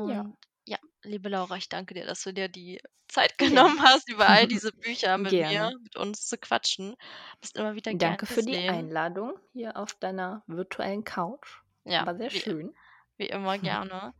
Ja. 0.04 0.24
Und 0.24 0.36
ja, 0.59 0.59
liebe 1.02 1.28
Laura, 1.28 1.56
ich 1.56 1.68
danke 1.68 1.94
dir, 1.94 2.06
dass 2.06 2.22
du 2.22 2.32
dir 2.32 2.48
die 2.48 2.80
Zeit 3.08 3.36
Gerne. 3.38 3.54
genommen 3.54 3.82
hast, 3.82 4.08
über 4.10 4.28
all 4.28 4.46
diese 4.48 4.72
Bücher 4.72 5.18
mit 5.18 5.32
mir, 5.32 5.48
Gerne. 5.48 5.76
mit 5.82 5.96
uns 5.96 6.26
zu 6.26 6.38
quatschen. 6.38 6.96
Bist 7.40 7.56
immer 7.56 7.74
wieder 7.74 7.90
gern 7.92 7.98
Danke 8.16 8.26
für 8.26 8.42
die 8.42 8.52
gesehen. 8.52 8.70
Einladung 8.74 9.32
hier 9.52 9.76
auf 9.76 9.94
deiner 9.94 10.42
virtuellen 10.46 11.04
Couch. 11.04 11.62
Ja, 11.84 12.06
War 12.06 12.16
sehr 12.16 12.32
wie 12.32 12.38
schön. 12.40 12.74
wie 13.16 13.26
immer 13.28 13.58
gerne. 13.58 14.14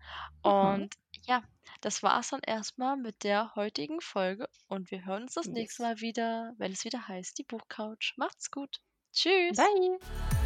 Mhm. 0.44 0.50
Und 0.50 0.94
ja, 1.26 1.42
das 1.82 2.02
war's 2.02 2.30
dann 2.30 2.40
erst 2.46 2.78
mal 2.78 2.96
mit 2.96 3.24
der 3.24 3.54
heutigen 3.54 4.00
Folge 4.00 4.48
und 4.68 4.90
wir 4.90 5.04
hören 5.04 5.22
uns 5.24 5.34
das 5.34 5.46
nächste 5.46 5.82
Yes. 5.82 5.88
Mal 5.88 6.00
wieder, 6.00 6.52
wenn 6.58 6.72
es 6.72 6.84
wieder 6.84 7.06
heißt, 7.06 7.38
die 7.38 7.44
Buchcouch. 7.44 8.14
Macht's 8.16 8.50
gut. 8.50 8.80
Tschüss. 9.12 9.56
Bye. 9.56 10.39